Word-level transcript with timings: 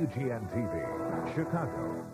This 0.00 0.08
is 0.08 0.14
WGN 0.14 0.48
TV, 0.54 1.34
Chicago. 1.34 2.04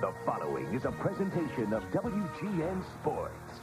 The 0.00 0.12
following 0.26 0.74
is 0.74 0.84
a 0.84 0.90
presentation 0.92 1.72
of 1.72 1.82
WGN 1.84 2.84
Sports. 3.00 3.60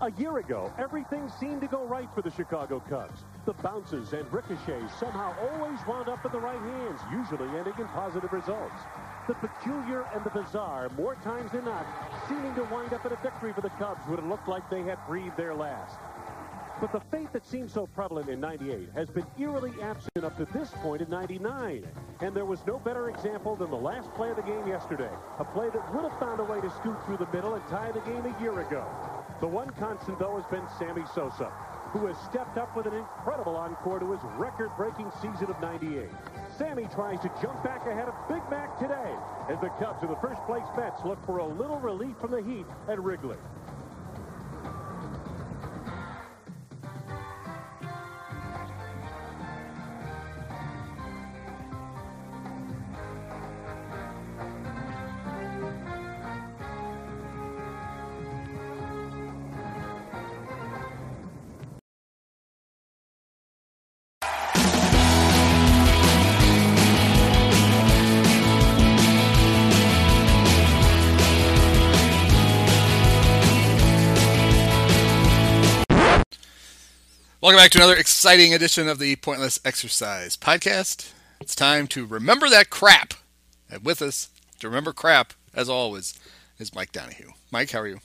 A 0.00 0.10
year 0.12 0.38
ago, 0.38 0.72
everything 0.78 1.30
seemed 1.38 1.60
to 1.60 1.66
go 1.66 1.84
right 1.84 2.08
for 2.14 2.22
the 2.22 2.30
Chicago 2.30 2.80
Cubs. 2.88 3.24
The 3.44 3.52
bounces 3.54 4.14
and 4.14 4.32
ricochets 4.32 4.98
somehow 4.98 5.34
always 5.40 5.78
wound 5.86 6.08
up 6.08 6.24
in 6.24 6.32
the 6.32 6.40
right 6.40 6.58
hands, 6.58 7.00
usually 7.12 7.48
ending 7.58 7.74
in 7.78 7.86
positive 7.88 8.32
results. 8.32 8.80
The 9.28 9.34
peculiar 9.34 10.04
and 10.12 10.24
the 10.24 10.30
bizarre, 10.30 10.88
more 10.96 11.14
times 11.14 11.52
than 11.52 11.64
not, 11.64 11.86
seeming 12.28 12.54
to 12.56 12.64
wind 12.64 12.92
up 12.92 13.06
in 13.06 13.12
a 13.12 13.16
victory 13.22 13.52
for 13.52 13.60
the 13.60 13.70
Cubs 13.70 14.04
would 14.08 14.18
have 14.18 14.28
looked 14.28 14.48
like 14.48 14.68
they 14.68 14.82
had 14.82 14.98
breathed 15.06 15.36
their 15.36 15.54
last. 15.54 15.96
But 16.80 16.90
the 16.90 17.00
faith 17.12 17.30
that 17.32 17.46
seemed 17.46 17.70
so 17.70 17.86
prevalent 17.86 18.28
in 18.28 18.40
98 18.40 18.88
has 18.96 19.08
been 19.08 19.24
eerily 19.38 19.70
absent 19.80 20.24
up 20.24 20.36
to 20.38 20.44
this 20.46 20.70
point 20.82 21.02
in 21.02 21.08
99. 21.08 21.86
And 22.20 22.34
there 22.34 22.44
was 22.44 22.66
no 22.66 22.80
better 22.80 23.08
example 23.10 23.54
than 23.54 23.70
the 23.70 23.76
last 23.76 24.12
play 24.14 24.30
of 24.30 24.36
the 24.36 24.42
game 24.42 24.66
yesterday. 24.66 25.10
A 25.38 25.44
play 25.44 25.70
that 25.70 25.94
would 25.94 26.02
have 26.02 26.18
found 26.18 26.40
a 26.40 26.44
way 26.44 26.60
to 26.60 26.70
scoot 26.70 26.96
through 27.06 27.18
the 27.18 27.30
middle 27.32 27.54
and 27.54 27.62
tie 27.68 27.92
the 27.92 28.00
game 28.00 28.26
a 28.26 28.42
year 28.42 28.58
ago. 28.58 28.84
The 29.40 29.46
one 29.46 29.70
constant, 29.70 30.18
though, 30.18 30.34
has 30.40 30.46
been 30.50 30.66
Sammy 30.76 31.02
Sosa, 31.14 31.52
who 31.92 32.06
has 32.06 32.18
stepped 32.18 32.58
up 32.58 32.76
with 32.76 32.86
an 32.86 32.94
incredible 32.94 33.54
encore 33.54 34.00
to 34.00 34.10
his 34.10 34.20
record-breaking 34.36 35.12
season 35.22 35.50
of 35.50 35.60
98. 35.60 36.08
Sammy 36.58 36.86
tries 36.94 37.20
to 37.20 37.30
jump 37.40 37.62
back 37.62 37.86
ahead 37.86 38.08
of 38.08 38.14
Big 38.28 38.42
Mac 38.50 38.78
today 38.78 39.16
as 39.48 39.58
the 39.60 39.70
Cubs 39.70 40.02
in 40.02 40.10
the 40.10 40.16
first 40.16 40.40
place 40.44 40.64
Mets 40.76 41.02
look 41.04 41.24
for 41.24 41.38
a 41.38 41.46
little 41.46 41.78
relief 41.78 42.16
from 42.20 42.30
the 42.30 42.42
heat 42.42 42.66
at 42.88 43.02
Wrigley. 43.02 43.38
Welcome 77.42 77.58
back 77.58 77.72
to 77.72 77.78
another 77.78 77.96
exciting 77.96 78.54
edition 78.54 78.86
of 78.86 79.00
the 79.00 79.16
Pointless 79.16 79.58
Exercise 79.64 80.36
Podcast. 80.36 81.10
It's 81.40 81.56
time 81.56 81.88
to 81.88 82.06
remember 82.06 82.48
that 82.48 82.70
crap. 82.70 83.14
And 83.68 83.84
with 83.84 84.00
us 84.00 84.28
to 84.60 84.68
remember 84.68 84.92
crap, 84.92 85.32
as 85.52 85.68
always, 85.68 86.16
is 86.60 86.72
Mike 86.72 86.92
Donahue. 86.92 87.32
Mike, 87.50 87.72
how 87.72 87.80
are 87.80 87.88
you? 87.88 87.98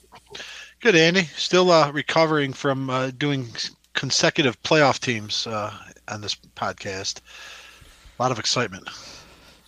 Good, 0.80 0.96
Andy. 0.96 1.22
Still 1.36 1.70
uh, 1.70 1.92
recovering 1.92 2.52
from 2.52 2.90
uh, 2.90 3.12
doing 3.16 3.46
consecutive 3.92 4.60
playoff 4.64 4.98
teams 4.98 5.46
uh, 5.46 5.72
on 6.08 6.20
this 6.20 6.34
podcast. 6.56 7.20
A 8.18 8.22
lot 8.22 8.32
of 8.32 8.40
excitement. 8.40 8.88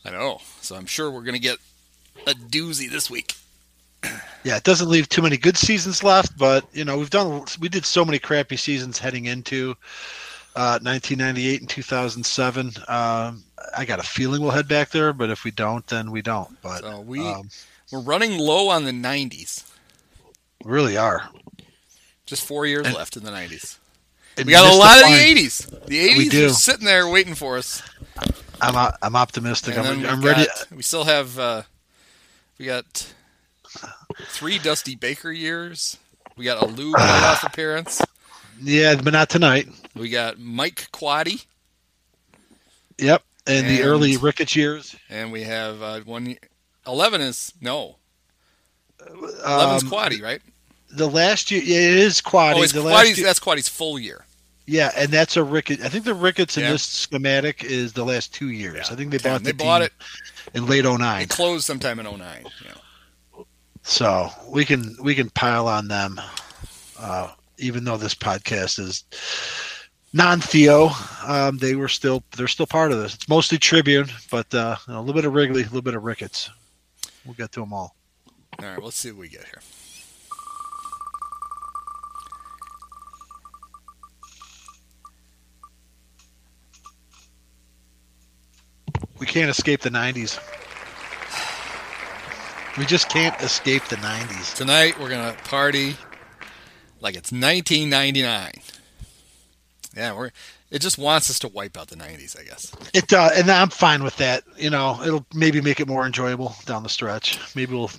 I 0.05 0.11
know. 0.11 0.41
So 0.63 0.75
I'm 0.75 0.87
sure 0.87 1.13
we're 1.13 1.23
going 1.23 1.35
to 1.35 1.39
get 1.39 1.59
a 2.27 2.33
doozy 2.33 2.91
this 2.91 3.09
week. 3.09 3.37
Yeah, 4.43 4.57
it 4.57 4.65
doesn't 4.65 4.89
leave 4.89 5.07
too 5.11 5.21
many 5.21 5.37
good 5.37 5.59
seasons 5.59 6.03
left, 6.03 6.39
but 6.39 6.65
you 6.73 6.83
know 6.87 6.97
we've 6.97 7.11
done 7.11 7.45
we 7.61 7.69
did 7.69 7.85
so 7.85 8.07
many 8.07 8.19
crappy 8.19 8.57
seasons 8.57 8.99
heading 8.99 9.27
into 9.27 9.75
uh, 10.57 10.79
1998 10.83 11.61
and 11.61 11.69
2007. 11.69 12.73
Um, 12.89 13.45
I 13.77 13.85
got 13.85 13.99
a 13.99 14.03
feeling 14.03 14.41
we'll 14.41 14.53
head 14.53 14.67
back 14.67 14.89
there, 14.89 15.13
but 15.13 15.29
if 15.29 15.45
we 15.45 15.51
don't, 15.51 15.87
then 15.89 16.11
we 16.11 16.23
don't. 16.23 16.59
But 16.63 16.81
So 16.81 17.01
we 17.03 17.21
um, 17.27 17.51
we're 17.93 18.01
running 18.01 18.39
low 18.39 18.71
on 18.71 18.85
the 18.85 18.93
90s. 18.93 19.71
we 20.65 20.73
really 20.73 20.97
are. 20.97 21.29
Just 22.25 22.47
four 22.47 22.65
years 22.65 22.87
And- 22.87 22.97
left 22.97 23.19
in 23.19 23.25
the 23.25 23.31
90s. 23.31 23.77
We 24.39 24.45
got 24.53 24.73
a 24.73 24.75
lot 24.75 24.97
of 25.03 25.09
the 25.09 25.35
80s. 25.35 25.85
The 25.87 26.09
80s 26.09 26.47
are 26.47 26.55
sitting 26.55 26.87
there 26.87 27.07
waiting 27.11 27.35
for 27.35 27.59
us. 27.59 27.83
I'm 28.63 28.95
I'm 29.03 29.17
optimistic. 29.17 29.77
And 29.77 29.87
I'm, 29.87 30.07
I'm 30.07 30.23
ready. 30.23 30.47
we 30.75 30.83
still 30.83 31.05
have 31.05 31.39
uh, 31.39 31.63
we 32.59 32.65
got 32.65 33.13
three 34.29 34.59
Dusty 34.59 34.95
Baker 34.95 35.31
years. 35.33 35.97
We 36.37 36.45
got 36.45 36.63
a 36.63 36.67
Lou 36.67 36.93
playoff 36.93 37.43
appearance. 37.47 38.01
Yeah, 38.63 38.95
but 38.97 39.13
not 39.13 39.29
tonight. 39.31 39.69
We 39.95 40.11
got 40.11 40.39
Mike 40.39 40.89
Quade, 40.93 41.43
Yep, 42.99 43.23
and, 43.47 43.67
the 43.67 43.83
early 43.83 44.17
Ricketts 44.19 44.55
years. 44.55 44.95
and 45.09 45.33
we 45.33 45.43
have 45.45 45.81
uh, 45.83 46.01
one. 46.01 46.37
Eleven 46.87 47.21
is 47.21 47.53
no. 47.61 47.97
Eleven's 49.45 49.83
Um, 49.85 49.89
Quade, 49.89 50.21
right? 50.23 50.41
The 50.91 51.09
last 51.09 51.51
year, 51.51 51.63
yeah, 51.63 51.79
it 51.79 51.97
is 51.99 52.21
Quade. 52.21 52.57
Oh, 52.57 52.63
it's 52.63 52.73
the 52.73 52.83
Quade's. 52.83 53.17
year- 53.19 53.27
That's 53.27 53.39
Quade's 53.41 53.69
full 53.69 53.99
year. 53.99 54.27
Yeah, 54.67 54.93
and 54.97 55.11
that's 55.11 55.37
a 55.37 55.43
Ricketts. 55.43 55.83
I 55.83 55.89
think 55.89 56.05
the 56.05 56.15
Ricketts 56.15 56.57
in 56.57 56.63
Yeah. 56.65 56.73
this 56.73 56.83
schematic 56.85 57.65
is 57.65 57.93
the 57.93 58.05
last 58.05 58.33
two 58.35 58.51
years. 58.51 58.91
I 58.91 58.95
think 58.95 59.11
they 59.11 59.19
bought 59.19 59.43
They 59.43 59.51
the 59.53 59.57
bought 59.57 59.83
it. 59.83 59.93
in 60.55 60.67
late 60.67 60.85
It 60.85 60.89
09. 60.99 61.27
closed 61.29 61.65
sometime 61.65 61.99
in 61.99 62.07
09. 62.07 62.45
Yeah. 62.65 62.73
So 63.91 64.31
we 64.49 64.65
can 64.65 64.97
we 65.03 65.17
can 65.17 65.31
pile 65.31 65.67
on 65.67 65.89
them, 65.89 66.21
uh, 66.97 67.33
even 67.59 67.83
though 67.83 67.97
this 67.97 68.15
podcast 68.15 68.79
is 68.79 69.03
non-Theo. 70.13 70.91
Um, 71.27 71.59
they 71.59 71.75
were 71.75 71.89
still 71.89 72.23
they're 72.37 72.47
still 72.47 72.69
part 72.69 72.93
of 72.93 72.99
this. 72.99 73.17
It's 73.17 73.29
mostly 73.29 73.59
Tribune, 73.59 74.07
but 74.31 74.55
uh, 74.55 74.77
you 74.87 74.95
know, 74.95 75.01
a 75.01 75.03
little 75.03 75.15
bit 75.15 75.25
of 75.25 75.35
Wrigley, 75.35 75.63
a 75.63 75.65
little 75.65 75.83
bit 75.83 75.95
of 75.95 76.05
Ricketts. 76.05 76.51
We'll 77.25 77.35
get 77.35 77.51
to 77.51 77.61
them 77.61 77.73
all. 77.73 77.97
All 78.61 78.69
right. 78.69 78.81
Let's 78.81 78.97
see 78.97 79.11
what 79.11 79.23
we 79.23 79.29
get 79.29 79.45
here. 79.45 79.61
We 89.19 89.27
can't 89.27 89.51
escape 89.51 89.81
the 89.81 89.91
'90s. 89.91 90.39
We 92.79 92.87
just 92.87 93.09
can't 93.09 93.39
escape 93.43 93.85
the 93.87 93.97
'90s. 93.97 94.55
Tonight 94.55 94.99
we're 94.99 95.11
gonna 95.11 95.37
party 95.45 95.97
like 97.01 97.17
it's 97.17 97.33
1999. 97.33 98.53
Yeah, 99.97 100.13
we're. 100.17 100.31
It 100.71 100.81
just 100.81 100.99
wants 100.99 101.29
us 101.31 101.41
to 101.41 101.49
wipe 101.49 101.77
out 101.77 101.89
the 101.89 101.97
90s, 101.97 102.39
I 102.39 102.45
guess. 102.45 102.73
It 102.95 103.13
uh, 103.13 103.31
and 103.35 103.51
I'm 103.51 103.71
fine 103.71 104.05
with 104.05 104.17
that. 104.19 104.45
You 104.57 104.71
know, 104.71 105.01
it'll 105.03 105.27
maybe 105.35 105.61
make 105.61 105.81
it 105.81 105.89
more 105.89 106.07
enjoyable 106.07 106.55
down 106.65 106.85
the 106.85 106.89
stretch. 106.89 107.41
Maybe 107.57 107.75
we'll, 107.75 107.91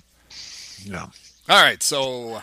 you 0.78 0.90
know, 0.90 1.10
All 1.50 1.62
right. 1.62 1.82
So, 1.82 2.42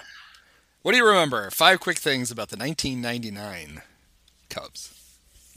what 0.83 0.91
do 0.91 0.97
you 0.97 1.07
remember? 1.07 1.49
Five 1.49 1.79
quick 1.79 1.97
things 1.97 2.29
about 2.29 2.49
the 2.49 2.57
1999 2.57 3.81
Cubs. 4.49 4.93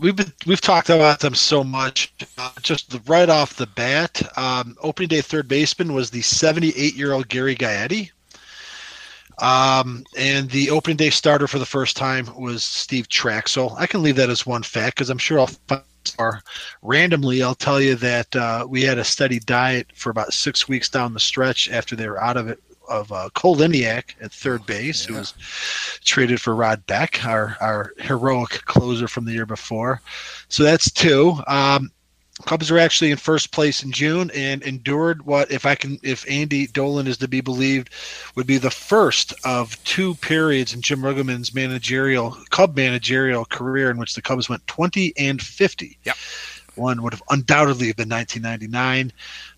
We've 0.03 0.17
been, 0.17 0.33
we've 0.47 0.61
talked 0.61 0.91
about 0.91 1.21
them 1.21 1.37
so 1.37 1.63
much. 1.63 2.13
Uh, 2.37 2.51
just 2.61 2.99
right 3.07 3.29
off 3.29 3.55
the 3.55 3.69
bat, 3.69 4.21
um, 4.37 4.77
opening 4.83 5.09
day 5.09 5.21
third 5.21 5.47
baseman 5.47 5.95
was 5.95 6.11
the 6.11 6.23
78 6.23 6.97
year 6.97 7.13
old 7.13 7.29
Gary 7.29 7.55
Gaetti. 7.55 8.11
Um, 9.39 10.05
and 10.19 10.51
the 10.51 10.71
opening 10.71 10.97
day 10.97 11.11
starter 11.11 11.47
for 11.47 11.61
the 11.61 11.67
first 11.67 11.97
time 11.97 12.29
was 12.37 12.65
Steve 12.65 13.09
Trachsel. 13.09 13.77
I 13.79 13.87
can 13.87 14.03
leave 14.03 14.17
that 14.17 14.29
as 14.29 14.45
one 14.45 14.65
fact 14.65 14.97
because 14.97 15.09
I'm 15.09 15.19
sure 15.19 15.39
I'll 15.39 15.47
find 15.47 15.83
or 16.19 16.43
randomly 16.83 17.45
I'll 17.45 17.55
tell 17.55 17.81
you 17.81 17.95
that 17.95 18.35
uh, 18.35 18.67
we 18.69 18.83
had 18.83 18.99
a 18.99 19.05
steady 19.05 19.39
diet 19.39 19.87
for 19.95 20.11
about 20.11 20.33
six 20.33 20.67
weeks 20.67 20.89
down 20.89 21.15
the 21.15 21.21
stretch 21.21 21.71
after 21.71 21.95
they 21.95 22.09
were 22.09 22.21
out 22.21 22.37
of 22.37 22.49
it 22.49 22.61
of 22.89 23.11
uh, 23.13 23.29
Cole 23.35 23.57
Liniak 23.57 24.15
at 24.21 24.33
third 24.33 24.65
base, 24.67 25.05
who 25.05 25.15
was 25.15 25.35
traded 26.05 26.41
for 26.41 26.55
Rod 26.55 26.87
Beck, 26.87 27.25
our 27.25 27.57
our 27.61 27.93
heroic 27.99 28.65
closer 28.65 29.09
from 29.09 29.25
the 29.25 29.33
year 29.33 29.47
before. 29.47 30.01
So 30.49 30.63
that's 30.63 30.91
two. 30.91 31.37
Um, 31.47 31.91
Cubs 32.47 32.71
were 32.71 32.79
actually 32.79 33.11
in 33.11 33.17
first 33.19 33.53
place 33.53 33.83
in 33.83 33.93
June 33.93 34.31
and 34.35 34.63
endured 34.63 35.23
what, 35.27 35.51
if 35.51 35.67
I 35.67 35.75
can, 35.75 35.99
if 36.03 36.29
Andy 36.29 36.67
Dolan 36.67 37.07
is 37.07 37.19
to 37.19 37.29
be 37.29 37.41
believed, 37.41 37.91
would 38.35 38.47
be 38.47 38.59
the 38.59 38.71
first 38.71 39.35
of 39.45 39.83
two 39.85 40.15
periods 40.17 40.75
in 40.75 40.81
Jim 40.81 41.03
Riggleman's 41.03 41.55
managerial 41.55 42.37
Cub 42.51 42.75
managerial 42.75 43.45
career 43.45 43.91
in 43.91 43.99
which 43.99 44.15
the 44.15 44.23
Cubs 44.23 44.49
went 44.49 44.67
20 44.67 45.13
and 45.19 45.41
50. 45.41 45.99
Yep. 46.05 46.17
One 46.75 47.03
would 47.03 47.13
have 47.13 47.23
undoubtedly 47.31 47.93
been 47.93 48.09
1999. 48.09 49.13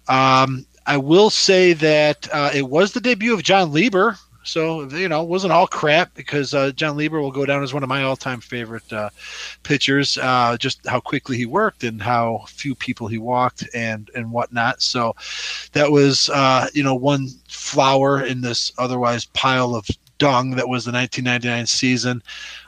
Um, 0.09 0.67
I 0.87 0.97
will 0.97 1.31
say 1.31 1.73
that 1.73 2.29
uh, 2.33 2.51
it 2.55 2.69
was 2.69 2.93
the 2.93 3.01
debut 3.01 3.33
of 3.33 3.43
Jon 3.43 3.73
Lieber, 3.73 4.19
so 4.45 4.87
you 4.91 5.09
know, 5.09 5.23
it 5.23 5.29
wasn't 5.29 5.53
all 5.53 5.67
crap 5.67 6.15
because 6.15 6.53
uh, 6.55 6.71
Jon 6.73 6.97
Lieber 6.97 7.21
will 7.21 7.33
go 7.33 7.47
down 7.47 7.63
as 7.63 7.73
one 7.73 7.83
of 7.83 7.89
my 7.89 8.03
all-time 8.03 8.41
favorite 8.41 8.93
uh, 8.93 9.09
pitchers. 9.63 10.19
Uh, 10.19 10.57
just 10.59 10.87
how 10.87 11.01
quickly 11.01 11.37
he 11.37 11.47
worked 11.47 11.83
and 11.83 12.01
how 12.01 12.45
few 12.47 12.75
people 12.75 13.09
he 13.09 13.19
walked 13.19 13.67
and 13.75 14.11
and 14.15 14.31
whatnot. 14.31 14.83
So 14.83 15.17
that 15.73 15.91
was 15.91 16.29
uh, 16.29 16.69
you 16.75 16.83
know 16.83 16.95
one 16.95 17.29
flower 17.49 18.23
in 18.23 18.43
this 18.43 18.71
otherwise 18.79 19.25
pile 19.25 19.75
of 19.75 19.87
dung 20.19 20.51
that 20.53 20.69
was 20.69 20.85
the 20.85 20.93
1999 20.93 21.67
season. 21.67 22.23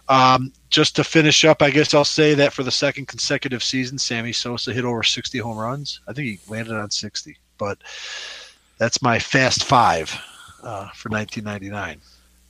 Um, 0.09 0.53
just 0.71 0.97
to 0.97 1.05
finish 1.05 1.45
up, 1.45 1.63
I 1.63 1.71
guess 1.71 1.95
I'll 1.95 2.05
say 2.05 2.35
that 2.35 2.53
for 2.53 2.63
the 2.63 2.71
second 2.71 3.07
consecutive 3.07 3.63
season, 3.63 3.99
Sammy 3.99 4.33
Sosa 4.33 4.73
hit 4.73 4.85
over 4.85 5.03
60 5.03 5.39
home 5.39 5.59
runs. 5.59 6.01
I 6.09 6.13
think 6.13 6.27
he 6.27 6.39
landed 6.51 6.75
on 6.75 6.91
60, 6.91 7.37
but 7.59 7.79
that's 8.79 9.03
my 9.03 9.19
fast 9.19 9.65
five 9.65 10.11
uh, 10.63 10.89
for 10.95 11.09
1999. 11.09 12.01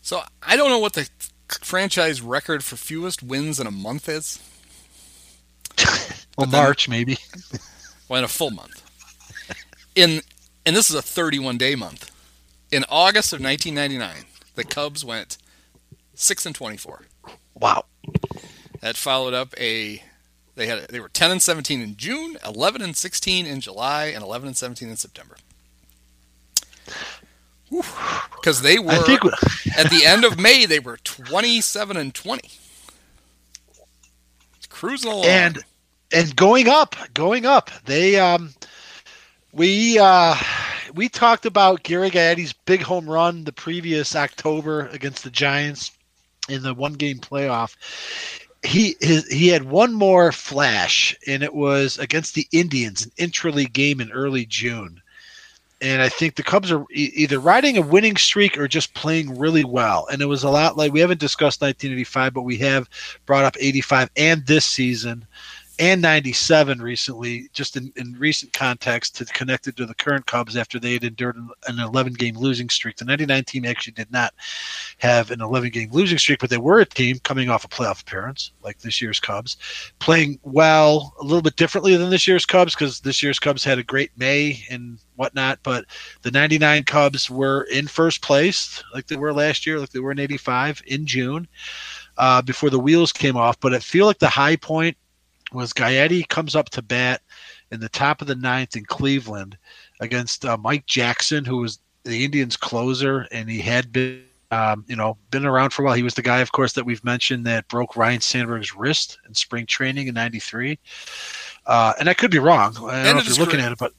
So 0.03 0.23
I 0.43 0.57
don't 0.57 0.71
know 0.71 0.79
what 0.79 0.95
the 0.95 1.09
franchise 1.49 2.21
record 2.21 2.65
for 2.65 2.77
fewest 2.77 3.23
wins 3.23 3.61
in 3.61 3.67
a 3.67 3.71
month 3.71 4.09
is. 4.09 4.41
well, 6.39 6.47
March 6.47 6.89
maybe. 6.89 7.19
well, 8.09 8.19
in 8.19 8.25
a 8.25 8.29
full 8.29 8.51
month. 8.51 8.83
In 9.95 10.23
and 10.65 10.75
this 10.75 10.91
is 10.91 10.97
a 10.97 11.03
31 11.03 11.59
day 11.59 11.75
month. 11.75 12.11
In 12.73 12.85
August 12.89 13.33
of 13.33 13.41
1999, 13.41 14.27
the 14.57 14.65
Cubs 14.65 15.05
went 15.05 15.39
six 16.15 16.45
and 16.45 16.55
24. 16.55 17.03
Wow. 17.55 17.85
That 18.81 18.97
followed 18.97 19.35
up 19.35 19.55
a 19.59 20.03
they 20.57 20.67
had 20.67 20.89
they 20.89 21.01
were 21.01 21.09
10 21.09 21.31
and 21.31 21.43
17 21.43 21.81
in 21.81 21.97
June, 21.97 22.37
11 22.45 22.83
and 22.83 22.97
16 22.97 23.47
in 23.47 23.61
July, 23.61 24.07
and 24.07 24.23
11 24.25 24.49
and 24.49 24.57
17 24.57 24.89
in 24.89 24.97
September. 24.97 25.37
Because 27.71 28.63
they 28.63 28.79
were 28.79 29.03
think... 29.03 29.21
at 29.77 29.91
the 29.91 30.05
end 30.05 30.25
of 30.25 30.39
May, 30.39 30.67
they 30.67 30.79
were 30.79 30.97
27 30.99 31.97
and 31.97 32.15
20. 32.15 32.51
It's 34.57 34.67
cruising 34.69 35.13
along. 35.13 35.27
And 35.27 35.59
and 36.13 36.35
going 36.37 36.69
up, 36.69 36.97
going 37.13 37.45
up. 37.45 37.71
They 37.85 38.19
um 38.19 38.55
we 39.53 39.99
uh 39.99 40.37
we 40.95 41.09
talked 41.09 41.45
about 41.45 41.83
Gary 41.83 42.11
Gaetti's 42.11 42.53
big 42.53 42.83
home 42.83 43.09
run 43.09 43.45
the 43.45 43.53
previous 43.53 44.17
October 44.17 44.87
against 44.89 45.25
the 45.25 45.31
Giants 45.31 45.91
in 46.49 46.63
the 46.63 46.73
one 46.73 46.95
game 46.95 47.19
playoff. 47.19 47.77
He 48.67 48.97
his, 49.01 49.27
he 49.29 49.49
had 49.49 49.65
one 49.65 49.95
more 49.95 50.33
flash, 50.33 51.17
and 51.27 51.43
it 51.43 51.55
was 51.55 51.99
against 51.99 52.35
the 52.35 52.47
Indians, 52.53 53.05
an 53.05 53.13
intra-league 53.17 53.73
game 53.73 54.01
in 54.01 54.11
early 54.13 54.45
June 54.45 55.01
and 55.81 56.01
I 56.01 56.09
think 56.09 56.35
the 56.35 56.43
Cubs 56.43 56.73
are 56.73 56.85
either 56.91 57.39
riding 57.39 57.77
a 57.77 57.83
winning 57.83 58.17
streak 58.17 58.57
or 58.57 58.67
just 58.67 58.95
playing 58.95 59.39
really 59.39 59.65
well. 59.65 60.07
And 60.11 60.23
it 60.23 60.27
was 60.27 60.43
a 60.43 60.51
lot 60.51 60.77
like 60.77 60.93
we 60.93 61.01
haven't 61.01 61.21
discussed 61.21 61.61
1985, 61.61 62.33
but 62.33 62.43
we 62.43 62.57
have 62.59 62.89
brought 63.27 63.45
up 63.45 63.57
85 63.61 64.11
and 64.17 64.47
this 64.47 64.65
season 64.65 65.27
and 65.79 66.01
97 66.01 66.81
recently, 66.81 67.49
just 67.53 67.77
in, 67.77 67.93
in 67.97 68.17
recent 68.19 68.53
context, 68.53 69.17
to 69.17 69.25
connect 69.27 69.67
it 69.67 69.77
to 69.77 69.85
the 69.85 69.95
current 69.95 70.25
Cubs 70.27 70.57
after 70.57 70.79
they 70.79 70.95
had 70.95 71.05
endured 71.05 71.37
an 71.37 71.79
11 71.79 72.15
game 72.15 72.37
losing 72.37 72.69
streak. 72.69 72.97
The 72.97 73.05
99 73.05 73.45
team 73.45 73.65
actually 73.67 73.93
did 73.93 74.11
not 74.11 74.33
have 74.99 75.31
an 75.31 75.43
11 75.43 75.71
game 75.71 75.91
losing 75.93 76.19
streak, 76.19 76.39
but 76.39 76.49
they 76.49 76.57
were 76.57 76.81
a 76.81 76.87
team 76.87 77.19
coming 77.21 77.51
off 77.51 77.65
a 77.65 77.69
playoff 77.69 78.01
appearance, 78.01 78.53
like 78.63 78.79
this 78.79 79.03
year's 79.03 79.21
Cubs, 79.21 79.59
playing 79.99 80.39
well, 80.45 81.15
a 81.21 81.25
little 81.25 81.43
bit 81.43 81.57
differently 81.57 81.97
than 81.97 82.11
this 82.11 82.27
year's 82.27 82.47
Cubs 82.47 82.75
because 82.75 83.01
this 83.01 83.23
year's 83.23 83.39
Cubs 83.39 83.63
had 83.63 83.79
a 83.79 83.85
great 83.85 84.13
May 84.17 84.63
and 84.71 84.99
whatnot. 85.17 85.59
But 85.63 85.85
the 86.23 86.31
99 86.31 86.85
Cubs 86.85 87.31
were 87.31 87.65
in 87.65 87.87
first 87.87 88.23
place, 88.23 88.83
like 88.95 89.09
they 89.09 89.17
were 89.17 89.33
last 89.33 89.67
year, 89.67 89.79
like 89.79 89.91
they 89.91 90.01
were 90.01 90.13
in 90.13 90.21
85 90.21 90.83
in 90.87 91.07
June. 91.07 91.49
Uh, 92.19 92.41
before 92.41 92.71
the 92.71 92.81
wheels 92.81 93.13
came 93.13 93.37
off, 93.37 93.61
but 93.61 93.75
I 93.75 93.79
feel 93.79 94.07
like 94.07 94.19
the 94.19 94.27
high 94.27 94.57
point 94.57 94.97
was 95.53 95.73
Gaetti 95.73 96.29
comes 96.29 96.57
up 96.57 96.71
to 96.71 96.83
bat 96.83 97.23
in 97.71 97.81
the 97.81 97.89
top 97.89 98.21
of 98.21 98.27
the 98.27 98.35
ninth 98.35 98.77
in 98.77 98.85
Cleveland 98.85 99.57
against 100.01 100.45
uh, 100.45 100.57
Mike 100.57 100.87
Jackson, 100.87 101.45
who 101.45 101.59
was 101.59 101.79
the 102.05 102.25
Indians' 102.25 102.57
closer, 102.57 103.27
and 103.33 103.49
he 103.49 103.61
had 103.61 103.93
been, 103.93 104.23
um, 104.51 104.85
you 104.87 104.97
know, 104.97 105.17
been 105.31 105.45
around 105.45 105.71
for 105.71 105.83
a 105.83 105.85
while. 105.85 105.95
He 105.95 106.03
was 106.03 106.15
the 106.15 106.23
guy, 106.23 106.39
of 106.39 106.53
course, 106.53 106.73
that 106.75 106.85
we've 106.85 107.05
mentioned 107.05 107.45
that 107.47 107.67
broke 107.69 107.97
Ryne 107.97 108.21
Sandberg's 108.21 108.75
wrist 108.75 109.19
in 109.27 109.35
spring 109.35 109.67
training 109.67 110.07
in 110.09 110.15
'93. 110.15 110.79
Uh, 111.67 111.93
and 111.99 112.09
I 112.09 112.15
could 112.15 112.31
be 112.31 112.39
wrong. 112.39 112.77
I 112.77 113.05
don't 113.05 113.17
know 113.17 113.21
if 113.21 113.29
you're 113.29 113.39
looking 113.39 113.59
career. 113.59 113.67
at 113.67 113.73
it, 113.73 113.79
but 113.79 113.93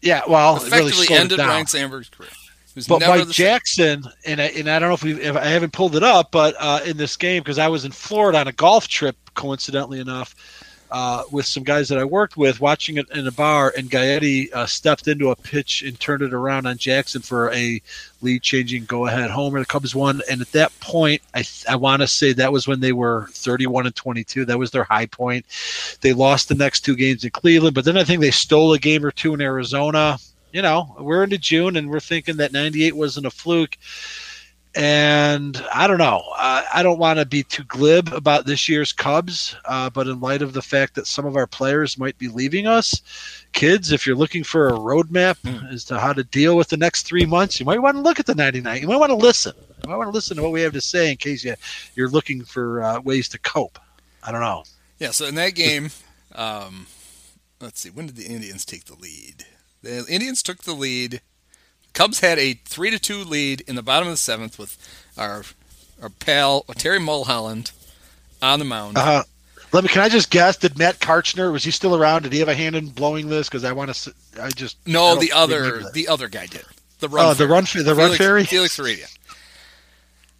yeah, 0.00 0.22
well, 0.28 0.56
effectively 0.56 0.90
it 0.90 1.10
really 1.10 1.14
ended 1.14 1.38
Ryne 1.38 1.66
Sandberg's 1.66 2.08
career. 2.08 2.30
But 2.88 3.00
Mike 3.00 3.28
Jackson, 3.28 4.04
and 4.24 4.40
I, 4.40 4.46
and 4.46 4.68
I 4.68 4.78
don't 4.78 4.88
know 4.88 4.94
if 4.94 5.02
we 5.02 5.20
if 5.20 5.36
I 5.36 5.44
haven't 5.44 5.72
pulled 5.72 5.94
it 5.94 6.02
up, 6.02 6.30
but 6.30 6.54
uh, 6.58 6.80
in 6.86 6.96
this 6.96 7.16
game 7.16 7.42
because 7.42 7.58
I 7.58 7.68
was 7.68 7.84
in 7.84 7.92
Florida 7.92 8.38
on 8.38 8.48
a 8.48 8.52
golf 8.52 8.88
trip, 8.88 9.16
coincidentally 9.34 10.00
enough, 10.00 10.34
uh, 10.90 11.22
with 11.30 11.44
some 11.44 11.64
guys 11.64 11.88
that 11.88 11.98
I 11.98 12.04
worked 12.04 12.36
with, 12.36 12.60
watching 12.60 12.98
it 12.98 13.10
in 13.10 13.26
a 13.26 13.32
bar, 13.32 13.72
and 13.76 13.90
Gaetti 13.90 14.52
uh, 14.52 14.66
stepped 14.66 15.08
into 15.08 15.30
a 15.30 15.36
pitch 15.36 15.82
and 15.82 15.98
turned 15.98 16.22
it 16.22 16.32
around 16.32 16.66
on 16.66 16.78
Jackson 16.78 17.20
for 17.20 17.50
a 17.52 17.80
lead-changing 18.20 18.84
go-ahead 18.84 19.30
homer. 19.30 19.58
The 19.58 19.66
Cubs 19.66 19.94
won, 19.94 20.22
and 20.30 20.40
at 20.40 20.52
that 20.52 20.78
point, 20.80 21.20
I 21.34 21.44
I 21.68 21.76
want 21.76 22.00
to 22.00 22.08
say 22.08 22.32
that 22.32 22.52
was 22.52 22.66
when 22.66 22.80
they 22.80 22.92
were 22.92 23.26
31 23.32 23.86
and 23.86 23.94
22. 23.94 24.46
That 24.46 24.58
was 24.58 24.70
their 24.70 24.84
high 24.84 25.06
point. 25.06 25.44
They 26.00 26.14
lost 26.14 26.48
the 26.48 26.54
next 26.54 26.82
two 26.82 26.96
games 26.96 27.24
in 27.24 27.30
Cleveland, 27.30 27.74
but 27.74 27.84
then 27.84 27.98
I 27.98 28.04
think 28.04 28.22
they 28.22 28.30
stole 28.30 28.72
a 28.72 28.78
game 28.78 29.04
or 29.04 29.10
two 29.10 29.34
in 29.34 29.42
Arizona 29.42 30.18
you 30.52 30.62
know, 30.62 30.94
we're 30.98 31.24
into 31.24 31.38
June 31.38 31.76
and 31.76 31.90
we're 31.90 32.00
thinking 32.00 32.36
that 32.36 32.52
98 32.52 32.96
wasn't 32.96 33.26
a 33.26 33.30
fluke. 33.30 33.76
And 34.74 35.62
I 35.72 35.86
don't 35.86 35.98
know. 35.98 36.22
I, 36.34 36.64
I 36.74 36.82
don't 36.82 36.98
want 36.98 37.18
to 37.18 37.26
be 37.26 37.42
too 37.42 37.64
glib 37.64 38.08
about 38.12 38.46
this 38.46 38.70
year's 38.70 38.92
Cubs, 38.92 39.54
uh, 39.66 39.90
but 39.90 40.06
in 40.06 40.20
light 40.20 40.40
of 40.40 40.54
the 40.54 40.62
fact 40.62 40.94
that 40.94 41.06
some 41.06 41.26
of 41.26 41.36
our 41.36 41.46
players 41.46 41.98
might 41.98 42.16
be 42.16 42.28
leaving 42.28 42.66
us, 42.66 43.02
kids, 43.52 43.92
if 43.92 44.06
you're 44.06 44.16
looking 44.16 44.42
for 44.42 44.68
a 44.68 44.72
roadmap 44.72 45.38
mm. 45.42 45.70
as 45.70 45.84
to 45.86 45.98
how 45.98 46.14
to 46.14 46.24
deal 46.24 46.56
with 46.56 46.68
the 46.68 46.78
next 46.78 47.02
three 47.02 47.26
months, 47.26 47.60
you 47.60 47.66
might 47.66 47.82
want 47.82 47.96
to 47.96 48.00
look 48.00 48.18
at 48.18 48.24
the 48.24 48.34
99. 48.34 48.80
You 48.80 48.88
might 48.88 48.96
want 48.96 49.10
to 49.10 49.16
listen. 49.16 49.52
You 49.82 49.90
might 49.90 49.96
want 49.96 50.08
to 50.08 50.14
listen 50.14 50.38
to 50.38 50.42
what 50.42 50.52
we 50.52 50.62
have 50.62 50.72
to 50.72 50.80
say 50.80 51.10
in 51.10 51.18
case 51.18 51.44
you, 51.44 51.54
you're 51.94 52.08
looking 52.08 52.42
for 52.42 52.82
uh, 52.82 53.00
ways 53.00 53.28
to 53.30 53.38
cope. 53.40 53.78
I 54.22 54.32
don't 54.32 54.40
know. 54.40 54.64
Yeah, 54.98 55.10
so 55.10 55.26
in 55.26 55.34
that 55.34 55.54
game, 55.54 55.90
um, 56.34 56.86
let's 57.60 57.80
see, 57.80 57.90
when 57.90 58.06
did 58.06 58.16
the 58.16 58.26
Indians 58.26 58.64
take 58.64 58.84
the 58.84 58.94
lead? 58.94 59.44
The 59.82 60.04
Indians 60.08 60.42
took 60.42 60.58
the 60.58 60.74
lead. 60.74 61.20
Cubs 61.92 62.20
had 62.20 62.38
a 62.38 62.54
three 62.64 62.90
to 62.90 62.98
two 62.98 63.24
lead 63.24 63.62
in 63.62 63.74
the 63.74 63.82
bottom 63.82 64.08
of 64.08 64.14
the 64.14 64.18
seventh 64.18 64.58
with 64.58 64.76
our 65.16 65.44
our 66.00 66.08
pal 66.08 66.62
Terry 66.76 66.98
Mulholland 66.98 67.72
on 68.40 68.58
the 68.58 68.64
mound. 68.64 68.96
Uh, 68.96 69.22
let 69.72 69.84
me. 69.84 69.88
Can 69.88 70.02
I 70.02 70.08
just 70.08 70.30
guess? 70.30 70.56
Did 70.56 70.78
Matt 70.78 70.98
Karchner 71.00 71.52
was 71.52 71.64
he 71.64 71.70
still 71.70 71.96
around? 71.96 72.22
Did 72.22 72.32
he 72.32 72.38
have 72.38 72.48
a 72.48 72.54
hand 72.54 72.76
in 72.76 72.88
blowing 72.88 73.28
this? 73.28 73.48
Because 73.48 73.64
I 73.64 73.72
want 73.72 73.92
to. 73.92 74.14
I 74.40 74.50
just 74.50 74.76
no. 74.86 75.16
I 75.16 75.18
the 75.18 75.32
other 75.32 75.82
the 75.92 76.08
other 76.08 76.28
guy 76.28 76.46
did. 76.46 76.64
The 77.00 77.08
run. 77.08 77.26
Oh, 77.26 77.34
the 77.34 77.48
run. 77.48 77.64
The 77.64 77.82
Felix, 77.82 77.98
run 77.98 78.14
fairy. 78.14 78.44
Felix 78.44 78.76
Heredia. 78.76 79.06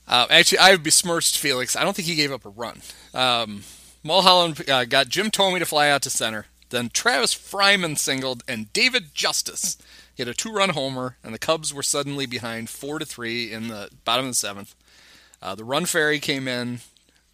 Uh, 0.06 0.26
actually, 0.30 0.58
I 0.58 0.70
have 0.70 0.82
besmirched 0.82 1.38
Felix. 1.38 1.74
I 1.76 1.84
don't 1.84 1.94
think 1.94 2.06
he 2.06 2.14
gave 2.14 2.32
up 2.32 2.44
a 2.44 2.50
run. 2.50 2.82
Um, 3.14 3.62
Mulholland 4.04 4.68
uh, 4.68 4.84
got 4.84 5.08
Jim 5.08 5.30
Thome 5.30 5.58
to 5.58 5.64
fly 5.64 5.88
out 5.88 6.02
to 6.02 6.10
center. 6.10 6.46
Then 6.72 6.88
Travis 6.88 7.34
Fryman 7.34 7.98
singled, 7.98 8.42
and 8.48 8.72
David 8.72 9.14
Justice 9.14 9.76
hit 10.14 10.26
a 10.26 10.32
two-run 10.32 10.70
homer, 10.70 11.18
and 11.22 11.34
the 11.34 11.38
Cubs 11.38 11.72
were 11.72 11.82
suddenly 11.82 12.24
behind 12.24 12.70
four 12.70 12.98
to 12.98 13.04
three 13.04 13.52
in 13.52 13.68
the 13.68 13.90
bottom 14.06 14.24
of 14.24 14.30
the 14.30 14.36
seventh. 14.36 14.74
Uh, 15.42 15.54
the 15.54 15.64
run 15.64 15.84
fairy 15.84 16.18
came 16.18 16.48
in, 16.48 16.80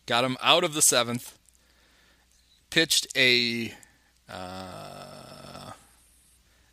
got 0.07 0.25
him 0.25 0.37
out 0.43 0.65
of 0.65 0.75
the 0.75 0.83
seventh, 0.83 1.39
pitched 2.71 3.07
a. 3.17 3.75
Uh, 4.29 5.71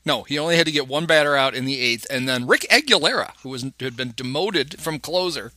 no, 0.04 0.24
he 0.24 0.40
only 0.40 0.58
had 0.58 0.66
to 0.66 0.72
get 0.72 0.88
one 0.88 1.06
batter 1.06 1.36
out 1.36 1.54
in 1.54 1.66
the 1.66 1.80
eighth, 1.80 2.08
and 2.10 2.28
then 2.28 2.48
Rick 2.48 2.66
Aguilera, 2.72 3.34
who 3.44 3.50
was 3.50 3.62
who 3.62 3.86
had 3.86 3.96
been 3.96 4.14
demoted 4.16 4.80
from 4.80 4.98
closer 4.98 5.52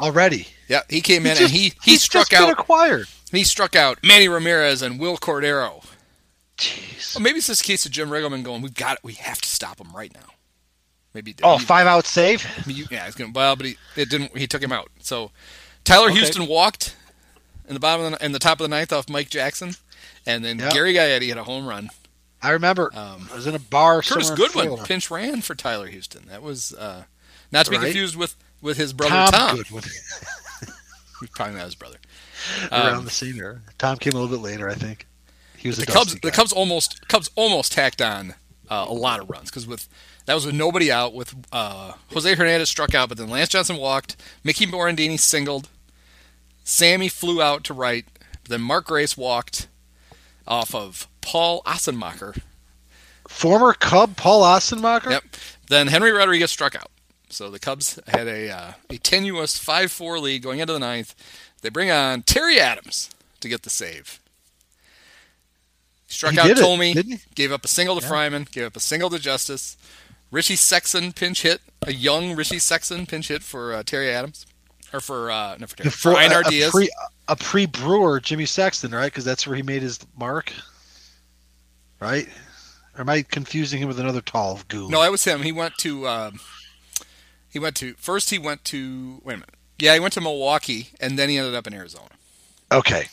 already. 0.00 0.48
Yeah, 0.66 0.80
he 0.88 1.02
came 1.02 1.26
in 1.26 1.36
just, 1.36 1.42
and 1.42 1.50
he 1.50 1.74
he 1.82 1.96
struck 1.96 2.32
out. 2.32 2.50
Acquired. 2.50 3.06
He 3.30 3.44
struck 3.44 3.76
out 3.76 3.98
Manny 4.02 4.28
Ramirez 4.28 4.80
and 4.80 4.98
Wil 4.98 5.18
Cordero 5.18 5.83
Jeez. 6.58 7.14
Well, 7.16 7.22
maybe 7.22 7.38
it's 7.38 7.46
this 7.46 7.62
case 7.62 7.84
of 7.86 7.92
Jim 7.92 8.08
Riggleman 8.08 8.42
going, 8.44 8.62
"We've 8.62 8.74
got 8.74 8.94
it. 8.94 9.00
We 9.02 9.14
have 9.14 9.40
to 9.40 9.48
stop 9.48 9.80
him 9.80 9.92
right 9.94 10.12
now." 10.14 10.26
Maybe. 11.12 11.34
Oh, 11.42 11.58
he, 11.58 11.64
five 11.64 11.86
out 11.86 12.06
save. 12.06 12.44
yeah, 12.66 13.04
he's 13.06 13.14
gonna. 13.14 13.32
well, 13.34 13.56
but 13.56 13.66
he 13.66 13.76
it 13.96 14.08
didn't. 14.10 14.36
He 14.36 14.46
took 14.46 14.62
him 14.62 14.72
out. 14.72 14.88
So 15.00 15.30
Tyler 15.84 16.06
okay. 16.08 16.18
Houston 16.18 16.46
walked 16.46 16.96
in 17.68 17.74
the 17.74 17.80
bottom 17.80 18.06
of 18.12 18.18
the, 18.18 18.24
in 18.24 18.32
the 18.32 18.38
top 18.38 18.60
of 18.60 18.64
the 18.64 18.68
ninth 18.68 18.92
off 18.92 19.08
Mike 19.08 19.30
Jackson, 19.30 19.72
and 20.26 20.44
then 20.44 20.58
yep. 20.58 20.72
Gary 20.72 20.94
Gaetti 20.94 21.28
had 21.28 21.38
a 21.38 21.44
home 21.44 21.66
run 21.66 21.90
I 22.44 22.50
remember. 22.50 22.90
Um, 22.94 23.26
I 23.32 23.36
was 23.36 23.46
in 23.46 23.54
a 23.54 23.58
bar. 23.58 24.02
Curtis 24.02 24.30
Goodwin 24.30 24.76
pinch 24.84 25.10
ran 25.10 25.40
for 25.40 25.54
Tyler 25.54 25.86
Houston. 25.86 26.26
That 26.28 26.42
was 26.42 26.74
uh, 26.74 27.04
not 27.50 27.64
to 27.64 27.70
be 27.70 27.78
Right. 27.78 27.84
confused 27.84 28.16
with 28.16 28.36
with 28.60 28.76
his 28.76 28.92
brother 28.92 29.14
Tom, 29.14 29.32
Tom. 29.32 29.56
Goodwin 29.56 29.82
He's 31.20 31.30
probably 31.30 31.54
not 31.56 31.64
his 31.64 31.74
brother. 31.74 31.96
around 32.70 32.96
Um, 32.96 33.04
the 33.06 33.10
same 33.10 33.38
era. 33.38 33.60
Tom 33.78 33.96
came 33.96 34.12
a 34.12 34.16
little 34.16 34.36
bit 34.36 34.42
later, 34.42 34.68
I 34.68 34.74
think. 34.74 35.06
He 35.64 35.68
was 35.68 35.78
the 35.78 35.86
Cubs, 35.86 36.12
Dusty 36.12 36.18
the. 36.22 36.30
Cubs 36.30 36.52
almost 36.52 37.08
Cubs 37.08 37.30
almost 37.36 37.72
tacked 37.72 38.02
on 38.02 38.34
uh, 38.68 38.84
a 38.86 38.92
lot 38.92 39.20
of 39.20 39.30
runs 39.30 39.48
because 39.48 39.66
with 39.66 39.88
that 40.26 40.34
was 40.34 40.44
with 40.44 40.54
nobody 40.54 40.92
out. 40.92 41.14
With 41.14 41.34
uh, 41.52 41.92
Jose 42.12 42.34
Hernandez 42.34 42.68
struck 42.68 42.94
out, 42.94 43.08
but 43.08 43.16
then 43.16 43.30
Lance 43.30 43.48
Johnson 43.48 43.78
walked. 43.78 44.14
Mickey 44.44 44.66
Morandini 44.66 45.18
singled. 45.18 45.70
Sammy 46.64 47.08
flew 47.08 47.40
out 47.40 47.64
to 47.64 47.72
right. 47.72 48.04
Then 48.46 48.60
Mark 48.60 48.84
Grace 48.84 49.16
walked 49.16 49.68
off 50.46 50.74
of 50.74 51.08
Paul 51.22 51.62
Assenmacher. 51.62 52.42
Former 53.26 53.72
Cub 53.72 54.18
Paul 54.18 54.42
Assenmacher. 54.42 55.12
Yep. 55.12 55.24
Then 55.68 55.86
Henry 55.86 56.12
Rodriguez 56.12 56.50
struck 56.50 56.74
out. 56.74 56.90
So 57.30 57.48
the 57.48 57.58
Cubs 57.58 57.98
had 58.06 58.28
a 58.28 58.50
uh, 58.50 58.72
a 58.90 58.98
tenuous 58.98 59.58
5-4 59.58 60.20
lead 60.20 60.42
going 60.42 60.58
into 60.58 60.74
the 60.74 60.78
ninth. 60.78 61.14
They 61.62 61.70
bring 61.70 61.90
on 61.90 62.20
Terry 62.20 62.60
Adams 62.60 63.08
to 63.40 63.48
get 63.48 63.62
the 63.62 63.70
save. 63.70 64.20
Struck 66.14 66.32
He 66.32 66.38
out 66.38 66.50
it, 66.50 66.58
Thome, 66.58 67.20
gave 67.34 67.50
up 67.50 67.64
a 67.64 67.68
single 67.68 68.00
to 68.00 68.06
Fryman, 68.06 68.48
gave 68.50 68.66
up 68.66 68.76
a 68.76 68.80
single 68.80 69.10
to 69.10 69.18
Justice. 69.18 69.76
Richie 70.30 70.54
Sexson 70.54 71.14
pinch 71.14 71.42
hit, 71.42 71.60
a 71.82 71.92
young 71.92 72.36
Richie 72.36 72.56
Sexson 72.56 73.08
pinch 73.08 73.28
hit 73.28 73.42
for 73.42 73.72
uh, 73.72 73.82
Terry 73.82 74.10
Adams, 74.10 74.46
or 74.92 75.00
for 75.00 75.30
uh, 75.30 75.56
no 75.58 75.66
for 75.66 75.76
Terry, 75.76 75.90
for 75.90 76.14
For 76.14 76.40
a, 76.40 76.70
pre 76.70 76.90
a 77.28 77.36
pre 77.36 77.66
Brewer 77.66 78.20
Jimmy 78.20 78.44
Sexson, 78.44 78.92
right? 78.92 79.06
Because 79.06 79.24
that's 79.24 79.44
where 79.46 79.56
he 79.56 79.62
made 79.62 79.82
his 79.82 79.98
mark, 80.16 80.52
right? 82.00 82.28
Or 82.96 83.00
am 83.00 83.08
I 83.08 83.22
confusing 83.22 83.80
him 83.80 83.88
with 83.88 83.98
another 83.98 84.20
tall 84.20 84.60
goon? 84.68 84.90
No, 84.90 85.02
that 85.02 85.10
was 85.10 85.24
him. 85.24 85.42
He 85.42 85.50
went 85.52 85.76
to 85.78 86.06
um, 86.06 86.40
he 87.50 87.58
went 87.58 87.74
to 87.76 87.94
first. 87.94 88.30
He 88.30 88.38
went 88.38 88.64
to 88.66 89.20
wait 89.24 89.34
a 89.34 89.36
minute. 89.38 89.54
Yeah, 89.80 89.94
he 89.94 90.00
went 90.00 90.14
to 90.14 90.20
Milwaukee, 90.20 90.90
and 91.00 91.18
then 91.18 91.28
he 91.28 91.38
ended 91.38 91.56
up 91.56 91.66
in 91.66 91.74
Arizona. 91.74 92.10
Okay. 92.70 93.08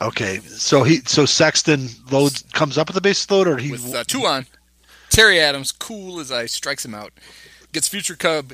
Okay, 0.00 0.38
so 0.38 0.82
he 0.82 0.96
so 1.06 1.24
Sexson 1.24 2.10
loads 2.10 2.42
comes 2.52 2.78
up 2.78 2.88
with 2.88 2.94
the 2.94 3.00
base 3.00 3.30
load, 3.30 3.46
or 3.46 3.58
he 3.58 3.72
with 3.72 3.94
uh, 3.94 4.04
two 4.06 4.24
on. 4.24 4.46
Terry 5.10 5.38
Adams, 5.38 5.70
cool 5.72 6.18
as 6.18 6.32
ice, 6.32 6.52
strikes 6.52 6.84
him 6.84 6.94
out. 6.94 7.12
Gets 7.72 7.88
future 7.88 8.16
Cub 8.16 8.52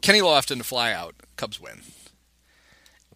Kenny 0.00 0.20
Lofton 0.20 0.58
to 0.58 0.64
fly 0.64 0.92
out. 0.92 1.14
Cubs 1.36 1.60
win. 1.60 1.80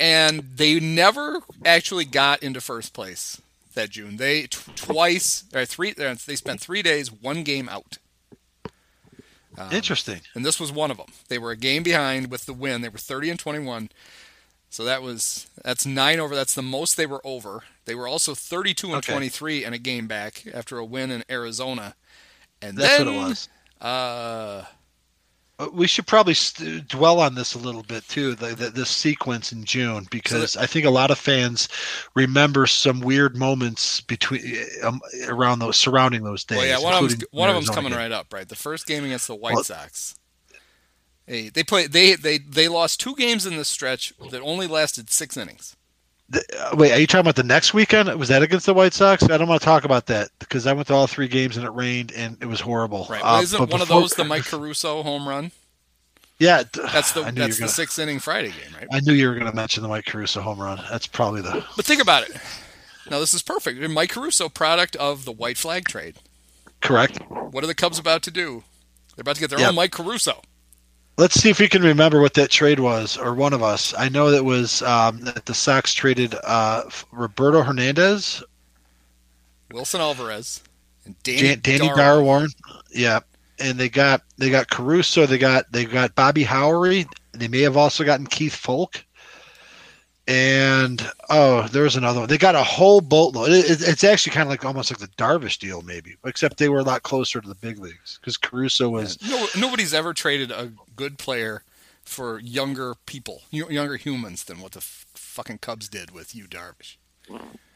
And 0.01 0.41
they 0.57 0.81
never 0.81 1.41
actually 1.65 2.05
got 2.05 2.43
into 2.43 2.61
first 2.61 2.93
place 2.93 3.41
that 3.75 3.91
June. 3.91 4.17
They 4.17 4.43
t- 4.43 4.59
twice 4.75 5.45
or 5.55 5.65
three. 5.65 5.91
uh, 5.93 6.15
They 6.27 6.37
spent 6.37 6.61
three 6.61 6.83
days, 6.83 7.13
one 7.13 7.45
game 7.45 7.69
out, 7.69 7.99
interesting. 9.71 10.23
and 10.35 10.45
this 10.45 10.59
was 10.59 10.73
one 10.73 10.91
of 10.91 10.97
them. 10.97 11.13
They 11.29 11.39
were 11.39 11.51
a 11.51 11.57
game 11.57 11.83
behind 11.83 12.31
with 12.31 12.47
the 12.47 12.53
win. 12.55 12.81
They 12.81 12.89
were 12.89 12.99
thirty 12.99 13.31
and 13.31 13.39
twenty-one. 13.39 13.91
So 14.71 14.85
that 14.85 15.03
was 15.03 15.49
that's 15.65 15.85
nine 15.85 16.21
over. 16.21 16.35
That's 16.35 16.55
the 16.55 16.63
most 16.63 16.97
they 16.97 17.07
were 17.07 17.21
over. 17.25 17.65
They 17.87 17.95
were 17.97 18.07
also 18.07 18.35
thirty-two 18.35 18.87
and 18.89 18.97
Okay. 18.99 19.13
twenty-three 19.13 19.65
and 19.65 19.75
a 19.75 19.79
game 19.79 20.07
back 20.07 20.45
after 20.55 20.79
a 20.79 20.85
win 20.85 21.11
in 21.11 21.25
Arizona. 21.29 21.97
And 22.63 22.77
That's 22.79 22.99
then, 22.99 23.07
what 23.07 23.15
it 23.15 23.19
was. 23.29 23.49
Uh, 23.81 24.65
Uh, 25.59 25.69
We 25.75 25.87
should 25.87 26.07
probably 26.07 26.33
st- 26.35 26.89
dwell 26.89 27.21
on 27.21 27.35
this 27.35 27.53
a 27.55 27.59
little 27.59 27.83
bit 27.83 28.07
too, 28.09 28.35
the, 28.35 28.55
the, 28.55 28.71
this 28.71 28.89
sequence 28.91 29.53
in 29.53 29.65
June, 29.65 30.07
because 30.11 30.57
I 30.57 30.65
think 30.67 30.87
a 30.87 30.91
lot 30.91 31.11
of 31.11 31.19
fans 31.19 31.69
remember 32.15 32.67
some 32.67 33.01
weird 33.01 33.37
moments 33.37 34.01
between 34.01 34.43
um, 34.83 35.01
around 35.27 35.59
those 35.59 35.79
surrounding 35.79 36.23
those 36.23 36.45
days. 36.45 36.59
well, 36.59 36.67
yeah, 36.67 36.79
one 36.79 36.95
of 36.95 37.01
them's, 37.11 37.25
one 37.33 37.49
of 37.51 37.55
them's 37.57 37.69
coming 37.71 37.91
game. 37.93 37.99
right 37.99 38.13
up, 38.13 38.33
right? 38.33 38.49
The 38.49 38.57
first 38.57 38.87
game 38.87 39.05
against 39.05 39.27
the 39.27 39.35
White 39.35 39.55
Well- 39.57 39.65
Sox. 39.65 40.15
They 41.31 41.49
they 41.49 41.63
played 41.63 41.93
they 41.93 42.17
they 42.17 42.39
they 42.39 42.67
lost 42.67 42.99
two 42.99 43.15
games 43.15 43.47
in 43.47 43.57
this 43.57 43.69
stretch 43.69 44.13
that 44.33 44.41
only 44.43 44.67
lasted 44.67 45.11
six 45.11 45.37
innings. 45.37 45.77
The- 46.29 46.45
uh, 46.59 46.75
wait, 46.77 46.91
are 46.91 46.99
you 46.99 47.07
talking 47.07 47.21
about 47.21 47.37
the 47.37 47.45
next 47.45 47.73
weekend? 47.73 48.13
Was 48.19 48.29
that 48.31 48.43
against 48.43 48.67
the 48.67 48.75
White 48.75 48.93
Sox? 48.95 49.23
I 49.23 49.39
don't 49.39 49.47
want 49.49 49.61
to 49.61 49.65
talk 49.65 49.85
about 49.85 50.07
that 50.07 50.31
because 50.41 50.67
I 50.67 50.73
went 50.73 50.89
to 50.89 50.95
all 50.95 51.07
three 51.07 51.29
games 51.29 51.57
and 51.57 51.65
it 51.65 51.71
rained 51.71 52.11
and 52.17 52.37
it 52.41 52.47
was 52.47 52.61
horrible. 52.61 53.07
Right? 53.09 53.21
Uh, 53.21 53.25
Well, 53.35 53.43
isn't 53.43 53.59
but 53.61 53.71
one 53.71 53.79
before- 53.81 53.97
of 53.99 54.03
those 54.03 54.15
the 54.15 54.25
Mike 54.25 54.45
Caruso 54.45 55.05
home 55.05 55.29
run? 55.29 55.53
Yeah, 56.41 56.65
That's 56.73 57.13
the 57.13 57.23
that's 57.23 57.57
the 57.59 57.61
gonna, 57.61 57.69
six 57.69 57.97
inning 57.99 58.19
Friday 58.19 58.49
game, 58.51 58.75
right? 58.77 58.89
I 58.93 58.99
knew 59.01 59.13
you 59.13 59.29
were 59.29 59.35
going 59.35 59.47
to 59.51 59.55
mention 59.55 59.85
the 59.85 59.89
Mike 59.89 60.07
Caruso 60.07 60.41
home 60.41 60.59
run. 60.61 60.81
That's 60.91 61.07
probably 61.07 61.43
the 61.43 61.65
But 61.77 61.85
think 61.85 62.03
about 62.03 62.29
it. 62.29 62.37
Now 63.09 63.21
this 63.21 63.35
is 63.35 63.43
perfect. 63.43 63.81
Mike 63.89 64.11
Caruso, 64.11 64.49
product 64.49 64.97
of 64.97 65.25
the 65.25 65.33
white 65.33 65.59
flag 65.59 65.87
trade. 65.87 66.17
correct. 66.81 67.19
What 67.29 67.63
are 67.63 67.69
the 67.69 67.75
Cubs 67.75 67.99
about 68.01 68.23
to 68.25 68.31
do? 68.33 68.65
They're 69.15 69.23
about 69.23 69.35
to 69.37 69.41
get 69.41 69.51
their 69.51 69.61
Yep. 69.61 69.69
own 69.71 69.75
Mike 69.77 69.93
Caruso. 69.93 70.43
Let's 71.21 71.35
see 71.35 71.51
if 71.51 71.61
we 71.61 71.69
can 71.69 71.83
remember 71.83 72.23
what 72.23 72.33
that 72.33 72.51
trade 72.51 72.81
was, 72.81 73.19
or 73.19 73.35
one 73.35 73.53
of 73.53 73.63
us. 73.63 73.93
I 73.99 74.09
know 74.09 74.31
that 74.31 74.43
was 74.43 74.81
um, 74.81 75.21
that 75.21 75.45
the 75.45 75.53
Sox 75.53 75.93
traded 75.93 76.35
uh, 76.45 76.85
Roberto 77.13 77.61
Hernandez, 77.61 78.43
Wilson 79.71 80.01
Alvarez 80.01 80.63
and 81.05 81.23
Danny, 81.23 81.41
Jan- 81.41 81.61
Danny 81.61 81.89
Darwin. 81.89 81.97
Darwarn. 81.99 82.49
Yeah, 82.91 83.21
and 83.59 83.77
they 83.77 83.91
got 83.91 84.23
they 84.39 84.49
got 84.49 84.71
Caruso. 84.71 85.27
They 85.27 85.37
got 85.37 85.71
they 85.71 85.85
got 85.85 86.15
Bobby 86.15 86.43
Howry. 86.43 87.07
They 87.33 87.49
may 87.49 87.61
have 87.61 87.77
also 87.77 88.03
gotten 88.03 88.27
Keith 88.27 88.55
Foulke. 88.55 89.05
And 90.31 91.11
oh, 91.29 91.67
there's 91.73 91.97
another 91.97 92.21
one. 92.21 92.29
They 92.29 92.39
got 92.39 92.55
a 92.55 92.63
whole 92.63 93.01
boatload. 93.01 93.51
It, 93.51 93.69
it- 93.69 93.89
it's 93.89 94.05
actually 94.05 94.33
kind 94.33 94.45
of 94.45 94.51
like 94.51 94.65
almost 94.65 94.91
like 94.91 94.99
the 95.01 95.09
Darvish 95.17 95.59
deal, 95.59 95.83
maybe, 95.83 96.15
except 96.25 96.59
they 96.59 96.69
were 96.69 96.79
a 96.79 96.85
lot 96.85 97.03
closer 97.03 97.41
to 97.41 97.49
the 97.49 97.55
big 97.57 97.79
leagues 97.81 98.19
because 98.21 98.37
Caruso 98.37 98.89
was 98.89 99.19
No, 99.29 99.47
nobody's 99.59 99.93
ever 99.93 100.15
traded 100.15 100.53
a 100.53 100.71
good 100.95 101.19
player 101.19 101.65
for 102.05 102.39
younger 102.41 102.95
people, 103.07 103.43
younger 103.51 103.97
humans 103.97 104.45
than 104.45 104.61
what 104.61 104.73
the 104.73 104.79
f- 104.79 105.05
fucking 105.15 105.59
Cubs 105.59 105.89
did 105.89 106.13
with 106.13 106.35
you, 106.35 106.45
Darvish. 106.47 106.97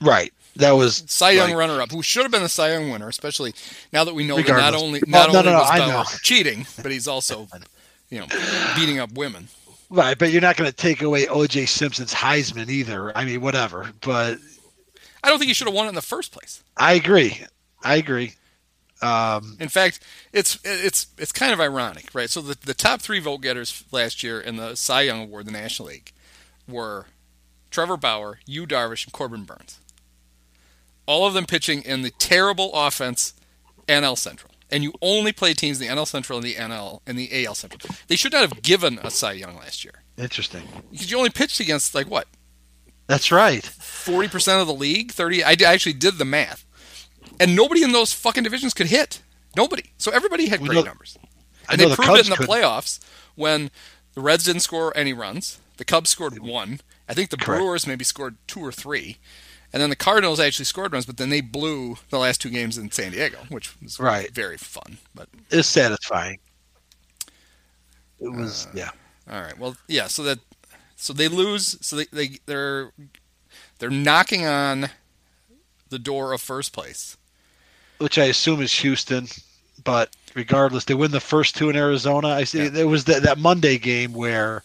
right. 0.00 0.32
That 0.56 0.72
was 0.72 1.02
Cy 1.08 1.32
Young 1.32 1.50
like- 1.50 1.58
runner-up, 1.58 1.90
who 1.90 2.02
should 2.02 2.22
have 2.22 2.30
been 2.32 2.42
the 2.42 2.48
Cy 2.48 2.72
Young 2.72 2.88
winner, 2.90 3.08
especially 3.08 3.52
now 3.92 4.04
that 4.04 4.14
we 4.14 4.24
know 4.24 4.36
that 4.36 4.46
not 4.48 4.74
only 4.74 5.00
oh, 5.00 5.10
not 5.10 5.32
no, 5.32 5.40
only 5.40 5.50
no, 5.52 5.58
was 5.58 5.70
Bauer 5.78 6.04
cheating, 6.22 6.66
but 6.82 6.92
he's 6.92 7.06
also, 7.08 7.48
you 8.10 8.20
know, 8.20 8.26
beating 8.76 8.98
up 9.00 9.12
women. 9.12 9.48
Right, 9.94 10.18
but 10.18 10.32
you're 10.32 10.42
not 10.42 10.56
going 10.56 10.68
to 10.68 10.76
take 10.76 11.02
away 11.02 11.28
O.J. 11.28 11.66
Simpson's 11.66 12.12
Heisman 12.12 12.68
either. 12.68 13.16
I 13.16 13.24
mean, 13.24 13.40
whatever. 13.40 13.92
But 14.00 14.38
I 15.22 15.28
don't 15.28 15.38
think 15.38 15.48
he 15.48 15.54
should 15.54 15.68
have 15.68 15.74
won 15.74 15.86
it 15.86 15.90
in 15.90 15.94
the 15.94 16.02
first 16.02 16.32
place. 16.32 16.64
I 16.76 16.94
agree. 16.94 17.42
I 17.82 17.94
agree. 17.96 18.32
Um, 19.00 19.56
In 19.60 19.68
fact, 19.68 20.00
it's 20.32 20.58
it's 20.64 21.06
it's 21.16 21.30
kind 21.30 21.52
of 21.52 21.60
ironic, 21.60 22.08
right? 22.12 22.28
So 22.28 22.40
the 22.40 22.56
the 22.60 22.74
top 22.74 23.02
three 23.02 23.20
vote 23.20 23.38
getters 23.42 23.84
last 23.92 24.22
year 24.24 24.40
in 24.40 24.56
the 24.56 24.74
Cy 24.74 25.02
Young 25.02 25.22
Award, 25.22 25.46
the 25.46 25.52
National 25.52 25.88
League, 25.88 26.12
were 26.66 27.06
Trevor 27.70 27.96
Bauer, 27.96 28.40
Yu 28.46 28.66
Darvish, 28.66 29.04
and 29.04 29.12
Corbin 29.12 29.44
Burnes. 29.44 29.78
All 31.06 31.24
of 31.24 31.34
them 31.34 31.44
pitching 31.46 31.82
in 31.82 32.02
the 32.02 32.10
terrible 32.10 32.72
offense 32.72 33.34
NL 33.86 34.18
Central. 34.18 34.53
And 34.74 34.82
you 34.82 34.92
only 35.00 35.30
play 35.30 35.54
teams 35.54 35.80
in 35.80 35.86
the 35.86 35.94
NL 35.94 36.04
Central 36.06 36.36
and 36.38 36.44
the 36.44 36.54
NL 36.56 37.00
and 37.06 37.16
the 37.16 37.46
AL 37.46 37.54
Central. 37.54 37.80
They 38.08 38.16
should 38.16 38.32
not 38.32 38.40
have 38.40 38.60
given 38.60 38.98
a 39.04 39.10
Cy 39.10 39.32
Young 39.32 39.54
last 39.56 39.84
year 39.84 40.02
interesting. 40.18 40.64
because 40.90 41.10
you 41.12 41.16
only 41.16 41.30
pitched 41.30 41.60
against 41.60 41.94
like 41.94 42.08
what 42.10 42.26
That's 43.06 43.30
right. 43.30 43.64
forty 43.64 44.26
percent 44.28 44.60
of 44.60 44.66
the 44.66 44.74
league, 44.74 45.12
thirty. 45.12 45.44
I 45.44 45.52
actually 45.64 45.92
did 45.92 46.18
the 46.18 46.24
math, 46.24 46.64
and 47.38 47.54
nobody 47.54 47.84
in 47.84 47.92
those 47.92 48.12
fucking 48.12 48.42
divisions 48.42 48.74
could 48.74 48.88
hit. 48.88 49.22
Nobody. 49.56 49.84
So 49.96 50.10
everybody 50.10 50.48
had 50.48 50.60
We 50.60 50.66
great 50.68 50.76
know- 50.78 50.90
numbers, 50.90 51.16
and 51.70 51.78
they 51.80 51.88
the 51.88 51.94
proved 51.94 52.08
Cubs 52.08 52.20
it 52.20 52.26
in 52.26 52.30
the 52.30 52.36
could. 52.38 52.48
playoffs 52.48 52.98
when 53.36 53.70
the 54.14 54.22
Reds 54.22 54.42
didn't 54.44 54.62
score 54.62 54.92
any 54.96 55.12
runs. 55.12 55.58
The 55.76 55.84
Cubs 55.84 56.10
scored 56.10 56.38
one. 56.40 56.80
I 57.08 57.14
think 57.14 57.30
the 57.30 57.36
Correct. 57.36 57.60
Brewers 57.60 57.86
maybe 57.86 58.02
scored 58.04 58.36
two 58.48 58.60
or 58.60 58.72
three, 58.72 59.18
and 59.74 59.82
then 59.82 59.90
the 59.90 59.96
Cardinals 59.96 60.38
actually 60.38 60.64
scored 60.66 60.92
runs, 60.92 61.04
but 61.04 61.16
then 61.16 61.30
they 61.30 61.40
blew 61.40 61.96
the 62.08 62.18
last 62.18 62.40
two 62.40 62.48
games 62.48 62.78
in 62.78 62.90
San 62.92 63.10
Diego, 63.10 63.38
which 63.48 63.72
was 63.82 63.98
Right. 63.98 64.30
very 64.32 64.56
fun. 64.56 64.98
But 65.14 65.28
It's 65.50 65.68
satisfying. 65.68 66.38
It 68.20 68.28
Uh, 68.28 68.30
was, 68.30 68.68
yeah. 68.72 68.90
All 69.28 69.42
right. 69.42 69.58
Well, 69.58 69.76
yeah. 69.88 70.06
So 70.06 70.22
that 70.22 70.38
so 70.96 71.12
they 71.12 71.26
lose. 71.28 71.76
So 71.80 71.96
they 71.96 72.06
they 72.12 72.38
they're 72.46 72.92
they're 73.78 73.90
knocking 73.90 74.46
on 74.46 74.90
the 75.88 75.98
door 75.98 76.32
of 76.32 76.40
first 76.40 76.72
place. 76.72 77.16
Which 77.98 78.16
I 78.18 78.24
assume 78.26 78.62
is 78.62 78.72
Houston, 78.80 79.26
but 79.82 80.14
regardless, 80.34 80.84
they 80.84 80.94
win 80.94 81.10
the 81.10 81.20
first 81.20 81.56
two 81.56 81.68
in 81.68 81.76
Arizona. 81.76 82.28
I 82.28 82.44
see 82.44 82.64
Yeah. 82.64 82.68
there 82.68 82.88
was 82.88 83.04
that, 83.06 83.22
that 83.24 83.38
Monday 83.38 83.78
game 83.78 84.12
where, 84.12 84.62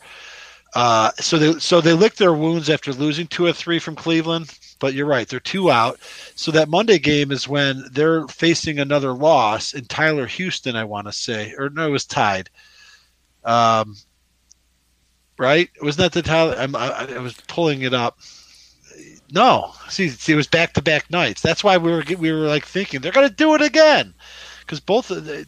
uh, 0.76 1.12
so 1.20 1.38
they 1.40 1.60
so 1.60 1.82
they 1.82 1.94
licked 1.94 2.18
their 2.20 2.34
wounds 2.34 2.70
after 2.70 2.94
losing 2.94 3.28
two 3.28 3.46
or 3.48 3.54
three 3.54 3.80
from 3.80 3.96
Cleveland. 3.96 4.54
But 4.80 4.94
you're 4.94 5.06
right, 5.06 5.28
they're 5.28 5.40
two 5.42 5.70
out. 5.70 6.00
So 6.36 6.52
that 6.52 6.70
Monday 6.70 7.00
game 7.00 7.32
is 7.32 7.48
when 7.48 7.84
they're 7.92 8.28
facing 8.28 8.80
another 8.80 9.12
loss, 9.14 9.74
in 9.74 9.86
Tyler 9.86 10.26
Houston, 10.26 10.76
I 10.78 10.86
want 10.86 11.08
to 11.08 11.14
say, 11.14 11.54
or 11.58 11.70
no, 11.70 11.88
it 11.88 11.92
was 11.92 12.06
tied. 12.06 12.50
Um, 13.44 13.98
right? 15.38 15.70
Wasn't 15.82 16.02
that 16.02 16.12
the 16.14 16.22
Tyler? 16.28 16.56
I'm, 16.58 16.76
I, 16.76 17.08
I 17.16 17.20
was 17.20 17.34
pulling 17.48 17.82
it 17.82 17.94
up. 17.94 18.20
No, 19.32 19.74
see, 19.90 20.10
see 20.10 20.34
it 20.34 20.36
was 20.38 20.48
back 20.48 20.74
to 20.74 20.82
back 20.82 21.10
nights. 21.12 21.42
That's 21.42 21.64
why 21.64 21.78
we 21.78 21.92
were 21.92 22.04
we 22.18 22.32
were 22.32 22.48
like 22.48 22.66
thinking 22.66 23.00
they're 23.02 23.12
going 23.12 23.30
to 23.30 23.34
do 23.36 23.54
it 23.56 23.62
again 23.62 24.14
because 24.62 24.80
both 24.80 25.12
of 25.12 25.26
the 25.26 25.46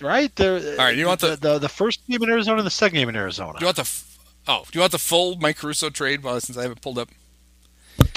right. 0.00 0.34
They're, 0.36 0.56
All 0.72 0.76
right, 0.84 0.96
you 0.96 1.06
want 1.06 1.20
the- 1.20 1.36
the, 1.36 1.58
the 1.58 1.68
first 1.68 2.06
game 2.06 2.22
in 2.22 2.28
Arizona 2.30 2.58
and 2.58 2.66
the 2.66 2.70
second 2.70 2.96
game 2.98 3.08
in 3.08 3.16
Arizona? 3.16 3.54
Do 3.58 3.62
you 3.62 3.66
want 3.66 3.76
the 3.76 3.82
f- 3.82 4.18
oh? 4.48 4.64
Do 4.70 4.76
you 4.76 4.80
want 4.80 4.92
the 4.92 4.98
full 4.98 5.36
Mike 5.36 5.56
Caruso 5.56 5.88
trade? 5.88 6.22
Well, 6.22 6.38
since 6.40 6.58
I 6.58 6.62
haven't 6.62 6.82
pulled 6.82 6.98
up, 6.98 7.08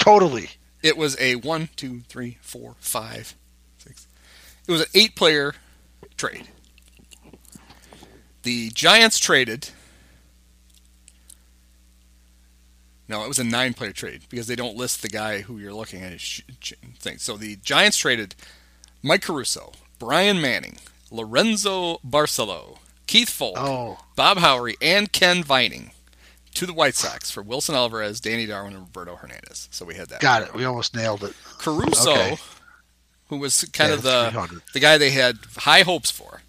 Totally. 0.04 0.50
it 0.82 0.96
was 0.98 1.18
a 1.18 1.36
one, 1.36 1.70
two, 1.76 2.00
three, 2.08 2.36
four, 2.42 2.74
five, 2.78 3.34
six. 3.78 4.06
It 4.68 4.72
was 4.72 4.82
an 4.82 4.86
eight-player 4.94 5.54
trade. 6.18 6.48
The 8.42 8.68
Giants 8.70 9.18
traded. 9.18 9.70
No, 13.08 13.24
it 13.24 13.28
was 13.28 13.38
a 13.38 13.44
nine-player 13.44 13.92
trade 13.92 14.22
because 14.30 14.46
they 14.46 14.56
don't 14.56 14.76
list 14.76 15.02
the 15.02 15.08
guy 15.08 15.40
who 15.40 15.58
you're 15.58 15.72
looking 15.74 16.02
at 16.02 16.12
his 16.12 16.42
thing. 16.98 17.18
So 17.18 17.36
the 17.36 17.56
Giants 17.56 17.96
traded 17.98 18.34
Mike 19.02 19.22
Caruso, 19.22 19.72
Brian 19.98 20.40
Manning, 20.40 20.76
Lorenzo 21.10 21.98
Barcelo, 22.06 22.78
Keith 23.06 23.28
Foulke, 23.30 23.54
Oh, 23.56 23.98
Bob 24.16 24.38
Howry, 24.38 24.74
and 24.80 25.12
Ken 25.12 25.42
Vining 25.42 25.90
to 26.54 26.66
the 26.66 26.72
White 26.72 26.94
Sox 26.94 27.30
for 27.30 27.42
Wilson 27.42 27.74
Alvarez, 27.74 28.20
Danny 28.20 28.46
Darwin, 28.46 28.72
and 28.74 28.82
Roberto 28.82 29.16
Hernandez. 29.16 29.68
So 29.70 29.84
we 29.84 29.94
had 29.94 30.08
that. 30.08 30.20
got 30.20 30.42
it. 30.42 30.54
We 30.54 30.64
almost 30.64 30.94
nailed 30.94 31.24
it. 31.24 31.34
Caruso, 31.58 32.12
Okay. 32.12 32.36
who 33.28 33.38
was 33.38 33.64
kind 33.72 33.90
Yeah, 33.90 33.94
of 33.96 34.02
the 34.02 34.62
the 34.72 34.80
guy 34.80 34.98
they 34.98 35.10
had 35.10 35.38
high 35.56 35.82
hopes 35.82 36.10
for. 36.10 36.42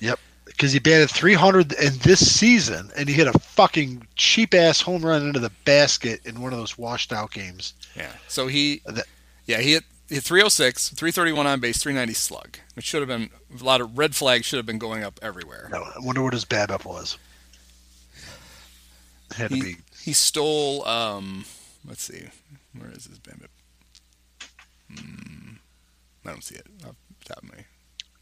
Yep, 0.00 0.18
because 0.46 0.72
he 0.72 0.78
batted 0.78 1.10
300 1.10 1.72
in 1.74 1.98
this 1.98 2.20
season, 2.34 2.90
and 2.96 3.08
he 3.08 3.14
hit 3.14 3.26
a 3.26 3.38
fucking 3.38 4.06
cheap 4.16 4.54
ass 4.54 4.80
home 4.80 5.04
run 5.04 5.26
into 5.26 5.40
the 5.40 5.50
basket 5.64 6.20
in 6.24 6.40
one 6.40 6.52
of 6.52 6.58
those 6.58 6.78
washed 6.78 7.12
out 7.12 7.32
games. 7.32 7.74
Yeah. 7.96 8.12
So 8.28 8.46
he, 8.46 8.80
That- 8.86 9.06
yeah, 9.46 9.58
he 9.58 9.72
hit, 9.72 9.84
he 10.08 10.14
hit 10.16 10.24
306, 10.24 10.88
331 10.90 11.46
on 11.46 11.60
base, 11.60 11.78
390 11.78 12.14
slug, 12.14 12.58
which 12.74 12.84
should 12.86 13.00
have 13.00 13.08
been 13.08 13.30
a 13.60 13.64
lot 13.64 13.80
of 13.80 13.96
red 13.98 14.14
flags 14.16 14.46
should 14.46 14.56
have 14.58 14.66
been 14.66 14.78
going 14.78 15.02
up 15.04 15.18
everywhere. 15.22 15.68
No, 15.70 15.82
I 15.82 15.92
wonder 15.98 16.22
what 16.22 16.32
his 16.32 16.44
bad 16.44 16.68
BABIP 16.70 16.84
was. 16.84 17.18
It 19.30 19.36
had 19.36 19.50
to 19.50 19.56
He, 19.56 19.62
be. 19.62 19.76
he 20.02 20.12
stole. 20.12 20.86
Um, 20.86 21.44
let's 21.86 22.02
see, 22.02 22.28
where 22.78 22.90
is 22.90 23.06
his 23.06 23.18
BABIP? 23.18 23.48
Hmm, 24.98 25.52
I 26.26 26.30
don't 26.30 26.44
see 26.44 26.56
it. 26.56 26.66
Off 26.86 26.94
the 27.20 27.34
top 27.34 27.42
of 27.42 27.48
my 27.50 27.64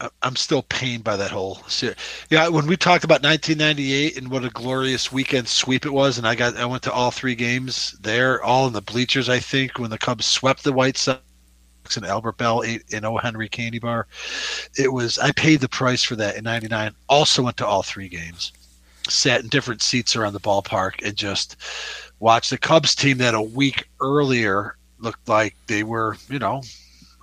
I- 0.01 0.09
I'm 0.21 0.37
still 0.37 0.63
pained 0.63 1.03
by 1.03 1.17
that 1.17 1.31
whole 1.31 1.55
series. 1.67 1.97
Yeah, 2.29 2.47
when 2.47 2.67
we 2.67 2.77
talked 2.77 3.03
about 3.03 3.21
1998 3.21 4.17
and 4.17 4.29
what 4.29 4.45
a 4.45 4.49
glorious 4.49 5.11
weekend 5.11 5.47
sweep 5.49 5.85
it 5.85 5.91
was, 5.91 6.17
and 6.17 6.25
I 6.27 6.35
got 6.35 6.55
I 6.55 6.65
went 6.65 6.83
to 6.83 6.91
all 6.93 7.11
three 7.11 7.35
games 7.35 7.95
there, 7.99 8.41
all 8.41 8.67
in 8.67 8.73
the 8.73 8.81
bleachers. 8.81 9.27
I 9.27 9.39
think 9.39 9.77
when 9.77 9.89
the 9.89 9.97
Cubs 9.97 10.25
swept 10.25 10.63
the 10.63 10.71
White 10.71 10.97
Sox 10.97 11.21
and 11.97 12.05
Albert 12.05 12.37
Belle 12.37 12.63
ate 12.63 12.83
in 12.89 13.03
O. 13.03 13.17
Henry 13.17 13.49
Candy 13.49 13.79
Bar, 13.79 14.07
it 14.77 14.93
was 14.93 15.17
I 15.17 15.31
paid 15.33 15.59
the 15.59 15.67
price 15.69 16.03
for 16.03 16.15
that 16.15 16.37
in 16.37 16.45
'99. 16.45 16.95
Also 17.09 17.41
went 17.43 17.57
to 17.57 17.65
all 17.67 17.83
three 17.83 18.07
games, 18.07 18.53
sat 19.09 19.41
in 19.41 19.47
different 19.47 19.81
seats 19.81 20.15
around 20.15 20.33
the 20.33 20.39
ballpark, 20.39 21.05
and 21.05 21.15
just 21.15 21.55
watched 22.19 22.49
the 22.49 22.57
Cubs 22.57 22.95
team 22.95 23.17
that 23.19 23.33
a 23.33 23.41
week 23.41 23.87
earlier 24.01 24.75
looked 24.99 25.27
like 25.27 25.55
they 25.67 25.83
were, 25.83 26.17
you 26.29 26.39
know. 26.39 26.61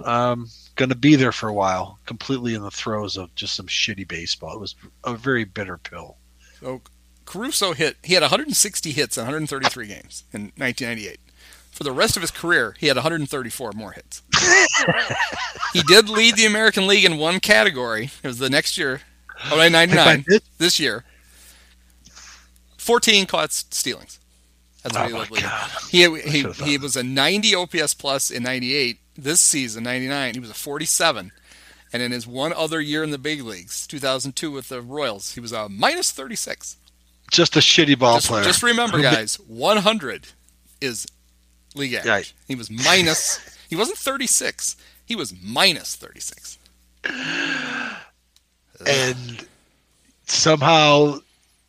Um, 0.04 0.48
going 0.76 0.90
to 0.90 0.94
be 0.94 1.16
there 1.16 1.32
for 1.32 1.48
a 1.48 1.54
while, 1.54 1.98
completely 2.06 2.54
in 2.54 2.62
the 2.62 2.70
throes 2.70 3.16
of 3.16 3.34
just 3.34 3.54
some 3.54 3.66
shitty 3.66 4.06
baseball. 4.06 4.54
It 4.54 4.60
was 4.60 4.74
a 5.04 5.14
very 5.14 5.44
bitter 5.44 5.78
pill. 5.78 6.16
So 6.60 6.82
Caruso 7.24 7.72
hit 7.72 7.96
he 8.02 8.14
had 8.14 8.22
160 8.22 8.92
hits 8.92 9.16
in 9.18 9.22
133 9.22 9.86
games 9.86 10.24
in 10.32 10.52
1998. 10.56 11.18
For 11.72 11.84
the 11.84 11.92
rest 11.92 12.16
of 12.16 12.22
his 12.22 12.30
career, 12.30 12.74
he 12.78 12.86
had 12.86 12.96
134 12.96 13.72
more 13.72 13.92
hits. 13.92 14.22
he 15.74 15.82
did 15.82 16.08
lead 16.08 16.36
the 16.36 16.46
American 16.46 16.86
League 16.86 17.04
in 17.04 17.18
one 17.18 17.38
category. 17.38 18.10
It 18.22 18.26
was 18.26 18.38
the 18.38 18.48
next 18.48 18.78
year, 18.78 19.02
oh, 19.50 19.56
99, 19.56 20.24
If 20.26 20.42
this 20.56 20.80
year. 20.80 21.04
14 22.86 23.26
caught 23.26 23.52
stealings. 23.52 24.20
That's 24.82 24.94
what 24.94 25.04
Oh 25.04 25.06
he 25.08 25.12
my 25.12 25.18
led 25.18 25.28
the 25.28 25.34
league. 25.34 25.42
God. 25.42 25.70
He 25.90 26.20
he 26.30 26.52
he 26.64 26.78
was 26.78 26.96
a 26.96 27.02
90 27.02 27.54
OPS 27.56 27.94
plus 27.94 28.30
in 28.30 28.42
98. 28.44 28.98
This 29.18 29.40
season, 29.40 29.82
99, 29.84 30.34
he 30.34 30.40
was 30.40 30.50
a 30.50 30.54
47. 30.54 31.32
And 31.92 32.02
in 32.02 32.12
his 32.12 32.26
one 32.26 32.52
other 32.52 32.80
year 32.80 33.02
in 33.02 33.10
the 33.10 33.18
big 33.18 33.42
leagues, 33.42 33.86
2002 33.86 34.50
with 34.50 34.68
the 34.68 34.82
Royals, 34.82 35.32
he 35.34 35.40
was 35.40 35.52
a 35.52 35.68
minus 35.68 36.12
36. 36.12 36.76
Just 37.32 37.56
a 37.56 37.60
shitty 37.60 37.98
ball 37.98 38.16
Just, 38.16 38.28
player. 38.28 38.44
just 38.44 38.62
remember, 38.62 39.00
guys, 39.02 39.36
100 39.48 40.28
is 40.80 41.06
league 41.74 41.94
average. 41.94 42.08
Right. 42.10 42.32
He 42.46 42.54
was 42.54 42.70
minus. 42.70 43.40
he 43.68 43.74
wasn't 43.76 43.98
36. 43.98 44.76
He 45.06 45.16
was 45.16 45.34
minus 45.42 45.96
36. 45.96 46.58
and 48.86 49.46
somehow 50.26 51.18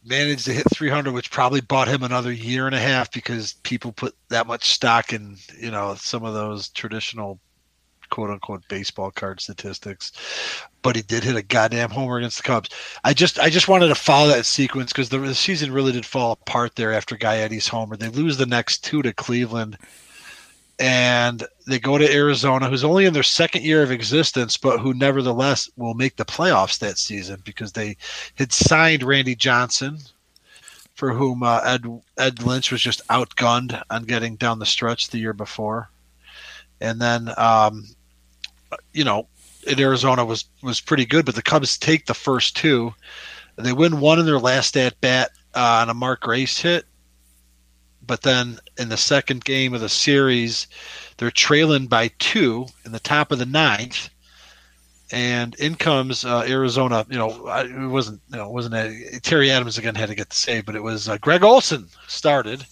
managed 0.07 0.45
to 0.45 0.53
hit 0.53 0.65
300, 0.73 1.13
which 1.13 1.31
probably 1.31 1.61
bought 1.61 1.87
him 1.87 2.03
another 2.03 2.31
year 2.31 2.65
and 2.65 2.75
a 2.75 2.79
half 2.79 3.11
because 3.11 3.53
people 3.63 3.91
put 3.91 4.15
that 4.29 4.47
much 4.47 4.69
stock 4.69 5.13
in, 5.13 5.37
you 5.59 5.71
know, 5.71 5.95
some 5.95 6.23
of 6.23 6.33
those 6.33 6.69
traditional 6.69 7.39
quote 8.09 8.29
unquote 8.29 8.63
baseball 8.69 9.11
card 9.11 9.41
statistics. 9.41 10.11
But 10.81 10.95
he 10.95 11.01
did 11.01 11.23
hit 11.23 11.35
a 11.35 11.41
goddamn 11.41 11.89
homer 11.89 12.17
against 12.17 12.37
the 12.37 12.43
Cubs. 12.43 12.69
I 13.03 13.13
just 13.13 13.39
I 13.39 13.49
just 13.49 13.67
wanted 13.67 13.89
to 13.89 13.95
follow 13.95 14.29
that 14.29 14.45
sequence 14.45 14.91
because 14.93 15.09
the, 15.09 15.19
the 15.19 15.35
season 15.35 15.73
really 15.73 15.91
did 15.91 16.05
fall 16.05 16.31
apart 16.31 16.75
there 16.75 16.93
after 16.93 17.17
Gaetti's 17.17 17.67
homer. 17.67 17.97
They 17.97 18.09
lose 18.09 18.37
the 18.37 18.45
next 18.45 18.83
two 18.83 19.01
to 19.01 19.13
Cleveland. 19.13 19.77
And 20.79 21.43
they 21.65 21.79
go 21.79 21.97
to 21.97 22.13
Arizona, 22.13 22.69
who's 22.69 22.83
only 22.83 23.05
in 23.05 23.13
their 23.13 23.23
second 23.23 23.63
year 23.63 23.81
of 23.81 23.91
existence, 23.91 24.57
but 24.57 24.79
who 24.79 24.93
nevertheless 24.93 25.69
will 25.75 25.95
make 25.95 26.17
the 26.17 26.25
playoffs 26.25 26.77
that 26.79 26.99
season 26.99 27.41
because 27.43 27.71
they 27.71 27.97
had 28.35 28.53
signed 28.53 29.01
Randy 29.01 29.35
Johnson, 29.35 29.97
for 30.93 31.13
whom 31.13 31.41
uh, 31.41 31.61
Ed 31.63 31.85
Ed 32.17 32.43
Lynch 32.43 32.71
was 32.71 32.81
just 32.81 33.05
outgunned 33.07 33.81
on 33.89 34.03
getting 34.03 34.35
down 34.35 34.59
the 34.59 34.65
stretch 34.67 35.09
the 35.09 35.17
year 35.17 35.33
before, 35.33 35.89
and 36.79 37.01
then 37.01 37.31
um, 37.37 37.85
you 38.93 39.03
know 39.03 39.27
in 39.67 39.79
Arizona 39.79 40.25
was 40.25 40.45
was 40.61 40.79
pretty 40.79 41.05
good, 41.05 41.25
but 41.25 41.35
the 41.35 41.41
Cubs 41.41 41.77
take 41.77 42.05
the 42.05 42.13
first 42.13 42.55
two, 42.55 42.93
they 43.57 43.73
win 43.73 43.99
one 43.99 44.19
in 44.19 44.25
their 44.25 44.39
last 44.39 44.77
at 44.77 44.99
bat 45.01 45.31
uh, 45.55 45.79
on 45.81 45.89
a 45.89 45.93
Mark 45.93 46.21
Grace 46.21 46.59
hit, 46.59 46.85
but 48.07 48.21
then 48.21 48.59
in 48.77 48.89
the 48.89 48.97
second 48.97 49.43
game 49.43 49.73
of 49.73 49.81
the 49.81 49.89
series, 49.89 50.67
they're 51.17 51.31
trailing 51.31 51.87
by 51.87 52.09
two 52.19 52.65
in 52.85 52.91
the 52.91 52.99
top 52.99 53.31
of 53.31 53.39
the 53.39 53.45
ninth 53.45 54.09
and 55.11 55.55
in 55.55 55.75
comes 55.75 56.25
uh, 56.25 56.45
Arizona. 56.47 57.05
You 57.09 57.17
know, 57.17 57.47
it 57.59 57.89
wasn't 57.89 58.21
you 58.29 58.37
know 58.37 58.45
it 58.45 58.53
wasn't 58.53 58.75
a, 58.75 59.19
Terry 59.21 59.51
Adams 59.51 59.77
again 59.77 59.95
had 59.95 60.09
to 60.09 60.15
get 60.15 60.29
the 60.29 60.35
save, 60.35 60.65
but 60.65 60.75
it 60.75 60.83
was 60.83 61.07
uh, 61.07 61.17
Greg 61.17 61.43
Olson 61.43 61.87
started, 62.07 62.65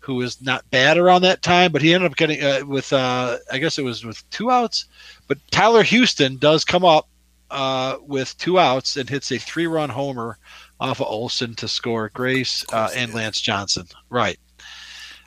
who 0.00 0.16
was 0.16 0.42
not 0.42 0.68
bad 0.70 0.98
around 0.98 1.22
that 1.22 1.42
time, 1.42 1.72
but 1.72 1.82
he 1.82 1.94
ended 1.94 2.10
up 2.10 2.16
getting 2.16 2.42
uh, 2.42 2.62
with 2.66 2.92
uh, 2.92 3.38
I 3.50 3.58
guess 3.58 3.78
it 3.78 3.84
was 3.84 4.04
with 4.04 4.28
two 4.30 4.50
outs, 4.50 4.86
but 5.28 5.38
Tyler 5.50 5.82
Houston 5.82 6.36
does 6.36 6.64
come 6.64 6.84
up 6.84 7.08
uh, 7.50 7.96
with 8.00 8.36
two 8.38 8.58
outs 8.58 8.96
and 8.96 9.08
hits 9.08 9.30
a 9.30 9.38
three-run 9.38 9.88
homer 9.90 10.38
off 10.80 11.00
of 11.00 11.06
Olson 11.06 11.54
to 11.54 11.68
score 11.68 12.10
Grace 12.12 12.64
uh, 12.72 12.90
and 12.94 13.14
Lance 13.14 13.40
Johnson. 13.40 13.86
Right. 14.10 14.38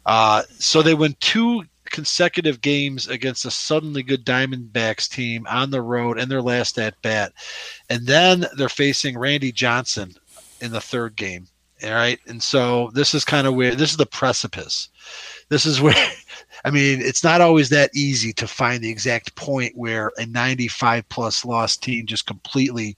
Uh, 0.07 0.41
so 0.57 0.81
they 0.81 0.93
win 0.93 1.15
two 1.19 1.63
consecutive 1.91 2.61
games 2.61 3.07
against 3.07 3.45
a 3.45 3.51
suddenly 3.51 4.01
good 4.01 4.25
Diamondbacks 4.25 5.09
team 5.09 5.45
on 5.49 5.69
the 5.69 5.81
road 5.81 6.17
in 6.17 6.29
their 6.29 6.41
last 6.41 6.79
at 6.79 6.99
bat. 7.01 7.33
And 7.89 8.07
then 8.07 8.45
they're 8.55 8.69
facing 8.69 9.17
Randy 9.17 9.51
Johnson 9.51 10.13
in 10.61 10.71
the 10.71 10.81
third 10.81 11.15
game. 11.15 11.47
All 11.83 11.91
right. 11.91 12.19
And 12.27 12.41
so 12.41 12.89
this 12.93 13.13
is 13.13 13.23
kind 13.23 13.45
of 13.45 13.53
where 13.53 13.75
This 13.75 13.91
is 13.91 13.97
the 13.97 14.05
precipice. 14.05 14.89
This 15.49 15.65
is 15.65 15.79
where, 15.79 15.93
I 16.65 16.71
mean, 16.71 17.01
it's 17.01 17.23
not 17.23 17.41
always 17.41 17.69
that 17.69 17.91
easy 17.93 18.33
to 18.33 18.47
find 18.47 18.83
the 18.83 18.89
exact 18.89 19.35
point 19.35 19.77
where 19.77 20.11
a 20.17 20.25
95 20.25 21.07
plus 21.09 21.45
loss 21.45 21.77
team 21.77 22.05
just 22.05 22.25
completely 22.25 22.97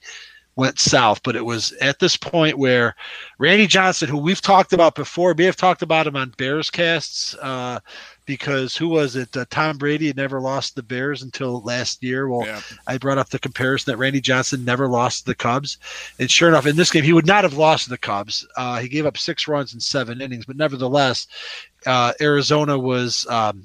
went 0.59 0.79
south. 0.79 1.21
But 1.23 1.35
it 1.35 1.45
was 1.45 1.71
at 1.81 1.99
this 1.99 2.17
point 2.17 2.57
where 2.57 2.95
Randy 3.39 3.65
Johnson, 3.67 4.09
who 4.09 4.17
we've 4.17 4.41
talked 4.41 4.73
about 4.73 4.93
before, 4.95 5.33
we 5.33 5.45
have 5.45 5.55
talked 5.55 5.81
about 5.81 6.05
him 6.05 6.15
on 6.15 6.33
Bears 6.37 6.69
casts, 6.69 7.35
uh, 7.41 7.79
because 8.25 8.75
who 8.75 8.87
was 8.89 9.15
it? 9.15 9.35
Uh, 9.35 9.45
Tom 9.49 9.79
Brady 9.79 10.05
had 10.05 10.15
never 10.15 10.39
lost 10.39 10.75
the 10.75 10.83
Bears 10.83 11.23
until 11.23 11.61
last 11.61 12.03
year. 12.03 12.29
Well, 12.29 12.45
Yeah. 12.45 12.61
I 12.85 12.99
brought 12.99 13.17
up 13.17 13.29
the 13.29 13.39
comparison 13.39 13.91
that 13.91 13.97
Randy 13.97 14.21
Johnson 14.21 14.63
never 14.63 14.87
lost 14.87 15.25
the 15.25 15.33
Cubs, 15.33 15.79
and 16.19 16.29
sure 16.29 16.49
enough, 16.49 16.67
in 16.67 16.75
this 16.75 16.91
game 16.91 17.03
he 17.03 17.13
would 17.13 17.25
not 17.25 17.43
have 17.43 17.55
lost 17.55 17.89
the 17.89 17.97
Cubs. 17.97 18.45
Uh, 18.55 18.79
he 18.79 18.87
gave 18.87 19.07
up 19.07 19.17
six 19.17 19.47
runs 19.47 19.73
in 19.73 19.79
seven 19.79 20.21
innings, 20.21 20.45
but 20.45 20.57
nevertheless, 20.57 21.25
uh, 21.87 22.13
Arizona 22.21 22.77
was 22.77 23.25
um, 23.29 23.63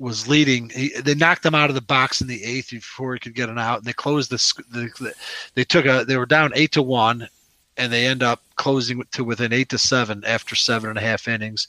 was 0.00 0.26
leading. 0.26 0.70
He, 0.70 0.88
they 1.00 1.14
knocked 1.14 1.44
him 1.44 1.54
out 1.54 1.68
of 1.68 1.74
the 1.74 1.82
box 1.82 2.22
in 2.22 2.26
the 2.26 2.42
eighth 2.42 2.70
before 2.70 3.12
he 3.12 3.20
could 3.20 3.34
get 3.34 3.50
an 3.50 3.58
out, 3.58 3.78
and 3.78 3.86
they 3.86 3.92
closed 3.92 4.30
the, 4.30 4.64
the, 4.70 4.90
the 4.98 5.14
they 5.54 5.62
took 5.62 5.84
a 5.84 6.04
they 6.04 6.16
were 6.16 6.26
down 6.26 6.52
eight 6.54 6.72
to 6.72 6.82
one, 6.82 7.28
and 7.76 7.92
they 7.92 8.06
end 8.06 8.22
up 8.22 8.42
closing 8.56 9.04
to 9.12 9.22
within 9.22 9.52
eight 9.52 9.68
to 9.68 9.78
seven 9.78 10.24
after 10.26 10.56
seven 10.56 10.88
and 10.88 10.98
a 10.98 11.02
half 11.02 11.28
innings. 11.28 11.68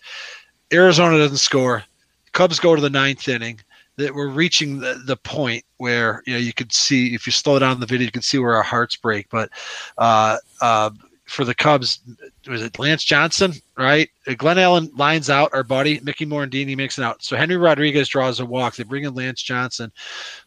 Arizona 0.71 1.17
doesn't 1.17 1.37
score. 1.37 1.83
Cubs 2.31 2.59
go 2.59 2.73
to 2.73 2.81
the 2.81 2.89
ninth 2.89 3.27
inning. 3.27 3.59
That 3.97 4.15
we're 4.15 4.29
reaching 4.29 4.79
the, 4.79 5.01
the 5.05 5.17
point 5.17 5.65
where 5.77 6.23
you 6.25 6.33
know 6.33 6.39
you 6.39 6.53
could 6.53 6.71
see 6.71 7.13
if 7.13 7.27
you 7.27 7.33
slow 7.33 7.59
down 7.59 7.81
the 7.81 7.85
video, 7.85 8.05
you 8.05 8.11
can 8.11 8.21
see 8.21 8.39
where 8.39 8.55
our 8.55 8.63
hearts 8.63 8.95
break. 8.95 9.29
But 9.29 9.49
uh, 9.97 10.37
uh, 10.61 10.91
for 11.31 11.45
the 11.45 11.55
Cubs, 11.55 11.99
was 12.47 12.61
it 12.61 12.77
Lance 12.77 13.03
Johnson, 13.03 13.53
right? 13.77 14.09
Uh, 14.27 14.31
Glenallen 14.31 14.95
lines 14.97 15.29
out 15.29 15.53
our 15.53 15.63
buddy 15.63 15.99
Mickey 16.03 16.25
Morandini 16.25 16.75
makes 16.75 16.99
it 16.99 17.03
out. 17.03 17.23
So 17.23 17.37
Henry 17.37 17.57
Rodriguez 17.57 18.09
draws 18.09 18.39
a 18.39 18.45
walk. 18.45 18.75
They 18.75 18.83
bring 18.83 19.05
in 19.05 19.15
Lance 19.15 19.41
Johnson, 19.41 19.91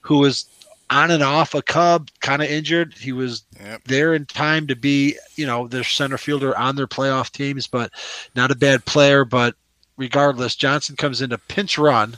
who 0.03 0.19
was 0.19 0.47
on 0.91 1.11
and 1.11 1.23
off 1.23 1.55
a 1.55 1.63
Cub, 1.63 2.11
kind 2.21 2.43
of 2.43 2.51
injured. 2.51 2.95
He 2.95 3.13
was 3.13 3.45
Yep. 3.59 3.85
there 3.85 4.15
in 4.15 4.27
time 4.27 4.67
to 4.67 4.77
be, 4.77 5.17
you 5.37 5.47
know, 5.47 5.67
their 5.67 5.85
center 5.85 6.19
fielder 6.19 6.57
on 6.57 6.77
their 6.77 6.87
playoff 6.87 7.31
teams, 7.31 7.67
but 7.67 7.91
not 8.37 8.51
a 8.51 8.55
bad 8.57 8.85
player. 8.85 9.25
But 9.25 9.55
regardless, 9.97 10.55
Johnson 10.55 10.97
comes 10.97 11.23
in 11.23 11.31
to 11.31 11.39
pinch 11.39 11.79
run 11.79 12.17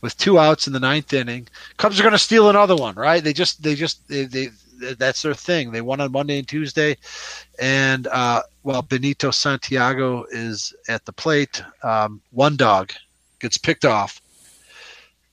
with 0.00 0.18
two 0.18 0.38
outs 0.38 0.66
in 0.66 0.72
the 0.72 0.80
ninth 0.80 1.12
inning. 1.12 1.46
Cubs 1.76 1.98
are 1.98 2.02
going 2.02 2.12
to 2.12 2.18
steal 2.18 2.50
another 2.50 2.76
one, 2.76 2.96
right? 2.96 3.22
They 3.22 3.32
just, 3.32 3.62
they 3.62 3.76
just, 3.76 4.06
they, 4.08 4.24
they 4.24 4.48
that's 4.78 5.22
their 5.22 5.34
thing. 5.34 5.70
They 5.70 5.80
won 5.80 6.00
on 6.00 6.12
Monday 6.12 6.38
and 6.38 6.48
Tuesday, 6.48 6.96
and 7.58 8.06
uh, 8.08 8.42
well, 8.62 8.82
Benito 8.82 9.30
Santiago 9.30 10.24
is 10.30 10.74
at 10.88 11.04
the 11.04 11.12
plate. 11.12 11.62
Um, 11.82 12.20
one 12.30 12.56
dog 12.56 12.92
gets 13.40 13.58
picked 13.58 13.84
off. 13.84 14.20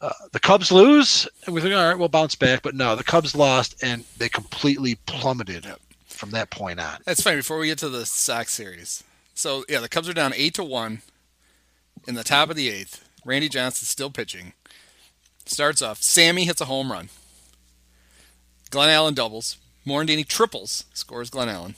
Uh, 0.01 0.12
the 0.34 0.39
Cubs 0.39 0.71
lose, 0.71 1.27
and 1.45 1.55
we 1.55 1.62
think, 1.62 1.73
all 1.73 1.88
right, 1.88 1.97
we'll 1.97 2.10
bounce 2.10 2.36
back. 2.36 2.62
But 2.62 2.75
no, 2.75 2.95
the 2.95 3.03
Cubs 3.03 3.36
lost, 3.36 3.81
and 3.81 4.03
they 4.17 4.29
completely 4.29 4.95
plummeted 5.05 5.65
from 6.08 6.31
that 6.31 6.51
point 6.51 6.79
on. 6.79 6.97
That's 7.05 7.21
fine. 7.21 7.38
Before 7.38 7.58
we 7.58 7.67
get 7.67 7.77
to 7.79 7.89
the 7.89 8.05
Sox 8.05 8.51
series, 8.51 9.03
so 9.34 9.63
yeah, 9.69 9.79
the 9.79 9.89
Cubs 9.89 10.10
are 10.10 10.13
down 10.13 10.34
eight 10.36 10.53
to 10.55 10.63
one 10.63 11.01
in 12.08 12.15
the 12.15 12.23
top 12.23 12.49
of 12.49 12.55
the 12.55 12.69
eighth. 12.69 13.08
Randy 13.23 13.49
Johnson's 13.49 13.89
still 13.89 14.10
pitching. 14.12 14.53
Starts 15.45 15.81
off. 15.81 16.01
Sammy 16.01 16.45
hits 16.45 16.62
a 16.62 16.65
home 16.65 16.91
run. 16.91 17.10
Glenallen 18.75 19.15
doubles. 19.15 19.57
Morandini 19.85 20.27
triples. 20.27 20.85
Scores 20.93 21.29
Glenallen. 21.29 21.75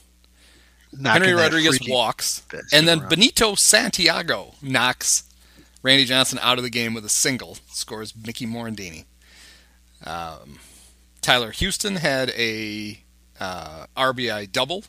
Knocking 0.92 1.24
Henry 1.24 1.40
Rodriguez 1.40 1.80
walks, 1.88 2.44
and 2.72 2.88
then 2.88 3.02
around. 3.02 3.10
Benito 3.10 3.56
Santiago 3.56 4.56
knocks 4.62 5.24
Randy 5.84 6.06
Johnson 6.06 6.40
out 6.42 6.58
of 6.58 6.64
the 6.64 6.70
game 6.70 6.94
with 6.94 7.06
a 7.06 7.10
single. 7.10 7.58
Scores 7.68 8.14
Mickey 8.16 8.48
Morandini. 8.48 9.06
Um, 10.06 10.60
Tyler 11.22 11.52
Houston 11.52 11.98
had 11.98 12.30
a 12.32 13.00
uh, 13.40 13.86
RBI 13.98 14.52
double. 14.52 14.86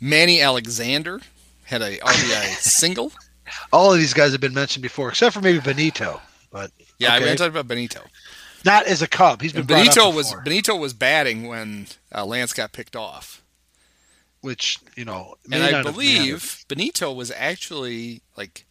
Manny 0.00 0.40
Alexander 0.40 1.20
had 1.64 1.82
a 1.82 1.98
RBI 1.98 2.44
single. 2.58 3.12
All 3.72 3.92
of 3.92 3.98
these 3.98 4.14
guys 4.14 4.32
have 4.32 4.40
been 4.40 4.54
mentioned 4.54 4.82
before, 4.82 5.10
except 5.10 5.34
for 5.34 5.40
maybe 5.42 5.60
Benito, 5.60 6.20
but 6.50 6.70
Yeah, 6.98 7.16
okay. 7.16 7.32
I 7.32 7.36
talked 7.36 7.50
about 7.50 7.68
Benito. 7.68 8.00
Not 8.64 8.86
as 8.86 9.02
a 9.02 9.08
Cub. 9.08 9.42
He's 9.42 9.52
been 9.52 9.64
Benito 9.66 10.10
was 10.10 10.34
Benito 10.44 10.76
was 10.76 10.92
batting 10.92 11.46
when 11.48 11.86
uh, 12.14 12.24
Lance 12.24 12.52
got 12.52 12.72
picked 12.72 12.96
off. 12.96 13.42
which 14.40 14.78
you 14.96 15.04
know, 15.04 15.36
and 15.50 15.62
I 15.62 15.82
believe 15.82 16.64
Benito 16.68 17.12
was 17.12 17.30
actually 17.30 18.22
like, 18.36 18.64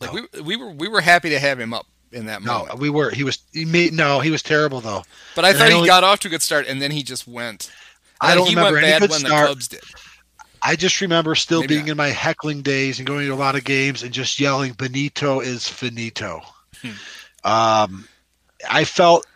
like 0.00 0.12
we 0.12 0.40
we 0.42 0.56
were 0.56 0.70
we 0.70 0.88
were 0.88 1.00
happy 1.00 1.30
to 1.30 1.38
have 1.38 1.58
him 1.60 1.74
up 1.74 1.86
in 2.12 2.26
that 2.26 2.42
no, 2.42 2.58
moment. 2.60 2.78
we 2.78 2.90
were. 2.90 3.10
He 3.10 3.24
was. 3.24 3.38
He 3.52 3.64
made 3.64 3.92
no. 3.92 4.20
He 4.20 4.30
was 4.30 4.42
terrible 4.42 4.80
though. 4.80 5.02
But 5.34 5.44
I 5.44 5.50
and 5.50 5.58
thought 5.58 5.66
I 5.66 5.70
he 5.70 5.76
only- 5.76 5.88
got 5.88 6.04
off 6.04 6.20
to 6.20 6.28
a 6.28 6.30
good 6.30 6.42
start, 6.42 6.66
and 6.66 6.80
then 6.80 6.90
he 6.90 7.02
just 7.02 7.26
went. 7.26 7.70
I 8.20 8.34
don't 8.34 8.46
he 8.48 8.54
remember 8.54 8.74
went 8.74 8.84
any 8.84 8.92
bad 8.92 9.00
good 9.00 9.10
when 9.10 9.20
start. 9.20 9.42
the 9.42 9.54
Cubs 9.54 9.68
did. 9.68 9.80
I 10.64 10.76
just 10.76 11.00
remember 11.00 11.34
still 11.34 11.60
Maybe 11.62 11.74
being 11.74 11.86
not. 11.86 11.90
in 11.92 11.96
my 11.96 12.10
heckling 12.10 12.62
days 12.62 12.98
and 13.00 13.06
going 13.06 13.26
to 13.26 13.32
a 13.32 13.34
lot 13.34 13.56
of 13.56 13.64
games 13.64 14.04
and 14.04 14.12
just 14.12 14.38
yelling, 14.38 14.74
"Benito 14.74 15.40
is 15.40 15.66
finito." 15.66 16.40
Hmm. 16.80 16.90
Um, 17.42 18.08
I 18.68 18.84
felt 18.84 19.26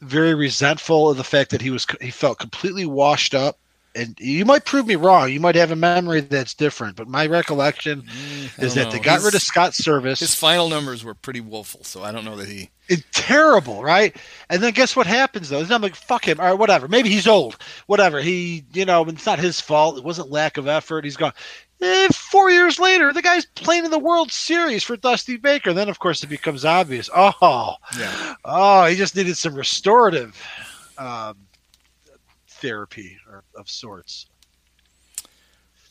very 0.00 0.34
resentful 0.34 1.08
of 1.10 1.16
the 1.16 1.24
fact 1.24 1.50
that 1.50 1.62
he 1.62 1.70
was 1.70 1.86
he 2.00 2.10
felt 2.10 2.38
completely 2.38 2.86
washed 2.86 3.34
up. 3.34 3.58
And 3.96 4.18
you 4.18 4.44
might 4.44 4.64
prove 4.64 4.88
me 4.88 4.96
wrong. 4.96 5.30
You 5.30 5.38
might 5.38 5.54
have 5.54 5.70
a 5.70 5.76
memory 5.76 6.20
that's 6.20 6.52
different, 6.52 6.96
but 6.96 7.06
my 7.06 7.26
recollection 7.26 8.02
Mm, 8.02 8.62
is 8.64 8.74
that 8.74 8.90
they 8.90 8.98
got 8.98 9.16
His- 9.16 9.24
rid 9.26 9.34
of 9.36 9.42
Scott 9.42 9.72
Service. 9.72 10.18
His 10.18 10.34
final 10.34 10.68
numbers 10.68 11.04
were 11.04 11.14
pretty 11.14 11.40
woeful, 11.40 11.84
so 11.84 12.02
I 12.02 12.10
don't 12.10 12.24
know 12.24 12.34
that 12.36 12.48
he. 12.48 12.70
It's 12.88 13.04
terrible, 13.12 13.84
right? 13.84 14.16
And 14.50 14.60
then 14.60 14.72
guess 14.72 14.96
what 14.96 15.06
happens 15.06 15.48
though? 15.48 15.60
I'm 15.70 15.80
like, 15.80 15.94
fuck 15.94 16.26
him. 16.26 16.40
All 16.40 16.46
right, 16.46 16.58
whatever. 16.58 16.88
Maybe 16.88 17.08
he's 17.08 17.28
old. 17.28 17.56
Whatever. 17.86 18.20
He, 18.20 18.64
you 18.72 18.84
know, 18.84 19.04
it's 19.04 19.26
not 19.26 19.38
his 19.38 19.60
fault. 19.60 19.96
It 19.96 20.02
wasn't 20.02 20.28
lack 20.28 20.56
of 20.56 20.66
effort. 20.66 21.04
He's 21.04 21.16
gone. 21.16 21.32
Eh, 21.80 22.08
four 22.12 22.50
years 22.50 22.78
later, 22.78 23.12
the 23.12 23.20
guy's 23.22 23.44
playing 23.46 23.84
in 23.84 23.90
the 23.90 23.98
World 23.98 24.32
Series 24.32 24.82
for 24.82 24.96
Dusty 24.96 25.36
Baker. 25.36 25.72
Then, 25.72 25.88
of 25.88 25.98
course, 25.98 26.22
it 26.22 26.28
becomes 26.28 26.64
obvious. 26.64 27.10
Oh, 27.14 27.74
Yeah. 27.98 28.34
oh, 28.44 28.86
he 28.86 28.96
just 28.96 29.16
needed 29.16 29.36
some 29.36 29.54
restorative 29.54 30.40
um, 30.96 31.36
therapy 32.48 33.18
or 33.28 33.42
of 33.56 33.68
sorts, 33.68 34.26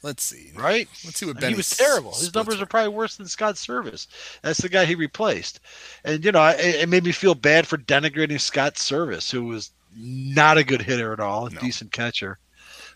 Let's 0.02 0.24
see. 0.24 0.52
right? 0.56 0.88
Let's 1.06 1.19
see 1.19 1.26
what 1.26 1.39
Benny 1.39 1.54
he 1.54 1.58
was 1.58 1.69
terrible. 1.69 2.12
His 2.12 2.19
splits 2.28 2.36
numbers 2.36 2.58
were. 2.58 2.63
are 2.63 2.67
probably 2.67 2.89
worse 2.93 3.15
than 3.17 3.28
Scott 3.28 3.58
Service. 3.58 4.08
That's 4.41 4.60
the 4.62 4.69
guy 4.69 4.86
he 4.86 4.96
replaced. 4.96 5.60
And, 6.04 6.24
you 6.26 6.32
know, 6.32 6.46
it, 6.48 6.60
it 6.76 6.89
made 6.89 7.04
me 7.04 7.12
feel 7.12 7.36
bad 7.36 7.67
for 7.67 7.78
denigrating 7.78 8.39
Scott 8.39 8.78
Service, 8.78 9.30
who 9.32 9.43
was 9.46 9.72
not 9.96 10.58
a 10.58 10.63
good 10.63 10.82
hitter 10.82 11.13
at 11.13 11.19
all, 11.19 11.48
a 11.48 11.52
No. 11.52 11.60
decent 11.62 11.91
catcher. 11.91 12.39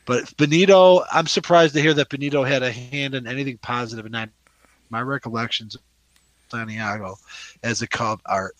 But 0.07 0.35
Benito, 0.37 1.03
I'm 1.11 1.27
surprised 1.27 1.75
to 1.75 1.81
hear 1.81 1.93
that 1.93 2.07
Benito 2.09 2.45
had 2.45 2.63
a 2.63 2.71
hand 2.71 3.13
in 3.13 3.27
anything 3.27 3.59
positive 3.59 4.05
in 4.07 4.13
that. 4.13 4.29
My 4.89 5.01
recollections 5.01 5.75
of 5.75 5.81
Santiago 6.49 7.17
as 7.61 7.81
a 7.81 7.87
Cub 7.87 8.21
are 8.25 8.53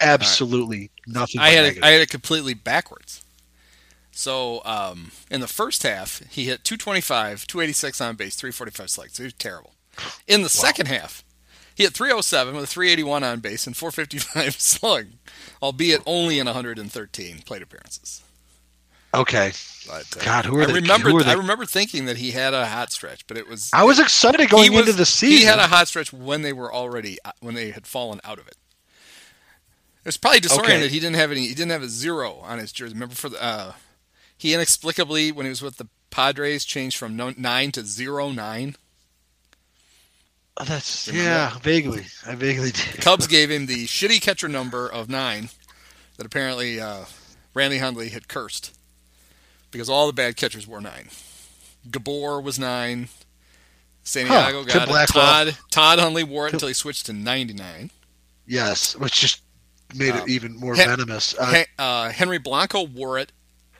absolutely 0.00 0.90
nothing. 1.06 1.42
I 1.42 1.50
had 1.50 1.76
it, 1.76 1.84
I 1.84 1.90
had 1.90 2.00
it 2.00 2.08
completely 2.08 2.54
backwards. 2.54 3.22
So 4.12 4.62
um, 4.64 5.10
in 5.30 5.42
the 5.42 5.46
first 5.46 5.82
half, 5.82 6.22
he 6.30 6.46
hit 6.46 6.64
225, 6.64 7.46
286 7.46 8.00
on 8.00 8.16
base, 8.16 8.34
345 8.34 8.88
slugs. 8.88 9.18
He 9.18 9.24
was 9.24 9.34
terrible. 9.34 9.74
In 10.26 10.40
the 10.40 10.48
second 10.48 10.86
half, 10.86 11.22
he 11.74 11.82
hit 11.82 11.92
307 11.92 12.54
with 12.54 12.64
a 12.64 12.66
381 12.66 13.22
on 13.22 13.40
base 13.40 13.66
and 13.66 13.76
455 13.76 14.54
slug, 14.58 15.08
albeit 15.62 16.00
only 16.06 16.38
in 16.38 16.46
113 16.46 17.38
plate 17.40 17.62
appearances. 17.62 18.23
Okay. 19.20 19.52
But, 19.86 20.16
uh, 20.18 20.24
God, 20.24 20.44
who 20.46 20.58
are 20.58 20.62
I 20.62 20.66
they? 20.66 20.72
remember 20.74 21.10
who 21.10 21.18
are 21.18 21.22
they? 21.22 21.30
I 21.32 21.34
remember 21.34 21.66
thinking 21.66 22.06
that 22.06 22.16
he 22.16 22.30
had 22.30 22.54
a 22.54 22.66
hot 22.66 22.90
stretch, 22.90 23.26
but 23.26 23.36
it 23.36 23.46
was 23.46 23.70
I 23.72 23.84
was 23.84 23.98
excited 24.00 24.48
going 24.48 24.64
he 24.64 24.70
was- 24.70 24.80
into 24.86 24.92
the 24.92 25.04
season. 25.06 25.38
He 25.38 25.44
had 25.44 25.58
a 25.58 25.66
hot 25.66 25.88
stretch 25.88 26.12
when 26.12 26.42
they 26.42 26.52
were 26.52 26.72
already 26.72 27.18
uh, 27.24 27.32
when 27.40 27.54
they 27.54 27.70
had 27.70 27.86
fallen 27.86 28.20
out 28.24 28.38
of 28.38 28.46
it. 28.46 28.56
It 29.98 30.08
was 30.08 30.16
probably 30.16 30.40
disoriented. 30.40 30.82
Okay. 30.86 30.88
He 30.88 31.00
didn't 31.00 31.16
have 31.16 31.30
any. 31.30 31.46
He 31.46 31.54
didn't 31.54 31.70
have 31.72 31.82
a 31.82 31.88
zero 31.88 32.36
on 32.42 32.58
his 32.58 32.72
jersey. 32.72 32.94
Remember 32.94 33.14
for 33.14 33.28
the 33.30 33.42
uh, 33.42 33.72
he 34.36 34.52
inexplicably 34.54 35.32
when 35.32 35.46
he 35.46 35.50
was 35.50 35.62
with 35.62 35.76
the 35.76 35.88
Padres 36.10 36.64
changed 36.64 36.96
from 36.96 37.16
no, 37.16 37.32
nine 37.36 37.70
to 37.72 37.84
zero 37.84 38.30
nine. 38.30 38.76
Oh, 40.56 40.64
that's 40.64 41.08
Remember 41.08 41.28
yeah, 41.30 41.58
vaguely. 41.58 42.04
I 42.26 42.34
vaguely 42.36 42.70
did. 42.70 43.00
Cubs 43.00 43.26
gave 43.26 43.50
him 43.50 43.66
the 43.66 43.86
shitty 43.86 44.20
catcher 44.20 44.48
number 44.48 44.88
of 44.90 45.08
nine 45.08 45.48
that 46.16 46.26
apparently 46.26 46.80
uh, 46.80 47.04
Randy 47.54 47.78
Hundley 47.78 48.10
had 48.10 48.28
cursed 48.28 48.72
because 49.74 49.90
all 49.90 50.06
the 50.06 50.12
bad 50.14 50.36
catchers 50.36 50.66
wore 50.66 50.80
nine. 50.80 51.08
Gabor 51.90 52.40
was 52.40 52.58
nine. 52.58 53.08
Santiago 54.04 54.62
Huh, 54.62 54.68
Tim 54.68 54.88
got 54.88 55.08
it. 55.08 55.12
Todd 55.12 55.58
Todd 55.70 55.98
Hundley 55.98 56.22
wore 56.24 56.46
it 56.46 56.52
until 56.54 56.68
he 56.68 56.74
switched 56.74 57.06
to 57.06 57.12
ninety 57.12 57.52
nine. 57.54 57.90
Yes, 58.46 58.94
which 58.96 59.20
just 59.20 59.42
made 59.94 60.12
Um, 60.12 60.20
it 60.20 60.28
even 60.28 60.54
more 60.56 60.74
Hen- 60.76 60.88
venomous. 60.88 61.34
Uh, 61.38 61.46
Hen- 61.46 61.66
uh, 61.78 62.10
Henry 62.10 62.38
Blanco 62.38 62.82
wore 62.84 63.18
it 63.18 63.32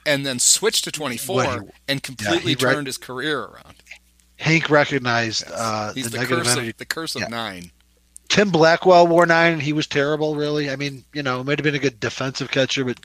and 0.07 0.25
then 0.27 0.39
switched 0.39 0.85
to 0.85 0.91
24 0.93 1.45
he- 1.45 1.59
and 1.89 2.03
completely 2.03 2.53
re- 2.53 2.57
turned 2.57 2.87
his 2.87 2.99
career 2.99 3.41
around. 3.41 3.77
Hank 4.37 4.69
recognized 4.71 5.45
uh, 5.51 5.89
the 5.89 5.95
He's 6.01 6.11
the, 6.11 6.19
negative 6.19 6.45
curse 6.45 6.53
energy. 6.53 6.71
of, 6.71 6.77
the 6.79 6.85
curse 6.87 7.15
of 7.15 7.23
Yeah. 7.23 7.29
nine. 7.29 7.71
Tim 8.29 8.51
Blackwell 8.51 9.07
wore 9.07 9.27
nine. 9.27 9.61
He 9.61 9.73
was 9.73 9.87
terrible, 9.87 10.35
really. 10.35 10.69
I 10.71 10.77
mean, 10.77 11.05
you 11.13 11.23
know, 11.23 11.41
it 11.41 11.45
might 11.45 11.59
have 11.59 11.65
been 11.65 11.75
a 11.75 11.79
good 11.79 12.01
defensive 12.01 12.51
catcher, 12.51 12.85
but 12.85 12.99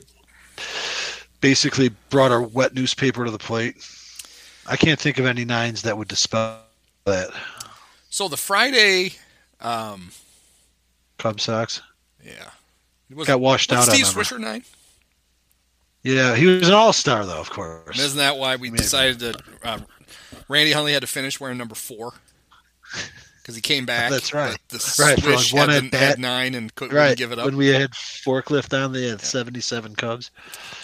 basically 1.40 1.90
brought 2.08 2.32
a 2.32 2.40
wet 2.40 2.74
newspaper 2.74 3.24
to 3.24 3.30
the 3.30 3.38
plate. 3.38 3.76
I 4.66 4.76
can't 4.76 4.98
think 4.98 5.18
of 5.18 5.26
any 5.26 5.44
nines 5.44 5.82
that 5.82 5.96
would 5.96 6.08
dispel 6.08 6.60
that. 7.04 7.30
So 8.10 8.28
the 8.28 8.36
Friday, 8.36 9.12
um, 9.60 10.10
Cub 11.18 11.40
Sox 11.40 11.80
yeah, 12.24 12.50
it 13.10 13.16
was 13.16 13.26
got 13.26 13.40
washed 13.40 13.72
out. 13.72 13.84
Steve. 13.84 14.04
Swisher 14.04 14.38
nine. 14.38 14.64
Yeah, 16.02 16.34
he 16.34 16.46
was 16.46 16.68
an 16.68 16.74
all 16.74 16.92
star 16.92 17.26
though, 17.26 17.40
of 17.40 17.50
course. 17.50 17.96
And 17.96 17.98
isn't 17.98 18.18
that 18.18 18.36
why 18.36 18.56
we 18.56 18.70
Maybe. 18.70 18.82
decided 18.82 19.18
that 19.20 19.42
uh, 19.62 19.78
Randy 20.48 20.72
Hundley 20.72 20.92
had 20.92 21.02
to 21.02 21.06
finish 21.06 21.38
wearing 21.38 21.58
number 21.58 21.74
four 21.74 22.14
because 23.50 23.56
he 23.56 23.62
came 23.62 23.86
back. 23.86 24.10
That's 24.10 24.32
right. 24.32 24.58
The, 24.68 24.78
Right, 24.98 25.18
for 25.18 25.30
like 25.30 25.52
one 25.52 25.68
had, 25.68 25.84
at 25.84 25.94
had 25.94 26.18
bat. 26.18 26.18
nine 26.18 26.54
and 26.54 26.74
couldn't 26.74 26.96
right 26.96 27.16
give 27.16 27.32
it 27.32 27.38
up. 27.38 27.46
when 27.46 27.56
we 27.56 27.68
had 27.68 27.90
forklift 27.92 28.72
on, 28.78 28.92
they 28.92 29.08
had 29.08 29.20
seventy-seven 29.20 29.96
Cubs. 29.96 30.30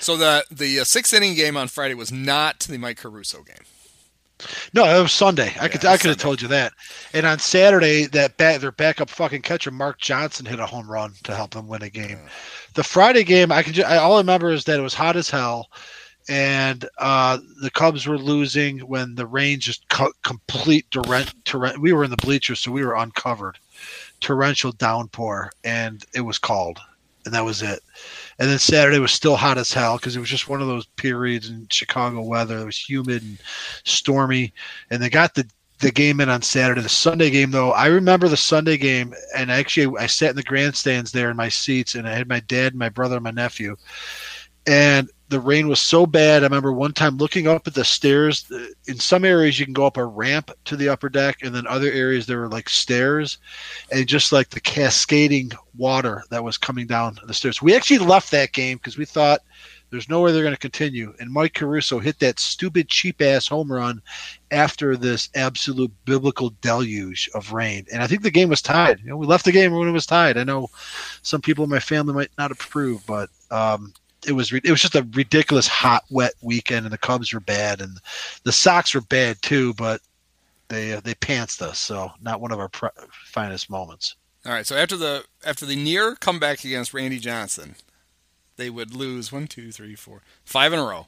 So 0.01 0.17
the 0.17 0.45
the 0.51 0.81
uh, 0.81 0.85
sixth 0.85 1.13
inning 1.15 1.35
game 1.35 1.57
on 1.57 1.69
Friday 1.69 1.95
was 1.95 2.13
not 2.13 2.61
the 2.61 2.79
Mike 2.79 2.99
Caruso 2.99 3.43
game. 3.43 3.65
No, 4.75 4.85
it 4.85 5.03
was 5.03 5.13
Sunday. 5.13 5.55
I 5.61 5.69
Yeah, 5.69 5.69
could 5.69 5.85
I 5.85 5.97
could 5.97 6.11
have 6.11 6.19
told 6.19 6.43
you 6.43 6.49
that. 6.49 6.75
And 7.13 7.27
on 7.27 7.39
Saturday, 7.39 8.07
that 8.09 8.37
back 8.37 8.61
their 8.61 8.73
backup 8.73 9.09
fucking 9.11 9.43
catcher 9.43 9.71
Mark 9.71 9.99
Johnson 9.99 10.47
hit 10.47 10.61
a 10.61 10.67
home 10.67 10.91
run 10.91 11.15
to 11.25 11.35
help 11.35 11.53
them 11.53 11.69
win 11.69 11.83
a 11.83 11.91
game. 11.91 12.21
The 12.75 12.85
Friday 12.85 13.25
game, 13.25 13.51
I 13.53 13.63
can 13.63 13.73
just 13.73 13.89
I, 13.89 13.97
all 13.97 14.17
I 14.17 14.19
remember 14.19 14.51
is 14.53 14.65
that 14.65 14.79
it 14.79 14.83
was 14.83 14.95
hot 14.95 15.17
as 15.17 15.31
hell, 15.31 15.69
and 16.29 16.89
uh, 16.99 17.39
the 17.63 17.71
Cubs 17.71 18.07
were 18.07 18.19
losing 18.19 18.81
when 18.81 19.15
the 19.15 19.27
rain 19.27 19.61
just 19.61 19.89
co- 19.89 20.13
complete 20.23 20.91
torrent, 20.91 21.33
torrent. 21.45 21.81
We 21.81 21.93
were 21.93 22.05
in 22.05 22.11
the 22.11 22.17
bleachers, 22.17 22.61
so 22.61 22.73
we 22.73 22.85
were 22.85 22.97
uncovered. 22.97 23.59
Torrential 24.21 24.73
downpour, 24.73 25.53
and 25.63 26.05
it 26.15 26.23
was 26.23 26.39
called, 26.39 26.79
and 27.25 27.35
that 27.35 27.45
was 27.45 27.63
it. 27.63 27.81
And 28.39 28.49
then 28.49 28.59
Saturday 28.59 28.99
was 28.99 29.13
still 29.13 29.37
hot 29.37 29.59
as 29.59 29.73
hell 29.73 29.99
because 29.99 30.17
it 30.17 30.21
was 30.21 30.31
just 30.31 30.49
one 30.49 30.61
of 30.61 30.69
those 30.69 30.87
periods 30.97 31.51
in 31.51 31.67
Chicago 31.71 32.23
weather. 32.23 32.59
It 32.59 32.65
was 32.65 32.89
humid 32.89 33.23
and 33.23 33.39
stormy, 33.85 34.53
and 34.91 35.03
they 35.03 35.11
got 35.11 35.35
the 35.35 35.47
the 35.81 35.93
game 35.93 36.21
in 36.21 36.31
on 36.31 36.41
Saturday. 36.43 36.81
The 36.81 36.89
Sunday 36.89 37.31
game, 37.31 37.51
though, 37.51 37.73
I 37.73 37.87
remember 37.87 38.29
the 38.29 38.37
Sunday 38.37 38.79
game, 38.79 39.15
and 39.37 39.51
actually 39.53 39.97
I 39.99 40.07
sat 40.07 40.31
in 40.31 40.37
the 40.37 40.43
grandstands 40.43 41.13
there 41.13 41.31
in 41.31 41.37
my 41.37 41.51
seats, 41.51 41.95
and 41.95 42.09
I 42.09 42.15
had 42.15 42.29
my 42.29 42.41
dad, 42.41 42.75
my 42.75 42.89
brother, 42.89 43.17
and 43.17 43.25
my 43.25 43.31
nephew, 43.31 43.77
and 44.67 45.11
the 45.29 45.41
rain 45.41 45.69
was 45.69 45.81
so 45.81 46.07
bad. 46.07 46.43
I 46.43 46.47
remember 46.47 46.73
one 46.73 46.93
time 46.93 47.17
looking 47.17 47.49
up 47.49 47.67
at 47.67 47.75
the 47.75 47.85
stairs. 47.85 48.51
In 48.87 48.99
some 48.99 49.25
areas, 49.25 49.59
you 49.59 49.65
can 49.65 49.75
go 49.75 49.87
up 49.87 49.97
a 49.97 50.05
ramp 50.05 50.51
to 50.67 50.77
the 50.77 50.89
upper 50.89 51.09
deck, 51.09 51.39
and 51.43 51.55
then 51.55 51.67
other 51.67 51.91
areas 51.91 52.27
there 52.27 52.39
were 52.39 52.49
like 52.49 52.69
stairs, 52.69 53.39
and 53.91 54.07
just 54.07 54.33
like 54.33 54.51
the 54.51 54.61
cascading 54.61 55.51
water 55.77 56.23
that 56.31 56.45
was 56.45 56.57
coming 56.57 56.87
down 56.87 57.19
the 57.27 57.35
stairs. 57.35 57.61
We 57.61 57.75
actually 57.75 57.99
left 57.99 58.31
that 58.31 58.53
game 58.53 58.77
because 58.79 58.97
we 58.97 59.05
thought 59.05 59.41
there's 59.91 60.09
no 60.09 60.21
way 60.21 60.33
they're 60.33 60.43
going 60.43 60.55
to 60.55 60.59
continue. 60.61 61.15
And 61.21 61.33
Mike 61.33 61.55
Caruso 61.55 61.99
hit 61.99 62.19
that 62.19 62.39
stupid, 62.39 62.89
cheap 62.89 63.23
ass 63.23 63.47
home 63.47 63.71
run 63.71 64.03
after 64.51 64.97
this 64.97 65.29
absolute 65.35 65.93
biblical 66.05 66.55
deluge 66.61 67.31
of 67.35 67.53
rain. 67.53 67.87
And 67.93 68.03
I 68.03 68.07
think 68.07 68.23
the 68.23 68.31
game 68.31 68.49
was 68.49 68.63
tied. 68.63 69.01
You 69.01 69.11
know, 69.11 69.17
we 69.17 69.27
left 69.27 69.45
the 69.45 69.53
game 69.53 69.73
when 69.73 69.89
it 69.89 69.93
was 69.93 70.07
tied. 70.07 70.37
I 70.37 70.45
know 70.45 70.69
some 71.23 71.41
people 71.41 71.65
in 71.65 71.71
my 71.71 71.81
family 71.81 72.15
might 72.15 72.31
not 72.37 72.51
approve, 72.51 73.07
but 73.07 73.31
um, 73.51 73.93
it 74.27 74.33
was 74.33 74.53
it 74.53 74.71
was 74.71 74.81
just 74.83 74.95
a 74.95 75.07
ridiculous 75.13 75.69
hot, 75.69 76.05
wet 76.11 76.35
weekend, 76.43 76.87
and 76.87 76.93
the 76.93 76.99
Cubs 76.99 77.33
were 77.33 77.41
bad, 77.41 77.81
and 77.81 77.99
the 78.45 78.53
Sox 78.53 78.95
were 78.95 79.01
bad 79.01 79.41
too. 79.43 79.73
But 79.75 80.01
they 80.69 80.93
uh, 80.93 81.01
they 81.01 81.15
pantsed 81.15 81.63
us, 81.63 81.79
so 81.79 82.11
not 82.21 82.41
one 82.41 82.53
of 82.53 82.59
our 82.59 82.69
pr- 82.69 82.87
finest 83.11 83.71
moments. 83.71 84.17
All 84.45 84.53
right, 84.53 84.67
so 84.67 84.77
after 84.77 84.97
the 84.97 85.25
after 85.45 85.67
the 85.67 85.77
near 85.77 86.15
comeback 86.15 86.65
against 86.65 86.95
Randy 86.95 87.19
Johnson, 87.19 87.77
they 88.57 88.71
would 88.71 88.95
lose 88.95 89.33
one, 89.33 89.47
two, 89.47 89.73
three, 89.73 89.95
four, 89.95 90.23
five 90.45 90.73
in 90.73 90.79
a 90.79 90.85
row. 90.85 91.07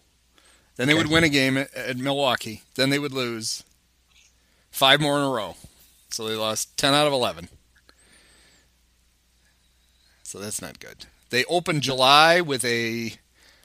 Then 0.76 0.87
they 0.87 0.94
Okay. 0.94 1.02
would 1.02 1.12
win 1.12 1.24
a 1.24 1.28
game 1.28 1.57
at, 1.57 1.74
at 1.74 1.96
Milwaukee. 1.96 2.62
Then 2.76 2.90
they 2.90 2.98
would 3.00 3.12
lose 3.12 3.64
five 4.70 5.00
more 5.00 5.18
in 5.18 5.24
a 5.24 5.28
row. 5.31 5.57
So 6.11 6.26
they 6.26 6.37
lost 6.37 6.76
ten 6.76 6.94
out 6.94 7.07
of 7.07 7.12
eleven. 7.12 7.48
So 10.22 10.38
that's 10.38 10.61
not 10.61 10.78
good. 10.78 11.07
They 11.31 11.45
opened 11.45 11.83
July 11.83 12.41
with 12.41 12.64
a 12.64 13.14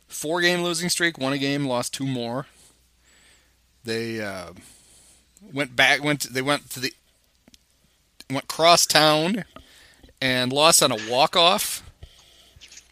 four-game 0.08 0.64
losing 0.64 0.90
streak. 0.90 1.18
Won 1.18 1.34
a 1.34 1.38
game, 1.38 1.66
lost 1.66 1.94
two 1.94 2.06
more. 2.06 2.48
They 3.84 4.22
uh, 4.22 4.54
went 5.52 5.76
back. 5.76 6.04
Went. 6.04 6.34
They 6.34 6.42
went 6.42 6.70
to 6.72 6.80
the 6.80 6.94
went 8.30 8.48
cross 8.48 8.86
town 8.86 9.44
and 10.22 10.54
lost 10.54 10.82
on 10.82 10.92
a 10.92 10.98
walk 11.10 11.36
off. 11.36 11.84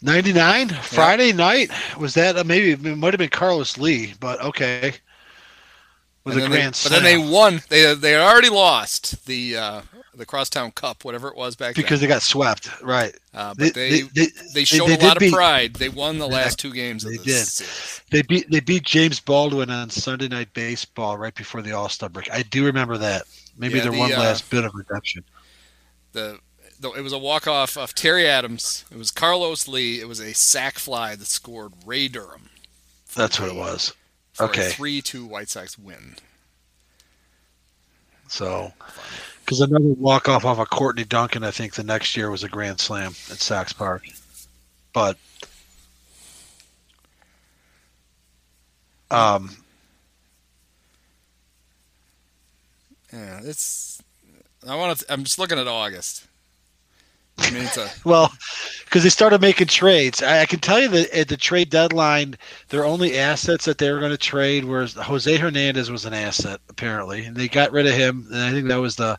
99 0.02 0.70
Friday 0.70 1.32
night 1.32 1.70
was 1.98 2.16
that 2.16 2.36
uh, 2.36 2.44
maybe 2.44 2.72
it 2.72 2.98
might 2.98 3.14
have 3.14 3.20
been 3.20 3.30
Carlos 3.30 3.78
Lee, 3.78 4.16
but 4.20 4.42
okay. 4.42 4.96
With 6.24 6.38
a 6.38 6.48
grand 6.48 6.80
But 6.84 6.92
then 6.92 7.04
they 7.04 7.18
won. 7.18 7.62
They 7.70 7.96
they 7.96 8.16
already 8.16 8.50
lost 8.50 9.26
the 9.26 9.58
uh, 9.58 9.82
the 10.14 10.26
crosstown 10.26 10.72
cup, 10.72 11.04
whatever 11.04 11.30
it 11.30 11.36
was 11.36 11.56
back 11.56 11.74
because 11.74 12.00
then. 12.00 12.10
they 12.10 12.14
got 12.14 12.22
swept, 12.22 12.70
right? 12.84 13.16
Uh, 13.34 13.56
but 13.58 13.74
they 13.74 14.02
they- 14.02 14.08
they, 14.14 14.28
they- 14.54 14.64
showed 14.64 14.88
they 14.90 14.98
a 15.00 15.04
lot 15.04 15.18
of 15.18 15.22
beat- 15.22 15.34
pride. 15.34 15.74
They 15.74 15.90
won 15.90 16.20
the 16.20 16.28
last 16.28 16.60
two 16.60 16.72
games 16.74 17.04
of 17.06 17.12
they 17.12 17.18
the 17.18 17.24
did. 17.24 17.48
series. 17.48 18.02
They 18.12 18.22
beat 18.22 18.52
they 18.52 18.60
beat 18.60 18.84
James 18.84 19.20
Baldwin 19.20 19.72
on 19.72 19.90
Sunday 19.90 20.28
Night 20.28 20.54
Baseball 20.54 21.18
right 21.18 21.34
before 21.34 21.64
the 21.64 21.72
All 21.72 21.90
Star 21.90 22.08
break. 22.10 22.32
I 22.32 22.44
do 22.44 22.66
remember 22.66 22.98
that. 23.00 23.24
Maybe 23.58 23.76
Yeah, 23.78 23.84
their 23.84 23.92
the, 23.94 23.98
one 23.98 24.14
uh, 24.14 24.20
last 24.20 24.50
bit 24.52 24.64
of 24.64 24.76
redemption. 24.76 25.24
The, 26.14 26.38
the 26.80 26.92
it 26.92 27.02
was 27.02 27.14
a 27.14 27.18
walk 27.18 27.48
off 27.48 27.78
of 27.78 27.96
Terry 27.96 28.28
Adams. 28.28 28.86
It 28.92 28.98
was 28.98 29.10
Carlos 29.12 29.68
Lee. 29.68 30.00
It 30.00 30.08
was 30.08 30.20
a 30.20 30.34
sac 30.34 30.78
fly 30.78 31.16
that 31.16 31.26
scored 31.26 31.72
Ray 31.86 32.08
Durham. 32.08 32.50
That's 33.16 33.40
what 33.40 33.50
it 33.50 33.56
was. 33.56 33.94
For 34.42 34.50
Okay. 34.50 34.68
a 34.68 34.72
three 34.72 35.02
two 35.02 35.26
White 35.26 35.50
Sox 35.50 35.78
win. 35.78 36.16
So, 38.28 38.72
because 39.46 39.60
another 39.62 39.84
walk 39.84 40.30
off 40.30 40.46
off 40.46 40.58
of 40.60 40.70
Courtney 40.70 41.04
Duncan, 41.04 41.44
I 41.44 41.52
think 41.52 41.74
the 41.74 41.84
next 41.84 42.16
year 42.16 42.32
was 42.32 42.44
a 42.44 42.50
grand 42.50 42.80
slam 42.80 43.12
at 43.30 43.40
Sox 43.40 43.74
Park. 43.74 44.04
But, 44.94 45.18
um, 49.12 49.58
Yeah, 53.12 53.42
it's. 53.44 54.02
I 54.68 54.76
want 54.76 55.00
to. 55.00 55.12
I'm 55.12 55.24
just 55.26 55.38
looking 55.38 55.60
at 55.60 55.68
August. 55.68 56.26
I 57.42 57.52
mean, 57.52 57.64
a. 57.78 57.90
Well, 58.06 58.32
because 58.86 59.04
they 59.04 59.10
started 59.10 59.42
making 59.42 59.68
trades. 59.68 60.22
I, 60.22 60.42
I 60.42 60.46
can 60.46 60.60
tell 60.60 60.80
you 60.80 60.88
that 60.90 61.10
at 61.18 61.28
the 61.28 61.38
trade 61.38 61.70
deadline, 61.70 62.38
their 62.70 62.86
only 62.86 63.18
assets 63.18 63.66
that 63.66 63.78
they 63.78 63.92
were 63.92 64.00
going 64.00 64.12
to 64.12 64.18
trade 64.18 64.66
was 64.66 64.94
Jose 64.94 65.36
Hernandez 65.38 65.90
was 65.92 66.06
an 66.06 66.14
asset 66.14 66.60
apparently, 66.70 67.26
and 67.26 67.36
they 67.36 67.48
got 67.48 67.72
rid 67.72 67.88
of 67.88 67.94
him. 67.94 68.28
And 68.32 68.42
I 68.42 68.52
think 68.52 68.68
that 68.68 68.78
was 68.78 68.96
the 68.96 69.18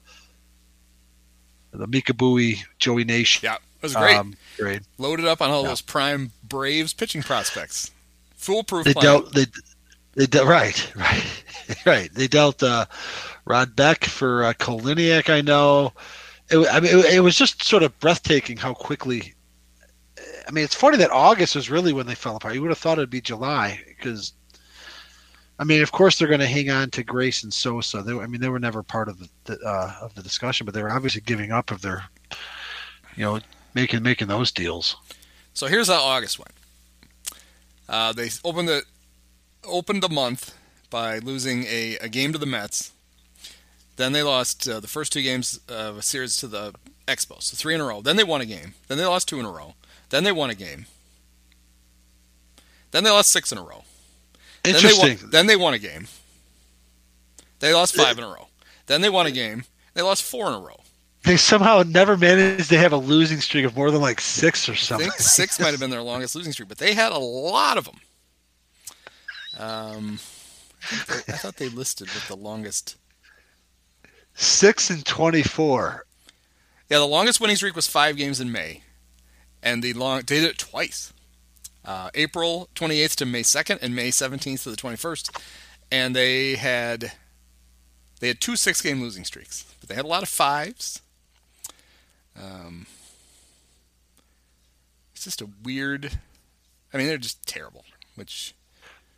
the 1.72 1.86
Micah 1.86 2.14
Bowie 2.14 2.62
Joey 2.78 3.04
Nation 3.04 3.40
Yeah, 3.44 3.54
it 3.54 3.60
was 3.82 3.94
great. 3.94 4.16
um, 4.16 4.34
trade. 4.56 4.82
Loaded 4.98 5.26
up 5.26 5.40
on 5.40 5.50
all 5.50 5.62
Yeah. 5.62 5.68
those 5.68 5.80
prime 5.80 6.32
Braves 6.44 6.92
pitching 6.92 7.22
prospects. 7.22 7.90
Foolproof 8.36 8.84
They 8.84 8.92
plan. 8.92 9.04
dealt 9.04 9.32
they 9.34 9.46
they 10.14 10.26
dealt 10.26 10.46
right 10.48 10.92
right 10.96 11.42
right. 11.86 12.10
They 12.12 12.28
dealt 12.28 12.62
uh, 12.62 12.84
Rod 13.46 13.74
Beck 13.74 14.04
for 14.04 14.44
uh, 14.44 14.52
Cole 14.54 14.80
Liniak. 14.80 15.30
I 15.30 15.40
know. 15.40 15.92
It, 16.52 16.68
I 16.70 16.80
mean, 16.80 16.98
it, 16.98 17.14
it 17.14 17.20
was 17.20 17.36
just 17.36 17.62
sort 17.64 17.82
of 17.82 17.98
breathtaking 17.98 18.56
how 18.56 18.74
quickly. 18.74 19.34
I 20.46 20.50
mean, 20.50 20.64
it's 20.64 20.74
funny 20.74 20.96
that 20.98 21.10
August 21.10 21.56
was 21.56 21.70
really 21.70 21.92
when 21.92 22.06
they 22.06 22.14
fell 22.14 22.36
apart. 22.36 22.54
You 22.54 22.62
would 22.62 22.70
have 22.70 22.78
thought 22.78 22.98
it'd 22.98 23.10
be 23.10 23.20
July 23.20 23.80
because. 23.88 24.32
I 25.58 25.64
mean, 25.64 25.82
of 25.82 25.92
course, 25.92 26.18
they're 26.18 26.28
going 26.28 26.40
to 26.40 26.46
hang 26.46 26.70
on 26.70 26.90
to 26.90 27.04
Grace 27.04 27.44
and 27.44 27.52
Sosa. 27.52 28.02
They, 28.02 28.12
I 28.18 28.26
mean, 28.26 28.40
they 28.40 28.48
were 28.48 28.58
never 28.58 28.82
part 28.82 29.08
of 29.08 29.18
the, 29.18 29.28
the 29.44 29.60
uh, 29.64 29.94
of 30.00 30.14
the 30.14 30.22
discussion, 30.22 30.64
but 30.64 30.74
they 30.74 30.82
were 30.82 30.90
obviously 30.90 31.20
giving 31.20 31.52
up 31.52 31.70
of 31.70 31.82
their, 31.82 32.02
you 33.16 33.24
know, 33.24 33.38
making 33.74 34.02
making 34.02 34.28
those 34.28 34.50
deals. 34.50 34.96
So 35.54 35.66
here's 35.66 35.88
how 35.88 36.02
August 36.02 36.38
went. 36.38 36.52
Uh, 37.88 38.12
they 38.12 38.30
opened 38.44 38.68
the 38.68 38.82
opened 39.64 40.02
the 40.02 40.08
month 40.08 40.56
by 40.90 41.18
losing 41.18 41.64
a, 41.64 41.96
a 42.00 42.08
game 42.08 42.32
to 42.32 42.38
the 42.38 42.46
Mets. 42.46 42.91
Then 43.96 44.12
they 44.12 44.22
lost 44.22 44.68
uh, 44.68 44.80
the 44.80 44.88
first 44.88 45.12
two 45.12 45.22
games 45.22 45.60
of 45.68 45.98
a 45.98 46.02
series 46.02 46.36
to 46.38 46.46
the 46.46 46.72
Expos, 47.06 47.42
so 47.42 47.56
three 47.56 47.74
in 47.74 47.80
a 47.80 47.84
row. 47.84 48.00
Then 48.00 48.16
they 48.16 48.24
won 48.24 48.40
a 48.40 48.46
game. 48.46 48.74
Then 48.88 48.96
they 48.98 49.04
lost 49.04 49.28
two 49.28 49.38
in 49.38 49.44
a 49.46 49.50
row. 49.50 49.74
Then 50.10 50.24
they 50.24 50.32
won 50.32 50.50
a 50.50 50.54
game. 50.54 50.86
Then 52.90 53.04
they 53.04 53.10
lost 53.10 53.30
six 53.30 53.52
in 53.52 53.58
a 53.58 53.62
row. 53.62 53.84
Then 54.62 54.72
they 54.74 54.78
Interesting. 54.78 55.18
won, 55.22 55.30
then 55.30 55.46
they 55.46 55.56
won 55.56 55.74
a 55.74 55.78
game. 55.78 56.06
They 57.60 57.72
lost 57.74 57.94
five 57.94 58.18
in 58.18 58.24
a 58.24 58.28
row. 58.28 58.48
Then 58.86 59.00
they 59.00 59.10
won 59.10 59.26
a 59.26 59.30
game. 59.30 59.64
They 59.94 60.02
lost 60.02 60.22
four 60.22 60.46
in 60.48 60.54
a 60.54 60.58
row. 60.60 60.80
They 61.24 61.36
somehow 61.36 61.82
never 61.86 62.16
managed 62.16 62.68
to 62.70 62.78
have 62.78 62.92
a 62.92 62.96
losing 62.96 63.40
streak 63.40 63.64
of 63.64 63.76
more 63.76 63.90
than 63.90 64.00
like 64.00 64.20
six 64.20 64.68
or 64.68 64.72
I 64.72 64.76
something. 64.76 65.08
think 65.10 65.20
six 65.20 65.60
might 65.60 65.70
have 65.70 65.80
been 65.80 65.90
their 65.90 66.02
longest 66.02 66.34
losing 66.34 66.52
streak, 66.52 66.68
but 66.68 66.78
they 66.78 66.94
had 66.94 67.12
a 67.12 67.18
lot 67.18 67.78
of 67.78 67.84
them. 67.84 68.00
Um, 69.58 70.18
I, 70.90 70.96
they- 71.08 71.32
I 71.32 71.36
thought 71.36 71.56
they 71.56 71.68
listed 71.68 72.08
with 72.08 72.26
the 72.28 72.36
longest. 72.36 72.96
Six 74.34 74.90
and 74.90 75.04
twenty-four. 75.04 76.04
Yeah, 76.88 76.98
the 76.98 77.06
longest 77.06 77.40
winning 77.40 77.56
streak 77.56 77.76
was 77.76 77.86
five 77.86 78.16
games 78.16 78.40
in 78.40 78.52
May, 78.52 78.82
and 79.62 79.82
the 79.82 79.92
long 79.94 80.18
they 80.26 80.40
did 80.40 80.50
it 80.50 80.58
twice. 80.58 81.12
Uh, 81.84 82.10
April 82.14 82.68
28th 82.76 83.16
to 83.16 83.26
May 83.26 83.42
2nd, 83.42 83.80
and 83.82 83.92
May 83.96 84.10
17th 84.10 84.62
to 84.62 84.70
the 84.70 84.76
21st, 84.76 85.36
and 85.90 86.14
they 86.14 86.54
had 86.54 87.12
they 88.20 88.28
had 88.28 88.40
two 88.40 88.54
six-game 88.54 89.00
losing 89.00 89.24
streaks, 89.24 89.64
but 89.80 89.88
they 89.88 89.96
had 89.96 90.04
a 90.04 90.08
lot 90.08 90.22
of 90.22 90.28
fives. 90.28 91.02
Um, 92.40 92.86
it's 95.12 95.24
just 95.24 95.40
a 95.42 95.48
weird. 95.64 96.18
I 96.94 96.98
mean, 96.98 97.08
they're 97.08 97.18
just 97.18 97.44
terrible, 97.46 97.84
which 98.14 98.54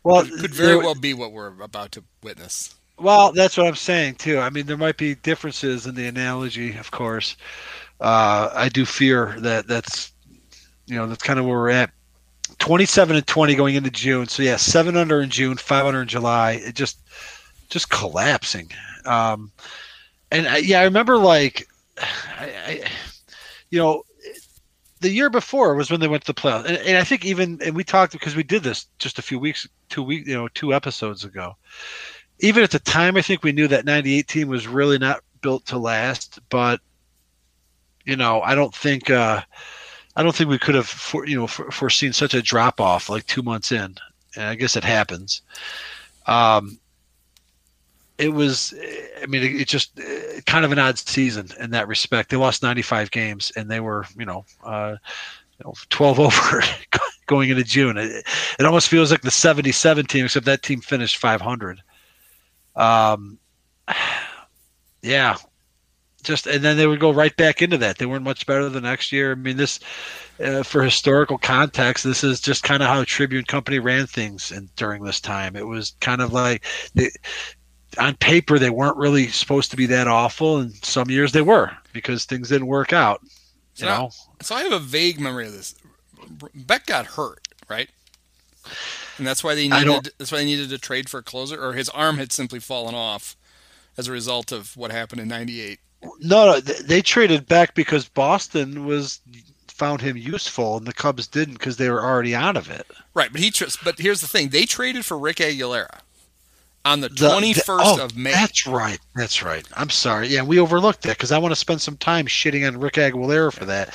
Well, 0.03 0.23
could, 0.23 0.39
could 0.39 0.53
very 0.55 0.77
well 0.77 0.95
be 0.95 1.13
what 1.13 1.31
we're 1.31 1.61
about 1.61 1.91
to 1.93 2.03
witness. 2.23 2.73
Well, 2.97 3.31
that's 3.33 3.57
what 3.57 3.67
I'm 3.67 3.75
saying 3.75 4.15
too. 4.15 4.39
I 4.39 4.49
mean, 4.49 4.65
there 4.67 4.77
might 4.77 4.97
be 4.97 5.15
differences 5.15 5.85
in 5.85 5.95
the 5.95 6.07
analogy, 6.07 6.77
of 6.77 6.91
course. 6.91 7.35
Uh, 7.99 8.49
I 8.53 8.69
do 8.69 8.85
fear 8.85 9.35
that 9.39 9.67
that's, 9.67 10.11
you 10.85 10.95
know, 10.95 11.07
that's 11.07 11.23
kind 11.23 11.39
of 11.39 11.45
where 11.45 11.57
we're 11.57 11.69
at. 11.69 11.91
27 12.59 13.15
and 13.17 13.27
20 13.27 13.55
going 13.55 13.75
into 13.75 13.91
June. 13.91 14.27
So 14.27 14.43
yeah, 14.43 14.55
seven 14.57 14.95
under 14.95 15.21
in 15.21 15.29
June, 15.29 15.57
five 15.57 15.85
under 15.85 16.01
in 16.01 16.07
July. 16.07 16.53
It 16.53 16.75
just 16.75 16.99
just 17.69 17.89
collapsing. 17.89 18.71
Um, 19.05 19.51
and 20.31 20.47
I, 20.47 20.57
yeah, 20.57 20.79
I 20.81 20.83
remember 20.85 21.17
like, 21.17 21.67
I, 21.97 22.45
I, 22.67 22.83
you 23.71 23.79
know, 23.79 24.03
the 25.01 25.09
year 25.09 25.29
before 25.29 25.75
was 25.75 25.91
when 25.91 25.99
they 25.99 26.07
went 26.07 26.23
to 26.25 26.33
the 26.33 26.39
playoffs, 26.39 26.65
and, 26.65 26.77
and 26.77 26.97
I 26.97 27.03
think 27.03 27.25
even 27.25 27.59
and 27.63 27.75
we 27.75 27.83
talked 27.83 28.13
because 28.13 28.35
we 28.35 28.43
did 28.43 28.63
this 28.63 28.87
just 28.99 29.19
a 29.19 29.21
few 29.21 29.37
weeks, 29.39 29.67
two 29.89 30.03
week, 30.03 30.25
you 30.27 30.33
know, 30.33 30.47
two 30.49 30.73
episodes 30.73 31.23
ago. 31.23 31.55
Even 32.39 32.63
at 32.63 32.71
the 32.71 32.79
time, 32.79 33.17
I 33.17 33.21
think 33.21 33.43
we 33.43 33.51
knew 33.51 33.67
that 33.67 33.85
'98 33.85 34.27
team 34.27 34.47
was 34.47 34.67
really 34.67 34.97
not 34.97 35.21
built 35.41 35.65
to 35.67 35.77
last. 35.77 36.39
But 36.49 36.81
you 38.05 38.15
know, 38.15 38.41
I 38.41 38.55
don't 38.55 38.75
think 38.75 39.09
uh, 39.09 39.41
I 40.15 40.23
don't 40.23 40.35
think 40.35 40.49
we 40.49 40.59
could 40.59 40.75
have 40.75 40.87
for, 40.87 41.25
you 41.27 41.37
know 41.37 41.47
for, 41.47 41.71
foreseen 41.71 42.13
such 42.13 42.33
a 42.33 42.41
drop 42.41 42.79
off 42.81 43.09
like 43.09 43.25
two 43.27 43.43
months 43.43 43.71
in. 43.71 43.95
And 44.35 44.45
I 44.45 44.55
guess 44.55 44.75
it 44.75 44.83
happens. 44.83 45.41
Um, 46.27 46.79
it 48.17 48.29
was 48.29 48.73
i 49.21 49.25
mean 49.25 49.43
it, 49.43 49.61
it, 49.61 49.67
just 49.67 49.99
kind 50.45 50.65
of 50.65 50.71
an 50.71 50.79
odd 50.79 50.97
season 50.97 51.47
in 51.59 51.71
that 51.71 51.87
respect 51.87 52.29
they 52.29 52.37
lost 52.37 52.63
95 52.63 53.11
games 53.11 53.51
and 53.55 53.69
they 53.69 53.79
were 53.79 54.05
you 54.17 54.25
know 54.25 54.45
uh, 54.63 54.95
you 55.59 55.65
know 55.65 55.73
12 55.89 56.19
over 56.21 56.63
going 57.25 57.49
into 57.49 57.63
june 57.63 57.97
it, 57.97 58.25
it, 58.59 58.65
almost 58.65 58.89
feels 58.89 59.11
like 59.11 59.21
the 59.21 59.31
77 59.31 60.05
team 60.05 60.25
except 60.25 60.45
that 60.45 60.63
team 60.63 60.81
finished 60.81 61.17
500 61.17 61.81
um 62.75 63.37
yeah 65.01 65.35
just 66.23 66.47
and 66.47 66.63
then 66.63 66.75
they 66.77 66.87
would 66.87 66.99
go 66.99 67.13
right 67.13 67.35
back 67.37 67.61
into 67.61 67.77
that 67.77 67.97
they 67.97 68.05
weren't 68.05 68.23
much 68.23 68.45
better 68.45 68.67
the 68.69 68.81
next 68.81 69.11
year 69.11 69.31
i 69.31 69.35
mean 69.35 69.57
this 69.57 69.79
uh, 70.43 70.63
for 70.63 70.83
historical 70.83 71.37
context, 71.37 72.03
this 72.03 72.23
is 72.23 72.41
just 72.41 72.63
kind 72.63 72.83
of 72.83 72.89
how 72.89 73.03
Tribune 73.03 73.45
Company 73.45 73.79
ran 73.79 74.05
things 74.05 74.51
and 74.51 74.73
during 74.75 75.03
this 75.03 75.21
time. 75.21 75.55
It 75.55 75.65
was 75.65 75.95
kind 76.01 76.21
of 76.21 76.33
like 76.33 76.65
they, 76.93 77.09
on 77.97 78.15
paper 78.15 78.59
they 78.59 78.69
weren't 78.69 78.97
really 78.97 79.27
supposed 79.27 79.71
to 79.71 79.77
be 79.77 79.85
that 79.87 80.07
awful, 80.07 80.57
and 80.57 80.73
some 80.83 81.09
years 81.09 81.31
they 81.31 81.41
were 81.41 81.71
because 81.93 82.25
things 82.25 82.49
didn't 82.49 82.67
work 82.67 82.91
out. 82.91 83.21
You 83.23 83.29
so 83.75 83.85
know. 83.85 84.09
so 84.41 84.55
I 84.55 84.63
have 84.63 84.73
a 84.73 84.79
vague 84.79 85.19
memory 85.19 85.47
of 85.47 85.53
this. 85.53 85.75
Beck 86.53 86.85
got 86.85 87.05
hurt, 87.05 87.47
right? 87.69 87.89
And 89.17 89.25
that's 89.25 89.43
why 89.43 89.55
they 89.55 89.67
needed. 89.67 90.11
That's 90.17 90.31
why 90.31 90.39
they 90.39 90.45
needed 90.45 90.69
to 90.69 90.77
trade 90.77 91.09
for 91.09 91.19
a 91.19 91.23
closer, 91.23 91.61
or 91.61 91.73
his 91.73 91.89
arm 91.89 92.17
had 92.17 92.31
simply 92.31 92.59
fallen 92.59 92.95
off 92.95 93.35
as 93.97 94.07
a 94.07 94.11
result 94.11 94.51
of 94.51 94.75
what 94.75 94.91
happened 94.91 95.21
in 95.21 95.27
'98. 95.27 95.79
No, 96.21 96.45
no, 96.45 96.59
they 96.59 97.01
traded 97.01 97.47
back 97.47 97.73
because 97.73 98.07
Boston 98.07 98.85
was 98.85 99.19
found 99.67 100.01
him 100.01 100.17
useful, 100.17 100.77
and 100.77 100.85
the 100.85 100.93
Cubs 100.93 101.27
didn't 101.27 101.55
because 101.55 101.77
they 101.77 101.89
were 101.89 102.03
already 102.03 102.35
out 102.35 102.57
of 102.57 102.69
it. 102.69 102.87
Right, 103.13 103.31
but 103.31 103.41
he. 103.41 103.51
But 103.83 103.99
here's 103.99 104.21
the 104.21 104.27
thing: 104.27 104.49
they 104.49 104.65
traded 104.65 105.05
for 105.05 105.17
Rick 105.17 105.37
Aguilera 105.37 105.99
on 106.83 107.01
the 107.01 107.09
twenty 107.09 107.53
first 107.53 107.99
oh, 107.99 108.03
of 108.03 108.15
May. 108.15 108.31
That's 108.31 108.67
right. 108.67 108.99
That's 109.15 109.43
right. 109.43 109.65
I'm 109.75 109.89
sorry. 109.89 110.27
Yeah, 110.27 110.43
we 110.43 110.59
overlooked 110.59 111.01
that 111.03 111.17
because 111.17 111.31
I 111.31 111.37
want 111.37 111.51
to 111.51 111.59
spend 111.59 111.81
some 111.81 111.97
time 111.97 112.25
shitting 112.25 112.67
on 112.67 112.79
Rick 112.79 112.95
Aguilera 112.95 113.51
for 113.51 113.65
that, 113.65 113.89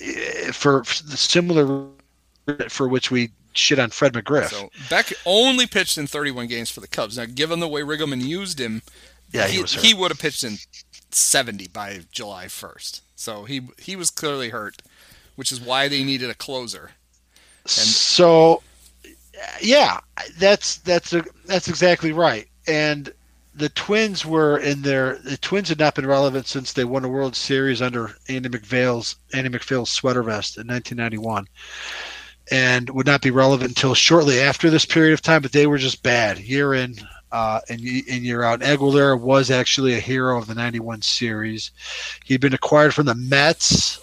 eh, 0.00 0.50
for, 0.52 0.84
for 0.84 1.02
the 1.04 1.16
similar 1.16 1.88
for 2.68 2.88
which 2.88 3.10
we 3.10 3.30
shit 3.56 3.78
on 3.78 3.90
Fred 3.90 4.12
McGriff. 4.12 4.50
So 4.50 4.70
Beck 4.88 5.12
only 5.24 5.66
pitched 5.66 5.98
in 5.98 6.06
31 6.06 6.46
games 6.46 6.70
for 6.70 6.80
the 6.80 6.88
Cubs. 6.88 7.16
Now, 7.16 7.26
given 7.26 7.60
the 7.60 7.68
way 7.68 7.82
Riggleman 7.82 8.22
used 8.22 8.60
him, 8.60 8.82
yeah, 9.32 9.46
he, 9.46 9.62
he, 9.62 9.88
he 9.88 9.94
would 9.94 10.10
have 10.10 10.20
pitched 10.20 10.44
in 10.44 10.56
70 11.10 11.68
by 11.68 12.00
July 12.10 12.46
1st. 12.46 13.00
So 13.16 13.44
he 13.44 13.68
he 13.78 13.96
was 13.96 14.10
clearly 14.10 14.50
hurt, 14.50 14.82
which 15.34 15.50
is 15.50 15.60
why 15.60 15.88
they 15.88 16.04
needed 16.04 16.30
a 16.30 16.34
closer. 16.34 16.90
And 17.64 17.70
so 17.70 18.62
yeah, 19.60 20.00
that's 20.38 20.78
that's 20.78 21.12
a, 21.12 21.24
that's 21.46 21.68
exactly 21.68 22.12
right. 22.12 22.48
And 22.66 23.12
the 23.54 23.68
Twins 23.70 24.24
were 24.26 24.58
in 24.58 24.82
their 24.82 25.16
the 25.16 25.38
Twins 25.38 25.68
had 25.68 25.78
not 25.78 25.94
been 25.94 26.06
relevant 26.06 26.46
since 26.46 26.72
they 26.72 26.84
won 26.84 27.04
a 27.04 27.08
World 27.08 27.34
Series 27.34 27.80
under 27.80 28.14
Andy 28.28 28.48
MacPhail's 28.48 29.16
Andy 29.32 29.48
MacPhail's 29.48 29.90
sweater 29.90 30.22
vest 30.22 30.58
in 30.58 30.66
1991, 30.66 31.46
and 32.50 32.88
would 32.90 33.06
not 33.06 33.22
be 33.22 33.30
relevant 33.30 33.70
until 33.70 33.94
shortly 33.94 34.40
after 34.40 34.70
this 34.70 34.84
period 34.84 35.12
of 35.12 35.22
time. 35.22 35.42
But 35.42 35.52
they 35.52 35.66
were 35.66 35.78
just 35.78 36.02
bad 36.02 36.38
year 36.38 36.74
in 36.74 36.96
uh, 37.32 37.60
and, 37.68 37.80
and 37.80 38.22
year 38.24 38.42
out. 38.42 38.60
Aguilera 38.60 39.20
was 39.20 39.50
actually 39.50 39.94
a 39.94 40.00
hero 40.00 40.38
of 40.38 40.46
the 40.46 40.54
91 40.54 41.02
series. 41.02 41.70
He'd 42.24 42.40
been 42.40 42.54
acquired 42.54 42.94
from 42.94 43.06
the 43.06 43.14
Mets 43.14 44.00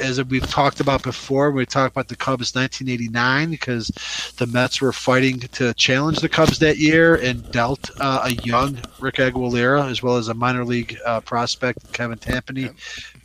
as 0.00 0.22
we've 0.24 0.48
talked 0.48 0.80
about 0.80 1.02
before, 1.02 1.50
we 1.50 1.66
talked 1.66 1.94
about 1.94 2.08
the 2.08 2.16
Cubs 2.16 2.54
1989 2.54 3.50
because 3.50 3.88
the 4.36 4.46
Mets 4.46 4.80
were 4.80 4.92
fighting 4.92 5.40
to 5.40 5.74
challenge 5.74 6.18
the 6.18 6.28
Cubs 6.28 6.58
that 6.58 6.78
year 6.78 7.16
and 7.16 7.50
dealt 7.52 7.90
uh, 8.00 8.22
a 8.24 8.32
young 8.44 8.78
Rick 9.00 9.16
Aguilera 9.16 9.90
as 9.90 10.02
well 10.02 10.16
as 10.16 10.28
a 10.28 10.34
minor 10.34 10.64
league 10.64 10.96
uh, 11.04 11.20
prospect 11.20 11.92
Kevin 11.92 12.18
Tapani 12.18 12.76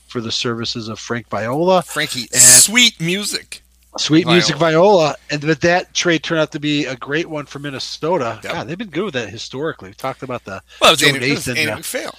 for 0.07 0.21
the 0.21 0.31
services 0.31 0.87
of 0.87 0.99
Frank 0.99 1.29
Viola. 1.29 1.81
Frankie, 1.81 2.27
and 2.31 2.41
sweet 2.41 2.99
music. 2.99 3.61
Sweet 3.97 4.23
Viola. 4.23 4.35
music 4.35 4.55
Viola, 4.57 5.15
and 5.31 5.41
but 5.41 5.61
that 5.61 5.93
trade 5.93 6.23
turned 6.23 6.41
out 6.41 6.51
to 6.51 6.59
be 6.59 6.85
a 6.85 6.95
great 6.95 7.27
one 7.27 7.45
for 7.45 7.59
Minnesota. 7.59 8.39
Yep. 8.43 8.53
God, 8.53 8.67
they've 8.67 8.77
been 8.77 8.89
good 8.89 9.05
with 9.05 9.13
that 9.15 9.29
historically. 9.29 9.89
We 9.89 9.95
talked 9.95 10.21
about 10.21 10.43
the 10.45 10.61
well, 10.79 10.91
it 10.91 10.93
was 10.93 11.03
Andy, 11.03 11.19
Nathan, 11.19 11.29
it 11.29 11.35
was 11.35 11.47
Andy 11.47 11.71
MacPhail. 11.71 12.15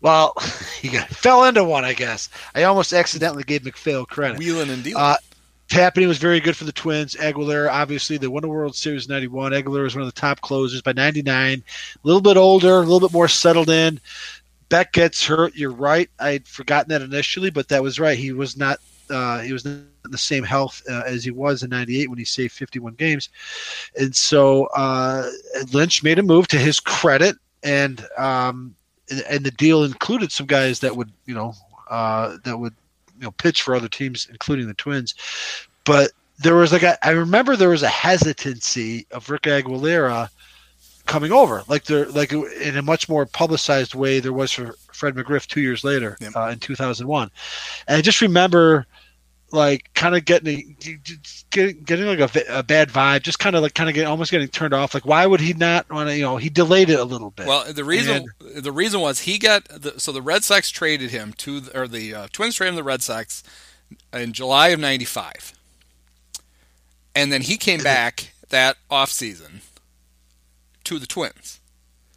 Well, 0.00 0.34
he 0.80 0.88
got, 0.88 1.08
fell 1.08 1.44
into 1.44 1.64
one, 1.64 1.84
I 1.84 1.92
guess. 1.92 2.30
I 2.54 2.64
almost 2.64 2.92
accidentally 2.92 3.42
gave 3.42 3.64
MacPhail 3.64 4.06
credit. 4.06 4.38
Wheeling 4.38 4.70
and 4.70 4.82
dealing. 4.82 5.02
Uh, 5.02 5.16
Tapani 5.68 6.06
was 6.06 6.18
very 6.18 6.40
good 6.40 6.56
for 6.56 6.64
the 6.64 6.72
Twins. 6.72 7.14
Aguilera, 7.14 7.70
obviously, 7.70 8.18
they 8.18 8.26
won 8.26 8.42
the 8.42 8.48
World 8.48 8.76
Series 8.76 9.06
in 9.06 9.12
91. 9.12 9.52
Aguilera 9.52 9.82
was 9.82 9.94
one 9.94 10.02
of 10.06 10.14
the 10.14 10.20
top 10.20 10.40
closers 10.40 10.82
by 10.82 10.92
99. 10.92 11.62
A 11.62 12.06
little 12.06 12.20
bit 12.20 12.36
older, 12.36 12.76
a 12.76 12.80
little 12.80 13.00
bit 13.00 13.12
more 13.12 13.28
settled 13.28 13.70
in. 13.70 13.98
Beck 14.68 14.92
gets 14.92 15.24
hurt. 15.24 15.54
You're 15.54 15.72
right. 15.72 16.10
I'd 16.18 16.46
forgotten 16.46 16.90
that 16.90 17.02
initially, 17.02 17.50
but 17.50 17.68
that 17.68 17.82
was 17.82 17.98
right. 17.98 18.18
He 18.18 18.32
was 18.32 18.56
not 18.56 18.78
uh, 19.10 19.40
he 19.40 19.52
was 19.52 19.64
in 19.66 19.86
the 20.04 20.18
same 20.18 20.44
health 20.44 20.82
uh, 20.88 21.02
as 21.06 21.24
he 21.24 21.30
was 21.30 21.62
in 21.62 21.70
98 21.70 22.08
when 22.08 22.18
he 22.18 22.24
saved 22.24 22.52
51 22.52 22.94
games. 22.94 23.28
And 23.98 24.14
so 24.14 24.66
uh, 24.76 25.30
Lynch 25.72 26.02
made 26.02 26.18
a 26.18 26.22
move 26.22 26.48
to 26.48 26.58
his 26.58 26.80
credit 26.80 27.36
and 27.64 28.06
um, 28.18 28.74
and 29.28 29.44
the 29.44 29.50
deal 29.50 29.84
included 29.84 30.30
some 30.30 30.46
guys 30.46 30.80
that 30.80 30.96
would 30.96 31.10
you 31.26 31.34
know 31.34 31.54
uh, 31.90 32.36
that 32.44 32.56
would 32.56 32.74
you 33.18 33.24
know 33.24 33.30
pitch 33.32 33.62
for 33.62 33.74
other 33.74 33.88
teams, 33.88 34.28
including 34.30 34.68
the 34.68 34.74
Twins. 34.74 35.14
But 35.84 36.12
there 36.38 36.54
was 36.54 36.72
like 36.72 36.82
a, 36.82 37.04
I 37.06 37.10
remember 37.10 37.56
there 37.56 37.70
was 37.70 37.82
a 37.82 37.88
hesitancy 37.88 39.06
of 39.10 39.30
Rick 39.30 39.42
Aguilera 39.42 40.28
coming 41.06 41.32
over, 41.32 41.62
like 41.68 41.84
there 41.84 42.06
like 42.06 42.32
in 42.32 42.76
a 42.76 42.82
much 42.82 43.08
more 43.08 43.26
publicized 43.26 43.94
way 43.94 44.20
there 44.20 44.32
was 44.32 44.52
for 44.52 44.74
Fred 44.92 45.14
McGriff 45.14 45.46
two 45.46 45.60
years 45.60 45.84
later 45.84 46.16
yep. 46.20 46.32
uh, 46.34 46.48
in 46.48 46.58
2001. 46.58 47.30
And 47.86 47.96
I 47.96 48.00
just 48.00 48.20
remember 48.20 48.86
like 49.54 49.92
kind 49.94 50.16
of 50.16 50.24
getting 50.24 50.76
getting, 51.50 51.80
getting 51.82 52.06
like 52.06 52.18
a, 52.18 52.58
a 52.58 52.62
bad 52.62 52.90
vibe, 52.90 53.22
just 53.22 53.38
kind 53.38 53.54
of 53.54 53.62
like 53.62 53.74
kind 53.74 53.88
of 53.88 53.94
getting 53.94 54.08
almost 54.08 54.30
getting 54.30 54.48
turned 54.48 54.74
off. 54.74 54.94
Like, 54.94 55.06
why 55.06 55.24
would 55.26 55.40
he 55.40 55.52
not 55.52 55.90
want 55.90 56.08
to? 56.08 56.16
You 56.16 56.22
know, 56.22 56.36
he 56.36 56.48
delayed 56.48 56.90
it 56.90 56.98
a 56.98 57.04
little 57.04 57.30
bit. 57.30 57.46
Well, 57.46 57.72
the 57.72 57.84
reason 57.84 58.26
and, 58.40 58.64
the 58.64 58.72
reason 58.72 59.00
was 59.00 59.20
he 59.20 59.38
got 59.38 59.64
the, 59.68 59.98
so 59.98 60.12
the 60.12 60.22
Red 60.22 60.44
Sox 60.44 60.70
traded 60.70 61.10
him 61.10 61.32
to 61.38 61.62
or 61.74 61.86
the 61.86 62.14
uh, 62.14 62.26
Twins 62.32 62.56
traded 62.56 62.72
him 62.72 62.76
to 62.76 62.82
the 62.82 62.88
Red 62.88 63.02
Sox 63.02 63.42
in 64.12 64.32
July 64.32 64.68
of 64.68 64.80
'95, 64.80 65.54
and 67.14 67.32
then 67.32 67.42
he 67.42 67.56
came 67.56 67.80
back 67.82 68.32
that 68.50 68.76
off 68.90 69.10
season 69.10 69.60
to 70.84 70.98
the 70.98 71.06
Twins. 71.06 71.60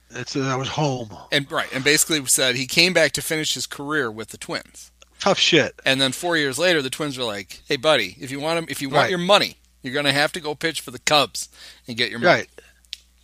That's 0.10 0.36
uh, 0.36 0.42
that 0.42 0.58
was 0.58 0.70
home. 0.70 1.16
And 1.32 1.52
right, 1.52 1.68
and 1.74 1.84
basically 1.84 2.26
said 2.28 2.56
he 2.56 2.68
came 2.68 2.94
back 2.94 3.12
to 3.14 3.22
finish 3.22 3.54
his 3.54 3.68
career 3.68 4.10
with 4.10 4.30
the 4.30 4.38
Twins 4.38 4.92
tough 5.20 5.40
shit. 5.40 5.80
And 5.86 6.00
then 6.00 6.12
four 6.12 6.38
years 6.38 6.60
later, 6.60 6.82
the 6.82 6.90
Twins 6.90 7.18
were 7.18 7.24
like, 7.24 7.62
"Hey, 7.68 7.76
buddy, 7.76 8.16
if 8.20 8.32
you 8.32 8.40
want 8.40 8.60
him, 8.60 8.66
if 8.70 8.82
you 8.82 8.90
want 8.90 9.04
right. 9.04 9.10
your 9.10 9.20
money, 9.20 9.58
you're 9.82 9.94
going 9.94 10.06
to 10.06 10.14
have 10.14 10.32
to 10.34 10.40
go 10.40 10.56
pitch 10.56 10.82
for 10.82 10.92
the 10.92 11.00
Cubs 11.00 11.50
and 11.88 11.98
get 11.98 12.10
your 12.10 12.20
money." 12.20 12.42
Right. 12.42 12.50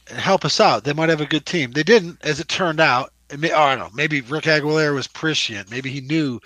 And 0.10 0.20
help 0.20 0.44
us 0.44 0.60
out. 0.60 0.84
They 0.84 0.94
might 0.94 1.10
have 1.10 1.22
a 1.22 1.26
good 1.26 1.46
team. 1.46 1.72
They 1.72 1.84
didn't, 1.84 2.20
as 2.24 2.40
it 2.40 2.50
turned 2.50 2.82
out. 2.82 3.13
Oh, 3.34 3.62
I 3.62 3.76
don't 3.76 3.80
know. 3.80 3.96
Maybe 3.96 4.22
Rick 4.22 4.46
Aguilera 4.46 4.94
was 4.94 5.08
prescient. 5.08 5.72
Maybe 5.72 5.90
he 5.90 6.02
knew 6.02 6.40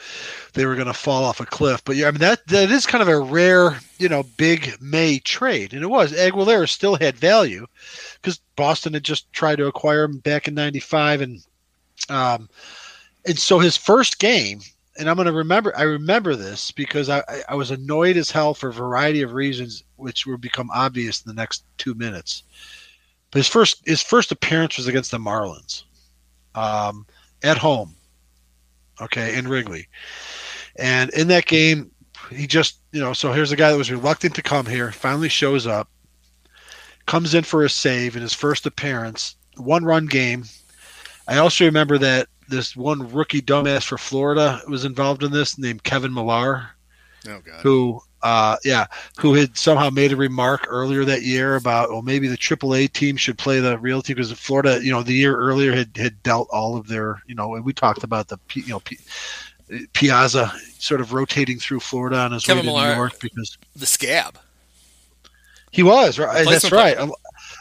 they 0.53 0.65
were 0.65 0.75
going 0.75 0.87
to 0.87 0.93
fall 0.93 1.23
off 1.23 1.39
a 1.39 1.45
cliff. 1.45 1.83
But 1.83 1.95
yeah, 1.95 2.07
I 2.07 2.11
mean 2.11 2.21
that 2.21 2.45
that 2.47 2.71
is 2.71 2.85
kind 2.85 3.01
of 3.01 3.07
a 3.07 3.19
rare, 3.19 3.79
you 3.99 4.09
know, 4.09 4.23
big 4.23 4.81
May 4.81 5.19
trade, 5.19 5.73
and 5.73 5.83
it 5.83 5.87
was. 5.87 6.13
Aguilera 6.13 6.67
still 6.69 6.95
had 6.95 7.17
value 7.17 7.65
because 8.21 8.39
Boston 8.55 8.93
had 8.93 9.03
just 9.03 9.31
tried 9.33 9.57
to 9.57 9.67
acquire 9.67 10.03
him 10.03 10.19
back 10.19 10.47
in 10.47 10.53
'95, 10.53 11.21
and 11.21 11.45
um, 12.09 12.49
and 13.25 13.37
so 13.37 13.59
his 13.59 13.75
first 13.77 14.19
game 14.19 14.61
and 14.97 15.09
I'm 15.09 15.15
going 15.15 15.27
to 15.27 15.31
remember. 15.31 15.77
I 15.77 15.83
remember 15.83 16.35
this 16.35 16.71
because 16.71 17.09
I, 17.09 17.23
I 17.47 17.55
was 17.55 17.71
annoyed 17.71 18.17
as 18.17 18.31
hell 18.31 18.53
for 18.53 18.69
a 18.69 18.73
variety 18.73 19.21
of 19.21 19.33
reasons, 19.33 19.83
which 19.95 20.25
will 20.25 20.37
become 20.37 20.71
obvious 20.71 21.21
in 21.21 21.29
the 21.29 21.39
next 21.39 21.63
two 21.77 21.93
minutes. 21.93 22.43
But 23.31 23.39
his 23.39 23.47
first 23.47 23.81
his 23.85 24.01
first 24.01 24.31
appearance 24.31 24.77
was 24.77 24.87
against 24.87 25.11
the 25.11 25.17
Marlins, 25.17 25.83
um, 26.57 27.05
at 27.43 27.57
home. 27.57 27.93
Okay, 28.99 29.37
in 29.37 29.47
Wrigley, 29.47 29.87
and 30.79 31.11
in 31.11 31.27
that 31.27 31.45
game, 31.45 31.91
he 32.31 32.47
just 32.47 32.79
you 32.91 32.99
know. 32.99 33.13
So 33.13 33.31
here's 33.31 33.51
a 33.51 33.55
guy 33.55 33.71
that 33.71 33.77
was 33.77 33.91
reluctant 33.91 34.33
to 34.35 34.41
come 34.41 34.65
here. 34.65 34.91
Finally 34.91 35.29
shows 35.29 35.67
up, 35.67 35.87
comes 37.05 37.35
in 37.35 37.43
for 37.43 37.63
a 37.63 37.69
save 37.69 38.15
in 38.15 38.23
his 38.23 38.33
first 38.33 38.65
appearance, 38.65 39.35
one 39.55 39.85
run 39.85 40.07
game. 40.07 40.45
I 41.27 41.37
also 41.37 41.65
remember 41.65 41.99
that 41.99 42.27
this 42.49 42.75
one 42.75 43.11
rookie 43.13 43.41
dumbass 43.41 43.83
for 43.83 43.97
Florida 43.99 44.61
was 44.67 44.83
involved 44.85 45.21
in 45.21 45.31
this 45.31 45.59
named 45.59 45.83
Kevin 45.83 46.13
Millar, 46.13 46.69
Oh 47.27 47.39
god. 47.45 47.61
who 47.61 48.01
uh, 48.27 48.57
yeah, 48.65 48.85
who 49.17 49.33
had 49.35 49.57
somehow 49.57 49.89
made 49.89 50.11
a 50.11 50.15
remark 50.17 50.65
earlier 50.67 51.05
that 51.05 51.21
year 51.21 51.55
about 51.55 51.89
well 51.89 52.01
maybe 52.01 52.27
the 52.27 52.35
AAA 52.37 52.91
team 52.91 53.15
should 53.15 53.37
play 53.37 53.61
the 53.61 53.77
real 53.79 54.01
team 54.01 54.15
because 54.17 54.31
Florida 54.33 54.83
you 54.83 54.91
know 54.91 55.01
the 55.01 55.13
year 55.13 55.33
earlier 55.37 55.73
had 55.73 55.95
had 55.95 56.21
dealt 56.23 56.49
all 56.51 56.75
of 56.75 56.87
their 56.87 57.21
you 57.25 57.35
know 57.35 57.55
and 57.55 57.63
we 57.63 57.71
talked 57.71 58.03
about 58.03 58.27
the 58.27 58.37
P- 58.49 58.61
you 58.61 58.69
know 58.69 58.81
P, 58.81 58.97
Piazza 59.93 60.51
sort 60.77 60.99
of 60.99 61.13
rotating 61.13 61.57
through 61.57 61.79
Florida 61.79 62.17
on 62.17 62.33
his 62.33 62.43
Kevin 62.43 62.65
way 62.65 62.71
to 62.71 62.75
Millar- 62.77 62.89
New 62.89 62.95
York 62.95 63.19
because 63.21 63.57
The 63.77 63.85
scab. 63.85 64.37
he 65.71 65.83
was 65.83 66.19
right. 66.19 66.45
That's 66.45 66.69
right. 66.71 66.97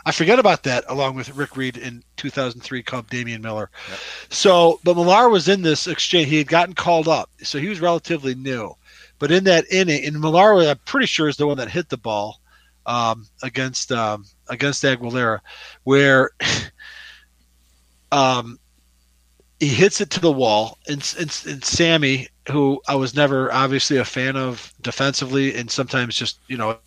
I 0.05 0.13
forget 0.13 0.39
about 0.39 0.63
that, 0.65 0.85
along 0.89 1.17
with 1.17 1.35
Rick 1.37 1.57
Reed 1.57 1.77
in 1.77 2.03
2003 2.17 2.83
Cub 2.83 3.09
Damian 3.11 3.43
Miller. 3.43 3.71
Yep. 3.89 3.99
So, 4.31 4.81
but 4.85 4.95
Millar 4.97 5.29
was 5.29 5.49
in 5.49 5.63
this 5.63 5.87
exchange. 5.87 6.29
He 6.29 6.39
had 6.39 6.47
gotten 6.49 6.75
called 6.75 7.09
up, 7.09 7.29
so 7.43 7.59
he 7.59 7.69
was 7.69 7.81
relatively 7.81 8.35
new. 8.35 8.75
But 9.19 9.31
in 9.31 9.45
that 9.45 9.65
inning, 9.71 10.05
and 10.05 10.21
Millar, 10.21 10.69
I'm 10.69 10.79
pretty 10.85 11.07
sure, 11.07 11.29
is 11.29 11.37
the 11.37 11.47
one 11.47 11.57
that 11.59 11.71
hit 11.71 11.89
the 11.89 11.97
ball 11.97 12.41
um, 12.85 13.27
against 13.43 13.93
um, 13.93 14.25
against 14.49 14.85
Aguilera, 14.85 15.41
where 15.85 16.31
um, 18.13 18.59
he 19.59 19.69
hits 19.69 20.01
it 20.01 20.11
to 20.11 20.21
the 20.21 20.33
wall, 20.33 20.79
and, 20.87 21.15
and, 21.19 21.43
and 21.47 21.65
Sammy, 21.65 22.29
who 22.51 22.81
I 22.89 22.95
was 22.95 23.15
never 23.15 23.53
obviously 23.53 23.97
a 23.97 24.05
fan 24.05 24.37
of 24.37 24.73
defensively, 24.83 25.55
and 25.55 25.71
sometimes 25.71 26.15
just 26.15 26.39
you 26.49 26.57
know 26.57 26.79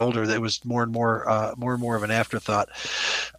older 0.00 0.26
that 0.26 0.40
was 0.40 0.64
more 0.64 0.82
and 0.82 0.92
more 0.92 1.28
uh, 1.28 1.54
more 1.56 1.72
and 1.72 1.80
more 1.80 1.96
of 1.96 2.02
an 2.02 2.10
afterthought 2.10 2.68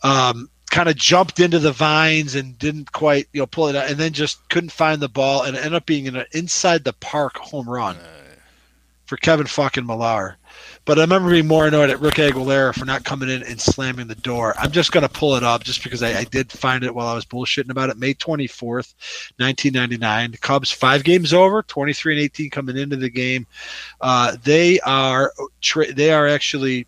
um, 0.03 0.49
kind 0.73 0.89
of 0.89 0.95
jumped 0.95 1.39
into 1.39 1.59
the 1.59 1.71
vines 1.71 2.33
and 2.33 2.57
didn't 2.57 2.91
quite 2.91 3.27
you 3.31 3.39
know 3.39 3.45
pull 3.45 3.67
it 3.67 3.75
out 3.75 3.91
and 3.91 3.97
then 3.99 4.11
just 4.11 4.49
couldn't 4.49 4.71
find 4.71 4.99
the 4.99 5.07
ball 5.07 5.43
and 5.43 5.55
ended 5.55 5.75
up 5.75 5.85
being 5.85 6.07
an 6.07 6.25
inside 6.31 6.83
the 6.83 6.93
park 6.93 7.37
home 7.37 7.69
run 7.69 7.95
for 9.05 9.17
Kevin 9.17 9.45
fucking 9.45 9.85
Millar. 9.85 10.37
But 10.85 10.97
I 10.97 11.01
remember 11.01 11.29
being 11.29 11.47
more 11.47 11.67
annoyed 11.67 11.91
at 11.91 11.99
Rick 11.99 12.15
Aguilera 12.15 12.73
for 12.73 12.85
not 12.85 13.03
coming 13.03 13.29
in 13.29 13.43
and 13.43 13.61
slamming 13.61 14.07
the 14.07 14.15
door. 14.15 14.55
I'm 14.57 14.71
just 14.71 14.91
going 14.91 15.07
to 15.07 15.13
pull 15.13 15.35
it 15.35 15.43
up 15.43 15.63
just 15.63 15.83
because 15.83 16.01
I, 16.01 16.21
I 16.21 16.23
did 16.23 16.51
find 16.51 16.83
it 16.83 16.95
while 16.95 17.05
I 17.05 17.13
was 17.13 17.25
bullshitting 17.25 17.69
about 17.69 17.91
it. 17.91 17.97
May 17.97 18.15
24th, 18.15 18.95
1999. 19.37 20.31
The 20.31 20.37
Cubs 20.39 20.71
five 20.71 21.03
games 21.03 21.33
over, 21.33 21.61
23 21.61 22.15
and 22.15 22.23
18 22.23 22.49
coming 22.49 22.77
into 22.77 22.95
the 22.95 23.09
game. 23.09 23.45
Uh, 24.01 24.35
they 24.43 24.79
are 24.79 25.31
tra- 25.61 25.93
they 25.93 26.11
are 26.11 26.27
actually 26.27 26.87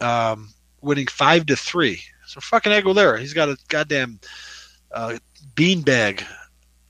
um, 0.00 0.50
winning 0.80 1.08
five 1.08 1.46
to 1.46 1.56
three. 1.56 2.00
So 2.34 2.40
fucking 2.40 2.72
Aguilera, 2.72 3.20
he's 3.20 3.32
got 3.32 3.48
a 3.48 3.56
goddamn 3.68 4.18
uh, 4.90 5.18
beanbag 5.54 6.24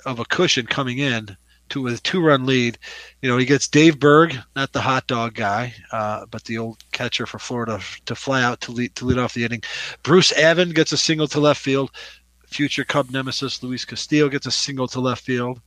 of 0.07 0.18
a 0.18 0.24
cushion 0.24 0.66
coming 0.66 0.97
in 0.97 1.36
to 1.68 1.82
with 1.82 1.99
a 1.99 2.01
two 2.01 2.22
run 2.22 2.47
lead. 2.47 2.78
You 3.20 3.28
know, 3.28 3.36
he 3.36 3.45
gets 3.45 3.68
Dave 3.68 4.01
Berg, 4.01 4.38
not 4.57 4.72
the 4.72 4.80
hot 4.80 5.07
dog 5.07 5.34
guy, 5.34 5.74
uh, 5.92 6.24
but 6.30 6.45
the 6.45 6.57
old 6.57 6.82
catcher 6.92 7.26
for 7.26 7.38
Florida, 7.38 7.78
to 8.07 8.14
fly 8.14 8.42
out 8.42 8.62
to 8.62 8.72
lead 8.72 8.95
to 8.95 9.05
lead 9.05 9.18
off 9.18 9.34
the 9.34 9.45
inning. 9.45 9.62
Bruce 10.03 10.32
Aven 10.32 10.70
gets 10.70 10.92
a 10.92 10.97
single 10.97 11.28
to 11.28 11.40
left 11.40 11.61
field. 11.61 11.90
Future 12.47 12.84
Cub 12.84 13.11
nemesis 13.11 13.62
Luis 13.62 13.84
Castillo 13.84 14.30
gets 14.30 14.47
a 14.47 14.51
single 14.51 14.88
to 14.88 15.01
left 15.01 15.24
field. 15.24 15.61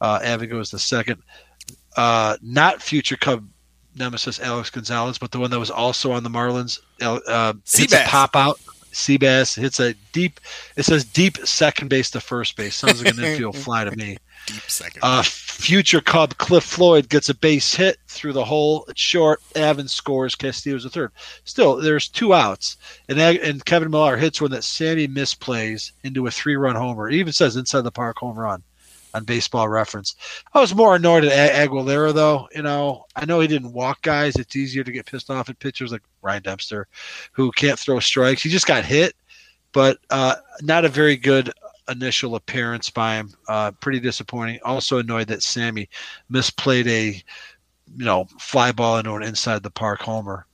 Uh, 0.00 0.18
Aven 0.24 0.48
goes 0.48 0.70
to 0.70 0.78
second. 0.80 1.22
Uh, 1.96 2.36
not 2.42 2.82
future 2.82 3.16
Cub 3.16 3.46
nemesis 3.94 4.40
Alex 4.40 4.70
Gonzalez, 4.70 5.18
but 5.18 5.30
the 5.30 5.38
one 5.38 5.52
that 5.52 5.60
was 5.60 5.70
also 5.70 6.10
on 6.10 6.24
the 6.24 6.30
Marlins. 6.30 6.80
Uh, 7.00 7.52
hits 7.72 7.92
a 7.92 8.04
pop 8.06 8.34
out. 8.34 8.58
Seabass 8.94 9.60
hits 9.60 9.80
a 9.80 9.94
deep. 10.12 10.40
It 10.76 10.84
says 10.84 11.04
deep 11.04 11.36
second 11.38 11.88
base 11.88 12.10
to 12.12 12.20
first 12.20 12.56
base. 12.56 12.76
Sounds 12.76 13.02
like 13.02 13.14
an 13.14 13.24
infield 13.24 13.56
fly 13.56 13.84
to 13.84 13.94
me. 13.96 14.16
Deep 14.46 14.62
second. 14.68 15.00
Uh, 15.02 15.22
future 15.22 16.00
Cub 16.00 16.36
Cliff 16.38 16.64
Floyd 16.64 17.08
gets 17.08 17.28
a 17.28 17.34
base 17.34 17.74
hit 17.74 17.98
through 18.08 18.32
the 18.32 18.44
hole. 18.44 18.84
It's 18.88 19.00
short. 19.00 19.40
Evans 19.54 19.92
scores. 19.92 20.34
Castillo's 20.34 20.84
a 20.84 20.90
third. 20.90 21.12
Still, 21.44 21.76
there's 21.76 22.08
two 22.08 22.34
outs, 22.34 22.76
and 23.08 23.20
and 23.20 23.64
Kevin 23.64 23.90
Millar 23.90 24.16
hits 24.16 24.40
one 24.40 24.50
that 24.52 24.64
Sammy 24.64 25.08
misplays 25.08 25.92
into 26.02 26.26
a 26.26 26.30
three-run 26.30 26.76
homer. 26.76 27.08
It 27.08 27.14
even 27.14 27.32
says 27.32 27.56
inside 27.56 27.82
the 27.82 27.92
park 27.92 28.18
home 28.18 28.38
run 28.38 28.62
on 29.14 29.24
Baseball 29.24 29.68
Reference. 29.68 30.16
I 30.52 30.60
was 30.60 30.74
more 30.74 30.96
annoyed 30.96 31.24
at 31.24 31.52
Aguilera 31.54 32.12
though. 32.12 32.48
You 32.54 32.62
know, 32.62 33.06
I 33.16 33.24
know 33.24 33.40
he 33.40 33.48
didn't 33.48 33.72
walk 33.72 34.02
guys. 34.02 34.36
It's 34.36 34.56
easier 34.56 34.84
to 34.84 34.92
get 34.92 35.06
pissed 35.06 35.30
off 35.30 35.48
at 35.48 35.58
pitchers 35.60 35.92
like 35.92 36.02
Ryan 36.20 36.42
Dempster, 36.42 36.88
who 37.32 37.50
can't 37.52 37.78
throw 37.78 38.00
strikes. 38.00 38.42
He 38.42 38.50
just 38.50 38.66
got 38.66 38.84
hit, 38.84 39.14
but 39.72 39.98
uh, 40.10 40.36
not 40.60 40.84
a 40.84 40.88
very 40.88 41.16
good 41.16 41.50
initial 41.88 42.34
appearance 42.34 42.90
by 42.90 43.16
him. 43.16 43.32
Uh, 43.48 43.70
pretty 43.70 44.00
disappointing. 44.00 44.58
Also 44.64 44.98
annoyed 44.98 45.28
that 45.28 45.42
Sammy 45.42 45.88
misplayed 46.30 46.86
a, 46.86 47.22
you 47.96 48.04
know, 48.04 48.26
fly 48.38 48.72
ball 48.72 48.98
into 48.98 49.14
an 49.14 49.22
inside 49.22 49.62
the 49.62 49.70
park 49.70 50.00
homer. 50.00 50.46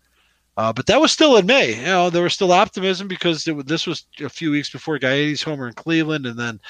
Uh, 0.57 0.73
but 0.73 0.85
that 0.87 1.01
was 1.01 1.11
still 1.11 1.37
in 1.37 1.47
May. 1.47 1.75
You 1.77 1.85
know, 1.85 2.11
there 2.11 2.23
was 2.23 2.35
still 2.35 2.53
optimism 2.53 3.09
because 3.09 3.47
it, 3.49 3.67
this 3.67 3.87
was 3.87 4.05
a 4.23 4.29
few 4.29 4.51
weeks 4.51 4.69
before 4.69 4.99
Gaetti's 4.99 5.43
homer 5.43 5.69
in 5.69 5.75
Cleveland, 5.75 6.27
and 6.27 6.39
then 6.39 6.61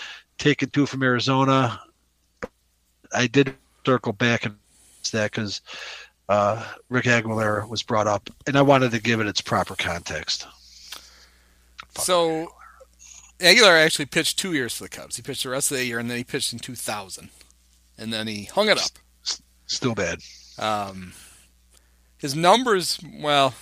taking 0.41 0.70
two 0.70 0.86
from 0.86 1.05
Arizona. 1.05 1.80
I 3.14 3.28
did 3.28 3.55
circle 3.86 4.12
back 4.12 4.45
and 4.47 4.57
that 5.12 5.30
because 5.30 5.61
uh, 6.28 6.64
Rick 6.88 7.05
Aguilera 7.05 7.68
was 7.68 7.82
brought 7.82 8.07
up, 8.07 8.28
and 8.47 8.57
I 8.57 8.62
wanted 8.62 8.91
to 8.93 9.01
give 9.01 9.20
it 9.20 9.26
its 9.26 9.41
proper 9.41 9.74
context. 9.76 10.47
so 11.97 12.49
Aguilera 13.41 13.84
actually 13.84 14.07
pitched 14.07 14.38
two 14.38 14.53
years 14.53 14.76
for 14.76 14.84
the 14.84 14.88
Cubs. 14.88 15.16
He 15.16 15.22
pitched 15.22 15.43
the 15.43 15.51
rest 15.51 15.70
of 15.70 15.78
the 15.78 15.84
year, 15.84 15.99
and 15.99 16.11
then 16.11 16.18
he 16.18 16.24
pitched 16.24 16.53
in 16.53 16.59
2000, 16.59 17.30
and 17.99 18.12
then 18.12 18.26
he 18.26 18.45
hung 18.45 18.68
it 18.68 18.78
up. 18.78 18.91
Still 19.66 19.95
bad. 19.95 20.20
Um, 20.59 21.12
his 22.18 22.34
numbers, 22.36 23.01
well, 23.20 23.55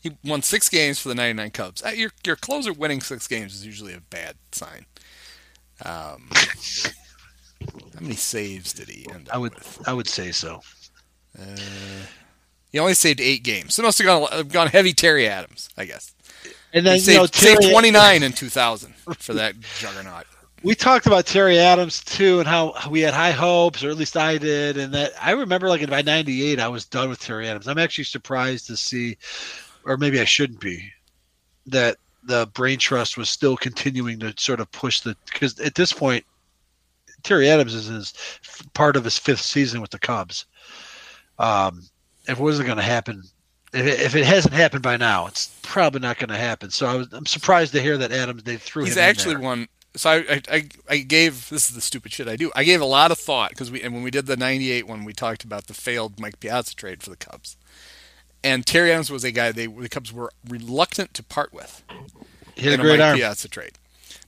he 0.00 0.16
won 0.24 0.42
six 0.42 0.68
games 0.68 0.98
for 0.98 1.08
the 1.08 1.14
99 1.14 1.50
Cubs. 1.50 1.82
Uh, 1.84 1.88
Your 1.90 2.10
your 2.24 2.36
closer 2.36 2.72
winning 2.72 3.00
six 3.00 3.26
games 3.28 3.54
is 3.54 3.66
usually 3.66 3.92
a 3.94 4.00
bad 4.00 4.36
sign. 4.52 4.86
Um, 5.84 6.28
how 7.94 8.00
many 8.00 8.14
saves 8.14 8.72
did 8.72 8.88
he 8.88 9.06
end 9.10 9.28
up 9.28 9.34
I 9.34 9.38
would 9.38 9.54
with? 9.54 9.82
I 9.86 9.92
would 9.92 10.08
say 10.08 10.32
so. 10.32 10.60
He 12.70 12.78
only 12.78 12.94
saved 12.94 13.20
eight 13.20 13.42
games, 13.42 13.74
so 13.74 13.82
must 13.82 13.98
have 13.98 14.06
gone 14.06 14.48
gone 14.48 14.68
heavy 14.68 14.92
Terry 14.92 15.26
Adams, 15.28 15.68
I 15.76 15.84
guess. 15.84 16.14
And 16.72 16.84
He 16.86 16.90
then 16.90 17.00
saved, 17.00 17.14
you 17.14 17.20
know, 17.20 17.26
saved 17.60 17.70
29 17.72 18.22
in 18.22 18.32
2000 18.32 18.94
for 18.94 19.34
that 19.34 19.54
juggernaut. 19.78 20.26
we 20.62 20.74
talked 20.74 21.06
about 21.06 21.24
Terry 21.24 21.58
Adams 21.58 22.04
too, 22.04 22.40
and 22.40 22.48
how 22.48 22.74
we 22.90 23.00
had 23.00 23.14
high 23.14 23.30
hopes, 23.30 23.82
or 23.82 23.90
at 23.90 23.96
least 23.96 24.16
I 24.16 24.36
did. 24.36 24.76
And 24.76 24.92
that 24.92 25.12
I 25.20 25.30
remember, 25.30 25.68
like 25.68 25.80
in 25.80 25.88
by 25.88 26.02
'98, 26.02 26.60
I 26.60 26.68
was 26.68 26.84
done 26.84 27.08
with 27.08 27.20
Terry 27.20 27.48
Adams. 27.48 27.68
I'm 27.68 27.78
actually 27.78 28.04
surprised 28.04 28.66
to 28.66 28.76
see, 28.76 29.16
or 29.84 29.96
maybe 29.96 30.20
I 30.20 30.24
shouldn't 30.24 30.60
be, 30.60 30.92
that 31.66 31.96
the 32.28 32.46
Brain 32.52 32.78
Trust 32.78 33.16
was 33.16 33.30
still 33.30 33.56
continuing 33.56 34.20
to 34.20 34.34
sort 34.36 34.60
of 34.60 34.70
push 34.70 35.00
the 35.00 35.16
because 35.24 35.58
at 35.58 35.74
this 35.74 35.92
point, 35.92 36.24
Terry 37.22 37.48
Adams 37.48 37.74
is 37.74 37.86
his 37.86 38.14
part 38.74 38.96
of 38.96 39.04
his 39.04 39.18
fifth 39.18 39.40
season 39.40 39.80
with 39.80 39.90
the 39.90 39.98
Cubs. 39.98 40.44
Um, 41.38 41.82
if 42.28 42.38
it 42.38 42.42
wasn't 42.42 42.66
going 42.66 42.76
to 42.76 42.84
happen, 42.84 43.22
if 43.72 43.86
it, 43.86 44.00
if 44.00 44.14
it 44.14 44.26
hasn't 44.26 44.54
happened 44.54 44.82
by 44.82 44.98
now, 44.98 45.26
it's 45.26 45.58
probably 45.62 46.00
not 46.00 46.18
going 46.18 46.28
to 46.28 46.36
happen. 46.36 46.70
So 46.70 46.86
I 46.86 46.94
was 46.94 47.12
I'm 47.12 47.26
surprised 47.26 47.72
to 47.72 47.80
hear 47.80 47.96
that 47.98 48.12
Adams 48.12 48.42
they 48.42 48.56
threw 48.56 48.84
He's 48.84 48.98
actually 48.98 49.36
one. 49.36 49.66
So 49.96 50.10
I, 50.10 50.42
I, 50.50 50.68
I 50.88 50.98
gave 50.98 51.48
this 51.48 51.70
is 51.70 51.74
the 51.74 51.80
stupid 51.80 52.12
shit 52.12 52.28
I 52.28 52.36
do. 52.36 52.52
I 52.54 52.62
gave 52.62 52.82
a 52.82 52.86
lot 52.86 53.10
of 53.10 53.18
thought 53.18 53.50
because 53.50 53.70
we 53.70 53.82
and 53.82 53.94
when 53.94 54.02
we 54.02 54.10
did 54.10 54.26
the 54.26 54.36
'98 54.36 54.86
one, 54.86 55.04
we 55.04 55.14
talked 55.14 55.44
about 55.44 55.66
the 55.66 55.74
failed 55.74 56.20
Mike 56.20 56.40
Piazza 56.40 56.76
trade 56.76 57.02
for 57.02 57.08
the 57.08 57.16
Cubs, 57.16 57.56
and 58.42 58.66
Terry 58.66 58.92
Adams 58.92 59.10
was 59.10 59.24
a 59.24 59.32
guy 59.32 59.52
they 59.52 59.66
the 59.66 59.88
Cubs 59.88 60.12
were 60.12 60.30
reluctant 60.48 61.14
to 61.14 61.22
part 61.22 61.52
with 61.52 61.82
He 62.54 62.70
had 62.70 62.80
a 62.80 62.82
great 62.82 63.00
arm. 63.00 63.16
Piazza 63.16 63.48
trade. 63.48 63.78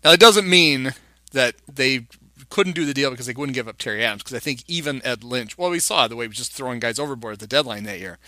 Now 0.04 0.12
it 0.12 0.20
doesn't 0.20 0.48
mean 0.48 0.94
that 1.32 1.54
they 1.72 2.06
couldn't 2.48 2.74
do 2.74 2.84
the 2.84 2.94
deal 2.94 3.10
because 3.10 3.26
they 3.26 3.32
wouldn't 3.32 3.54
give 3.54 3.68
up 3.68 3.78
Terry 3.78 4.04
Adams 4.04 4.22
because 4.22 4.36
I 4.36 4.40
think 4.40 4.64
even 4.66 5.00
Ed 5.04 5.22
Lynch, 5.22 5.56
well, 5.56 5.70
we 5.70 5.78
saw 5.78 6.08
the 6.08 6.16
way 6.16 6.24
he 6.24 6.28
was 6.28 6.36
just 6.36 6.52
throwing 6.52 6.80
guys 6.80 6.98
overboard 6.98 7.34
at 7.34 7.38
the 7.38 7.46
deadline 7.46 7.84
that 7.84 8.00
year. 8.00 8.18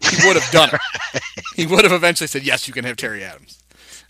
He 0.00 0.26
would 0.26 0.36
have 0.36 0.52
done 0.52 0.70
it. 0.72 1.22
he 1.56 1.66
would 1.66 1.84
have 1.84 1.92
eventually 1.92 2.28
said, 2.28 2.42
"Yes, 2.42 2.68
you 2.68 2.74
can 2.74 2.84
have 2.84 2.96
Terry 2.96 3.24
Adams." 3.24 3.62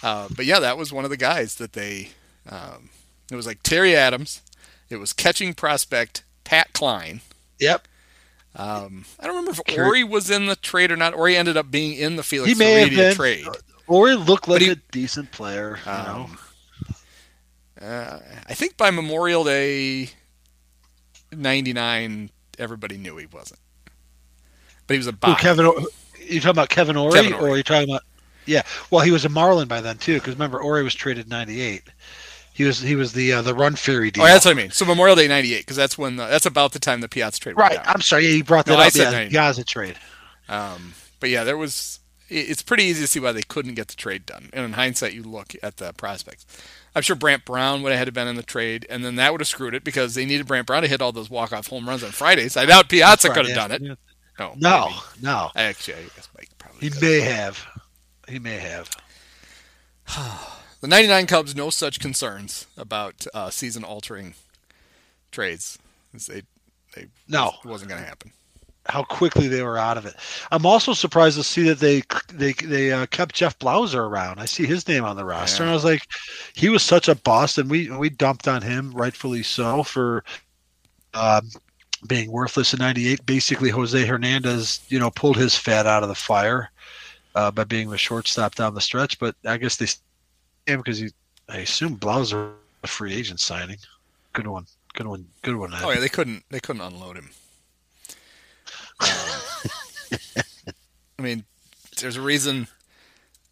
Uh, 0.03 0.29
but 0.35 0.45
yeah, 0.45 0.59
that 0.61 0.77
was 0.77 0.93
one 0.93 1.05
of 1.05 1.11
the 1.11 1.17
guys 1.17 1.57
that 1.57 1.75
they. 1.75 2.11
Um, 2.49 2.91
it 3.31 3.37
was 3.37 3.47
like 3.47 3.63
Terry 3.63 3.95
Adams. 3.95 4.43
It 4.89 4.97
was 4.97 5.13
catching 5.13 5.55
prospect 5.55 6.25
Pat 6.45 6.73
Cline. 6.73 7.21
Yep. 7.61 7.87
Um, 8.57 9.05
I 9.21 9.27
don't 9.27 9.37
remember 9.37 9.51
if 9.53 9.77
Orie 9.77 10.03
was 10.09 10.31
in 10.31 10.47
the 10.47 10.57
trade 10.57 10.91
or 10.91 10.97
not. 10.97 11.13
Orie 11.15 11.37
ended 11.37 11.57
up 11.59 11.71
being 11.71 11.93
in 11.93 12.17
the 12.17 12.23
Felix 12.23 12.51
He 12.51 12.59
may 12.59 12.81
have 12.81 12.91
been. 12.91 13.15
trade. 13.15 13.47
Orie 13.87 14.17
looked 14.17 14.49
like 14.49 14.63
he- 14.63 14.71
a 14.71 14.77
decent 14.91 15.31
player. 15.31 15.79
You 15.85 15.93
know. 15.93 16.27
Um, 16.31 16.39
uh, 17.81 18.19
I 18.49 18.55
think 18.55 18.77
by 18.79 18.91
Memorial 18.91 19.45
Day 19.45 20.09
'99, 21.33 22.31
everybody 22.59 22.97
knew 22.97 23.17
he 23.17 23.27
wasn't. 23.27 23.61
But 24.87 24.95
he 24.95 24.99
was 24.99 25.07
a 25.07 25.11
Who, 25.13 25.17
buy. 25.19 25.35
Kevin? 25.35 25.67
You 26.27 26.41
talking 26.41 26.51
about 26.51 26.69
Kevin 26.71 26.97
Orie, 26.97 27.13
Kevin 27.15 27.33
Orie. 27.35 27.41
or 27.43 27.51
are 27.51 27.57
you 27.57 27.63
talking 27.63 27.91
about? 27.91 28.03
Yeah, 28.47 28.63
well, 28.91 29.05
he 29.05 29.11
was 29.11 29.25
a 29.25 29.29
Marlin 29.29 29.67
by 29.69 29.81
then 29.81 29.99
too, 29.99 30.15
because 30.15 30.35
remember, 30.35 30.61
Orie 30.61 30.85
was 30.85 30.95
traded 30.95 31.29
'98. 31.29 31.83
He 32.57 32.65
was 32.65 32.81
he 32.81 32.97
was 32.97 33.13
the 33.13 33.35
uh, 33.35 33.43
the 33.43 33.55
Run 33.55 33.77
Fury 33.77 34.11
deal. 34.11 34.25
Oh, 34.25 34.27
that's 34.27 34.47
what 34.47 34.53
I 34.53 34.55
mean. 34.55 34.71
So 34.71 34.87
Memorial 34.87 35.15
Day 35.15 35.29
'98, 35.29 35.59
because 35.59 35.77
that's 35.77 35.99
when 35.99 36.17
the, 36.17 36.27
that's 36.27 36.47
about 36.47 36.73
the 36.73 36.79
time 36.79 37.03
the 37.03 37.09
Piazza 37.09 37.39
trade. 37.39 37.55
right. 37.59 37.79
I'm 37.85 38.01
sorry. 38.01 38.25
Yeah, 38.25 38.31
he 38.33 38.43
brought 38.43 38.65
that 38.65 38.73
No, 38.73 38.79
I 38.79 38.87
up. 38.87 38.93
said 38.93 39.05
Yeah, 39.05 39.11
98. 39.11 39.33
Gaza 39.33 39.65
trade. 39.65 39.97
Um, 40.49 40.95
but 41.21 41.29
yeah, 41.29 41.45
there 41.45 41.59
was. 41.59 42.01
it- 42.31 42.49
It's 42.51 42.63
pretty 42.63 42.85
easy 42.85 43.03
to 43.03 43.07
see 43.07 43.21
why 43.21 43.33
they 43.33 43.43
couldn't 43.43 43.75
get 43.75 43.89
the 43.89 43.95
trade 43.95 44.25
done. 44.25 44.49
And 44.55 44.65
in 44.65 44.73
hindsight, 44.73 45.13
you 45.13 45.23
look 45.23 45.53
at 45.63 45.77
the 45.77 45.93
prospects. 45.93 46.47
I'm 46.95 47.03
sure 47.03 47.15
Brant 47.15 47.45
Brown 47.45 47.83
would 47.83 47.91
have 47.93 47.99
had 47.99 48.05
to 48.07 48.13
been 48.13 48.27
in 48.27 48.37
the 48.37 48.43
trade, 48.43 48.87
and 48.89 49.05
then 49.05 49.17
that 49.17 49.33
would 49.33 49.43
have 49.43 49.49
screwed 49.49 49.75
it 49.75 49.85
because 49.85 50.15
they 50.15 50.25
needed 50.25 50.47
Brant 50.47 50.67
Brown 50.67 50.81
to 50.81 50.89
hit 50.89 51.03
all 51.03 51.13
those 51.13 51.29
walk-off 51.29 51.67
home 51.67 51.87
runs 51.87 52.03
on 52.03 52.11
Fridays. 52.13 52.57
I 52.57 52.65
doubt 52.65 52.89
Piazza 52.89 53.29
could 53.29 53.47
have 53.47 53.55
done 53.55 53.71
it. 53.73 53.83
No, 53.83 54.55
No, 54.57 54.87
maybe. 54.87 54.97
no. 55.21 55.51
Actually, 55.55 55.99
I 55.99 56.03
guess 56.17 56.29
Mike 56.35 56.49
probably. 56.57 56.89
He 56.89 57.01
may 57.03 57.21
have. 57.21 57.63
He 58.29 58.39
may 58.39 58.57
have. 58.59 58.89
The 60.87 60.91
99 60.91 61.27
Cubs, 61.27 61.57
no 61.57 61.69
such 61.69 61.99
concerns 61.99 62.69
about 62.77 63.27
uh, 63.35 63.51
season-altering 63.51 64.35
trades. 65.33 65.81
They, 66.29 66.43
they 66.95 67.07
No. 67.27 67.55
it 67.65 67.69
wasn't 67.69 67.91
going 67.91 68.01
to 68.01 68.07
happen. 68.09 68.31
How 68.89 69.03
quickly 69.03 69.49
they 69.49 69.65
were 69.65 69.79
out 69.79 69.99
of 69.99 70.07
it. 70.07 70.15
I'm 70.53 70.65
also 70.65 70.93
surprised 70.93 71.39
to 71.39 71.43
see 71.43 71.65
that 71.65 71.81
they 71.81 72.05
they 72.33 72.53
they 72.53 72.93
uh, 72.93 73.07
kept 73.07 73.35
Jeff 73.35 73.59
Blauser 73.59 73.99
around. 74.09 74.39
I 74.39 74.45
see 74.45 74.65
his 74.65 74.87
name 74.87 75.03
on 75.05 75.17
the 75.17 75.25
roster, 75.25 75.65
Yeah. 75.65 75.67
and 75.67 75.71
I 75.73 75.75
was 75.75 75.85
like, 75.85 76.03
he 76.55 76.69
was 76.69 76.85
such 76.85 77.09
a 77.09 77.17
bust, 77.17 77.59
and 77.59 77.69
we 77.69 77.91
we 77.91 78.09
dumped 78.09 78.47
on 78.47 78.63
him, 78.63 78.93
rightfully 78.93 79.43
so, 79.43 79.83
for 79.83 80.23
um, 81.15 81.51
being 82.07 82.31
worthless 82.31 82.75
in 82.75 82.79
'98. 82.79 83.27
Basically, 83.27 83.71
Jose 83.71 84.07
Hernandez, 84.07 84.79
you 84.87 85.01
know, 85.01 85.11
pulled 85.11 85.37
his 85.37 85.57
fat 85.57 85.87
out 85.89 86.05
of 86.05 86.09
the 86.09 86.15
fire 86.15 86.71
uh, 87.35 87.51
by 87.51 87.65
being 87.65 87.91
the 87.91 87.99
shortstop 87.99 88.55
down 88.55 88.73
the 88.75 88.81
stretch. 88.81 89.19
But 89.19 89.35
I 89.45 89.57
guess 89.57 89.75
they 89.79 89.87
him 90.67 90.81
because 90.81 90.99
he, 90.99 91.11
I 91.49 91.59
assume 91.59 91.97
Blauser 91.97 92.53
a 92.83 92.87
free 92.87 93.15
agent 93.15 93.41
signing. 93.41 93.79
Good 94.33 94.47
one, 94.47 94.67
good 94.95 95.07
one, 95.07 95.27
good 95.43 95.57
one. 95.57 95.73
Ed. 95.73 95.81
Oh 95.83 95.91
yeah, 95.91 96.01
they 96.01 96.09
couldn't 96.09 96.45
they 96.51 96.61
couldn't 96.61 96.83
unload 96.83 97.17
him. 97.17 97.31
Um, 98.99 100.43
I 101.19 101.23
mean, 101.23 101.45
there's 101.99 102.17
a 102.17 102.21
reason 102.21 102.69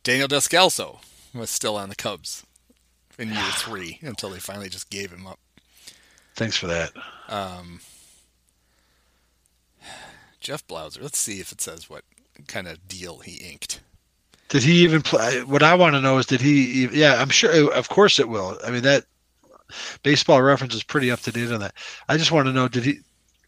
Daniel 0.02 0.28
Descalso 0.28 0.98
was 1.34 1.50
still 1.50 1.76
on 1.76 1.88
the 1.88 1.94
Cubs 1.94 2.44
in 3.18 3.28
year 3.28 3.42
three 3.52 3.98
until 4.02 4.30
they 4.30 4.38
finally 4.38 4.68
just 4.68 4.90
gave 4.90 5.10
him 5.12 5.26
up. 5.26 5.38
Thanks 6.34 6.56
for 6.56 6.66
that. 6.66 6.92
Um, 7.28 7.80
Jeff 10.40 10.66
Blauser. 10.66 11.02
Let's 11.02 11.18
see 11.18 11.40
if 11.40 11.52
it 11.52 11.60
says 11.60 11.88
what 11.88 12.04
kind 12.46 12.68
of 12.68 12.86
deal 12.88 13.18
he 13.18 13.36
inked. 13.36 13.80
Did 14.48 14.62
he 14.62 14.82
even 14.84 15.02
play? 15.02 15.42
What 15.42 15.62
I 15.62 15.74
want 15.74 15.94
to 15.94 16.00
know 16.00 16.18
is, 16.18 16.26
did 16.26 16.40
he? 16.40 16.86
Yeah, 16.92 17.20
I'm 17.20 17.30
sure. 17.30 17.72
Of 17.72 17.88
course, 17.88 18.18
it 18.18 18.28
will. 18.28 18.58
I 18.64 18.70
mean, 18.70 18.82
that 18.82 19.04
baseball 20.02 20.42
reference 20.42 20.74
is 20.74 20.82
pretty 20.82 21.10
up 21.10 21.20
to 21.20 21.32
date 21.32 21.50
on 21.50 21.60
that. 21.60 21.74
I 22.08 22.16
just 22.16 22.32
want 22.32 22.46
to 22.46 22.52
know, 22.52 22.68
did 22.68 22.84
he? 22.84 22.98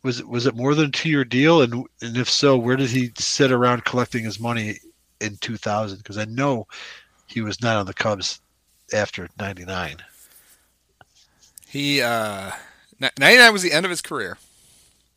Was 0.02 0.20
it 0.20 0.28
was 0.28 0.46
it 0.46 0.56
more 0.56 0.74
than 0.74 0.86
a 0.86 0.90
two 0.90 1.08
year 1.08 1.24
deal? 1.24 1.62
And 1.62 1.86
and 2.00 2.16
if 2.16 2.30
so, 2.30 2.56
where 2.56 2.76
did 2.76 2.90
he 2.90 3.12
sit 3.18 3.52
around 3.52 3.84
collecting 3.84 4.24
his 4.24 4.40
money 4.40 4.78
in 5.20 5.36
2000? 5.38 5.98
Because 5.98 6.18
I 6.18 6.24
know 6.24 6.66
he 7.26 7.40
was 7.40 7.60
not 7.60 7.76
on 7.76 7.86
the 7.86 7.94
Cubs 7.94 8.40
after 8.92 9.28
'99. 9.38 9.96
He 11.68 12.00
uh, 12.00 12.52
99 13.00 13.52
was 13.52 13.62
the 13.62 13.72
end 13.72 13.84
of 13.84 13.90
his 13.90 14.00
career. 14.00 14.38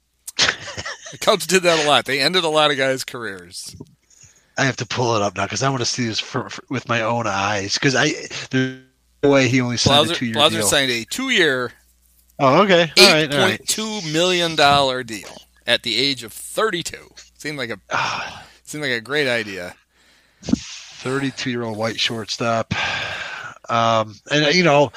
the 0.38 1.18
Cubs 1.20 1.48
did 1.48 1.64
that 1.64 1.86
a 1.86 1.88
lot. 1.88 2.06
They 2.06 2.20
ended 2.20 2.44
a 2.44 2.50
lot 2.50 2.72
of 2.72 2.78
guys' 2.78 3.04
careers. 3.04 3.76
I 4.60 4.66
have 4.66 4.76
to 4.78 4.86
pull 4.86 5.16
it 5.16 5.22
up 5.22 5.38
now 5.38 5.46
because 5.46 5.64
I 5.64 5.70
want 5.70 5.82
to 5.82 5.86
see 5.86 6.06
this 6.06 6.20
for, 6.20 6.50
for, 6.50 6.64
with 6.70 6.88
my 6.90 7.02
own 7.02 7.28
eyes. 7.28 7.76
Because 7.76 7.96
I 7.96 8.12
there's 8.52 8.80
no 9.24 9.30
way 9.30 9.48
he 9.48 9.62
only 9.62 9.78
signed 9.78 10.12
a 10.12 10.14
two 10.14 10.26
year 10.26 10.36
Blauser 10.36 10.50
deal. 10.52 10.64
signed 10.64 10.92
a 10.92 11.06
two-year, 11.06 11.72
oh, 12.40 12.64
okay, 12.64 12.92
all 12.98 13.06
eight 13.06 13.14
right, 13.14 13.34
all 13.34 13.40
right. 13.40 13.58
point 13.58 13.70
two 13.70 14.02
million 14.12 14.56
dollar 14.56 15.04
deal 15.04 15.36
at 15.66 15.84
the 15.84 15.98
age 15.98 16.24
of 16.24 16.34
thirty-two. 16.34 17.10
Seemed 17.38 17.58
like 17.58 17.70
a 17.70 17.80
Ah, 17.92 18.46
seemed 18.64 18.84
like 18.84 18.92
a 18.92 19.02
great 19.02 19.28
idea. 19.28 19.74
32 20.42 21.50
year 21.50 21.64
old 21.64 21.78
white 21.78 22.00
shortstop. 22.00 22.74
Um, 23.70 24.16
and 24.32 24.54
you 24.54 24.64
know, 24.64 24.92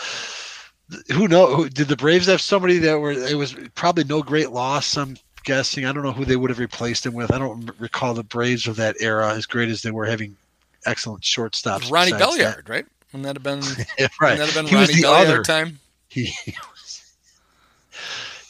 who 1.13 1.29
know? 1.29 1.55
Who, 1.55 1.69
did 1.69 1.89
the 1.89 1.97
Braves 1.97 2.27
have 2.27 2.41
somebody 2.41 2.79
that 2.79 2.99
were? 2.99 3.13
It 3.13 3.37
was 3.37 3.55
probably 3.75 4.05
no 4.05 4.23
great 4.23 4.51
loss. 4.51 4.97
I'm 4.97 5.17
guessing. 5.45 5.85
I 5.87 5.93
don't 5.93 6.03
know 6.03 6.13
who 6.13 6.25
they 6.25 6.37
would 6.37 6.51
have 6.51 6.59
replaced 6.59 7.05
him 7.07 7.15
with. 7.15 7.33
I 7.33 7.39
don't 7.39 7.71
recall 7.79 8.15
the 8.15 8.23
Braves 8.25 8.67
of 8.67 8.77
that 8.77 8.97
era 9.01 9.33
as 9.35 9.47
great 9.47 9.69
as 9.69 9.83
they 9.83 9.91
were 9.91 10.07
having 10.07 10.37
excellent 10.87 11.23
shortstops. 11.23 11.91
Ronnie 11.91 12.13
Belliard, 12.13 12.69
right? 12.69 12.87
Wouldn't 13.13 13.25
that 13.25 13.37
have 13.37 13.43
been? 13.43 13.87
Yeah, 13.99 14.09
right. 14.21 14.39
Wouldn't 14.39 14.39
that 14.39 14.47
have 14.47 14.55
been 14.55 14.67
he 14.67 14.77
was 14.77 14.89
Ronnie 14.89 15.01
the 15.03 15.07
Belliard 15.09 15.27
other. 15.35 15.43
time? 15.43 15.79
He, 16.09 16.25
he 16.45 16.55
was. 16.73 17.13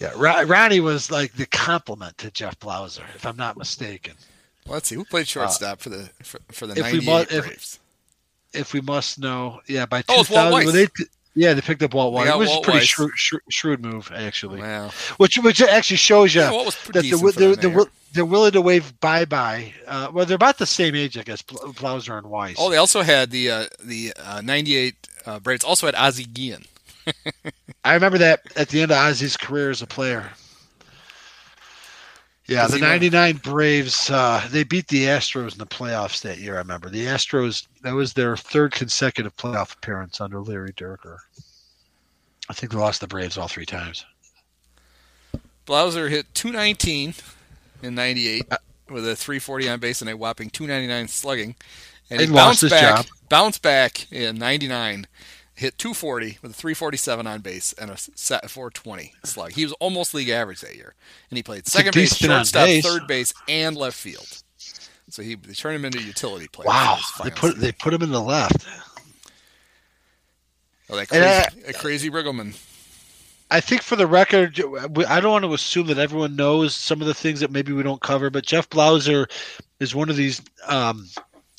Yeah, 0.01 0.13
Ron, 0.17 0.49
Ronnie 0.49 0.81
was 0.81 1.11
like 1.11 1.33
the 1.35 1.47
complement 1.47 2.19
to 2.19 2.31
Jeff 2.31 2.59
Blauser, 2.59 3.05
if 3.15 3.25
I'm 3.27 3.37
not 3.37 3.57
mistaken. 3.57 4.15
Let's 4.67 4.89
see 4.89 4.95
who 4.97 5.05
played 5.05 5.29
shortstop 5.29 5.81
for 5.81 5.89
the 5.91 6.09
for, 6.23 6.41
for 6.53 6.67
the 6.67 6.75
Uh, 6.83 6.87
if 6.87 6.93
we 6.93 6.99
'98 7.01 7.07
mu- 7.33 7.39
if- 7.39 7.45
Braves. 7.47 7.79
If 8.55 8.75
we 8.75 8.83
must 8.83 9.19
know, 9.19 9.61
yeah, 9.67 9.87
by 9.87 10.05
Oh, 10.11 10.21
it's 10.21 10.29
Walt 10.29 10.51
2000, 10.51 10.53
Weiss. 10.53 10.65
well, 10.67 10.75
they, 10.75 10.87
yeah, 11.35 11.55
they 11.55 11.61
picked 11.61 11.83
up 11.83 11.95
Walt 11.95 12.13
Weiss. 12.13 12.29
It 12.29 12.37
was 12.37 12.55
a 12.55 12.61
pretty 12.61 12.81
shrewd, 12.81 13.13
shrewd, 13.15 13.43
shrewd 13.51 13.83
move, 13.83 14.11
actually. 14.15 14.61
Wow. 14.61 14.91
which 15.17 15.39
which 15.39 15.63
actually 15.63 15.97
shows 15.97 16.35
you 16.35 16.43
Yeah, 16.43 16.51
that 16.51 16.93
they're, 16.93 17.03
decent 17.03 17.37
they're, 17.37 17.87
they're, 18.13 18.25
willing 18.25 18.53
to 18.53 18.61
wave 18.61 18.99
bye 19.01 19.25
bye. 19.25 19.73
Uh, 19.87 20.11
well, 20.13 20.27
they're 20.27 20.35
about 20.35 20.59
the 20.59 20.67
same 20.67 20.95
age, 20.95 21.17
I 21.17 21.23
guess. 21.23 21.41
Bl- 21.43 21.73
Blauser 21.73 22.19
and 22.19 22.27
Weiss. 22.27 22.57
Oh, 22.59 22.71
they 22.71 22.77
also 22.77 23.03
had 23.03 23.31
the 23.31 23.51
uh, 23.51 23.67
the 23.83 24.13
uh, 24.23 24.43
'98 24.43 25.09
uh, 25.25 25.41
Braves. 25.41 25.65
Also 25.65 25.87
had 25.87 25.95
Ozzie 25.95 26.25
Guillen. 26.25 26.65
I 27.85 27.95
remember 27.95 28.19
that 28.19 28.43
at 28.57 28.69
the 28.69 28.83
end 28.83 28.93
of 28.93 28.99
Ozzy's 28.99 29.37
career 29.37 29.71
as 29.71 29.83
a 29.83 29.87
player. 29.87 30.31
Yeah, 32.49 32.67
the 32.67 32.77
he 32.77 32.83
run- 32.83 32.91
'99 32.91 33.37
Braves 33.37 34.11
uh, 34.11 34.47
they 34.51 34.65
beat 34.65 34.89
the 34.89 35.05
Astros 35.05 35.53
in 35.53 35.59
the 35.59 35.67
playoffs 35.67 36.21
that 36.23 36.39
year. 36.39 36.57
I 36.57 36.59
remember 36.59 36.89
the 36.89 37.07
Astros. 37.07 37.67
That 37.83 37.95
was 37.95 38.13
their 38.13 38.37
third 38.37 38.73
consecutive 38.73 39.37
playoff 39.37 39.75
appearance 39.75 40.21
under 40.21 40.41
Larry 40.41 40.73
Dierker. 40.73 41.19
I 42.49 42.53
think 42.53 42.73
they 42.73 42.79
lost 42.79 43.01
the 43.01 43.07
Braves 43.07 43.39
all 43.39 43.49
three 43.49 43.65
times. 43.67 44.05
Blauser 45.67 46.11
hit 46.11 46.27
219 46.35 47.15
in 47.83 47.95
'98 47.95 48.45
with 48.91 49.09
a 49.09 49.15
340 49.17 49.69
on 49.69 49.79
base 49.81 50.01
and 50.01 50.11
a 50.11 50.17
whopping 50.17 50.51
299 50.51 51.09
slugging, 51.09 51.55
and 52.11 52.21
he 52.21 52.27
And 52.27 52.35
lost 52.35 52.47
bounced 52.47 52.61
his 52.63 52.71
back. 52.73 52.97
job. 52.97 53.07
Bounced 53.29 53.63
back 53.63 54.13
in 54.13 54.37
'99, 54.39 55.07
hit 55.55 55.79
240 55.79 56.39
with 56.43 56.53
a 56.53 56.55
347 56.55 57.27
on 57.27 57.41
base 57.41 57.73
and 57.75 57.91
a 57.91 57.97
set 57.97 58.51
420 58.51 59.13
slug. 59.25 59.53
He 59.53 59.65
was 59.65 59.73
almost 59.75 60.15
league 60.15 60.29
average 60.29 60.61
that 60.61 60.75
year, 60.77 60.95
and 61.31 61.37
he 61.37 61.43
played 61.43 61.67
second 61.67 61.95
base, 61.95 62.17
shortstop, 62.17 62.67
base. 62.67 62.85
third 62.85 63.07
base, 63.07 63.35
and 63.49 63.77
left 63.77 63.97
field. 63.97 64.43
So 65.11 65.23
he 65.23 65.35
they 65.35 65.53
turned 65.53 65.77
him 65.77 65.85
into 65.85 65.99
a 65.99 66.03
utility 66.03 66.49
player. 66.49 66.69
Wow, 66.69 66.99
they 67.23 67.31
put 67.31 67.59
they 67.59 67.73
put 67.73 67.93
him 67.93 68.03
in 68.03 68.11
the 68.11 68.23
left. 68.23 68.67
Oh, 70.89 70.97
that 70.97 71.09
crazy, 71.09 71.63
a 71.69 71.73
crazy 71.73 72.11
Riggleman. 72.11 72.55
I 73.51 73.61
think 73.61 73.83
for 73.83 73.97
the 73.97 74.07
record, 74.07 74.59
I 75.07 75.21
don't 75.21 75.33
want 75.33 75.45
to 75.45 75.53
assume 75.53 75.87
that 75.89 75.99
everyone 75.99 76.37
knows 76.37 76.75
some 76.75 77.03
of 77.03 77.07
the 77.07 77.13
things 77.13 77.41
that 77.41 77.51
maybe 77.51 77.73
we 77.73 77.83
don't 77.83 78.01
cover, 78.01 78.31
but 78.31 78.47
Jeff 78.47 78.71
Blauser 78.71 79.31
is 79.79 79.95
one 79.95 80.09
of 80.09 80.17
these 80.17 80.41
um, 80.67 81.07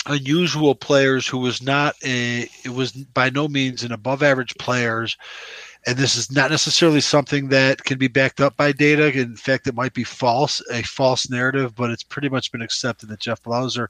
unusual 0.06 0.76
players 0.76 1.28
who 1.28 1.38
was 1.38 1.62
not 1.62 1.96
a, 2.04 2.50
it 2.64 2.74
was 2.74 2.92
by 2.92 3.30
no 3.30 3.48
means 3.48 3.84
an 3.84 3.92
above 3.92 4.24
average 4.24 4.56
players. 4.58 5.18
And 5.86 5.98
this 5.98 6.16
is 6.16 6.32
not 6.32 6.50
necessarily 6.50 7.02
something 7.02 7.50
that 7.50 7.84
can 7.84 7.98
be 7.98 8.08
backed 8.08 8.40
up 8.40 8.56
by 8.56 8.72
data. 8.72 9.12
In 9.12 9.36
fact, 9.36 9.68
it 9.68 9.76
might 9.76 9.94
be 9.94 10.06
false, 10.06 10.62
a 10.72 10.82
false 10.84 11.30
narrative, 11.30 11.76
but 11.76 11.90
it's 11.90 12.04
pretty 12.04 12.30
much 12.30 12.54
been 12.54 12.62
accepted 12.62 13.10
that 13.10 13.20
Jeff 13.20 13.44
Blauser 13.44 13.88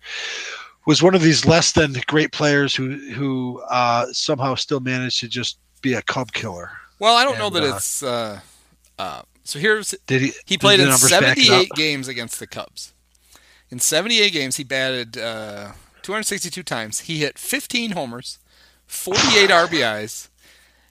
was 0.86 1.04
one 1.04 1.16
of 1.16 1.22
these 1.22 1.46
less 1.46 1.72
than 1.72 1.96
great 2.08 2.32
players 2.32 2.76
who 2.76 2.98
who 3.12 3.62
uh, 3.70 4.08
somehow 4.12 4.56
still 4.56 4.80
managed 4.80 5.20
to 5.20 5.28
just 5.28 5.58
be 5.82 5.94
a 5.94 6.02
cub 6.02 6.32
killer. 6.34 6.72
Well, 7.00 7.16
I 7.16 7.24
don't 7.24 7.38
know 7.38 7.50
that 7.52 7.64
uh, 7.64 7.76
it's. 7.76 8.04
Uh, 8.04 8.40
uh, 8.98 9.22
so 9.44 9.60
here's 9.60 9.94
Did 10.08 10.22
he? 10.22 10.32
He 10.46 10.58
played 10.58 10.80
in 10.80 10.88
numbers 10.88 11.12
back 11.12 11.38
it 11.38 11.44
78 11.44 11.70
games 11.76 12.08
against 12.08 12.40
the 12.40 12.48
Cubs. 12.48 12.94
In 13.70 13.80
78 13.80 14.32
games, 14.32 14.58
he 14.58 14.64
batted 14.64 15.18
uh, 15.18 15.72
262 16.04 16.62
times. 16.64 17.02
He 17.02 17.20
hit 17.20 17.38
15 17.40 17.92
homers, 17.92 18.40
48 18.88 19.50
RBIs. 19.50 20.30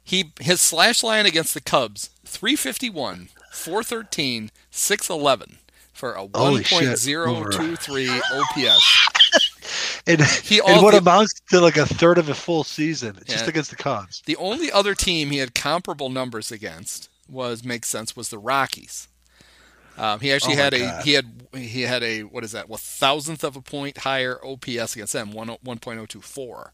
He 0.04 0.32
his 0.40 0.60
slash 0.60 1.02
line 1.04 1.26
against 1.26 1.54
the 1.54 1.60
Cubs 1.60 2.10
351, 2.24 3.28
413, 3.52 4.50
611 4.70 5.58
for 5.92 6.14
a 6.14 6.26
1.023 6.26 8.20
OPS. 8.32 10.02
and, 10.06 10.20
He 10.22 10.58
and 10.58 10.68
all- 10.68 10.82
what 10.82 10.90
the- 10.92 10.98
amounts 10.98 11.34
to 11.50 11.60
like 11.60 11.76
a 11.76 11.86
third 11.86 12.18
of 12.18 12.28
a 12.28 12.34
full 12.34 12.64
season 12.64 13.18
just 13.26 13.46
against 13.46 13.70
the 13.70 13.76
Cubs. 13.76 14.22
The 14.26 14.36
only 14.36 14.72
other 14.72 14.94
team 14.94 15.30
he 15.30 15.38
had 15.38 15.54
comparable 15.54 16.08
numbers 16.08 16.50
against 16.50 17.08
was 17.28 17.62
makes 17.64 17.88
sense 17.88 18.16
was 18.16 18.28
the 18.30 18.38
Rockies. 18.38 19.06
Um, 19.98 20.20
he 20.20 20.32
actually 20.32 20.54
Oh 20.54 20.58
had 20.58 20.74
a 20.74 20.78
God. 20.80 21.04
he 21.04 21.12
had 21.12 21.26
he 21.54 21.82
had 21.82 22.02
a 22.02 22.22
what 22.22 22.44
is 22.44 22.52
that? 22.52 22.68
Well, 22.68 22.78
thousandth 22.78 23.44
of 23.44 23.56
a 23.56 23.60
point 23.60 23.98
higher 23.98 24.38
OPS 24.44 24.94
against 24.94 25.12
them, 25.12 25.32
one 25.32 25.48
one 25.62 25.78
point 25.78 26.00
oh 26.00 26.06
two 26.06 26.20
four. 26.22 26.72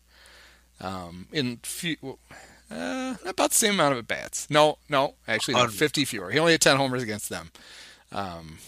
Um, 0.80 1.26
in 1.32 1.58
few, 1.64 1.96
uh, 2.70 3.16
about 3.26 3.50
the 3.50 3.56
same 3.56 3.74
amount 3.74 3.92
of 3.94 3.98
at 3.98 4.06
bats. 4.06 4.48
No, 4.48 4.78
no, 4.88 5.14
actually, 5.26 5.54
no, 5.54 5.66
fifty 5.68 6.04
fewer. 6.04 6.30
He 6.30 6.38
only 6.38 6.52
had 6.52 6.60
ten 6.60 6.76
homers 6.76 7.02
against 7.02 7.28
them. 7.28 7.50
Um, 8.12 8.58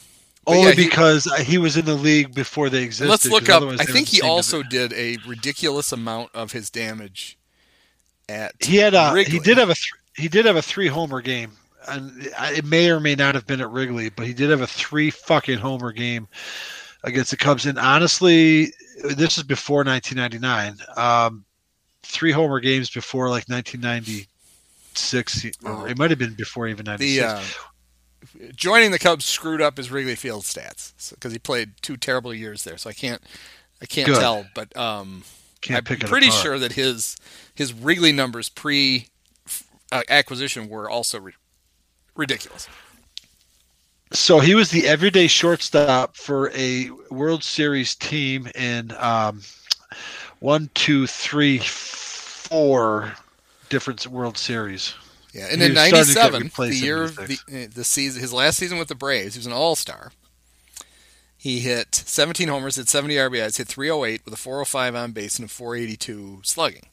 Only 0.46 0.70
yeah, 0.70 0.74
because 0.74 1.26
uh, 1.28 1.36
he 1.36 1.56
was 1.58 1.76
in 1.76 1.84
the 1.84 1.94
league 1.94 2.34
before 2.34 2.68
they 2.68 2.82
existed. 2.82 3.08
let's 3.08 3.26
look 3.26 3.48
up. 3.48 3.62
I 3.62 3.84
think 3.84 4.08
he 4.08 4.20
also 4.20 4.62
did 4.64 4.92
a 4.94 5.16
ridiculous 5.26 5.92
amount 5.92 6.34
of 6.34 6.50
his 6.52 6.68
damage 6.70 7.38
at. 8.28 8.54
he 8.60 8.76
had 8.76 8.94
a 8.94 9.12
Wrigley. 9.14 9.34
he 9.34 9.38
did 9.38 9.56
have 9.58 9.70
a 9.70 9.74
th- 9.74 9.92
he 10.16 10.26
did 10.28 10.44
have 10.46 10.56
a 10.56 10.62
three 10.62 10.88
homer 10.88 11.20
game, 11.22 11.52
it 11.88 12.64
may 12.64 12.90
or 12.90 13.00
may 13.00 13.14
not 13.14 13.34
have 13.34 13.46
been 13.46 13.60
at 13.60 13.70
Wrigley, 13.70 14.10
but 14.10 14.26
he 14.26 14.34
did 14.34 14.50
have 14.50 14.60
a 14.60 14.66
three 14.66 15.10
fucking 15.10 15.58
homer 15.58 15.92
game 15.92 16.28
against 17.04 17.30
the 17.30 17.36
Cubs. 17.36 17.66
And 17.66 17.78
honestly, 17.78 18.72
this 19.02 19.38
is 19.38 19.44
before 19.44 19.84
1999. 19.84 20.76
Um, 20.96 21.44
three 22.02 22.32
homer 22.32 22.60
games 22.60 22.90
before 22.90 23.28
like 23.28 23.48
1996. 23.48 25.46
Oh. 25.64 25.84
it 25.86 25.98
might 25.98 26.10
have 26.10 26.18
been 26.18 26.34
before 26.34 26.68
even 26.68 26.84
96. 26.84 27.16
the 27.16 27.26
uh, 27.26 27.42
joining 28.54 28.90
the 28.90 28.98
Cubs 28.98 29.24
screwed 29.24 29.62
up 29.62 29.76
his 29.76 29.90
Wrigley 29.90 30.16
Field 30.16 30.42
stats 30.42 31.10
because 31.14 31.32
he 31.32 31.38
played 31.38 31.72
two 31.82 31.96
terrible 31.96 32.34
years 32.34 32.64
there. 32.64 32.76
So 32.76 32.90
I 32.90 32.92
can't 32.92 33.22
I 33.82 33.86
can't 33.86 34.06
Good. 34.08 34.20
tell, 34.20 34.46
but 34.54 34.76
um, 34.76 35.22
I'm 35.70 35.84
pretty 35.84 36.04
apart. 36.04 36.24
sure 36.32 36.58
that 36.58 36.72
his 36.72 37.16
his 37.54 37.72
Wrigley 37.72 38.12
numbers 38.12 38.48
pre 38.48 39.06
uh, 39.90 40.02
acquisition 40.08 40.68
were 40.68 40.88
also 40.88 41.18
ridiculous. 42.16 42.68
So 44.12 44.40
he 44.40 44.54
was 44.54 44.70
the 44.70 44.88
everyday 44.88 45.28
shortstop 45.28 46.16
for 46.16 46.50
a 46.50 46.90
World 47.10 47.44
Series 47.44 47.94
team 47.94 48.48
in 48.56 48.92
um, 48.98 49.42
one, 50.40 50.68
two, 50.74 51.06
three, 51.06 51.58
four 51.58 53.12
different 53.68 54.06
World 54.08 54.36
Series. 54.36 54.94
Yeah, 55.32 55.46
and 55.50 55.60
He 55.60 55.68
in 55.68 55.74
was 55.74 55.86
starting 55.86 56.08
to 56.08 56.14
get 56.14 56.32
'97, 56.32 56.50
the 56.70 56.76
year 56.76 57.02
of 57.04 57.14
the, 57.14 57.38
96. 57.48 57.74
the 57.74 57.84
season, 57.84 58.20
his 58.20 58.32
last 58.32 58.56
season 58.58 58.78
with 58.78 58.88
the 58.88 58.96
Braves, 58.96 59.34
he 59.34 59.38
was 59.38 59.46
an 59.46 59.52
All 59.52 59.76
Star. 59.76 60.10
He 61.36 61.60
hit 61.60 61.94
17 61.94 62.48
homers, 62.48 62.76
hit 62.76 62.88
70 62.88 63.14
RBIs, 63.14 63.56
hit 63.56 63.68
308 63.68 64.22
with 64.24 64.34
a 64.34 64.36
405 64.36 64.94
on 64.94 65.12
base 65.12 65.38
and 65.38 65.46
a 65.46 65.48
482 65.48 66.40
slugging. 66.42 66.86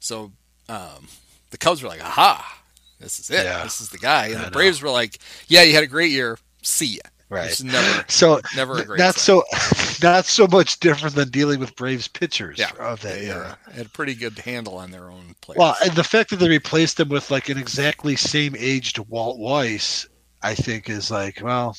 So 0.00 0.32
um, 0.68 1.08
the 1.50 1.58
Cubs 1.58 1.82
were 1.82 1.88
like, 1.88 2.02
"Aha, 2.02 2.61
this 3.02 3.18
is 3.20 3.30
it. 3.30 3.44
Yeah. 3.44 3.62
This 3.64 3.80
is 3.80 3.90
the 3.90 3.98
guy." 3.98 4.26
And 4.28 4.36
I 4.36 4.38
the 4.38 4.44
know. 4.46 4.50
Braves 4.52 4.80
were 4.82 4.90
like, 4.90 5.18
"Yeah, 5.48 5.62
you 5.62 5.74
had 5.74 5.84
a 5.84 5.88
great 5.88 6.10
year. 6.10 6.38
See 6.62 6.86
ya." 6.96 7.00
Right. 7.28 7.50
It's 7.50 7.62
never, 7.62 8.04
So 8.08 8.42
never 8.54 8.78
a 8.78 8.84
great. 8.84 8.98
not 8.98 9.14
sign. 9.14 9.40
so 9.42 10.06
not 10.06 10.26
so 10.26 10.46
much 10.46 10.78
different 10.80 11.14
than 11.14 11.30
dealing 11.30 11.60
with 11.60 11.74
Braves 11.76 12.06
pitchers 12.06 12.58
yeah, 12.58 12.72
of 12.78 13.00
that 13.00 13.20
they 13.20 13.30
uh, 13.30 13.34
era. 13.36 13.58
had 13.72 13.86
a 13.86 13.88
pretty 13.88 14.14
good 14.14 14.38
handle 14.38 14.76
on 14.76 14.90
their 14.90 15.10
own 15.10 15.34
players. 15.40 15.58
Well, 15.58 15.74
and 15.82 15.92
the 15.92 16.04
fact 16.04 16.28
that 16.28 16.36
they 16.36 16.48
replaced 16.50 16.98
them 16.98 17.08
with 17.08 17.30
like 17.30 17.48
an 17.48 17.56
exactly 17.56 18.16
same 18.16 18.54
aged 18.58 18.98
Walt 19.08 19.38
Weiss, 19.38 20.06
I 20.42 20.54
think 20.54 20.90
is 20.90 21.10
like, 21.10 21.40
well, 21.42 21.74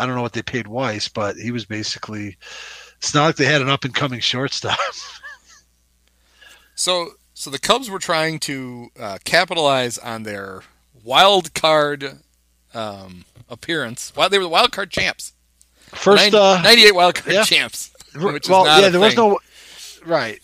I 0.00 0.06
don't 0.06 0.16
know 0.16 0.22
what 0.22 0.32
they 0.32 0.42
paid 0.42 0.66
Weiss, 0.66 1.08
but 1.08 1.36
he 1.36 1.52
was 1.52 1.64
basically. 1.64 2.36
It's 2.98 3.14
not 3.14 3.26
like 3.26 3.36
they 3.36 3.44
had 3.44 3.62
an 3.62 3.68
up 3.68 3.84
and 3.84 3.94
coming 3.94 4.18
shortstop. 4.20 4.76
So, 6.74 7.10
so 7.34 7.50
the 7.50 7.58
Cubs 7.58 7.90
were 7.90 7.98
trying 7.98 8.38
to 8.40 8.90
uh, 8.98 9.18
capitalize 9.24 9.98
on 9.98 10.22
their 10.22 10.62
wild 11.04 11.54
card 11.54 12.18
um, 12.74 13.24
appearance. 13.48 14.12
Well, 14.16 14.28
they 14.28 14.38
were 14.38 14.44
the 14.44 14.50
wild 14.50 14.72
card 14.72 14.90
champs. 14.90 15.32
First, 15.86 16.34
uh, 16.34 16.60
98 16.62 16.94
wild 16.94 17.14
card 17.14 17.34
yeah. 17.34 17.44
champs. 17.44 17.92
Which 18.14 18.44
is 18.44 18.50
well, 18.50 18.64
not 18.64 18.82
yeah, 18.82 18.88
there 18.90 19.00
was 19.00 19.16
no 19.16 19.38
right. 20.04 20.40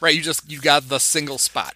Right, 0.00 0.14
you 0.14 0.22
just 0.22 0.50
you 0.50 0.60
got 0.60 0.88
the 0.88 0.98
single 0.98 1.38
spot. 1.38 1.74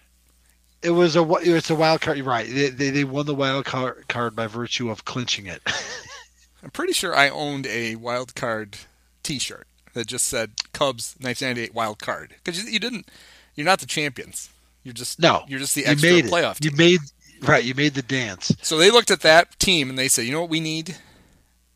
It 0.81 0.91
was 0.91 1.15
a 1.15 1.23
it's 1.41 1.69
a 1.69 1.75
wild 1.75 2.01
card. 2.01 2.17
You're 2.17 2.25
right. 2.25 2.47
They, 2.47 2.69
they 2.69 2.89
they 2.89 3.03
won 3.03 3.25
the 3.25 3.35
wild 3.35 3.65
card 3.65 4.07
card 4.07 4.35
by 4.35 4.47
virtue 4.47 4.89
of 4.89 5.05
clinching 5.05 5.45
it. 5.45 5.61
I'm 6.63 6.71
pretty 6.71 6.93
sure 6.93 7.15
I 7.15 7.29
owned 7.29 7.67
a 7.67 7.95
wild 7.95 8.35
card 8.35 8.77
T-shirt 9.23 9.67
that 9.93 10.07
just 10.07 10.25
said 10.25 10.51
Cubs 10.73 11.15
1998 11.19 11.73
wild 11.73 11.99
card 11.99 12.35
because 12.43 12.63
you, 12.63 12.69
you 12.69 12.79
didn't. 12.79 13.09
You're 13.57 13.65
not 13.65 13.79
the 13.81 13.85
champions. 13.85 14.49
You're 14.83 14.93
just 14.93 15.19
No, 15.19 15.43
You're 15.49 15.59
just 15.59 15.75
the 15.75 15.81
you 15.81 15.87
extra 15.87 16.09
made 16.09 16.25
playoff 16.25 16.59
team. 16.59 16.71
You 16.71 16.77
made 16.77 16.99
right. 17.41 17.63
You 17.63 17.73
made 17.75 17.93
the 17.95 18.01
dance. 18.03 18.55
So 18.61 18.77
they 18.77 18.89
looked 18.89 19.11
at 19.11 19.19
that 19.21 19.59
team 19.59 19.89
and 19.89 19.97
they 19.99 20.07
said, 20.07 20.25
you 20.25 20.31
know 20.31 20.39
what 20.41 20.49
we 20.49 20.61
need? 20.61 20.95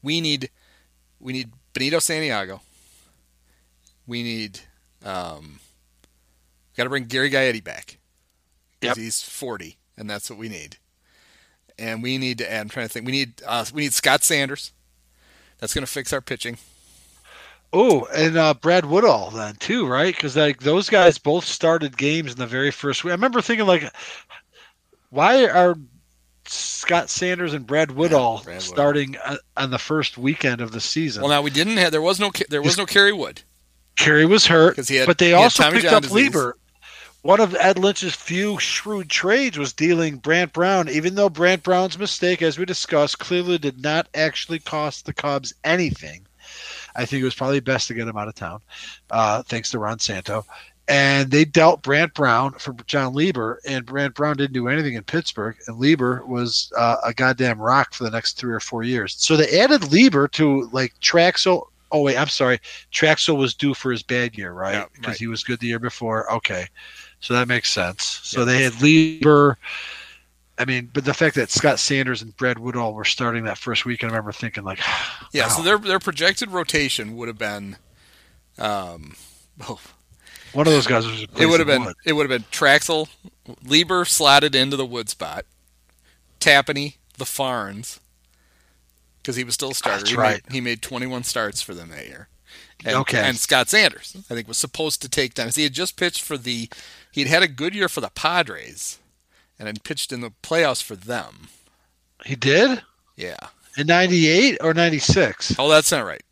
We 0.02 0.22
need 0.22 0.50
we 1.20 1.34
need 1.34 1.52
Benito 1.74 2.00
Santiago. 2.00 2.62
We 4.08 4.24
need 4.24 4.62
um 5.04 5.60
got 6.78 6.84
to 6.84 6.90
bring 6.90 7.06
Gary 7.06 7.30
Gaetti 7.30 7.64
back. 7.64 7.98
'Cause 8.80 8.90
Yep. 8.90 8.98
he's 8.98 9.22
40 9.22 9.78
and 9.98 10.10
that's 10.10 10.30
what 10.30 10.40
we 10.40 10.48
need. 10.50 10.78
And 11.78 12.02
we 12.02 12.18
need 12.18 12.38
to 12.38 12.50
add 12.52 12.62
I'm 12.62 12.70
trying 12.70 12.88
to 12.88 12.94
think 12.94 13.06
we 13.06 13.12
need 13.12 13.42
uh, 13.46 13.66
we 13.74 13.82
need 13.82 13.94
Scott 13.94 14.24
Sanders. 14.24 14.72
That's 15.58 15.74
going 15.74 15.86
to 15.86 15.92
fix 15.92 16.14
our 16.14 16.22
pitching. 16.22 16.58
Oh, 17.74 18.06
and 18.14 18.38
uh, 18.38 18.54
Brad 18.54 18.86
Woodall 18.86 19.32
then 19.32 19.56
too, 19.56 19.88
right? 19.88 20.14
Because 20.14 20.36
like 20.36 20.60
those 20.62 20.90
guys 20.90 21.18
both 21.18 21.46
started 21.46 21.98
games 21.98 22.34
in 22.34 22.38
the 22.38 22.48
very 22.48 22.72
first 22.72 23.04
week. 23.04 23.12
I 23.12 23.16
remember 23.16 23.42
thinking 23.42 23.66
like, 23.66 23.90
why 25.10 25.46
are 25.48 25.76
Scott 26.46 27.10
Sanders 27.10 27.54
and 27.54 27.66
Brad 27.66 27.92
Woodall 27.92 28.42
Brad 28.44 28.62
starting 28.62 29.16
uh, 29.24 29.38
on 29.56 29.72
the 29.72 29.78
first 29.78 30.18
weekend 30.18 30.60
of 30.60 30.72
the 30.72 30.82
season? 30.82 31.22
Well, 31.24 31.32
now 31.32 31.42
we 31.42 31.50
didn't 31.50 31.78
have 31.78 31.92
there 31.92 32.02
was 32.02 32.20
no 32.20 32.32
there 32.50 32.62
was 32.62 32.78
no 32.78 32.86
Kerry 32.86 33.14
Wood. 33.14 33.42
Kerry 33.98 34.26
was 34.26 34.46
hurt, 34.48 34.76
'Cause 34.76 34.88
he 34.90 34.98
had- 34.98 35.06
but 35.08 35.18
they 35.18 35.28
he 35.28 35.34
also 35.34 35.64
Tommy 35.64 35.76
picked 35.78 35.86
John 35.86 35.96
up 35.96 36.04
disease. 36.04 36.16
Lieber. 36.16 36.58
One 37.24 37.40
of 37.40 37.54
Ed 37.56 37.78
Lynch's 37.78 38.16
few 38.16 38.58
shrewd 38.60 39.08
trades 39.08 39.56
was 39.58 39.74
dealing 39.74 40.18
Brant 40.18 40.54
Brown, 40.54 40.90
even 40.90 41.14
though 41.14 41.30
Brant 41.30 41.62
Brown's 41.62 42.00
mistake, 42.00 42.42
as 42.42 42.58
we 42.58 42.66
discussed, 42.66 43.20
clearly 43.20 43.60
did 43.60 43.80
not 43.80 44.08
actually 44.16 44.58
cost 44.58 45.06
the 45.06 45.14
Cubs 45.14 45.54
anything. 45.64 46.26
I 46.96 47.06
think 47.06 47.22
it 47.22 47.26
was 47.26 47.36
probably 47.36 47.60
best 47.60 47.88
to 47.88 47.94
get 47.94 48.08
him 48.08 48.18
out 48.18 48.28
of 48.28 48.36
town, 48.36 48.62
uh, 49.10 49.44
thanks 49.44 49.72
to 49.72 49.80
Ron 49.80 50.00
Santo. 50.00 50.46
And 50.88 51.32
they 51.32 51.46
dealt 51.46 51.84
Brant 51.84 52.14
Brown 52.14 52.54
for 52.54 52.74
Jon 52.86 53.14
Lieber, 53.14 53.62
and 53.66 53.86
Brant 53.86 54.14
Brown 54.14 54.36
didn't 54.36 54.54
do 54.54 54.68
anything 54.68 54.96
in 54.96 55.04
Pittsburgh, 55.04 55.56
and 55.68 55.78
Lieber 55.78 56.26
was 56.26 56.72
uh, 56.78 56.98
a 57.06 57.14
goddamn 57.14 57.62
rock 57.62 57.94
for 57.94 58.04
the 58.04 58.10
next 58.12 58.38
three 58.38 58.54
or 58.54 58.60
four 58.60 58.84
years. 58.84 59.16
So 59.18 59.38
they 59.38 59.62
added 59.62 59.92
Lieber 59.92 60.28
to 60.30 60.68
like 60.74 60.94
Trachsel. 61.00 61.68
Oh 61.94 62.02
wait, 62.02 62.18
I'm 62.18 62.28
sorry. 62.28 62.60
Trachsel 62.92 63.38
was 63.38 63.54
due 63.54 63.74
for 63.74 63.92
his 63.92 64.04
bad 64.04 64.38
year, 64.38 64.52
right? 64.52 64.74
Yeah, 64.74 64.86
Because 64.94 65.08
right. 65.08 65.18
he 65.18 65.28
was 65.28 65.44
good 65.44 65.60
the 65.60 65.68
year 65.68 65.80
before. 65.80 66.32
Okay, 66.34 66.68
so 67.22 67.34
that 67.36 67.48
makes 67.48 67.70
sense. 67.72 68.20
So 68.24 68.44
they 68.44 68.64
had 68.64 68.82
Lieber. 68.82 69.58
I 70.62 70.66
mean, 70.66 70.91
but 70.93 71.05
the 71.05 71.14
fact 71.14 71.36
that 71.36 71.49
Scott 71.49 71.80
Sanders 71.80 72.22
and 72.22 72.38
Brad 72.38 72.59
Woodall 72.59 72.93
were 72.93 73.03
starting 73.03 73.45
that 73.45 73.57
first 73.57 73.84
week, 73.84 74.03
I 74.03 74.07
remember 74.07 74.32
thinking 74.32 74.64
like, 74.64 74.80
Yeah, 75.34 75.43
wow. 75.43 75.49
so 75.49 75.64
their 75.64 75.78
their 75.80 75.99
projected 75.99 76.51
rotation 76.51 77.16
would 77.16 77.28
have 77.28 77.38
been 77.38 77.78
um 78.59 79.16
oh, 79.68 79.80
one 80.53 80.68
of 80.68 80.74
those 80.74 80.86
guys 80.88 81.05
was. 81.05 81.24
It 81.39 81.47
would 81.47 81.59
have 81.59 81.68
been 81.68 81.86
Wood. 81.86 81.95
it 82.05 82.14
would 82.14 82.30
have 82.30 82.41
been 82.41 82.47
Trachsel, 82.51 83.07
Lieber 83.64 84.05
slotted 84.05 84.53
into 84.53 84.78
the 84.78 84.86
wood 84.86 85.09
spot, 85.09 85.45
Tapani, 86.39 86.95
the 87.18 87.26
Farns, 87.26 87.99
because 89.22 89.36
he 89.36 89.43
was 89.43 89.53
still 89.55 89.72
a 89.72 89.76
starter. 89.76 89.99
That's 89.99 90.12
he 90.12 90.16
right. 90.16 90.43
Made, 90.49 90.53
he 90.53 90.62
made 90.62 90.82
21 90.82 91.24
starts 91.24 91.62
for 91.62 91.74
them 91.74 91.89
that 91.89 92.05
year. 92.05 92.28
And, 92.86 92.95
Okay. 92.97 93.20
And 93.20 93.38
Scott 93.38 93.70
Sanders, 93.70 94.16
I 94.30 94.36
think, 94.36 94.47
was 94.47 94.57
supposed 94.57 95.01
to 95.03 95.09
take 95.09 95.34
time. 95.34 95.49
He 95.53 95.64
had 95.64 95.74
just 95.74 95.95
pitched 95.97 96.22
for 96.22 96.38
the. 96.38 96.70
He'd 97.12 97.28
had 97.28 97.43
a 97.43 97.47
good 97.47 97.74
year 97.74 97.88
for 97.89 98.01
the 98.01 98.09
Padres, 98.09 98.99
and 99.68 99.84
pitched 99.84 100.12
in 100.12 100.22
the 100.22 100.32
playoffs 100.43 100.82
for 100.84 100.95
them. 100.95 101.47
He 102.26 102.36
did 102.36 102.82
Yeah. 103.16 103.38
in 103.78 103.88
'98 103.88 104.57
or 104.62 104.74
'96. 104.74 105.55
Oh, 105.57 105.70
that's 105.70 105.91
not 105.91 106.05
right. 106.05 106.24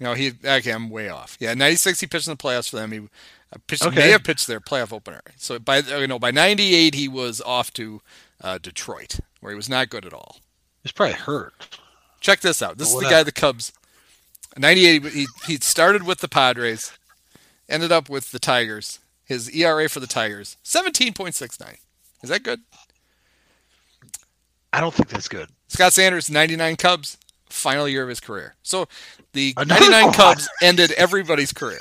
No, 0.00 0.14
he 0.14 0.32
okay. 0.44 0.70
I'm 0.72 0.90
way 0.90 1.08
off. 1.08 1.36
Yeah, 1.40 1.54
'96 1.54 2.00
he 2.00 2.06
pitched 2.06 2.26
in 2.26 2.32
the 2.32 2.36
playoffs 2.42 2.68
for 2.70 2.76
them. 2.76 2.92
He 2.92 2.98
uh, 2.98 3.58
pitched, 3.66 3.84
Okay. 3.86 3.96
may 3.96 4.10
have 4.10 4.24
pitched 4.24 4.46
their 4.46 4.60
playoff 4.60 4.92
opener. 4.92 5.20
So 5.36 5.58
by 5.58 5.78
uh, 5.80 5.98
you 5.98 6.06
know 6.06 6.18
by 6.18 6.30
'98 6.30 6.94
he 6.94 7.08
was 7.08 7.40
off 7.40 7.72
to 7.74 8.02
uh, 8.42 8.58
Detroit, 8.58 9.20
where 9.40 9.52
he 9.52 9.56
was 9.56 9.68
not 9.68 9.88
good 9.88 10.04
at 10.04 10.12
all. 10.12 10.38
He's 10.82 10.92
probably 10.92 11.14
hurt. 11.14 11.78
Check 12.20 12.40
this 12.40 12.60
out. 12.62 12.78
This 12.78 12.92
is 12.92 13.00
the 13.00 13.08
guy 13.08 13.22
the 13.22 13.32
Cubs. 13.32 13.72
'98 14.56 15.04
he 15.06 15.26
he 15.46 15.56
started 15.56 16.02
with 16.04 16.18
the 16.18 16.28
Padres, 16.28 16.92
ended 17.68 17.92
up 17.92 18.08
with 18.08 18.32
the 18.32 18.38
Tigers. 18.38 19.00
His 19.24 19.50
ERA 19.50 19.88
for 19.88 19.98
the 19.98 20.06
Tigers 20.06 20.56
17.69. 20.64 21.78
Is 22.26 22.30
that 22.30 22.42
good? 22.42 22.60
I 24.72 24.80
don't 24.80 24.92
think 24.92 25.08
that's 25.08 25.28
good. 25.28 25.48
Scott 25.68 25.92
Sanders, 25.92 26.28
99 26.28 26.74
Cubs, 26.74 27.18
final 27.48 27.88
year 27.88 28.02
of 28.02 28.08
his 28.08 28.18
career. 28.18 28.56
So 28.64 28.88
the 29.32 29.54
Another 29.56 29.80
99 29.90 30.04
one. 30.06 30.12
Cubs 30.12 30.48
ended 30.60 30.90
everybody's 30.92 31.52
career. 31.52 31.80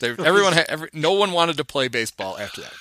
They, 0.00 0.10
everyone, 0.10 0.52
had, 0.52 0.66
every, 0.68 0.90
no 0.92 1.12
one 1.12 1.32
wanted 1.32 1.56
to 1.56 1.64
play 1.64 1.88
baseball 1.88 2.36
after 2.36 2.60
that. 2.60 2.72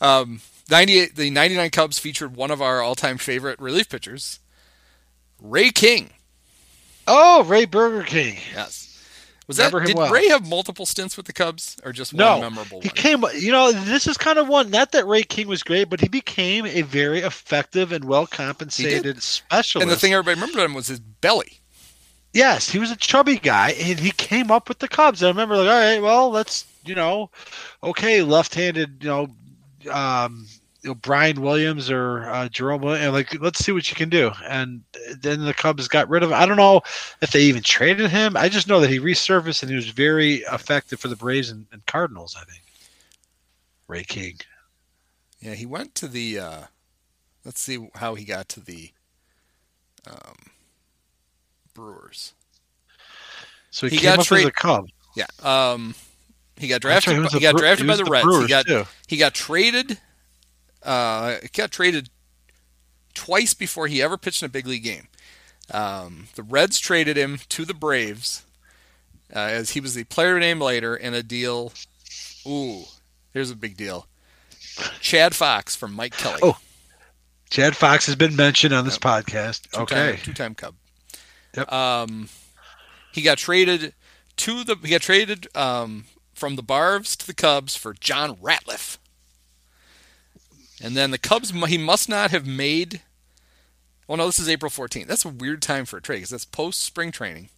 Um, 0.00 0.40
98, 0.70 1.14
the 1.14 1.30
99 1.30 1.70
Cubs 1.70 2.00
featured 2.00 2.34
one 2.34 2.50
of 2.50 2.60
our 2.60 2.82
all-time 2.82 3.16
favorite 3.16 3.60
relief 3.60 3.88
pitchers, 3.88 4.40
Ray 5.40 5.70
King. 5.70 6.10
Oh, 7.06 7.44
Ray 7.44 7.64
Burger 7.64 8.02
King. 8.02 8.38
Yes. 8.52 8.85
Was 9.46 9.58
that 9.58 9.72
Remember 9.72 9.86
did 9.86 9.96
well. 9.96 10.12
Ray 10.12 10.28
have 10.28 10.48
multiple 10.48 10.86
stints 10.86 11.16
with 11.16 11.26
the 11.26 11.32
Cubs 11.32 11.76
or 11.84 11.92
just 11.92 12.12
No, 12.12 12.32
one 12.38 12.40
memorable 12.52 12.80
he 12.80 12.88
one? 12.88 12.96
came. 12.96 13.24
You 13.40 13.52
know, 13.52 13.70
this 13.70 14.06
is 14.08 14.16
kind 14.16 14.38
of 14.38 14.48
one. 14.48 14.70
Not 14.70 14.90
that 14.92 15.06
Ray 15.06 15.22
King 15.22 15.46
was 15.46 15.62
great, 15.62 15.88
but 15.88 16.00
he 16.00 16.08
became 16.08 16.66
a 16.66 16.82
very 16.82 17.20
effective 17.20 17.92
and 17.92 18.04
well 18.06 18.26
compensated 18.26 19.22
specialist. 19.22 19.82
and 19.84 19.90
the 19.90 19.96
thing 19.96 20.12
everybody 20.12 20.34
remembered 20.40 20.64
him 20.64 20.74
was 20.74 20.88
his 20.88 20.98
belly. 20.98 21.60
Yes, 22.32 22.68
he 22.68 22.78
was 22.78 22.90
a 22.90 22.96
chubby 22.96 23.38
guy, 23.38 23.70
and 23.70 23.98
he 23.98 24.10
came 24.10 24.50
up 24.50 24.68
with 24.68 24.80
the 24.80 24.88
Cubs. 24.88 25.22
I 25.22 25.28
remember, 25.28 25.56
like, 25.56 25.68
all 25.68 25.72
right, 25.80 26.02
well, 26.02 26.28
let's, 26.30 26.66
you 26.84 26.94
know, 26.94 27.30
okay, 27.82 28.20
left-handed, 28.22 28.98
you 29.02 29.08
know, 29.08 29.28
um, 29.90 30.46
you 30.86 30.92
know, 30.92 30.94
Brian 30.94 31.42
Williams 31.42 31.90
or 31.90 32.22
uh, 32.30 32.48
Jerome, 32.48 32.80
Williams, 32.80 33.04
and 33.06 33.12
like, 33.12 33.40
let's 33.40 33.58
see 33.58 33.72
what 33.72 33.90
you 33.90 33.96
can 33.96 34.08
do. 34.08 34.30
And 34.48 34.82
then 35.18 35.44
the 35.44 35.52
Cubs 35.52 35.88
got 35.88 36.08
rid 36.08 36.22
of. 36.22 36.30
I 36.30 36.46
don't 36.46 36.56
know 36.56 36.82
if 37.20 37.32
they 37.32 37.40
even 37.42 37.60
traded 37.62 38.08
him. 38.08 38.36
I 38.36 38.48
just 38.48 38.68
know 38.68 38.78
that 38.78 38.88
he 38.88 39.00
resurfaced 39.00 39.62
and 39.62 39.70
he 39.70 39.74
was 39.74 39.88
very 39.88 40.36
effective 40.52 41.00
for 41.00 41.08
the 41.08 41.16
Braves 41.16 41.50
and, 41.50 41.66
and 41.72 41.84
Cardinals. 41.86 42.36
I 42.40 42.44
think. 42.44 42.62
Ray 43.88 44.04
King. 44.04 44.38
Yeah, 45.40 45.54
he 45.54 45.66
went 45.66 45.96
to 45.96 46.06
the. 46.06 46.38
Uh, 46.38 46.62
let's 47.44 47.60
see 47.60 47.88
how 47.96 48.14
he 48.14 48.24
got 48.24 48.48
to 48.50 48.60
the 48.60 48.90
um, 50.08 50.36
Brewers. 51.74 52.32
So 53.70 53.88
he, 53.88 53.96
He 53.96 54.02
came 54.02 54.10
got 54.12 54.18
up 54.20 54.26
trade- 54.26 54.42
as 54.42 54.46
a 54.46 54.52
Cub. 54.52 54.88
Yeah. 55.16 55.26
Um, 55.42 55.96
he 56.56 56.68
got 56.68 56.80
drafted. 56.80 57.14
he 57.14 57.18
was 57.18 57.32
he 57.32 57.40
got 57.40 57.56
drafted 57.56 57.88
by 57.88 57.96
the 57.96 58.04
the 58.04 58.10
Reds. 58.10 58.24
Brewers, 58.24 58.42
he 58.44 58.48
got 58.48 58.66
too. 58.66 58.84
he 59.08 59.16
got 59.16 59.34
traded. 59.34 59.98
Uh, 60.86 61.36
he 61.42 61.48
got 61.48 61.70
traded 61.70 62.08
twice 63.14 63.54
before 63.54 63.86
he 63.88 64.00
ever 64.00 64.16
pitched 64.16 64.42
in 64.42 64.46
a 64.46 64.50
big 64.50 64.66
league 64.66 64.84
game. 64.84 65.08
Um, 65.70 66.28
the 66.36 66.42
Reds 66.42 66.78
traded 66.78 67.16
him 67.16 67.38
to 67.48 67.64
the 67.64 67.74
Braves 67.74 68.44
uh, 69.34 69.38
as 69.40 69.70
he 69.70 69.80
was 69.80 69.94
the 69.94 70.04
player 70.04 70.38
name 70.38 70.60
later 70.60 70.94
in 70.94 71.12
a 71.12 71.22
deal. 71.22 71.72
Ooh, 72.46 72.84
here's 73.32 73.50
a 73.50 73.56
big 73.56 73.76
deal. 73.76 74.06
Chad 75.00 75.34
Fox 75.34 75.74
from 75.74 75.92
Mike 75.92 76.16
Kelly. 76.16 76.40
Oh, 76.42 76.56
Chad 77.50 77.74
Fox 77.76 78.06
has 78.06 78.14
been 78.16 78.36
mentioned 78.36 78.74
on 78.74 78.84
this 78.84 78.98
podcast. 78.98 79.62
Two-time- 79.70 79.82
Okay. 79.82 80.20
two-time 80.22 80.54
Cub. 80.54 80.74
Yep. 81.56 81.72
Um, 81.72 82.28
he 83.12 83.22
got 83.22 83.38
traded 83.38 83.94
to 84.36 84.62
the. 84.62 84.76
He 84.82 84.90
got 84.90 85.00
traded 85.00 85.48
um, 85.56 86.04
from 86.34 86.56
the 86.56 86.62
Barves 86.62 87.16
to 87.16 87.26
the 87.26 87.32
Cubs 87.34 87.74
for 87.74 87.94
Jon 87.94 88.36
Ratliff. 88.36 88.98
And 90.82 90.96
then 90.96 91.10
the 91.10 91.18
Cubs, 91.18 91.50
he 91.50 91.78
must 91.78 92.08
not 92.08 92.30
have 92.30 92.46
made. 92.46 93.02
Well, 94.06 94.18
no, 94.18 94.26
this 94.26 94.38
is 94.38 94.48
April 94.48 94.70
14th. 94.70 95.06
That's 95.06 95.24
a 95.24 95.30
weird 95.30 95.62
time 95.62 95.84
for 95.84 95.96
a 95.96 96.02
trade 96.02 96.18
because 96.18 96.30
that's 96.30 96.44
post 96.44 96.82
spring 96.82 97.10
training. 97.10 97.48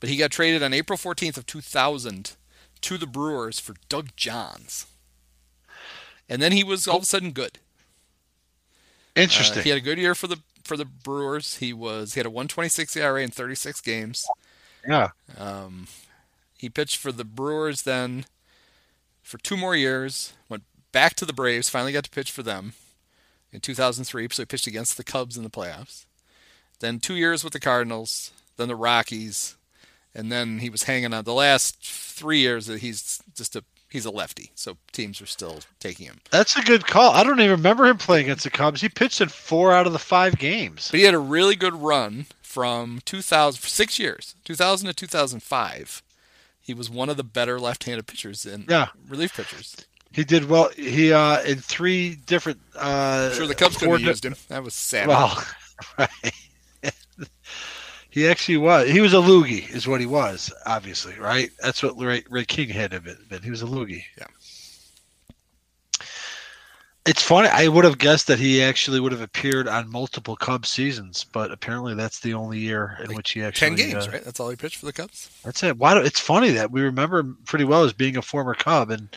But 0.00 0.08
he 0.08 0.16
got 0.16 0.30
traded 0.30 0.62
on 0.62 0.72
April 0.72 0.98
14th 0.98 1.36
of 1.36 1.46
2000 1.46 2.32
to 2.80 2.98
the 2.98 3.06
Brewers 3.06 3.58
for 3.58 3.74
Doug 3.88 4.10
Johns. 4.16 4.86
And 6.28 6.40
then 6.40 6.52
he 6.52 6.64
was 6.64 6.86
all 6.86 6.98
of 6.98 7.02
a 7.02 7.06
sudden 7.06 7.32
good. 7.32 7.58
Uh, 9.16 9.20
Interesting. 9.22 9.62
he 9.62 9.68
had 9.70 9.78
a 9.78 9.82
good 9.82 9.98
year 9.98 10.14
for 10.14 10.26
the 10.26 10.38
for 10.64 10.76
the 10.76 10.84
Brewers. 10.84 11.56
He 11.56 11.72
was 11.72 12.14
he 12.14 12.20
had 12.20 12.26
a 12.26 12.30
126 12.30 12.96
ERA 12.96 13.22
in 13.22 13.30
36 13.30 13.80
games. 13.82 14.26
yeah. 14.86 15.10
Um, 15.36 15.86
he 16.56 16.68
pitched 16.68 16.96
for 16.96 17.12
the 17.12 17.24
Brewers 17.24 17.82
then 17.82 18.24
for 19.22 19.38
two 19.38 19.56
more 19.56 19.76
years. 19.76 20.32
Went 20.48 20.64
back 20.94 21.14
to 21.16 21.26
the 21.26 21.34
Braves. 21.34 21.68
Finally 21.68 21.92
got 21.92 22.04
to 22.04 22.10
pitch 22.10 22.30
for 22.30 22.42
them 22.42 22.72
in 23.52 23.60
2003. 23.60 24.28
So 24.30 24.42
he 24.42 24.46
pitched 24.46 24.66
against 24.66 24.96
the 24.96 25.04
Cubs 25.04 25.36
in 25.36 25.42
the 25.44 25.50
playoffs. 25.50 26.06
Then 26.80 26.98
two 27.00 27.16
years 27.16 27.44
with 27.44 27.52
the 27.52 27.60
Cardinals. 27.60 28.30
Then 28.56 28.68
the 28.68 28.76
Rockies, 28.76 29.56
and 30.14 30.30
then 30.30 30.60
he 30.60 30.70
was 30.70 30.84
hanging 30.84 31.12
on. 31.12 31.24
The 31.24 31.34
last 31.34 31.76
three 31.84 32.38
years, 32.38 32.66
that 32.66 32.78
he's 32.80 33.20
just 33.34 33.56
a 33.56 33.64
he's 33.90 34.04
a 34.04 34.10
lefty. 34.12 34.52
So 34.54 34.76
teams 34.92 35.20
are 35.20 35.26
still 35.26 35.58
taking 35.80 36.06
him. 36.06 36.20
That's 36.30 36.56
a 36.56 36.62
good 36.62 36.86
call. 36.86 37.10
I 37.12 37.24
don't 37.24 37.40
even 37.40 37.50
remember 37.50 37.84
him 37.86 37.98
playing 37.98 38.26
against 38.26 38.44
the 38.44 38.50
Cubs. 38.50 38.80
He 38.80 38.88
pitched 38.88 39.20
in 39.20 39.28
four 39.28 39.72
out 39.72 39.88
of 39.88 39.92
the 39.92 39.98
five 39.98 40.38
games. 40.38 40.88
But 40.92 40.98
he 41.00 41.04
had 41.06 41.14
a 41.14 41.18
really 41.18 41.56
good 41.56 41.74
run 41.74 42.26
from 42.42 43.00
2000 43.04 43.60
for 43.60 43.66
six 43.68 43.98
years, 43.98 44.36
2000 44.44 44.86
to 44.86 44.94
2005. 44.94 46.02
He 46.60 46.72
was 46.74 46.88
one 46.88 47.08
of 47.08 47.16
the 47.16 47.24
better 47.24 47.58
left-handed 47.58 48.06
pitchers 48.06 48.46
in 48.46 48.66
Yeah. 48.68 48.88
relief 49.08 49.34
pitchers. 49.36 49.74
He 50.14 50.22
did 50.24 50.48
well. 50.48 50.70
He 50.76 51.12
uh 51.12 51.42
in 51.42 51.58
three 51.58 52.14
different. 52.14 52.60
uh 52.76 53.32
sure 53.32 53.46
the 53.48 53.54
Cubs 53.54 53.76
could 53.76 53.88
have 53.90 53.98
di- 53.98 54.04
used 54.06 54.24
him. 54.24 54.36
That 54.48 54.62
was 54.62 54.74
sad. 54.74 55.08
Well, 55.08 55.44
right. 55.98 56.08
he 58.10 58.28
actually 58.28 58.58
was. 58.58 58.88
He 58.88 59.00
was 59.00 59.12
a 59.12 59.16
loogie, 59.18 59.68
is 59.68 59.88
what 59.88 60.00
he 60.00 60.06
was. 60.06 60.52
Obviously, 60.66 61.18
right? 61.18 61.50
That's 61.60 61.82
what 61.82 61.98
Ray, 61.98 62.22
Ray 62.30 62.44
King 62.44 62.68
had 62.68 62.90
been. 62.90 63.18
been. 63.28 63.42
He 63.42 63.50
was 63.50 63.62
a 63.62 63.66
loogie. 63.66 64.04
Yeah. 64.16 64.26
It's 67.06 67.22
funny. 67.22 67.48
I 67.48 67.68
would 67.68 67.84
have 67.84 67.98
guessed 67.98 68.28
that 68.28 68.38
he 68.38 68.62
actually 68.62 68.98
would 68.98 69.12
have 69.12 69.20
appeared 69.20 69.68
on 69.68 69.90
multiple 69.90 70.36
Cubs 70.36 70.70
seasons, 70.70 71.22
but 71.22 71.52
apparently 71.52 71.94
that's 71.94 72.20
the 72.20 72.32
only 72.32 72.58
year 72.58 72.96
in 73.00 73.08
Like 73.08 73.16
which 73.18 73.32
he 73.32 73.42
actually 73.42 73.76
Ten 73.76 73.76
games, 73.76 74.08
uh, 74.08 74.12
right? 74.12 74.24
That's 74.24 74.40
all 74.40 74.48
he 74.48 74.56
pitched 74.56 74.78
for 74.78 74.86
the 74.86 74.92
Cubs. 74.94 75.28
That's 75.44 75.62
it. 75.62 75.76
Why? 75.76 75.92
Do, 75.92 76.00
it's 76.00 76.18
funny 76.20 76.52
that 76.52 76.70
we 76.70 76.80
remember 76.80 77.18
him 77.18 77.36
pretty 77.44 77.66
well 77.66 77.84
as 77.84 77.92
being 77.92 78.16
a 78.16 78.22
former 78.22 78.54
Cub, 78.54 78.90
and 78.90 79.14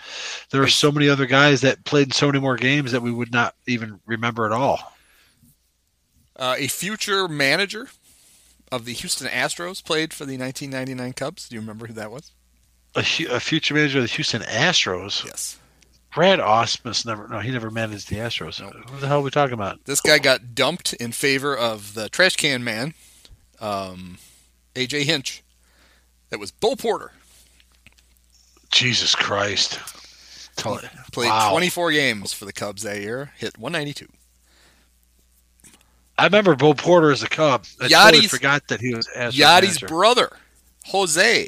there 0.52 0.62
are 0.62 0.68
so 0.68 0.92
many 0.92 1.08
other 1.08 1.26
guys 1.26 1.62
that 1.62 1.86
played 1.86 2.08
in 2.08 2.12
so 2.12 2.28
many 2.28 2.40
more 2.40 2.58
games 2.58 2.92
that 2.92 3.02
we 3.02 3.12
would 3.12 3.32
not 3.32 3.56
even 3.68 4.02
remember 4.06 4.46
at 4.46 4.52
all. 4.52 4.94
Uh, 6.36 6.56
a 6.58 6.68
future 6.68 7.30
manager 7.30 7.88
of 8.70 8.84
the 8.84 8.94
Houston 8.94 9.28
Astros 9.28 9.82
played 9.82 10.14
for 10.14 10.26
the 10.26 10.38
1999 10.38 11.14
Cubs. 11.14 11.48
Do 11.48 11.56
you 11.56 11.62
remember 11.62 11.88
who 11.88 11.94
that 11.94 12.12
was? 12.12 12.32
A, 12.96 13.00
a 13.30 13.40
future 13.40 13.74
manager 13.74 14.00
of 14.00 14.04
the 14.04 14.10
Houston 14.10 14.42
Astros, 14.42 15.24
Yes. 15.24 15.58
Brad 16.14 16.40
Ausmus. 16.40 17.06
Never, 17.06 17.28
no, 17.28 17.40
he 17.40 17.52
never 17.52 17.70
managed 17.70 18.10
the 18.10 18.16
Astros. 18.18 18.58
Who 18.90 19.00
the 19.00 19.08
hell 19.08 19.20
are 19.20 19.24
we 19.24 19.30
talking 19.32 19.54
about? 19.54 19.84
This 19.86 20.02
guy 20.02 20.18
got 20.20 20.56
dumped 20.56 20.94
in 20.94 21.12
favor 21.12 21.56
of 21.56 21.94
the 21.94 22.10
trash 22.10 22.36
can 22.36 22.64
man, 22.64 22.94
um, 23.60 24.18
AJ 24.76 25.04
Hinch. 25.04 25.44
That 26.30 26.40
was 26.40 26.52
Bo 26.52 26.76
Porter. 26.76 27.12
Jesus 28.72 29.16
Christ! 29.16 29.80
Tell. 30.56 30.80
Played 31.12 31.30
Wow. 31.30 31.52
24 31.52 31.92
games 31.92 32.34
for 32.34 32.46
the 32.46 32.54
Cubs 32.54 32.82
that 32.84 33.00
year. 33.00 33.32
Hit 33.38 33.58
192. 33.58 34.08
I 36.18 36.24
remember 36.26 36.56
Bo 36.56 36.74
Porter 36.74 37.12
as 37.12 37.22
a 37.22 37.30
Cub. 37.30 37.66
I 37.80 37.88
totally 37.90 38.28
forgot 38.28 38.68
that 38.70 38.82
he 38.82 38.94
was 38.96 39.08
Astros 39.16 39.34
Yadi's 39.34 39.62
manager. 39.82 39.88
brother, 39.88 40.38
Jose, 40.88 41.48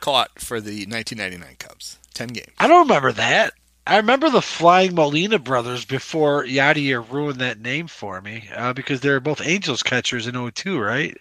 caught 0.00 0.38
for 0.38 0.60
the 0.60 0.84
1999 0.86 1.56
Cubs. 1.58 1.98
10 2.14 2.28
games. 2.28 2.52
I 2.58 2.66
don't 2.68 2.86
remember 2.88 3.12
that. 3.12 3.52
I 3.86 3.96
remember 3.98 4.30
the 4.30 4.40
Flying 4.40 4.94
Molina 4.94 5.38
brothers 5.38 5.84
before 5.84 6.44
Yadier 6.44 7.06
ruined 7.10 7.40
that 7.40 7.60
name 7.60 7.86
for 7.86 8.20
me 8.22 8.48
uh, 8.56 8.72
because 8.72 9.00
they 9.00 9.10
were 9.10 9.20
both 9.20 9.42
Angels 9.44 9.82
catchers 9.82 10.26
in 10.26 10.34
02, 10.52 10.78
right? 10.80 11.14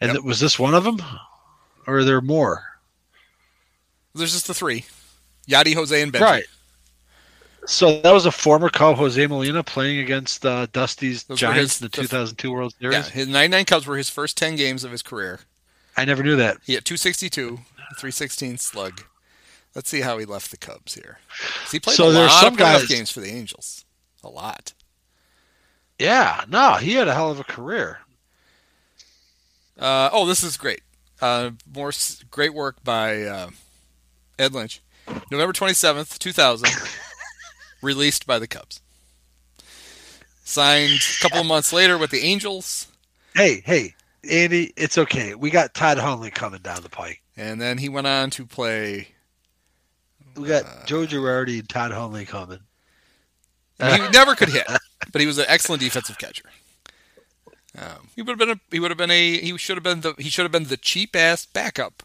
And 0.00 0.12
Yep. 0.14 0.24
was 0.24 0.40
this 0.40 0.58
one 0.58 0.74
of 0.74 0.82
them? 0.82 1.00
Or 1.86 1.98
are 1.98 2.04
there 2.04 2.20
more? 2.20 2.64
There's 4.14 4.32
just 4.32 4.46
the 4.48 4.54
three. 4.54 4.84
Yadi, 5.48 5.74
Jose, 5.74 6.00
and 6.02 6.12
Benji. 6.12 6.20
Right. 6.20 6.44
So 7.66 8.00
that 8.00 8.12
was 8.12 8.26
a 8.26 8.32
former 8.32 8.68
Cub, 8.68 8.96
Jose 8.96 9.24
Molina, 9.28 9.62
playing 9.62 10.00
against 10.00 10.44
uh, 10.44 10.66
Dusty's 10.72 11.22
Those 11.24 11.38
Giants 11.38 11.74
his- 11.78 11.82
in 11.82 11.84
the 11.86 11.96
the- 11.96 12.02
2002 12.02 12.50
World 12.52 12.74
Series. 12.80 12.94
Yeah, 12.96 13.02
his 13.04 13.28
99 13.28 13.64
Cubs 13.64 13.86
were 13.86 13.96
his 13.96 14.10
first 14.10 14.36
10 14.36 14.56
games 14.56 14.82
of 14.82 14.90
his 14.90 15.02
career. 15.02 15.40
I 15.96 16.04
never 16.04 16.22
knew 16.24 16.34
that. 16.36 16.56
He 16.64 16.74
had 16.74 16.84
262, 16.84 17.58
316 17.98 18.58
slug. 18.58 19.04
Let's 19.74 19.88
see 19.88 20.00
how 20.02 20.18
he 20.18 20.24
left 20.26 20.50
the 20.50 20.56
Cubs 20.58 20.94
here. 20.94 21.18
He 21.70 21.80
played 21.80 21.96
So 21.96 22.10
a 22.10 22.12
there's 22.12 22.30
lot 22.30 22.40
some 22.42 22.52
of 22.54 22.58
guys- 22.58 22.86
games 22.86 23.10
for 23.10 23.20
the 23.20 23.30
Angels. 23.30 23.84
A 24.24 24.28
lot. 24.28 24.72
Yeah, 25.98 26.44
no, 26.48 26.74
he 26.74 26.92
had 26.94 27.08
a 27.08 27.14
hell 27.14 27.30
of 27.30 27.40
a 27.40 27.44
career. 27.44 28.00
Uh, 29.78 30.10
oh, 30.12 30.26
this 30.26 30.42
is 30.42 30.56
great. 30.56 30.82
Uh, 31.20 31.50
more 31.74 31.88
s- 31.88 32.22
great 32.30 32.52
work 32.54 32.82
by 32.84 33.22
uh, 33.22 33.50
Ed 34.38 34.52
Lynch. 34.52 34.80
November 35.30 35.52
27th, 35.52 36.18
2000. 36.18 36.68
released 37.82 38.26
by 38.26 38.38
the 38.38 38.46
Cubs. 38.46 38.80
Signed 40.44 41.00
a 41.00 41.22
couple 41.22 41.40
of 41.40 41.46
months 41.46 41.72
later 41.72 41.96
with 41.98 42.10
the 42.10 42.20
Angels. 42.20 42.88
Hey, 43.34 43.62
hey, 43.64 43.94
Andy, 44.28 44.72
it's 44.76 44.98
okay. 44.98 45.34
We 45.34 45.50
got 45.50 45.74
Todd 45.74 45.98
Hundley 45.98 46.30
coming 46.30 46.60
down 46.60 46.82
the 46.82 46.88
pike. 46.88 47.22
And 47.36 47.60
then 47.60 47.78
he 47.78 47.88
went 47.88 48.06
on 48.06 48.30
to 48.30 48.44
play. 48.46 49.08
We 50.36 50.48
got 50.48 50.64
Uh, 50.64 50.84
Joe 50.86 51.06
Girardi 51.06 51.58
and 51.60 51.68
Todd 51.68 51.92
Hundley 51.92 52.24
coming. 52.24 52.60
He 53.78 53.84
never 54.12 54.34
could 54.34 54.48
hit, 54.50 54.66
but 55.10 55.20
he 55.20 55.26
was 55.26 55.38
an 55.38 55.46
excellent 55.48 55.80
defensive 55.82 56.18
catcher. 56.18 56.44
Um, 57.76 58.08
he 58.14 58.22
would 58.22 58.28
have 58.28 58.38
been 58.38 58.50
a. 58.56 58.60
He 58.70 58.78
would 58.80 58.90
have 58.90 58.98
been 58.98 59.10
a. 59.10 59.38
He 59.38 59.56
should 59.56 59.76
have 59.76 59.82
been 59.84 60.02
the. 60.02 60.14
He 60.18 60.28
should 60.28 60.42
have 60.44 60.52
been 60.52 60.64
the 60.64 60.76
cheap 60.76 61.16
ass 61.16 61.46
backup 61.46 62.02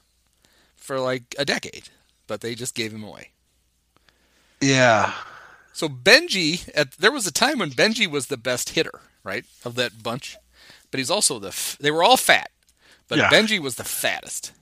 for 0.76 1.00
like 1.00 1.36
a 1.38 1.46
decade, 1.46 1.90
but 2.26 2.42
they 2.42 2.56
just 2.56 2.74
gave 2.74 2.94
him 2.94 3.04
away. 3.04 3.32
Yeah. 4.62 5.14
So 5.74 5.88
Benji, 5.88 6.70
at 6.74 6.94
there 6.94 7.12
was 7.12 7.28
a 7.28 7.32
time 7.32 7.60
when 7.60 7.70
Benji 7.70 8.08
was 8.08 8.28
the 8.28 8.38
best 8.38 8.70
hitter, 8.70 9.02
right, 9.24 9.46
of 9.64 9.76
that 9.76 10.02
bunch. 10.02 10.38
but 10.90 10.98
he's 11.00 11.12
also 11.12 11.38
the. 11.38 11.50
F- 11.50 11.78
they 11.80 11.92
were 11.92 12.02
all 12.04 12.18
fat, 12.18 12.50
but 13.08 13.18
Yeah. 13.20 13.30
Benji 13.30 13.60
was 13.60 13.76
the 13.76 13.84
fattest. 13.84 14.54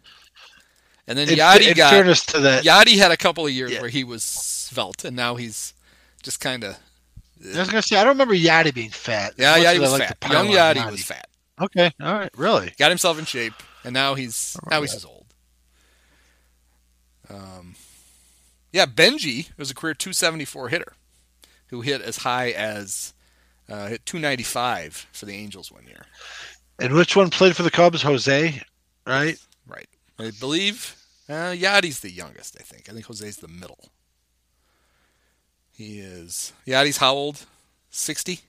And 1.08 1.18
then 1.18 1.28
Yadi 1.28 1.68
in 1.70 1.74
got 1.76 1.92
fairness 1.92 2.26
to 2.28 2.40
that, 2.42 2.64
Yadi 2.64 2.98
had 2.98 3.12
a 3.12 3.18
couple 3.18 3.46
of 3.46 3.52
years 3.52 3.72
Yeah. 3.72 3.82
where 3.82 3.90
he 3.90 4.04
was 4.04 4.24
svelte, 4.24 5.06
and 5.06 5.16
now 5.16 5.36
he's 5.36 5.74
just 6.24 6.40
kind 6.40 6.64
of. 6.64 6.78
I 7.54 7.60
was 7.60 7.70
gonna 7.70 7.82
say 7.82 7.98
I 7.98 8.04
don't 8.04 8.14
remember 8.14 8.34
Yadi 8.34 8.74
being 8.74 8.90
fat. 8.90 9.34
Yeah, 9.38 9.58
Yadi 9.58 9.80
was 9.80 9.92
like 9.92 10.08
fat. 10.20 10.32
Young 10.32 10.48
Yadi 10.48 10.90
was 10.90 11.04
fat. 11.04 11.28
Okay, 11.62 11.92
all 12.02 12.14
right, 12.14 12.32
really. 12.36 12.74
Got 12.78 12.90
himself 12.90 13.20
in 13.20 13.26
shape, 13.26 13.54
and 13.84 13.94
now 13.94 14.16
he's 14.16 14.58
now 14.70 14.82
he's 14.82 15.06
old. 15.06 15.26
Um, 17.30 17.76
yeah, 18.72 18.86
Benji 18.86 19.50
was 19.58 19.72
a 19.72 19.76
career 19.76 19.94
274 19.94 20.70
hitter, 20.70 20.94
who 21.68 21.82
hit 21.82 22.02
as 22.02 22.18
high 22.18 22.52
as 22.52 23.14
uh, 23.70 23.88
hit 23.88 24.06
295 24.06 25.08
for 25.12 25.26
the 25.26 25.34
Angels 25.34 25.72
one 25.72 25.86
year. 25.86 26.06
And 26.80 26.94
which 26.94 27.16
one 27.16 27.30
played 27.30 27.56
for 27.56 27.64
the 27.64 27.72
Cubs? 27.72 28.02
Jose, 28.02 28.62
right? 29.08 29.38
I 30.18 30.32
believe 30.40 30.96
uh, 31.28 31.52
Yadi's 31.52 32.00
the 32.00 32.12
youngest. 32.12 32.58
I 32.60 32.64
think. 32.64 32.90
I 32.90 32.94
think 32.94 33.06
Jose's 33.06 33.38
the 33.38 33.48
middle. 33.48 33.90
He 35.74 36.00
is. 36.00 36.54
Yadi's 36.66 36.98
how 36.98 37.14
old? 37.14 37.46
60. 37.90 38.40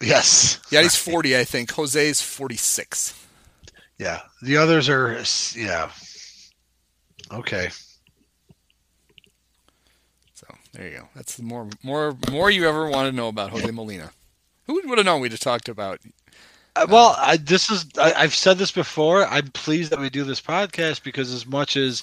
Yes. 0.00 0.60
Yadi's 0.70 0.96
40, 0.96 1.36
I 1.36 1.44
think. 1.44 1.70
Jose's 1.70 2.22
46. 2.22 3.26
Yeah. 3.98 4.20
The 4.42 4.56
others 4.56 4.88
are. 4.88 5.22
Yeah. 5.54 5.90
Okay. 7.32 7.68
So 10.34 10.46
there 10.72 10.88
you 10.88 10.98
go. 10.98 11.08
That's 11.14 11.36
the 11.36 11.42
more 11.42 11.68
more 11.82 12.16
more 12.30 12.50
you 12.50 12.66
ever 12.68 12.88
want 12.88 13.10
to 13.10 13.16
know 13.16 13.28
about 13.28 13.50
Jose 13.50 13.70
Molina. 13.70 14.10
Who 14.66 14.80
would 14.86 14.98
have 14.98 15.04
known 15.04 15.20
we'd 15.20 15.32
have 15.32 15.40
talked 15.40 15.68
about? 15.68 16.00
Uh, 16.76 16.86
Well, 16.88 17.14
I, 17.18 17.36
this 17.36 17.70
is, 17.70 17.86
I, 17.98 18.12
I've 18.14 18.34
said 18.34 18.58
this 18.58 18.70
before. 18.70 19.26
I'm 19.26 19.48
pleased 19.48 19.90
that 19.92 20.00
we 20.00 20.10
do 20.10 20.24
this 20.24 20.40
podcast 20.40 21.02
because 21.02 21.32
as 21.32 21.46
much 21.46 21.76
as 21.76 22.02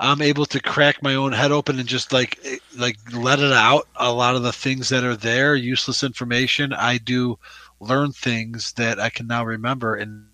I'm 0.00 0.22
able 0.22 0.46
to 0.46 0.60
crack 0.60 1.02
my 1.02 1.14
own 1.14 1.32
head 1.32 1.52
open 1.52 1.78
and 1.78 1.88
just 1.88 2.12
like, 2.12 2.38
eh, 2.44 2.58
like 2.76 2.96
let 3.12 3.40
it 3.40 3.52
out, 3.52 3.88
a 3.96 4.12
lot 4.12 4.36
of 4.36 4.42
the 4.42 4.52
things 4.52 4.88
that 4.90 5.04
are 5.04 5.16
there, 5.16 5.54
useless 5.56 6.02
information, 6.02 6.72
I 6.72 6.98
do 6.98 7.38
learn 7.80 8.12
things 8.12 8.72
that 8.74 9.00
I 9.00 9.10
can 9.10 9.26
now 9.26 9.44
remember. 9.44 9.96
And 9.96 10.26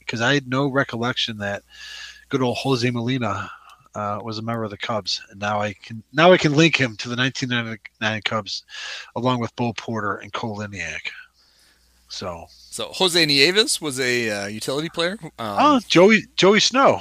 because 0.00 0.20
I 0.20 0.34
had 0.34 0.48
no 0.48 0.68
recollection 0.68 1.38
that 1.38 1.62
good 2.28 2.42
old 2.42 2.56
Jose 2.58 2.88
Molina 2.90 3.50
uh, 3.94 4.20
was 4.22 4.38
a 4.38 4.42
member 4.42 4.64
of 4.64 4.70
the 4.70 4.76
Cubs, 4.76 5.22
and 5.30 5.40
now 5.40 5.60
I 5.60 5.72
can 5.74 6.02
now 6.12 6.32
I 6.32 6.38
can 6.38 6.54
link 6.54 6.76
him 6.76 6.96
to 6.98 7.08
the 7.08 7.16
1999 7.16 8.22
Cubs, 8.22 8.64
along 9.16 9.40
with 9.40 9.54
Bo 9.56 9.72
Porter 9.72 10.16
and 10.16 10.32
Cole 10.32 10.58
Liniak. 10.58 11.10
So, 12.08 12.46
So 12.50 12.90
Jose 12.94 13.24
Nieves 13.26 13.80
was 13.80 14.00
a 14.00 14.30
uh, 14.30 14.46
utility 14.46 14.88
player. 14.88 15.18
Um, 15.22 15.30
oh, 15.38 15.80
Joey 15.86 16.22
Joey 16.36 16.60
Snow. 16.60 17.00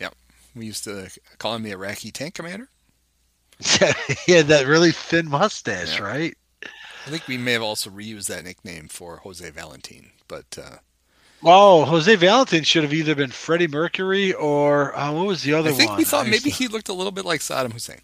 Yeah. 0.00 0.08
We 0.54 0.66
used 0.66 0.84
to 0.84 1.10
call 1.38 1.54
him 1.54 1.62
the 1.62 1.72
Iraqi 1.72 2.10
tank 2.10 2.34
commander. 2.34 2.68
Yeah, 3.80 3.92
he 4.26 4.32
had 4.32 4.48
that 4.48 4.66
really 4.66 4.92
thin 4.92 5.30
mustache, 5.30 5.98
Yeah. 5.98 6.04
right? 6.04 6.34
I 6.62 7.10
think 7.10 7.26
we 7.26 7.38
may 7.38 7.52
have 7.52 7.62
also 7.62 7.88
reused 7.88 8.26
that 8.26 8.44
nickname 8.44 8.88
for 8.88 9.16
Jose 9.18 9.48
Valentin, 9.50 10.10
but 10.28 10.58
uh, 10.62 10.76
Oh, 11.42 11.84
Jose 11.86 12.14
Valentin 12.16 12.64
should 12.64 12.82
have 12.82 12.92
either 12.92 13.14
been 13.14 13.30
Freddie 13.30 13.68
Mercury 13.68 14.32
or 14.34 14.94
uh, 14.98 15.10
what 15.12 15.26
was 15.26 15.42
the 15.42 15.54
other 15.54 15.70
one? 15.70 15.74
I 15.74 15.76
think 15.78 15.90
one? 15.90 15.98
we 15.98 16.04
thought 16.04 16.26
maybe 16.26 16.50
to- 16.50 16.50
he 16.50 16.68
looked 16.68 16.88
a 16.90 16.92
little 16.92 17.12
bit 17.12 17.24
like 17.24 17.40
Saddam 17.40 17.72
Hussein. 17.72 18.00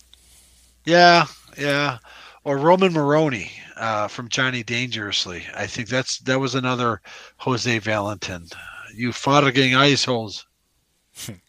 Yeah, 0.86 1.26
yeah. 1.58 1.98
Or 2.44 2.58
Roman 2.58 2.92
Moronie 2.92 3.50
uh, 3.76 4.08
from 4.08 4.28
Johnny 4.28 4.62
Dangerously. 4.64 5.44
I 5.54 5.66
think 5.66 5.88
that's 5.88 6.18
that 6.20 6.40
was 6.40 6.54
another 6.54 7.00
Jose 7.38 7.78
Valentin. 7.78 8.48
You 8.94 9.12
fought 9.12 9.46
against 9.46 9.76
ice 9.76 10.04
holes. 10.04 10.46
In 11.28 11.40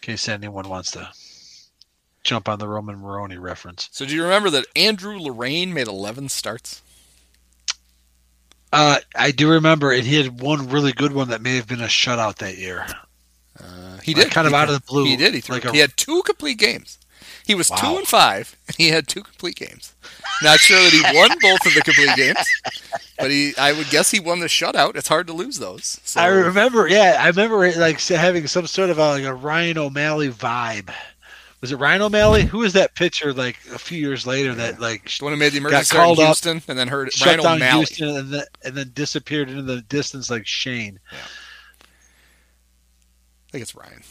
case 0.00 0.28
anyone 0.28 0.68
wants 0.68 0.90
to 0.92 1.08
jump 2.24 2.48
on 2.48 2.58
the 2.58 2.66
Roman 2.68 2.96
Moronie 2.96 3.40
reference. 3.40 3.88
So 3.92 4.04
do 4.04 4.14
you 4.14 4.22
remember 4.24 4.50
that 4.50 4.66
Andrew 4.74 5.18
Lorraine 5.18 5.72
made 5.72 5.86
11 5.86 6.28
starts? 6.30 6.82
Uh, 8.72 8.98
I 9.14 9.30
do 9.30 9.50
remember, 9.50 9.92
and 9.92 10.04
he 10.04 10.16
had 10.16 10.40
one 10.40 10.68
really 10.68 10.92
good 10.92 11.12
one 11.12 11.28
that 11.28 11.40
may 11.40 11.56
have 11.56 11.66
been 11.66 11.80
a 11.80 11.84
shutout 11.86 12.36
that 12.36 12.58
year. 12.58 12.86
Uh, 13.58 13.98
he 14.02 14.14
Like, 14.14 14.24
did 14.24 14.32
kind 14.32 14.46
of 14.46 14.52
He- 14.52 14.56
out 14.58 14.68
of 14.68 14.74
the 14.74 14.86
blue, 14.86 15.04
He 15.06 15.16
did. 15.16 15.32
He, 15.34 15.40
threw, 15.40 15.54
like 15.56 15.64
a- 15.64 15.72
he 15.72 15.78
had 15.78 15.96
two 15.96 16.22
complete 16.22 16.58
games. 16.58 16.98
He 17.48 17.54
was 17.54 17.70
two 17.70 17.96
and 17.96 18.06
five, 18.06 18.54
and 18.66 18.76
he 18.76 18.90
had 18.90 19.08
two 19.08 19.22
complete 19.22 19.56
games. 19.56 19.94
Not 20.42 20.58
sure 20.58 20.76
that 20.76 20.92
he 20.92 21.00
won 21.18 21.30
both 21.40 21.64
of 21.64 21.72
the 21.72 21.80
complete 21.80 22.14
games, 22.14 22.46
but 23.18 23.30
he. 23.30 23.56
I 23.56 23.72
would 23.72 23.88
guess 23.88 24.10
he 24.10 24.20
won 24.20 24.40
the 24.40 24.48
shutout. 24.48 24.96
It's 24.96 25.08
hard 25.08 25.26
to 25.28 25.32
lose 25.32 25.58
those. 25.58 25.98
So, 26.04 26.20
I 26.20 26.26
remember, 26.26 26.86
yeah, 26.88 27.16
I 27.18 27.28
remember 27.28 27.72
like 27.78 28.02
having 28.02 28.46
some 28.48 28.66
sort 28.66 28.90
of 28.90 28.98
a, 28.98 29.08
like 29.08 29.24
a 29.24 29.32
Ryan 29.32 29.78
O'Malley 29.78 30.28
vibe. 30.28 30.92
Was 31.62 31.72
it 31.72 31.76
Ryan 31.76 32.02
O'Malley? 32.02 32.44
Who 32.44 32.58
was 32.58 32.74
that 32.74 32.94
pitcher 32.94 33.32
like 33.32 33.56
a 33.72 33.78
few 33.78 33.98
years 33.98 34.26
later 34.26 34.54
that 34.54 34.78
like 34.78 35.10
the 35.18 35.24
one 35.24 35.32
who 35.32 35.38
made 35.38 35.52
the 35.54 35.60
got 35.60 35.68
emergency 35.68 35.86
start 35.86 36.10
in 36.10 36.16
called 36.16 36.46
up, 36.46 36.68
and 36.68 36.78
then 36.78 36.88
heard 36.88 37.10
shut 37.14 37.28
Ryan 37.28 37.40
down 37.40 37.56
O'Malley. 37.56 37.76
Houston 37.78 38.08
and 38.08 38.30
then, 38.30 38.44
and 38.62 38.74
then 38.74 38.90
disappeared 38.92 39.48
into 39.48 39.62
the 39.62 39.80
distance 39.80 40.30
like 40.30 40.46
Shane? 40.46 41.00
I 41.10 41.16
think 43.52 43.62
it's 43.62 43.74
Ryan. 43.74 44.02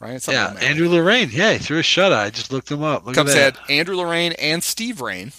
Ryan. 0.00 0.20
Something 0.20 0.40
Yeah, 0.40 0.50
O'Malley. 0.50 0.66
Andrew 0.66 0.88
Lorraine. 0.88 1.30
Yeah, 1.32 1.52
he 1.52 1.58
threw 1.58 1.78
a 1.78 1.82
shutout. 1.82 2.12
I 2.12 2.30
just 2.30 2.52
looked 2.52 2.70
him 2.70 2.82
up. 2.82 3.06
Look 3.06 3.14
Cubs 3.14 3.34
at 3.34 3.40
had 3.40 3.54
that. 3.56 3.70
Andrew 3.70 3.96
Lorraine 3.96 4.32
and 4.32 4.62
Steve 4.62 5.00
Rain. 5.00 5.32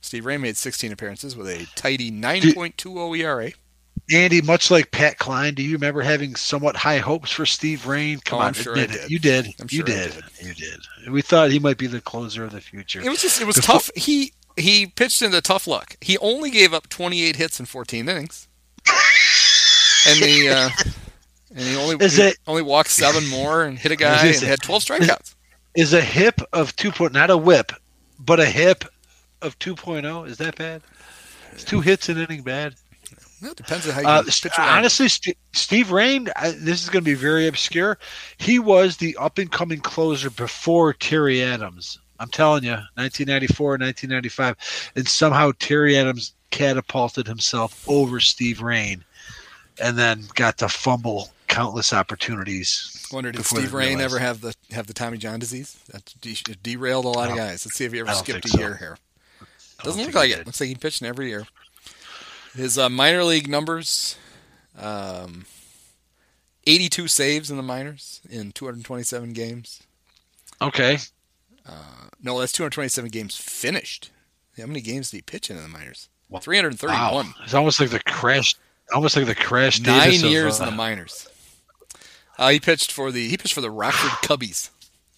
Steve 0.00 0.24
Rain 0.26 0.40
made 0.40 0.56
16 0.56 0.92
appearances 0.92 1.34
with 1.36 1.48
a 1.48 1.66
tidy 1.74 2.10
9.20 2.10 3.18
ERA. 3.18 3.50
Andy, 4.10 4.40
much 4.40 4.70
like 4.70 4.90
Pat 4.90 5.18
Cline, 5.18 5.52
do 5.54 5.62
you 5.62 5.72
remember 5.72 6.00
having 6.00 6.34
somewhat 6.34 6.76
high 6.76 6.96
hopes 6.98 7.30
for 7.30 7.44
Steve 7.44 7.86
Rain? 7.86 8.20
Come 8.24 8.38
Oh, 8.38 8.42
I'm 8.42 8.46
on, 8.48 8.54
sure 8.54 8.78
I 8.78 8.86
did. 8.86 9.10
You 9.10 9.18
did. 9.18 9.46
I'm 9.60 9.66
you 9.70 9.78
sure 9.78 9.84
did. 9.86 10.12
did. 10.38 10.46
You 10.46 10.54
did. 10.54 10.80
We 11.10 11.20
thought 11.20 11.50
he 11.50 11.58
might 11.58 11.76
be 11.76 11.88
the 11.88 12.00
closer 12.00 12.44
of 12.44 12.52
the 12.52 12.60
future. 12.60 13.02
It 13.02 13.08
was 13.10 13.20
just 13.20 13.40
it 13.40 13.46
was 13.46 13.56
Before- 13.56 13.74
tough. 13.74 13.90
He 13.96 14.32
he 14.56 14.86
pitched 14.86 15.20
into 15.20 15.40
tough 15.42 15.66
luck. 15.66 15.96
He 16.00 16.16
only 16.18 16.50
gave 16.50 16.72
up 16.72 16.88
28 16.88 17.36
hits 17.36 17.60
in 17.60 17.66
14 17.66 18.08
innings, 18.08 18.48
and 20.08 20.20
the 20.22 20.48
uh, 20.48 20.90
and 21.50 21.60
he 21.60 21.76
only 21.76 21.96
Is 22.04 22.16
he 22.16 22.22
it- 22.24 22.38
only 22.46 22.62
walked 22.62 22.90
seven 22.90 23.26
more 23.28 23.64
and 23.64 23.78
hit 23.78 23.92
a 23.92 23.96
guy 24.04 24.26
and 24.26 24.36
it? 24.36 24.42
had 24.42 24.62
12 24.62 24.82
strikeouts. 24.84 25.34
Is 25.74 25.92
a 25.92 26.00
hip 26.00 26.40
of 26.52 26.74
two 26.76 26.90
point 26.90 27.12
not 27.12 27.30
a 27.30 27.36
whip, 27.36 27.72
but 28.18 28.40
a 28.40 28.46
hip 28.46 28.84
of 29.42 29.58
2.0. 29.60 30.26
Is 30.28 30.38
that 30.38 30.56
bad? 30.56 30.82
Is 31.54 31.64
two 31.64 31.80
hits 31.80 32.08
an 32.08 32.18
inning 32.18 32.42
bad? 32.42 32.74
Well, 33.40 33.52
it 33.52 33.56
depends 33.56 33.86
on 33.86 33.94
how 33.94 34.00
you 34.00 34.06
Uh, 34.08 34.24
honestly, 34.58 35.08
St- 35.08 35.36
Steve 35.52 35.92
Rain. 35.92 36.28
I, 36.34 36.50
this 36.50 36.82
is 36.82 36.88
going 36.88 37.04
to 37.04 37.08
be 37.10 37.14
very 37.14 37.46
obscure. 37.46 37.96
He 38.38 38.58
was 38.58 38.96
the 38.96 39.16
up 39.16 39.38
and 39.38 39.50
coming 39.52 39.78
closer 39.78 40.30
before 40.30 40.92
Terry 40.94 41.42
Adams. 41.44 42.00
I'm 42.18 42.30
telling 42.30 42.64
you, 42.64 42.72
1994, 42.96 43.78
1995, 43.78 44.92
and 44.96 45.06
somehow 45.06 45.52
Terry 45.60 45.96
Adams 45.96 46.32
catapulted 46.50 47.28
himself 47.28 47.88
over 47.88 48.18
Steve 48.18 48.60
Rain, 48.60 49.04
and 49.80 49.96
then 49.96 50.24
got 50.34 50.58
to 50.58 50.68
fumble 50.68 51.30
countless 51.48 51.92
opportunities. 51.92 53.06
Wondered 53.12 53.32
did 53.32 53.38
before 53.38 53.58
Steve 53.60 53.72
Rain 53.72 54.00
ever 54.00 54.18
have 54.18 54.40
the 54.40 54.54
have 54.70 54.86
the 54.86 54.94
Tommy 54.94 55.18
John 55.18 55.38
disease? 55.38 55.78
That 55.90 56.04
de- 56.20 56.54
derailed 56.62 57.04
a 57.04 57.08
lot 57.08 57.30
of 57.30 57.36
guys. 57.36 57.64
Let's 57.66 57.74
see 57.74 57.84
if 57.84 57.92
he 57.92 58.00
ever 58.00 58.12
skipped 58.12 58.44
a 58.44 58.48
so. 58.48 58.58
year 58.58 58.76
here. 58.76 58.98
Doesn't 59.82 60.04
look 60.04 60.14
like 60.14 60.30
it. 60.30 60.44
Looks 60.44 60.60
like 60.60 60.68
he 60.68 60.74
pitched 60.74 61.02
in 61.02 61.08
every 61.08 61.28
year. 61.28 61.46
His 62.54 62.78
uh, 62.78 62.88
minor 62.88 63.24
league 63.24 63.48
numbers: 63.48 64.16
um, 64.78 65.46
82 66.66 67.08
saves 67.08 67.50
in 67.50 67.56
the 67.56 67.62
minors 67.62 68.20
in 68.28 68.52
227 68.52 69.32
games. 69.32 69.82
Okay, 70.60 70.98
No, 72.22 72.40
that's 72.40 72.52
227 72.52 73.10
games 73.10 73.36
finished. 73.36 74.10
How 74.58 74.66
many 74.66 74.80
games 74.80 75.10
did 75.10 75.18
he 75.18 75.22
pitch 75.22 75.50
in 75.50 75.56
the 75.56 75.68
minors? 75.68 76.08
Wow. 76.28 76.40
331. 76.40 77.26
wow, 77.26 77.32
it's 77.44 77.54
almost 77.54 77.80
like 77.80 77.90
the 77.90 78.00
crash, 78.00 78.54
almost 78.92 79.16
like 79.16 79.26
the 79.26 79.34
crash. 79.34 79.80
Nine 79.80 80.10
Davis 80.10 80.24
of, 80.24 80.30
years 80.30 80.60
uh, 80.60 80.64
in 80.64 80.70
the 80.70 80.76
minors. 80.76 81.28
Uh, 82.38 82.50
he 82.50 82.60
pitched 82.60 82.92
for 82.92 83.10
the 83.10 83.28
he 83.28 83.36
pitched 83.36 83.54
for 83.54 83.60
the 83.60 83.70
Rockford 83.70 84.10
Cubbies. 84.28 84.70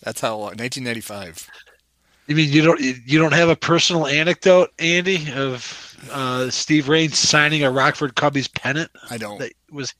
That's 0.02 0.20
how 0.20 0.32
long. 0.32 0.56
1995. 0.56 1.48
You 2.26 2.36
mean 2.36 2.50
you 2.50 2.62
don't 2.62 2.80
you 2.80 3.18
don't 3.18 3.34
have 3.34 3.48
a 3.48 3.56
personal 3.56 4.06
anecdote, 4.06 4.70
Andy, 4.78 5.32
of 5.32 5.96
uh, 6.12 6.48
Steve 6.48 6.88
Rain 6.88 7.10
signing 7.10 7.64
a 7.64 7.70
Rockford 7.70 8.14
Cubbies 8.14 8.52
pennant 8.52 8.90
I 9.10 9.18
don't. 9.18 9.38
that 9.38 9.52
was 9.70 9.94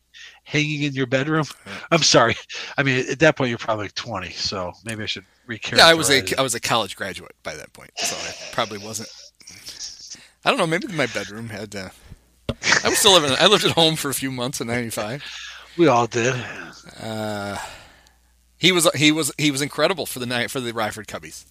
hanging 0.45 0.83
in 0.83 0.95
your 0.95 1.07
bedroom? 1.07 1.45
I'm 1.91 2.03
sorry. 2.03 2.37
I 2.79 2.83
mean, 2.83 3.05
at 3.11 3.18
that 3.18 3.37
point 3.37 3.51
you're 3.51 3.59
probably 3.59 3.89
20, 3.89 4.31
so 4.31 4.73
maybe 4.85 5.03
I 5.03 5.07
should 5.07 5.25
recharacterize. 5.49 5.79
Yeah, 5.79 5.87
I 5.87 5.95
was 5.95 6.09
a 6.11 6.18
it. 6.18 6.39
I 6.39 6.43
was 6.43 6.55
a 6.55 6.61
college 6.61 6.97
graduate 6.97 7.35
by 7.43 7.55
that 7.57 7.73
point, 7.73 7.91
so 7.97 8.16
I 8.16 8.53
probably 8.53 8.79
wasn't. 8.79 9.09
I 10.45 10.51
don't 10.51 10.59
know. 10.59 10.66
Maybe 10.66 10.87
my 10.89 11.07
bedroom 11.07 11.49
had. 11.49 11.75
Uh, 11.75 11.89
I 12.85 12.89
was 12.89 12.99
still 12.99 13.12
living. 13.12 13.37
I 13.39 13.47
lived 13.47 13.64
at 13.64 13.73
home 13.73 13.97
for 13.97 14.09
a 14.09 14.14
few 14.14 14.31
months 14.31 14.61
in 14.61 14.68
'95. 14.68 15.25
We 15.77 15.87
all 15.87 16.07
did. 16.07 16.35
Uh, 17.01 17.57
he 18.59 18.73
was 18.73 18.89
he 18.95 19.12
was 19.12 19.33
he 19.39 19.51
was 19.51 19.62
incredible 19.62 20.07
for 20.07 20.18
the 20.18 20.27
night 20.27 20.51
for 20.51 20.61
the 20.61 20.73
Ryford 20.73 21.07
Cubbies. 21.07 21.45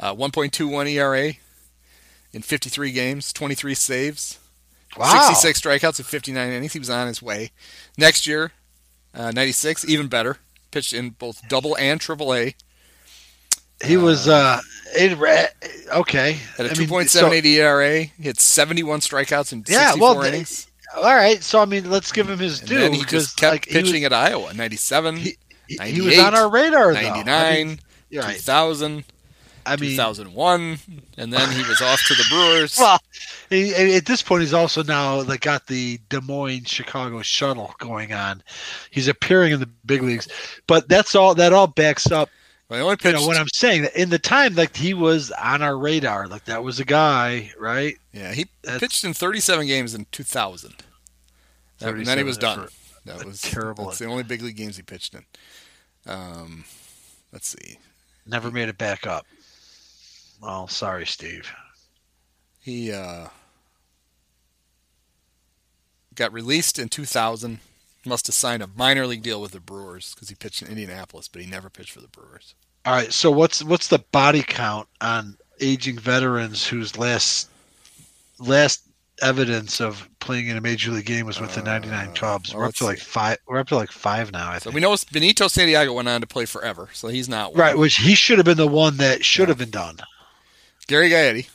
Uh, 0.00 0.14
1.21 0.14 0.90
ERA 0.90 1.34
in 2.32 2.42
53 2.42 2.90
games, 2.92 3.32
23 3.32 3.74
saves, 3.74 4.38
Wow. 4.96 5.28
66 5.32 5.60
strikeouts 5.60 5.98
in 6.00 6.04
59 6.04 6.50
innings. 6.50 6.72
He 6.72 6.78
was 6.78 6.90
on 6.90 7.06
his 7.06 7.22
way. 7.22 7.52
Next 7.96 8.26
year, 8.26 8.52
uh, 9.14 9.30
96, 9.30 9.88
even 9.88 10.08
better. 10.08 10.38
Pitched 10.70 10.92
in 10.92 11.10
both 11.10 11.46
double 11.48 11.76
and 11.76 12.00
triple 12.00 12.34
A. 12.34 12.54
He 13.84 13.96
was 13.96 14.28
uh, 14.28 14.60
it, 14.94 15.18
okay. 15.92 16.32
Had 16.56 16.66
a 16.66 16.70
I 16.70 16.74
mean, 16.74 16.88
2.78 16.88 17.44
ERA. 17.44 18.04
He 18.04 18.24
had 18.24 18.38
71 18.40 19.00
strikeouts 19.00 19.52
in 19.52 19.64
64 19.66 19.72
Yeah, 19.82 19.94
well, 20.00 20.20
th- 20.20 20.32
innings. 20.32 20.66
All 20.96 21.14
right, 21.14 21.42
so 21.42 21.60
I 21.60 21.64
mean, 21.64 21.90
let's 21.90 22.12
give 22.12 22.28
him 22.28 22.38
his 22.38 22.60
due 22.60 22.90
he 22.90 23.04
just 23.04 23.36
kept 23.36 23.52
like, 23.52 23.64
he 23.66 23.78
was- 23.78 23.90
pitching 23.90 24.04
at 24.04 24.12
Iowa. 24.12 24.52
97, 24.54 25.16
he, 25.16 25.36
he, 25.68 26.00
was 26.00 26.18
on 26.18 26.34
our 26.34 26.48
radar 26.50 26.92
though. 26.92 27.00
I 27.00 27.22
99, 27.24 27.66
mean, 27.66 27.78
you're 28.10 28.22
right. 28.22 28.36
2000, 28.36 29.04
I 29.64 29.76
mean, 29.76 29.90
2001, 29.90 30.78
and 31.18 31.32
then 31.32 31.50
he 31.52 31.62
was 31.68 31.80
off 31.80 32.02
to 32.06 32.14
the 32.14 32.24
Brewers. 32.28 32.76
well, 32.80 33.00
he, 33.48 33.74
at 33.74 34.06
this 34.06 34.22
point, 34.22 34.42
he's 34.42 34.54
also 34.54 34.82
now 34.82 35.22
like 35.22 35.42
got 35.42 35.66
the 35.66 35.98
Des 36.08 36.20
Moines 36.20 36.68
Chicago 36.68 37.22
shuttle 37.22 37.74
going 37.78 38.12
on. 38.12 38.42
He's 38.90 39.08
appearing 39.08 39.52
in 39.52 39.60
the 39.60 39.68
big 39.86 40.02
leagues, 40.02 40.28
but 40.66 40.88
that's 40.88 41.14
all. 41.14 41.34
That 41.34 41.52
all 41.52 41.68
backs 41.68 42.10
up 42.10 42.28
He 42.74 42.80
only 42.80 42.96
you 43.04 43.12
know 43.12 43.26
what 43.26 43.36
I'm 43.36 43.48
saying. 43.52 43.88
In 43.94 44.10
the 44.10 44.18
time, 44.18 44.54
like 44.54 44.76
he 44.76 44.94
was 44.94 45.30
on 45.32 45.62
our 45.62 45.76
radar, 45.76 46.26
like 46.28 46.44
that 46.46 46.62
was 46.62 46.80
a 46.80 46.84
guy, 46.84 47.52
right? 47.58 47.96
yeah, 48.12 48.32
he 48.32 48.46
That's- 48.62 48.80
pitched 48.80 49.04
in 49.04 49.14
37 49.14 49.66
games 49.66 49.94
in 49.94 50.06
2000. 50.12 50.74
That- 51.78 51.94
and 51.94 52.06
then 52.06 52.18
he 52.18 52.24
was 52.24 52.38
done. 52.38 52.68
That 53.04 53.24
was 53.24 53.40
terrible- 53.42 53.86
That's 53.86 53.98
the 53.98 54.06
only 54.06 54.22
big 54.22 54.42
league 54.42 54.56
games 54.56 54.76
he 54.76 54.82
pitched 54.82 55.14
in. 55.14 55.24
Um, 56.06 56.64
let's 57.32 57.48
see. 57.48 57.78
Never 58.26 58.50
made 58.50 58.68
it 58.68 58.78
back 58.78 59.06
up. 59.06 59.26
Well, 60.40 60.68
sorry, 60.68 61.06
Steve. 61.06 61.52
He 62.60 62.92
uh, 62.92 63.28
got 66.14 66.32
released 66.32 66.78
in 66.78 66.88
2000. 66.88 67.58
Must 68.04 68.26
have 68.26 68.34
signed 68.34 68.62
a 68.62 68.66
minor 68.66 69.06
league 69.06 69.22
deal 69.22 69.40
with 69.40 69.52
the 69.52 69.60
Brewers 69.60 70.14
because 70.14 70.28
he 70.28 70.34
pitched 70.34 70.62
in 70.62 70.68
Indianapolis, 70.68 71.28
but 71.28 71.40
he 71.42 71.48
never 71.48 71.70
pitched 71.70 71.92
for 71.92 72.00
the 72.00 72.08
Brewers. 72.08 72.54
All 72.84 72.92
right, 72.94 73.12
so 73.12 73.30
what's 73.30 73.62
what's 73.62 73.88
the 73.88 74.00
body 74.10 74.42
count 74.42 74.88
on 75.00 75.36
aging 75.60 75.98
veterans 75.98 76.66
whose 76.66 76.98
last 76.98 77.48
last 78.40 78.82
evidence 79.20 79.80
of 79.80 80.08
playing 80.18 80.48
in 80.48 80.56
a 80.56 80.60
major 80.60 80.90
league 80.90 81.06
game 81.06 81.24
was 81.26 81.40
with 81.40 81.54
the 81.54 81.62
'99 81.62 82.08
Uh, 82.08 82.12
Cubs? 82.12 82.50
well, 82.52 82.62
we're 82.62 82.68
up 82.68 82.74
to 82.74 82.84
like 82.84 82.98
five. 82.98 83.38
We're 83.46 83.58
up 83.58 83.68
to 83.68 83.76
like 83.76 83.92
five 83.92 84.32
now. 84.32 84.50
I 84.50 84.58
So 84.58 84.64
think. 84.64 84.74
we 84.74 84.80
know 84.80 84.96
Benito 85.12 85.46
Santiago 85.46 85.92
went 85.92 86.08
on 86.08 86.20
to 86.22 86.26
play 86.26 86.44
forever, 86.44 86.88
so 86.92 87.06
he's 87.08 87.28
not 87.28 87.52
one. 87.52 87.60
right, 87.60 87.78
which 87.78 87.96
he 87.96 88.16
should 88.16 88.38
have 88.38 88.46
been 88.46 88.56
the 88.56 88.66
one 88.66 88.96
that 88.96 89.24
should 89.24 89.48
have 89.48 89.58
been 89.58 89.70
done. 89.70 89.98
Gary 90.88 91.08
Gaetti, 91.10 91.48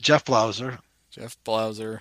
Jeff 0.00 0.24
Blauser. 0.24 0.78
Jeff 1.10 1.36
Blauser. 1.44 2.00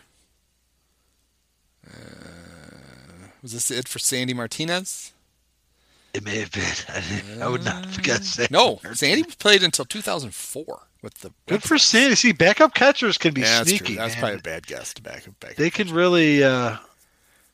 Uh, 1.85 3.27
was 3.41 3.51
this 3.51 3.69
it 3.69 3.87
for 3.89 3.99
Sandy 3.99 4.33
Martinez? 4.33 5.11
It 6.17 6.23
may 6.25 6.39
have 6.39 6.51
been. 6.51 7.41
I 7.43 7.47
would 7.47 7.63
not 7.63 7.85
have 7.85 8.01
guessed 8.01 8.37
that. 8.37 8.49
No, 8.49 8.79
Sandy 8.93 9.23
played 9.23 9.61
until 9.61 9.85
2004 9.85 10.79
with 11.03 11.13
the. 11.19 11.31
Good 11.47 11.61
for 11.61 11.77
Sandy. 11.77 12.15
See, 12.15 12.31
backup 12.31 12.73
catchers 12.73 13.17
can 13.19 13.33
be 13.35 13.41
yeah, 13.41 13.57
that's 13.59 13.69
sneaky. 13.69 13.85
true. 13.85 13.95
That's 13.97 14.15
man. 14.15 14.19
probably 14.21 14.39
a 14.39 14.41
bad 14.41 14.65
guess 14.65 14.93
to 14.95 15.01
back 15.03 15.27
back. 15.39 15.55
They 15.55 15.69
can 15.69 15.93
really. 15.93 16.43
uh 16.43 16.77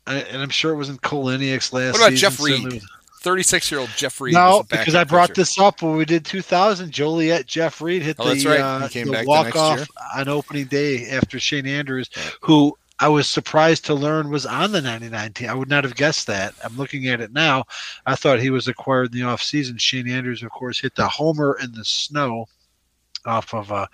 I- 0.07 0.15
and 0.15 0.41
I'm 0.41 0.49
sure 0.49 0.71
it 0.73 0.77
wasn't 0.77 1.01
Cole 1.01 1.25
Liniak's 1.25 1.73
last. 1.73 1.93
What 1.93 2.01
about 2.01 2.11
season, 2.17 2.31
Jeff 2.31 2.39
Reed? 2.41 2.81
36 3.21 3.71
year 3.71 3.79
old 3.79 3.89
Jeff 3.95 4.19
Reed. 4.19 4.33
No, 4.33 4.63
because 4.69 4.95
I 4.95 5.03
brought 5.05 5.29
pitcher. 5.29 5.41
this 5.41 5.57
up 5.59 5.81
when 5.81 5.95
we 5.95 6.03
did 6.05 6.25
2000. 6.25 6.91
Joliet 6.91 7.45
Jeff 7.45 7.81
Reed 7.81 8.01
hit 8.01 8.17
Oh, 8.19 8.33
the, 8.33 8.45
right. 8.45 8.59
uh, 8.59 8.87
the 8.87 9.23
walk 9.25 9.55
off 9.55 9.87
on 10.15 10.27
opening 10.27 10.65
day 10.65 11.07
after 11.09 11.39
Shane 11.39 11.65
Andrews, 11.65 12.09
who 12.41 12.77
I 13.03 13.09
was 13.09 13.27
surprised 13.27 13.83
to 13.87 13.93
learn 13.93 14.29
was 14.29 14.45
on 14.45 14.71
the 14.71 14.79
99 14.81 15.33
team. 15.33 15.49
I 15.49 15.53
would 15.53 15.67
not 15.69 15.83
have 15.83 15.95
guessed 15.95 16.25
that. 16.27 16.53
I'm 16.63 16.77
looking 16.77 17.07
at 17.09 17.19
it 17.19 17.33
now. 17.33 17.65
I 18.05 18.15
thought 18.15 18.39
he 18.39 18.49
was 18.49 18.69
acquired 18.69 19.13
in 19.13 19.19
the 19.19 19.25
offseason. 19.27 19.77
Shane 19.77 20.07
Andrews, 20.07 20.41
of 20.41 20.51
course, 20.51 20.79
hit 20.79 20.95
the 20.95 21.05
homer 21.09 21.57
in 21.61 21.73
the 21.73 21.83
snow 21.83 22.45
off 23.25 23.53
of 23.53 23.69
uh, 23.73 23.87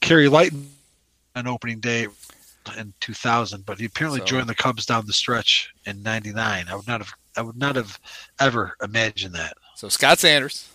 Kerry 0.00 0.28
Lighton 0.30 0.66
on 1.36 1.46
opening 1.46 1.78
day 1.78 2.06
in 2.78 2.94
2000, 3.00 3.66
but 3.66 3.78
he 3.78 3.84
apparently 3.84 4.20
So- 4.20 4.24
joined 4.26 4.48
the 4.48 4.54
Cubs 4.54 4.86
down 4.86 5.04
the 5.04 5.12
stretch 5.12 5.70
in 5.84 6.02
99. 6.02 6.68
I 6.70 6.74
would 6.74 6.86
not 6.88 7.00
have 7.02 7.12
I 7.36 7.42
would 7.42 7.56
not 7.58 7.76
have 7.76 8.00
ever 8.40 8.76
imagined 8.82 9.34
that. 9.34 9.58
So 9.76 9.90
Scott 9.90 10.18
Sanders. 10.20 10.68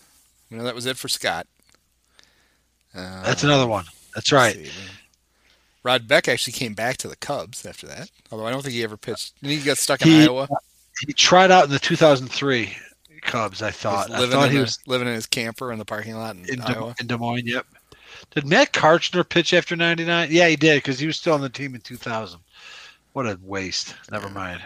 You 0.51 0.57
know 0.57 0.63
that 0.63 0.75
was 0.75 0.85
it 0.85 0.95
for 0.97 1.07
Scott. 1.07 1.47
Uh, 2.93 3.23
That's 3.23 3.43
another 3.43 3.65
one. 3.65 3.85
That's 4.13 4.31
right. 4.31 4.53
see. 4.53 4.69
Rod 5.83 6.07
Beck 6.07 6.27
actually 6.27 6.53
came 6.53 6.73
back 6.73 6.97
to 6.97 7.07
the 7.07 7.15
Cubs 7.17 7.65
after 7.65 7.85
that. 7.87 8.09
Although 8.31 8.47
I 8.47 8.51
don't 8.51 8.61
think 8.61 8.73
he 8.73 8.83
ever 8.83 8.97
pitched. 8.97 9.39
Didn't 9.41 9.59
he 9.59 9.65
got 9.65 9.77
stuck 9.77 10.01
in 10.01 10.07
He- 10.07 10.23
Iowa? 10.23 10.47
He 11.05 11.11
tried 11.13 11.51
out 11.51 11.65
in 11.65 11.71
the 11.71 11.79
2003 11.79 12.75
Cubs. 13.21 13.61
I 13.61 13.71
thought. 13.71 14.11
I 14.11 14.29
thought 14.29 14.51
he 14.51 14.59
was 14.59 14.79
living 14.85 15.07
in 15.07 15.13
his 15.15 15.25
camper 15.25 15.71
in 15.71 15.79
the 15.79 15.85
parking 15.85 16.15
lot 16.15 16.35
in, 16.35 16.45
in, 16.47 16.59
Des, 16.59 16.73
Iowa. 16.73 16.95
in 16.99 17.07
Des 17.07 17.17
Moines. 17.17 17.47
Yep. 17.47 17.65
Did 18.31 18.45
Matt 18.45 18.71
Karchner 18.73 19.27
pitch 19.27 19.53
after 19.53 19.75
99? 19.75 20.29
Yeah, 20.31 20.47
he 20.47 20.55
did 20.55 20.77
because 20.77 20.99
he 20.99 21.07
was 21.07 21.17
still 21.17 21.33
on 21.33 21.41
the 21.41 21.49
team 21.49 21.75
in 21.75 21.81
2000. 21.81 22.39
What 23.13 23.25
a 23.25 23.37
waste. 23.43 23.95
Never 24.11 24.29
mind. 24.29 24.61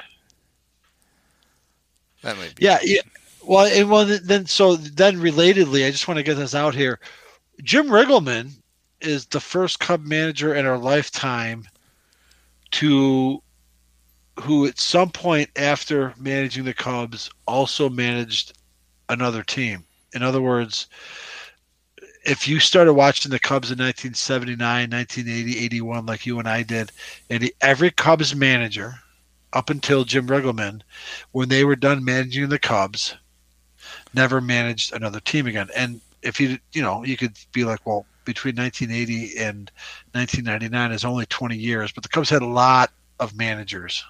That 2.24 2.38
might 2.38 2.56
be. 2.56 2.66
Yeah, 2.66 2.80
yeah. 2.84 3.02
Well, 3.44 3.66
and 3.66 3.90
well, 3.90 4.06
then 4.06 4.46
so 4.46 4.76
then 4.76 5.18
relatedly, 5.18 5.88
I 5.88 5.92
just 5.92 6.08
want 6.08 6.18
to 6.18 6.24
get 6.24 6.36
this 6.36 6.56
out 6.56 6.76
here. 6.76 7.00
Jim 7.64 7.88
Riggleman 7.88 8.52
is 9.02 9.26
the 9.28 9.40
first 9.40 9.80
Cub 9.80 10.06
manager 10.06 10.56
in 10.56 10.66
our 10.66 10.78
lifetime 10.78 11.66
to 12.72 13.42
who 14.40 14.68
at 14.68 14.80
some 14.80 15.10
point 15.10 15.50
after 15.56 16.14
managing 16.18 16.64
the 16.64 16.74
Cubs 16.74 17.30
also 17.48 17.90
managed 17.90 18.54
another 19.10 19.44
team. 19.44 19.84
In 20.14 20.22
other 20.22 20.42
words, 20.42 20.88
if 22.24 22.48
you 22.48 22.60
started 22.60 22.94
watching 22.94 23.32
the 23.32 23.40
Cubs 23.40 23.72
in 23.72 23.78
1979, 23.78 24.60
1980, 24.90 25.66
81 25.66 26.06
like 26.06 26.26
you 26.26 26.40
and 26.40 26.48
I 26.48 26.62
did, 26.62 26.92
and 27.30 27.50
every 27.62 27.90
Cubs 27.90 28.36
manager 28.36 28.96
up 29.54 29.70
until 29.70 30.04
Jim 30.04 30.28
Riggleman 30.28 30.82
when 31.32 31.50
they 31.50 31.64
were 31.64 31.76
done 31.76 32.04
managing 32.04 32.50
the 32.50 32.60
Cubs, 32.60 33.16
never 34.14 34.42
managed 34.42 34.94
another 34.94 35.20
team 35.22 35.48
again. 35.48 35.70
And 35.76 36.02
if 36.22 36.40
you 36.40 36.60
you 36.74 36.82
know 36.82 37.04
you 37.04 37.18
could 37.18 37.38
be 37.54 37.64
like, 37.64 37.86
well, 37.86 38.06
between 38.28 38.56
1980 38.56 39.38
and 39.40 39.72
1999 40.12 40.92
is 40.92 41.04
only 41.06 41.26
20 41.26 41.58
years, 41.58 41.92
but 41.92 42.04
the 42.04 42.10
Cubs 42.10 42.30
had 42.30 42.44
a 42.44 42.46
lot 42.46 42.92
of 43.20 43.36
managers 43.36 44.04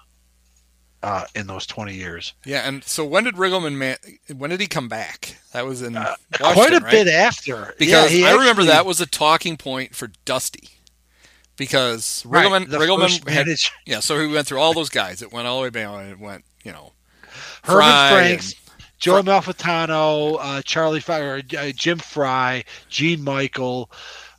uh, 1.02 1.24
in 1.36 1.46
those 1.46 1.64
20 1.64 1.94
years. 1.94 2.34
Yeah, 2.44 2.68
and 2.68 2.82
so 2.84 3.04
when 3.04 3.24
did 3.24 3.36
Riggleman 3.36 3.74
man? 3.76 3.96
When 4.36 4.50
did 4.50 4.60
he 4.60 4.66
come 4.66 4.88
back? 4.88 5.36
That 5.52 5.64
was 5.64 5.80
in 5.80 5.96
Uh, 5.96 6.16
Quite 6.32 6.72
a 6.74 6.80
right? 6.80 6.90
bit 6.90 7.08
after, 7.08 7.74
because 7.78 8.12
Yeah, 8.14 8.26
I 8.28 8.32
remember 8.32 8.64
that 8.64 8.84
was 8.84 9.00
a 9.00 9.06
talking 9.06 9.56
point 9.56 9.94
for 9.94 10.10
Dusty. 10.24 10.68
Because 11.56 12.24
Right, 12.26 12.44
Riggleman, 12.46 12.68
the 12.68 12.78
Riggleman 12.78 13.28
had, 13.28 13.46
yeah, 13.86 14.00
so 14.00 14.18
he 14.20 14.26
went 14.32 14.46
through 14.46 14.60
all 14.60 14.74
those 14.74 14.90
guys. 14.90 15.22
It 15.22 15.32
went 15.32 15.46
all 15.48 15.58
the 15.58 15.62
way 15.64 15.70
back. 15.70 15.88
It 16.10 16.18
went, 16.20 16.44
you 16.64 16.72
know, 16.72 16.92
Herman 17.64 17.82
Fry 17.82 18.10
Franks, 18.12 18.52
and- 18.52 18.67
Joey 18.98 19.22
Amalfitano, 19.22 20.36
uh, 20.40 20.62
Charlie 20.62 21.00
Fry, 21.00 21.18
or, 21.20 21.42
uh, 21.58 21.70
Jim 21.74 21.98
Fry, 21.98 22.64
Gene 22.88 23.22
Michael, 23.22 23.90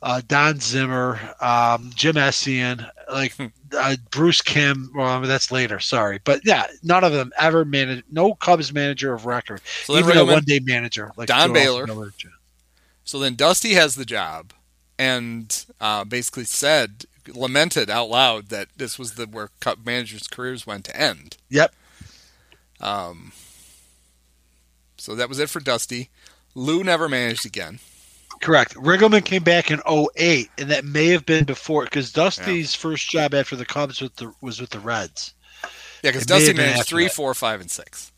uh, 0.02 0.20
Don 0.28 0.60
Zimmer, 0.60 1.18
um, 1.40 1.90
Jim 1.94 2.14
Essian, 2.16 2.88
like 3.12 3.34
Hmm. 3.36 3.46
uh, 3.74 3.96
Bruce 4.10 4.42
Kimm. 4.42 4.90
Well, 4.94 5.06
I 5.06 5.18
mean, 5.18 5.28
that's 5.28 5.50
later. 5.50 5.80
Sorry, 5.80 6.20
but 6.24 6.40
yeah, 6.44 6.66
none 6.82 7.04
of 7.04 7.12
them 7.12 7.32
ever 7.38 7.64
managed. 7.64 8.04
No 8.10 8.34
Cubs 8.34 8.72
manager 8.72 9.12
of 9.14 9.26
record, 9.26 9.60
So 9.84 9.96
even 9.98 10.16
a 10.16 10.24
one-day 10.24 10.60
manager 10.60 11.10
like 11.16 11.28
Don 11.28 11.48
Joe 11.48 11.54
Baylor. 11.54 11.86
So 13.04 13.18
then 13.18 13.34
Dusty 13.34 13.74
has 13.74 13.94
the 13.94 14.04
job, 14.04 14.52
and 14.98 15.64
uh, 15.80 16.04
basically 16.04 16.44
said, 16.44 17.06
lamented 17.28 17.90
out 17.90 18.08
loud 18.10 18.48
that 18.50 18.68
this 18.76 18.98
was 18.98 19.14
the 19.14 19.26
where 19.26 19.50
Cup 19.60 19.84
managers' 19.84 20.28
careers 20.28 20.66
went 20.66 20.84
to 20.86 20.96
end. 20.96 21.36
Yep. 21.48 21.74
Um. 22.80 23.32
So 25.00 25.14
that 25.14 25.28
was 25.28 25.38
it 25.38 25.48
for 25.48 25.60
Dusty. 25.60 26.10
Lou 26.54 26.84
never 26.84 27.08
managed 27.08 27.46
again. 27.46 27.78
Correct. 28.40 28.74
Riggleman 28.74 29.24
came 29.24 29.42
back 29.42 29.70
in 29.70 29.80
08, 29.88 30.48
and 30.58 30.70
that 30.70 30.84
may 30.84 31.08
have 31.08 31.26
been 31.26 31.44
before 31.44 31.84
because 31.84 32.12
Dusty's 32.12 32.74
first 32.74 33.08
job 33.10 33.34
after 33.34 33.56
the 33.56 33.64
Cubs 33.66 34.00
with 34.00 34.16
the, 34.16 34.32
was 34.40 34.60
with 34.60 34.70
the 34.70 34.78
Reds. 34.80 35.34
Yeah, 36.02 36.10
because 36.10 36.26
Dusty 36.26 36.52
managed 36.54 36.86
three, 36.88 37.04
that. 37.04 37.12
four, 37.12 37.34
five, 37.34 37.60
and 37.60 37.70
six. 37.70 38.12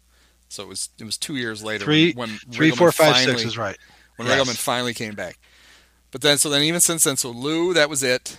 So 0.49 0.63
it 0.63 0.69
was 0.69 0.91
it 0.99 1.05
was 1.05 1.17
two 1.17 1.37
years 1.37 1.63
later 1.65 1.85
Three, 1.85 2.13
when 2.13 2.29
three, 2.51 2.71
Riggleman 2.71 2.77
four, 2.77 2.93
five, 2.93 3.17
six 3.17 3.27
finally- 3.27 3.45
is 3.45 3.57
right. 3.59 3.79
when 4.17 4.29
Yes. 4.29 4.39
Riggleman 4.39 4.57
finally 4.57 4.93
came 4.95 5.15
back. 5.15 5.39
But 6.11 6.21
then, 6.21 6.37
so 6.39 6.51
then 6.51 6.63
even 6.63 6.81
since 6.81 7.05
then, 7.05 7.17
so 7.17 7.31
Lou, 7.31 7.73
that 7.75 7.89
was 7.89 8.03
it. 8.03 8.37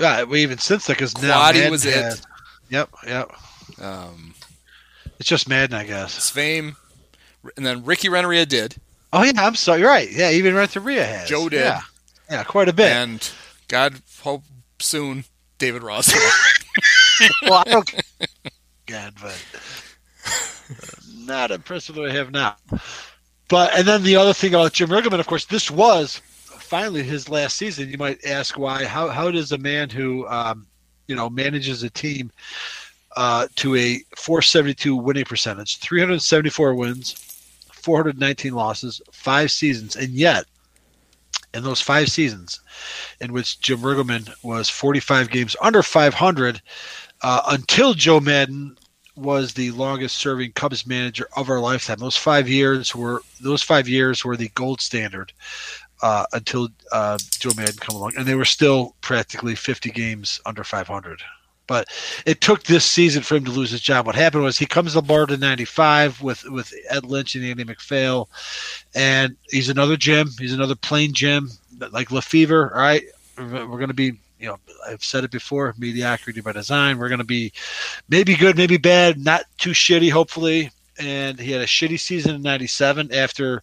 Yeah, 0.00 0.22
we 0.24 0.42
even 0.42 0.58
since 0.58 0.86
that 0.86 0.96
because 0.96 1.20
now 1.20 1.50
Quade 1.50 1.70
was 1.70 1.82
has- 1.84 2.20
it. 2.20 2.26
Yep, 2.70 2.90
yep. 3.06 3.30
Um, 3.80 4.34
It's 5.18 5.28
just 5.28 5.48
Maddon, 5.48 5.74
I 5.76 5.84
guess. 5.84 6.30
Sveum, 6.30 6.76
and 7.56 7.64
then 7.64 7.84
Ricky 7.84 8.08
Renteria 8.08 8.46
did, 8.46 8.76
Oh 9.12 9.22
yeah, 9.22 9.32
I'm 9.36 9.54
sorry. 9.54 9.80
You're 9.80 9.88
right. 9.88 10.10
Yeah, 10.10 10.30
even 10.30 10.54
Renteria 10.54 11.04
has. 11.04 11.28
Joe 11.28 11.48
did. 11.48 11.60
Yeah, 11.60 11.80
yeah, 12.30 12.44
quite 12.44 12.68
a 12.68 12.72
bit. 12.72 12.92
and 12.92 13.30
God 13.68 13.94
hope 14.20 14.44
soon 14.80 15.24
David 15.58 15.82
Ross. 15.82 16.14
well, 17.42 17.64
I 17.66 17.70
don't. 17.70 17.94
God, 18.86 19.14
but 19.20 19.44
not 21.16 21.50
impressed 21.50 21.88
with 21.88 21.98
what 21.98 22.10
I 22.10 22.12
have 22.12 22.30
now. 22.30 22.56
But 23.48 23.78
and 23.78 23.88
then 23.88 24.02
the 24.02 24.16
other 24.16 24.34
thing 24.34 24.54
about 24.54 24.74
Jim 24.74 24.90
Riggleman, 24.90 25.20
of 25.20 25.26
course, 25.26 25.46
this 25.46 25.70
was 25.70 26.20
finally 26.44 27.02
his 27.02 27.30
last 27.30 27.56
season. 27.56 27.88
You 27.88 27.98
might 27.98 28.24
ask 28.26 28.58
why? 28.58 28.84
How 28.84 29.08
how 29.08 29.30
does 29.30 29.52
a 29.52 29.58
man 29.58 29.88
who 29.88 30.26
um, 30.28 30.66
you 31.06 31.16
know 31.16 31.30
manages 31.30 31.82
a 31.82 31.88
team 31.88 32.30
uh, 33.16 33.48
to 33.56 33.74
a 33.74 34.02
472 34.16 34.94
winning 34.94 35.24
percentage, 35.24 35.78
374 35.78 36.74
wins, 36.74 37.27
419 37.88 38.52
losses, 38.52 39.00
five 39.10 39.50
seasons, 39.50 39.96
and 39.96 40.10
yet 40.10 40.44
in 41.54 41.62
those 41.62 41.80
five 41.80 42.10
seasons 42.10 42.60
in 43.18 43.32
which 43.32 43.60
Jim 43.60 43.78
Riggleman 43.78 44.30
was 44.42 44.68
45 44.68 45.30
games 45.30 45.56
under 45.62 45.82
500 45.82 46.60
uh, 47.22 47.42
until 47.48 47.94
Joe 47.94 48.20
Maddon 48.20 48.76
was 49.16 49.54
the 49.54 49.70
longest 49.70 50.16
serving 50.16 50.52
Cubs 50.52 50.86
manager 50.86 51.28
of 51.34 51.48
our 51.48 51.60
lifetime. 51.60 51.96
Those 51.98 52.14
five 52.14 52.46
years 52.46 52.94
were 52.94 53.22
those 53.40 53.62
five 53.62 53.88
years 53.88 54.22
were 54.22 54.36
the 54.36 54.50
gold 54.50 54.82
standard 54.82 55.32
uh, 56.02 56.26
until 56.34 56.68
uh, 56.92 57.16
Joe 57.38 57.52
Maddon 57.56 57.78
come 57.80 57.96
along, 57.96 58.12
and 58.18 58.26
they 58.26 58.34
were 58.34 58.44
still 58.44 58.96
practically 59.00 59.54
50 59.54 59.90
games 59.92 60.42
under 60.44 60.62
500. 60.62 61.22
But 61.68 61.86
it 62.26 62.40
took 62.40 62.64
this 62.64 62.84
season 62.84 63.22
for 63.22 63.36
him 63.36 63.44
to 63.44 63.52
lose 63.52 63.70
his 63.70 63.80
job. 63.80 64.06
What 64.06 64.16
happened 64.16 64.42
was 64.42 64.58
he 64.58 64.66
comes 64.66 64.94
to 64.94 64.98
aboard 64.98 65.30
in 65.30 65.38
'95 65.38 66.20
with 66.20 66.44
with 66.46 66.74
Ed 66.90 67.04
Lynch 67.04 67.36
and 67.36 67.44
Andy 67.44 67.62
MacPhail, 67.62 68.28
and 68.96 69.36
he's 69.50 69.68
another 69.68 69.96
Jim. 69.96 70.30
He's 70.40 70.52
another 70.52 70.74
plain 70.74 71.12
Jim, 71.12 71.50
like 71.92 72.10
Lefebvre. 72.10 72.74
All 72.74 72.80
right, 72.80 73.04
we're 73.36 73.66
going 73.66 73.88
to 73.88 73.94
be 73.94 74.18
you 74.38 74.48
know, 74.48 74.58
I've 74.86 75.04
said 75.04 75.24
it 75.24 75.30
before, 75.30 75.74
mediocrity 75.78 76.40
by 76.40 76.52
design. 76.52 76.98
We're 76.98 77.08
going 77.08 77.18
to 77.18 77.24
be 77.24 77.52
maybe 78.08 78.36
good, 78.36 78.56
maybe 78.56 78.76
bad, 78.76 79.18
not 79.18 79.44
too 79.58 79.70
shitty, 79.70 80.10
hopefully. 80.10 80.70
And 81.00 81.38
he 81.38 81.52
had 81.52 81.60
a 81.60 81.66
shitty 81.66 81.98
season 82.00 82.36
in 82.36 82.42
97 82.42 83.12
after 83.12 83.62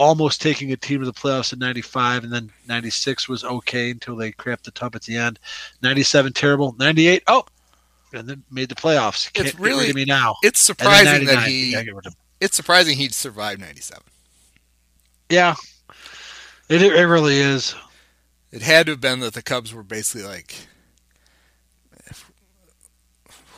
almost 0.00 0.40
taking 0.40 0.72
a 0.72 0.76
team 0.76 1.00
to 1.00 1.06
the 1.06 1.12
playoffs 1.12 1.52
in 1.52 1.58
95 1.58 2.24
and 2.24 2.32
then 2.32 2.50
96 2.66 3.28
was 3.28 3.44
okay 3.44 3.90
until 3.90 4.16
they 4.16 4.32
crapped 4.32 4.62
the 4.62 4.70
tub 4.70 4.96
at 4.96 5.02
the 5.02 5.14
end 5.16 5.38
97 5.82 6.32
terrible 6.32 6.74
98 6.78 7.22
oh 7.26 7.44
and 8.14 8.26
then 8.26 8.42
made 8.50 8.68
the 8.70 8.74
playoffs 8.74 9.28
It's 9.34 9.50
Can't 9.52 9.58
really- 9.60 9.82
rid 9.82 9.90
of 9.90 9.96
me 9.96 10.04
now 10.06 10.36
It's 10.42 10.58
surprising 10.60 11.26
that 11.26 11.46
he. 11.46 11.72
yeah, 11.72 11.82
get 11.82 11.94
rid 11.94 12.06
of 12.06 12.12
him. 12.14 12.18
It's 12.40 12.56
surprising 12.56 12.96
he'd 12.96 13.12
survived 13.12 13.60
'97. 13.60 14.02
yeah 15.28 15.54
it, 16.70 16.80
it 16.82 17.04
really 17.06 17.36
is 17.38 17.74
It 18.52 18.62
had 18.62 18.86
to 18.86 18.92
have 18.92 19.00
been 19.02 19.20
that 19.20 19.34
the 19.34 19.42
Cubs 19.42 19.74
were 19.74 19.82
basically 19.82 20.26
like, 20.26 20.54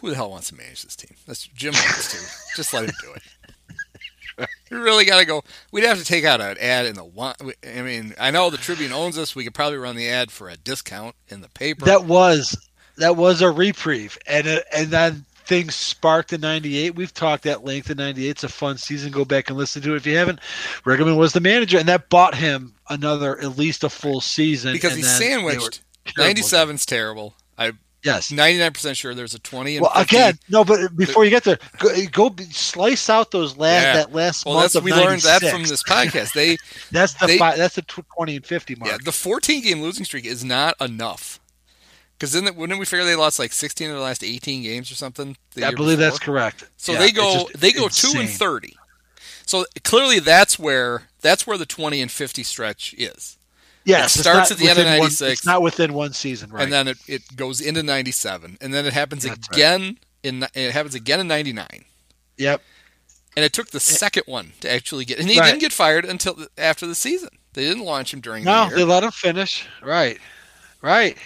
who 0.00 0.10
the 0.10 0.16
hell 0.16 0.30
wants 0.30 0.48
to 0.48 0.56
manage 0.56 0.82
this 0.82 0.96
team? 0.96 1.14
That's 1.26 1.46
Jim 1.46 1.74
wants 1.74 2.10
to. 2.12 2.56
Just 2.56 2.74
let 2.74 2.84
him 2.84 2.90
do 3.02 3.12
it. 3.12 3.22
We 4.72 4.78
really 4.78 5.04
got 5.04 5.20
to 5.20 5.26
go. 5.26 5.44
We'd 5.70 5.84
have 5.84 5.98
to 5.98 6.04
take 6.04 6.24
out 6.24 6.40
an 6.40 6.56
ad 6.58 6.86
in 6.86 6.94
the 6.94 7.04
one. 7.04 7.34
I 7.66 7.82
mean, 7.82 8.14
I 8.18 8.30
know 8.30 8.48
the 8.50 8.56
Tribune 8.56 8.92
owns 8.92 9.18
us. 9.18 9.36
We 9.36 9.44
could 9.44 9.54
probably 9.54 9.78
run 9.78 9.96
the 9.96 10.08
ad 10.08 10.30
for 10.30 10.48
a 10.48 10.56
discount 10.56 11.14
in 11.28 11.42
the 11.42 11.48
paper. 11.50 11.84
That 11.84 12.04
was 12.04 12.56
that 12.96 13.16
was 13.16 13.42
a 13.42 13.50
reprieve, 13.50 14.18
and 14.26 14.46
it, 14.46 14.64
and 14.72 14.88
then 14.88 15.24
things 15.44 15.74
sparked 15.74 16.32
in 16.32 16.40
'98. 16.40 16.94
We've 16.94 17.12
talked 17.12 17.44
at 17.46 17.64
length 17.64 17.90
in 17.90 17.98
'98. 17.98 18.30
It's 18.30 18.44
a 18.44 18.48
fun 18.48 18.78
season. 18.78 19.12
Go 19.12 19.24
back 19.24 19.50
and 19.50 19.58
listen 19.58 19.82
to 19.82 19.92
it 19.92 19.96
if 19.96 20.06
you 20.06 20.16
haven't. 20.16 20.40
Riggleman 20.84 21.16
was 21.16 21.32
the 21.32 21.40
manager, 21.40 21.78
and 21.78 21.88
that 21.88 22.08
bought 22.08 22.34
him 22.34 22.74
another 22.88 23.38
at 23.38 23.58
least 23.58 23.84
a 23.84 23.88
full 23.88 24.20
season 24.20 24.72
because 24.72 24.92
and 24.92 24.98
he's 24.98 25.18
then 25.18 25.30
they 25.30 25.36
were 25.44 25.50
sandwiched. 25.52 25.82
terrible. 26.16 26.40
97's 26.40 26.86
terrible. 26.86 27.34
I'm 27.58 27.78
Yes. 28.04 28.30
99% 28.32 28.96
sure 28.96 29.14
there's 29.14 29.34
a 29.34 29.38
20 29.38 29.76
and 29.76 29.82
Well, 29.82 29.92
50. 29.94 30.16
again, 30.16 30.38
no, 30.48 30.64
but 30.64 30.96
before 30.96 31.24
you 31.24 31.30
get 31.30 31.44
there, 31.44 31.58
go, 31.78 31.90
go 32.10 32.34
slice 32.50 33.08
out 33.08 33.30
those 33.30 33.56
last 33.56 33.82
Yeah. 33.82 33.92
that 33.94 34.12
last 34.12 34.44
Well, 34.44 34.56
month 34.56 34.72
that's 34.72 34.84
we 34.84 34.92
learned 34.92 35.22
that 35.22 35.42
from 35.42 35.62
this 35.64 35.82
podcast. 35.84 36.32
They 36.32 36.56
That's 36.90 37.14
the 37.14 37.26
they- 37.28 37.38
fi- 37.38 37.56
that's 37.56 37.76
the 37.76 37.82
twenty 37.82 38.36
and 38.36 38.44
fifty 38.46 38.74
mark. 38.74 38.90
yeah, 38.90 38.98
the 39.04 39.12
14 39.12 39.62
game 39.62 39.80
losing 39.82 40.04
streak 40.04 40.24
is 40.26 40.42
not 40.44 40.74
enough. 40.80 41.38
Because 42.18 42.32
then, 42.32 42.54
wouldn't 42.54 42.78
we 42.78 42.86
figure 42.86 43.04
they 43.04 43.16
lost 43.16 43.40
like 43.40 43.52
16 43.52 43.90
of 43.90 43.96
the 43.96 44.02
last 44.02 44.22
18 44.22 44.62
games 44.62 44.92
or 44.92 44.94
something? 44.94 45.36
I 45.60 45.72
believe 45.72 45.98
that's 45.98 46.20
correct. 46.20 46.64
So 46.76 46.92
Yeah, 46.92 46.98
they 47.00 47.10
go 47.10 47.48
they 47.56 47.72
go 47.72 47.88
two 47.88 48.12
and 48.18 48.28
30. 48.28 48.76
So 49.46 49.64
clearly 49.82 50.20
that's 50.20 50.56
where 50.58 51.04
that's 51.20 51.46
where 51.46 51.58
the 51.58 51.66
20 51.66 52.00
and 52.00 52.10
50 52.10 52.42
stretch 52.44 52.94
is. 52.96 53.38
Yes, 53.84 54.16
It 54.16 54.20
starts 54.20 54.50
at 54.50 54.58
the 54.58 54.68
end 54.68 54.78
of 54.78 54.84
within 54.84 54.98
one- 54.98 55.06
96. 55.08 55.32
It's 55.32 55.46
not 55.46 55.62
within 55.62 55.92
one 55.92 56.12
season, 56.12 56.50
right? 56.50 56.62
And 56.62 56.72
then 56.72 56.88
it, 56.88 56.98
it 57.08 57.36
goes 57.36 57.60
into 57.60 57.82
97 57.82 58.58
and 58.60 58.72
then 58.72 58.86
it 58.86 58.92
happens 58.92 59.24
That's 59.24 59.48
right. 59.50 59.56
again 59.56 59.98
in 60.22 60.46
it 60.54 60.72
happens 60.72 60.94
again 60.94 61.18
in 61.20 61.26
99. 61.28 61.66
yep. 62.36 62.62
And 63.34 63.44
it 63.44 63.52
took 63.52 63.70
the 63.70 63.76
eh. 63.78 63.80
second 63.80 64.24
one 64.26 64.52
to 64.60 64.70
actually 64.70 65.04
get 65.04 65.18
and 65.18 65.28
he 65.28 65.38
Right. 65.40 65.46
didn't 65.46 65.60
get 65.60 65.72
fired 65.72 66.04
until 66.04 66.34
the- 66.34 66.50
after 66.58 66.86
the 66.86 66.94
season. 66.94 67.30
They 67.54 67.64
didn't 67.64 67.84
launch 67.84 68.14
him 68.14 68.20
during 68.20 68.44
No, 68.44 68.68
the 68.70 68.76
they 68.76 68.84
let 68.84 69.02
him 69.04 69.10
finish. 69.10 69.66
Right, 69.82 70.18
right. 70.80 71.18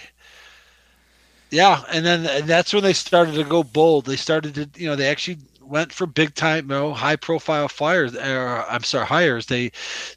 Yeah, 1.49 1.83
and 1.93 2.05
then 2.05 2.25
and 2.25 2.45
that's 2.47 2.73
when 2.73 2.83
they 2.83 2.93
started 2.93 3.35
to 3.35 3.43
go 3.45 3.63
bold. 3.63 4.05
They 4.05 4.17
started 4.17 4.55
to, 4.55 4.69
you 4.79 4.87
know, 4.87 4.95
they 4.97 5.07
actually 5.07 5.37
went 5.67 5.91
for 5.91 6.05
big 6.05 6.35
time, 6.35 6.69
you 6.69 6.75
know, 6.75 6.93
high 6.93 7.15
profile 7.15 7.67
fires. 7.67 8.15
Or, 8.15 8.65
I'm 8.69 8.83
sorry, 8.83 9.05
hires. 9.05 9.45
They, 9.45 9.71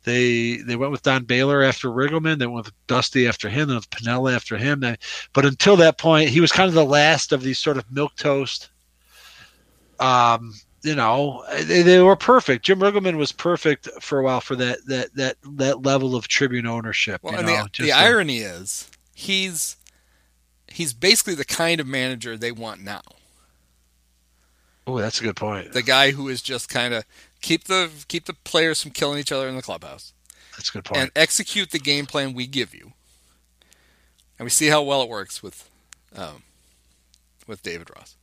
they, 0.04 0.58
they 0.58 0.76
went 0.76 0.92
with 0.92 1.02
Don 1.02 1.24
Baylor 1.24 1.62
after 1.62 1.88
Riggleman. 1.88 2.38
They 2.38 2.46
went 2.46 2.66
with 2.66 2.86
Dusty 2.86 3.26
after 3.26 3.48
him. 3.48 3.68
Then 3.68 3.76
with 3.76 3.90
Piniella 3.90 4.34
after 4.34 4.56
him. 4.56 4.80
They, 4.80 4.96
but 5.32 5.44
until 5.44 5.76
that 5.76 5.98
point, 5.98 6.30
he 6.30 6.40
was 6.40 6.52
kind 6.52 6.68
of 6.68 6.74
the 6.74 6.84
last 6.84 7.32
of 7.32 7.42
these 7.42 7.58
sort 7.58 7.76
of 7.76 7.90
milk 7.90 8.16
toast. 8.16 8.70
Um, 9.98 10.54
you 10.82 10.94
know, 10.94 11.44
they, 11.64 11.82
they 11.82 12.00
were 12.00 12.16
perfect. 12.16 12.64
Jim 12.64 12.80
Riggleman 12.80 13.16
was 13.16 13.32
perfect 13.32 13.88
for 14.00 14.18
a 14.18 14.24
while 14.24 14.40
for 14.40 14.56
that 14.56 14.78
that 14.86 15.14
that 15.14 15.36
that 15.56 15.82
level 15.82 16.16
of 16.16 16.26
Tribune 16.26 16.66
ownership. 16.66 17.22
Well, 17.22 17.34
you 17.34 17.38
and 17.40 17.48
know, 17.48 17.66
the, 17.76 17.84
the 17.84 17.92
irony 17.92 18.38
is 18.38 18.90
he's 19.14 19.76
he's 20.68 20.94
basically 20.94 21.34
the 21.34 21.44
kind 21.44 21.80
of 21.80 21.86
manager 21.86 22.36
they 22.36 22.52
want 22.52 22.80
now. 22.80 23.02
Oh, 24.94 24.98
that's 24.98 25.20
a 25.20 25.22
good 25.24 25.36
point. 25.36 25.72
The 25.72 25.82
guy 25.82 26.10
who 26.12 26.28
is 26.28 26.42
just 26.42 26.68
kind 26.68 26.94
of 26.94 27.04
keep 27.40 27.64
the 27.64 27.90
keep 28.08 28.24
the 28.26 28.34
players 28.34 28.82
from 28.82 28.90
killing 28.90 29.18
each 29.18 29.32
other 29.32 29.48
in 29.48 29.56
the 29.56 29.62
clubhouse 29.62 30.12
That's 30.56 30.68
a 30.68 30.72
good 30.72 30.84
point. 30.84 31.00
and 31.00 31.10
execute 31.16 31.70
the 31.70 31.78
game 31.78 32.06
plan 32.06 32.32
we 32.34 32.46
give 32.46 32.74
you. 32.74 32.92
And 34.38 34.46
we 34.46 34.50
see 34.50 34.68
how 34.68 34.82
well 34.82 35.02
it 35.02 35.08
works 35.08 35.42
with 35.42 35.68
um, 36.16 36.42
with 37.46 37.62
David 37.62 37.88
Ross. 37.94 38.16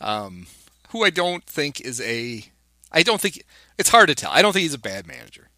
Um, 0.00 0.46
who 0.90 1.04
I 1.04 1.10
don't 1.10 1.44
think 1.44 1.80
is 1.80 2.00
a 2.00 2.44
I 2.92 3.02
don't 3.02 3.20
think 3.20 3.42
it's 3.78 3.88
hard 3.90 4.08
to 4.08 4.14
tell. 4.14 4.30
I 4.30 4.42
don't 4.42 4.52
think 4.52 4.62
he's 4.62 4.74
a 4.74 4.78
bad 4.78 5.06
manager. 5.06 5.48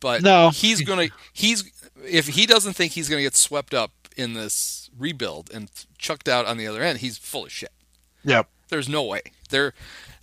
But 0.00 0.22
No. 0.22 0.50
he's 0.50 0.80
going 0.82 1.08
to 1.08 1.14
he's 1.32 1.70
if 2.06 2.28
he 2.28 2.46
doesn't 2.46 2.74
think 2.74 2.92
he's 2.92 3.08
going 3.08 3.18
to 3.18 3.24
get 3.24 3.34
swept 3.36 3.74
up 3.74 3.90
in 4.16 4.34
this 4.34 4.90
rebuild 4.96 5.50
and 5.52 5.70
chucked 5.96 6.28
out 6.28 6.46
on 6.46 6.56
the 6.58 6.66
other 6.66 6.82
end, 6.82 6.98
he's 6.98 7.18
full 7.18 7.44
of 7.46 7.52
shit. 7.52 7.72
yep. 8.24 8.48
There's 8.68 8.88
no 8.88 9.02
way. 9.02 9.22
They're 9.50 9.72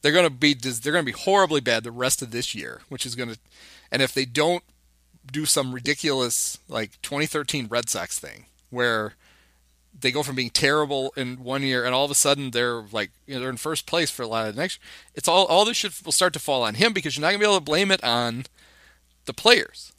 they're 0.01 0.11
going 0.11 0.25
to 0.25 0.29
be 0.29 0.53
they're 0.53 0.93
going 0.93 1.05
to 1.05 1.11
be 1.11 1.17
horribly 1.17 1.61
bad 1.61 1.83
the 1.83 1.91
rest 1.91 2.21
of 2.21 2.31
this 2.31 2.53
year, 2.55 2.81
which 2.89 3.05
is 3.05 3.15
going 3.15 3.29
to 3.29 3.37
and 3.91 4.01
if 4.01 4.13
they 4.13 4.25
don't 4.25 4.63
do 5.31 5.45
some 5.45 5.73
ridiculous 5.73 6.59
like 6.69 7.01
2013 7.01 7.67
Red 7.67 7.89
Sox 7.89 8.19
thing 8.19 8.45
where 8.69 9.13
they 9.99 10.11
go 10.11 10.21
from 10.21 10.35
being 10.35 10.49
terrible 10.51 11.11
in 11.17 11.37
one 11.43 11.63
year 11.63 11.83
and 11.85 11.95
all 11.95 12.05
of 12.05 12.11
a 12.11 12.15
sudden 12.15 12.51
they're 12.51 12.83
like 12.91 13.09
you 13.25 13.33
know, 13.33 13.39
they're 13.39 13.49
in 13.49 13.57
first 13.57 13.85
place 13.87 14.11
for 14.11 14.21
a 14.23 14.27
lot 14.27 14.47
of 14.47 14.53
the 14.55 14.61
next 14.61 14.77
it's 15.15 15.27
all 15.27 15.45
all 15.45 15.65
this 15.65 15.77
shit 15.77 15.93
will 16.05 16.11
start 16.11 16.33
to 16.33 16.39
fall 16.39 16.61
on 16.63 16.75
him 16.75 16.93
because 16.93 17.15
you're 17.17 17.21
not 17.21 17.29
going 17.29 17.39
to 17.39 17.43
be 17.43 17.49
able 17.49 17.57
to 17.57 17.63
blame 17.63 17.89
it 17.91 18.03
on 18.03 18.43
the 19.25 19.33
players 19.33 19.93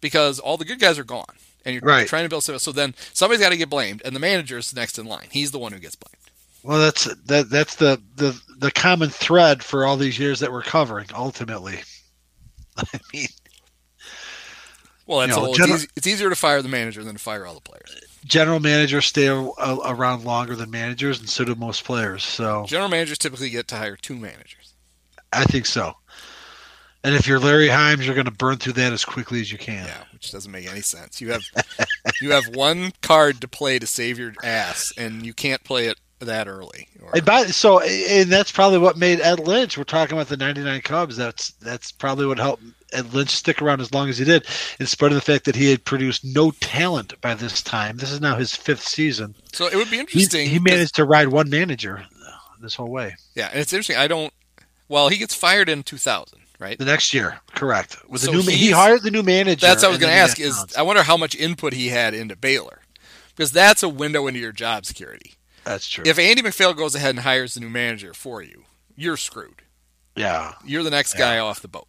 because 0.00 0.38
all 0.38 0.56
the 0.56 0.64
good 0.64 0.78
guys 0.78 0.98
are 0.98 1.04
gone 1.04 1.24
and 1.64 1.74
you're 1.74 1.82
Right. 1.82 2.06
trying 2.06 2.24
to 2.24 2.28
build 2.28 2.44
so 2.44 2.72
then 2.72 2.94
somebody's 3.12 3.40
got 3.42 3.50
to 3.50 3.56
get 3.56 3.70
blamed 3.70 4.02
and 4.04 4.14
the 4.14 4.20
manager's 4.20 4.72
next 4.76 4.98
in 4.98 5.06
line 5.06 5.26
he's 5.30 5.50
the 5.50 5.58
one 5.58 5.72
who 5.72 5.78
gets 5.80 5.96
blamed 5.96 6.21
Well, 6.64 6.78
that's 6.78 7.04
that. 7.04 7.50
That's 7.50 7.76
the 7.76 8.00
the 8.16 8.40
the 8.58 8.70
common 8.70 9.10
thread 9.10 9.62
for 9.62 9.84
all 9.84 9.96
these 9.96 10.18
years 10.18 10.40
that 10.40 10.52
we're 10.52 10.62
covering. 10.62 11.06
Ultimately, 11.14 11.80
I 12.76 12.84
mean, 13.12 13.26
well 15.06 15.20
that's 15.20 15.36
You 15.36 15.42
know, 15.42 15.48
all 15.48 15.54
gener- 15.54 15.62
it's, 15.64 15.72
easy, 15.74 15.88
it's 15.96 16.06
easier 16.06 16.30
to 16.30 16.36
fire 16.36 16.62
the 16.62 16.68
manager 16.68 17.02
than 17.02 17.14
to 17.14 17.20
fire 17.22 17.46
all 17.46 17.54
the 17.54 17.60
players 17.60 17.94
general 18.24 18.60
managers 18.60 19.06
stay 19.06 19.26
a, 19.26 19.34
a- 19.34 19.92
around 19.94 20.24
longer 20.24 20.54
than 20.54 20.70
managers, 20.70 21.18
and 21.18 21.28
so 21.28 21.44
do 21.44 21.54
most 21.54 21.84
players. 21.84 22.22
So 22.22 22.64
general 22.66 22.88
managers 22.88 23.18
typically 23.18 23.50
get 23.50 23.68
to 23.68 23.76
hire 23.76 23.96
two 23.96 24.16
managers 24.16 24.74
I 25.32 25.44
think 25.44 25.66
so. 25.66 25.94
And 27.04 27.16
if 27.16 27.26
you're 27.26 27.40
Larry 27.40 27.68
Himes, 27.68 28.04
you're 28.04 28.14
going 28.14 28.26
to 28.26 28.30
burn 28.30 28.58
through 28.58 28.74
that 28.74 28.92
as 28.92 29.04
quickly 29.04 29.40
as 29.40 29.50
you 29.50 29.58
can. 29.58 29.86
Yeah, 29.86 30.04
which 30.12 30.30
doesn't 30.30 30.52
make 30.52 30.70
any 30.70 30.82
sense. 30.82 31.20
You 31.20 31.32
have 31.32 31.42
you 32.20 32.30
have 32.30 32.54
one 32.54 32.92
card 33.02 33.40
to 33.40 33.48
play 33.48 33.80
to 33.80 33.86
save 33.86 34.18
your 34.18 34.34
ass, 34.44 34.92
and 34.96 35.26
you 35.26 35.34
can't 35.34 35.64
play 35.64 35.86
it 35.86 35.98
that 36.26 36.48
early. 36.48 36.88
Or, 37.02 37.10
And 37.16 37.24
by, 37.24 37.46
so, 37.46 37.80
and 37.80 38.30
that's 38.30 38.52
probably 38.52 38.78
what 38.78 38.96
made 38.96 39.20
Ed 39.20 39.40
Lynch. 39.40 39.76
We're 39.78 39.84
talking 39.84 40.16
about 40.16 40.28
the 40.28 40.36
'99 40.36 40.80
Cubs. 40.82 41.16
That's 41.16 41.50
that's 41.54 41.92
probably 41.92 42.26
what 42.26 42.38
helped 42.38 42.62
Ed 42.92 43.12
Lynch 43.14 43.30
stick 43.30 43.62
around 43.62 43.80
as 43.80 43.92
long 43.92 44.08
as 44.08 44.18
he 44.18 44.24
did, 44.24 44.46
in 44.80 44.86
spite 44.86 45.10
of 45.12 45.14
the 45.16 45.20
fact 45.20 45.44
that 45.46 45.56
he 45.56 45.70
had 45.70 45.84
produced 45.84 46.24
no 46.24 46.50
talent 46.52 47.18
by 47.20 47.34
this 47.34 47.62
time. 47.62 47.96
This 47.96 48.10
is 48.12 48.20
now 48.20 48.36
his 48.36 48.54
fifth 48.54 48.86
season. 48.86 49.34
so 49.52 49.66
it 49.66 49.76
would 49.76 49.90
be 49.90 49.96
He, 49.96 50.00
interesting. 50.00 50.48
he 50.48 50.56
'cause- 50.58 50.64
managed 50.64 50.94
to 50.96 51.04
ride 51.04 51.28
one 51.28 51.48
manager 51.50 52.04
this 52.60 52.74
whole 52.74 52.90
way. 52.90 53.16
yeah, 53.34 53.48
and 53.50 53.60
it's 53.60 53.72
interesting. 53.72 53.96
I 53.96 54.06
don't. 54.06 54.32
Well, 54.88 55.08
he 55.08 55.16
gets 55.18 55.34
fired 55.34 55.68
in 55.70 55.82
2000, 55.82 56.38
right? 56.58 56.78
The 56.78 56.84
next 56.84 57.14
year, 57.14 57.40
correct. 57.54 57.96
With 58.08 58.22
the 58.22 58.30
new, 58.30 58.42
he 58.42 58.70
hired 58.70 59.02
the 59.02 59.10
new 59.10 59.22
manager. 59.22 59.66
That's 59.66 59.82
what 59.82 59.88
I 59.88 59.90
was 59.90 59.98
going 59.98 60.12
to 60.12 60.16
ask. 60.18 60.38
Is. 60.38 60.62
I 60.76 60.82
wonder 60.82 61.02
how 61.02 61.16
much 61.16 61.34
input 61.34 61.72
he 61.72 61.88
had 61.88 62.12
into 62.14 62.36
Baylor, 62.36 62.82
because 63.34 63.50
that's 63.52 63.82
a 63.82 63.88
window 63.88 64.26
into 64.26 64.38
your 64.40 64.52
job 64.52 64.84
security. 64.84 65.34
That's 65.64 65.88
true. 65.88 66.04
If 66.06 66.18
Andy 66.18 66.42
MacPhail 66.42 66.74
goes 66.74 66.94
ahead 66.94 67.10
and 67.10 67.20
hires 67.20 67.54
the 67.54 67.60
new 67.60 67.68
manager 67.70 68.12
for 68.14 68.42
you, 68.42 68.64
you're 68.96 69.16
screwed. 69.16 69.62
yeah, 70.16 70.54
You're 70.64 70.82
the 70.82 70.90
next 70.90 71.14
guy 71.14 71.38
off 71.38 71.60
the 71.60 71.68
boat. 71.68 71.86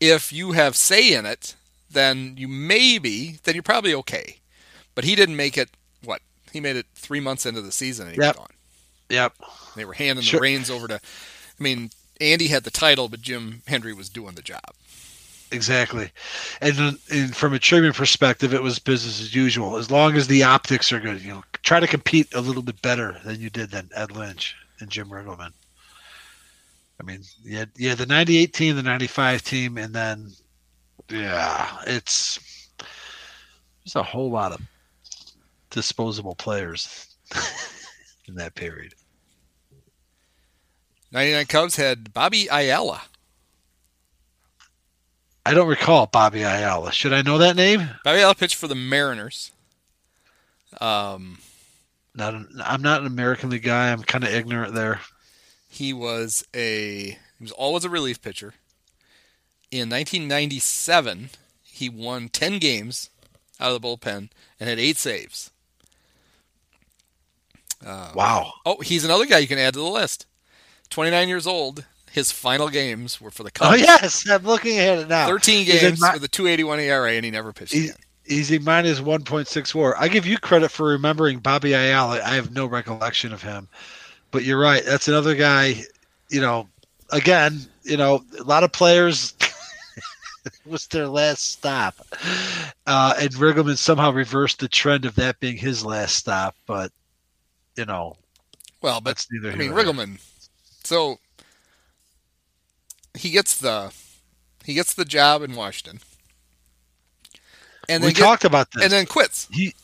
If 0.00 0.32
you 0.32 0.52
have 0.52 0.76
say 0.76 1.12
in 1.12 1.26
it, 1.26 1.54
then 1.90 2.34
you 2.36 2.48
maybe 2.48 3.38
then 3.44 3.54
you're 3.54 3.62
probably 3.62 3.94
okay. 3.94 4.38
But 4.94 5.04
he 5.04 5.14
didn't 5.14 5.36
make 5.36 5.56
it. 5.58 5.70
What 6.04 6.22
he 6.52 6.60
made 6.60 6.76
it 6.76 6.86
three 6.94 7.20
months 7.20 7.46
into 7.46 7.60
the 7.62 7.72
season 7.72 8.06
and 8.06 8.16
he 8.16 8.20
Yep. 8.22 8.36
was 8.36 8.38
gone. 8.38 8.56
yep. 9.08 9.34
They 9.76 9.84
were 9.84 9.92
handing 9.94 10.24
Sure. 10.24 10.38
the 10.38 10.42
reins 10.42 10.70
over 10.70 10.88
to. 10.88 10.94
I 10.96 11.62
mean, 11.62 11.90
Andy 12.20 12.48
had 12.48 12.64
the 12.64 12.70
title, 12.70 13.08
but 13.08 13.20
Jim 13.22 13.62
Hendry 13.66 13.92
was 13.92 14.08
doing 14.08 14.34
the 14.34 14.42
job. 14.42 14.74
Exactly, 15.52 16.10
and, 16.62 16.98
and 17.10 17.36
from 17.36 17.52
a 17.52 17.58
treatment 17.58 17.94
perspective, 17.94 18.54
it 18.54 18.62
was 18.62 18.78
business 18.78 19.20
as 19.20 19.34
usual. 19.34 19.76
As 19.76 19.90
long 19.90 20.16
as 20.16 20.26
the 20.26 20.42
optics 20.42 20.90
are 20.92 21.00
good, 21.00 21.20
you 21.20 21.32
know, 21.34 21.44
try 21.62 21.78
to 21.78 21.86
compete 21.86 22.32
a 22.34 22.40
little 22.40 22.62
bit 22.62 22.80
better 22.80 23.20
than 23.24 23.38
you 23.38 23.50
did 23.50 23.70
than 23.70 23.90
Ed 23.94 24.12
Lynch 24.12 24.56
and 24.80 24.88
Jim 24.88 25.10
Riggleman. 25.10 25.52
I 26.98 27.04
mean, 27.04 27.22
yeah, 27.44 27.66
yeah, 27.76 27.94
the 27.94 28.06
'98 28.06 28.52
team, 28.54 28.76
the 28.76 28.82
'95 28.82 29.42
team, 29.42 29.76
and 29.76 29.94
then 29.94 30.30
yeah, 31.10 31.68
it's 31.86 32.38
there's 33.84 33.96
a 33.96 34.02
whole 34.02 34.30
lot 34.30 34.52
of 34.52 34.60
disposable 35.70 36.34
players 36.34 37.14
in 38.26 38.36
that 38.36 38.54
period. 38.54 38.94
99 41.12 41.46
Cubs 41.46 41.76
had 41.76 42.14
Bobby 42.14 42.48
Ayala. 42.50 43.02
I 45.44 45.54
don't 45.54 45.68
recall 45.68 46.06
Bobby 46.06 46.42
Ayala. 46.42 46.92
Should 46.92 47.12
I 47.12 47.22
know 47.22 47.38
that 47.38 47.56
name? 47.56 47.90
Bobby 48.04 48.18
Ayala 48.18 48.34
pitched 48.34 48.54
for 48.54 48.68
the 48.68 48.74
Mariners. 48.76 49.50
Um, 50.80 51.38
Not, 52.14 52.34
an, 52.34 52.48
I'm 52.64 52.80
not 52.82 53.00
an 53.00 53.06
American 53.06 53.50
League 53.50 53.64
guy. 53.64 53.90
I'm 53.92 54.02
kind 54.02 54.24
of 54.24 54.30
ignorant 54.30 54.74
there. 54.74 55.00
he 55.68 55.92
was 55.92 56.44
a 56.54 57.10
he 57.38 57.44
was 57.44 57.52
always 57.52 57.84
a 57.84 57.88
relief 57.90 58.22
pitcher. 58.22 58.54
In 59.70 59.88
1997, 59.90 61.30
he 61.62 61.88
won 61.88 62.28
10 62.28 62.58
games 62.58 63.10
out 63.58 63.72
of 63.72 63.80
the 63.80 63.86
bullpen 63.88 64.28
and 64.60 64.68
had 64.68 64.78
eight 64.78 64.96
saves. 64.98 65.50
Wow. 67.84 68.52
Oh, 68.64 68.80
he's 68.80 69.04
another 69.04 69.26
guy 69.26 69.38
you 69.38 69.48
can 69.48 69.58
add 69.58 69.74
to 69.74 69.80
the 69.80 69.86
list. 69.86 70.26
29 70.90 71.28
years 71.28 71.46
old. 71.46 71.84
His 72.12 72.30
final 72.30 72.68
games 72.68 73.20
were 73.20 73.30
for 73.30 73.42
the 73.42 73.50
Cubs. 73.50 73.70
Oh 73.72 73.74
yes, 73.74 74.28
I'm 74.28 74.42
looking 74.44 74.78
at 74.78 74.98
it 74.98 75.08
now. 75.08 75.26
13 75.26 75.66
games 75.66 76.00
my- 76.00 76.12
with 76.14 76.24
a 76.24 76.28
281 76.28 76.78
ERA, 76.80 77.12
and 77.12 77.24
he 77.24 77.30
never 77.30 77.52
pitched 77.52 77.72
He- 77.72 77.84
again. 77.86 77.96
He's 78.24 78.52
a 78.52 78.58
minus 78.60 79.00
1.64. 79.00 79.94
I 79.98 80.06
give 80.08 80.24
you 80.26 80.38
credit 80.38 80.70
for 80.70 80.86
remembering 80.86 81.40
Bobby 81.40 81.72
Ayala. 81.72 82.20
I 82.22 82.34
have 82.36 82.52
no 82.52 82.66
recollection 82.66 83.32
of 83.32 83.42
him, 83.42 83.66
but 84.30 84.44
you're 84.44 84.60
right. 84.60 84.84
That's 84.84 85.08
another 85.08 85.34
guy. 85.34 85.82
You 86.28 86.40
know, 86.40 86.68
again, 87.10 87.60
you 87.82 87.96
know, 87.96 88.22
a 88.38 88.44
lot 88.44 88.62
of 88.62 88.70
players 88.72 89.34
was 90.66 90.86
their 90.86 91.08
last 91.08 91.50
stop, 91.50 91.94
uh, 92.86 93.14
and 93.18 93.30
Riggleman 93.32 93.76
somehow 93.76 94.12
reversed 94.12 94.60
the 94.60 94.68
trend 94.68 95.04
of 95.04 95.14
that 95.16 95.40
being 95.40 95.56
his 95.56 95.84
last 95.84 96.14
stop. 96.16 96.54
But 96.66 96.92
you 97.76 97.86
know, 97.86 98.16
Well, 98.82 99.00
but 99.00 99.10
that's 99.16 99.28
neither. 99.32 99.50
I 99.52 99.56
mean. 99.56 99.72
Riggleman. 99.72 100.20
So 100.84 101.18
he 103.14 103.30
gets 103.30 103.58
the 103.58 103.92
he 104.64 104.74
gets 104.74 104.94
the 104.94 105.04
job 105.04 105.42
in 105.42 105.54
Washington, 105.54 106.00
and 107.88 108.02
we 108.02 108.08
then 108.08 108.14
get- 108.14 108.22
talked 108.22 108.44
about 108.44 108.70
this. 108.72 108.82
and 108.84 108.92
then 108.92 109.06
quits. 109.06 109.48
he 109.50 109.74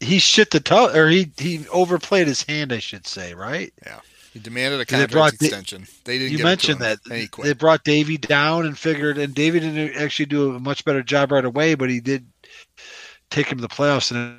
he 0.00 0.18
shit 0.18 0.50
the 0.50 0.60
toe, 0.60 0.90
or 0.94 1.08
he 1.08 1.30
he 1.38 1.66
overplayed 1.68 2.26
his 2.26 2.42
hand, 2.42 2.72
I 2.72 2.78
should 2.78 3.06
say, 3.06 3.34
right? 3.34 3.72
Yeah. 3.84 4.00
He 4.32 4.40
demanded 4.40 4.80
a 4.80 4.84
contract 4.84 5.40
extension. 5.40 5.86
they 6.04 6.18
didn't. 6.18 6.36
You 6.36 6.44
mentioned 6.44 6.82
it 6.82 7.02
to 7.04 7.14
him, 7.14 7.28
that 7.30 7.42
they 7.42 7.54
brought 7.54 7.84
Davey 7.84 8.18
down 8.18 8.66
and 8.66 8.78
figured, 8.78 9.16
and 9.16 9.34
Davey 9.34 9.60
didn't 9.60 9.96
actually 9.96 10.26
do 10.26 10.54
a 10.54 10.60
much 10.60 10.84
better 10.84 11.02
job 11.02 11.32
right 11.32 11.44
away, 11.44 11.74
but 11.74 11.88
he 11.88 12.00
did 12.00 12.26
take 13.30 13.46
him 13.46 13.56
to 13.56 13.62
the 13.62 13.68
playoffs. 13.68 14.10
And 14.10 14.38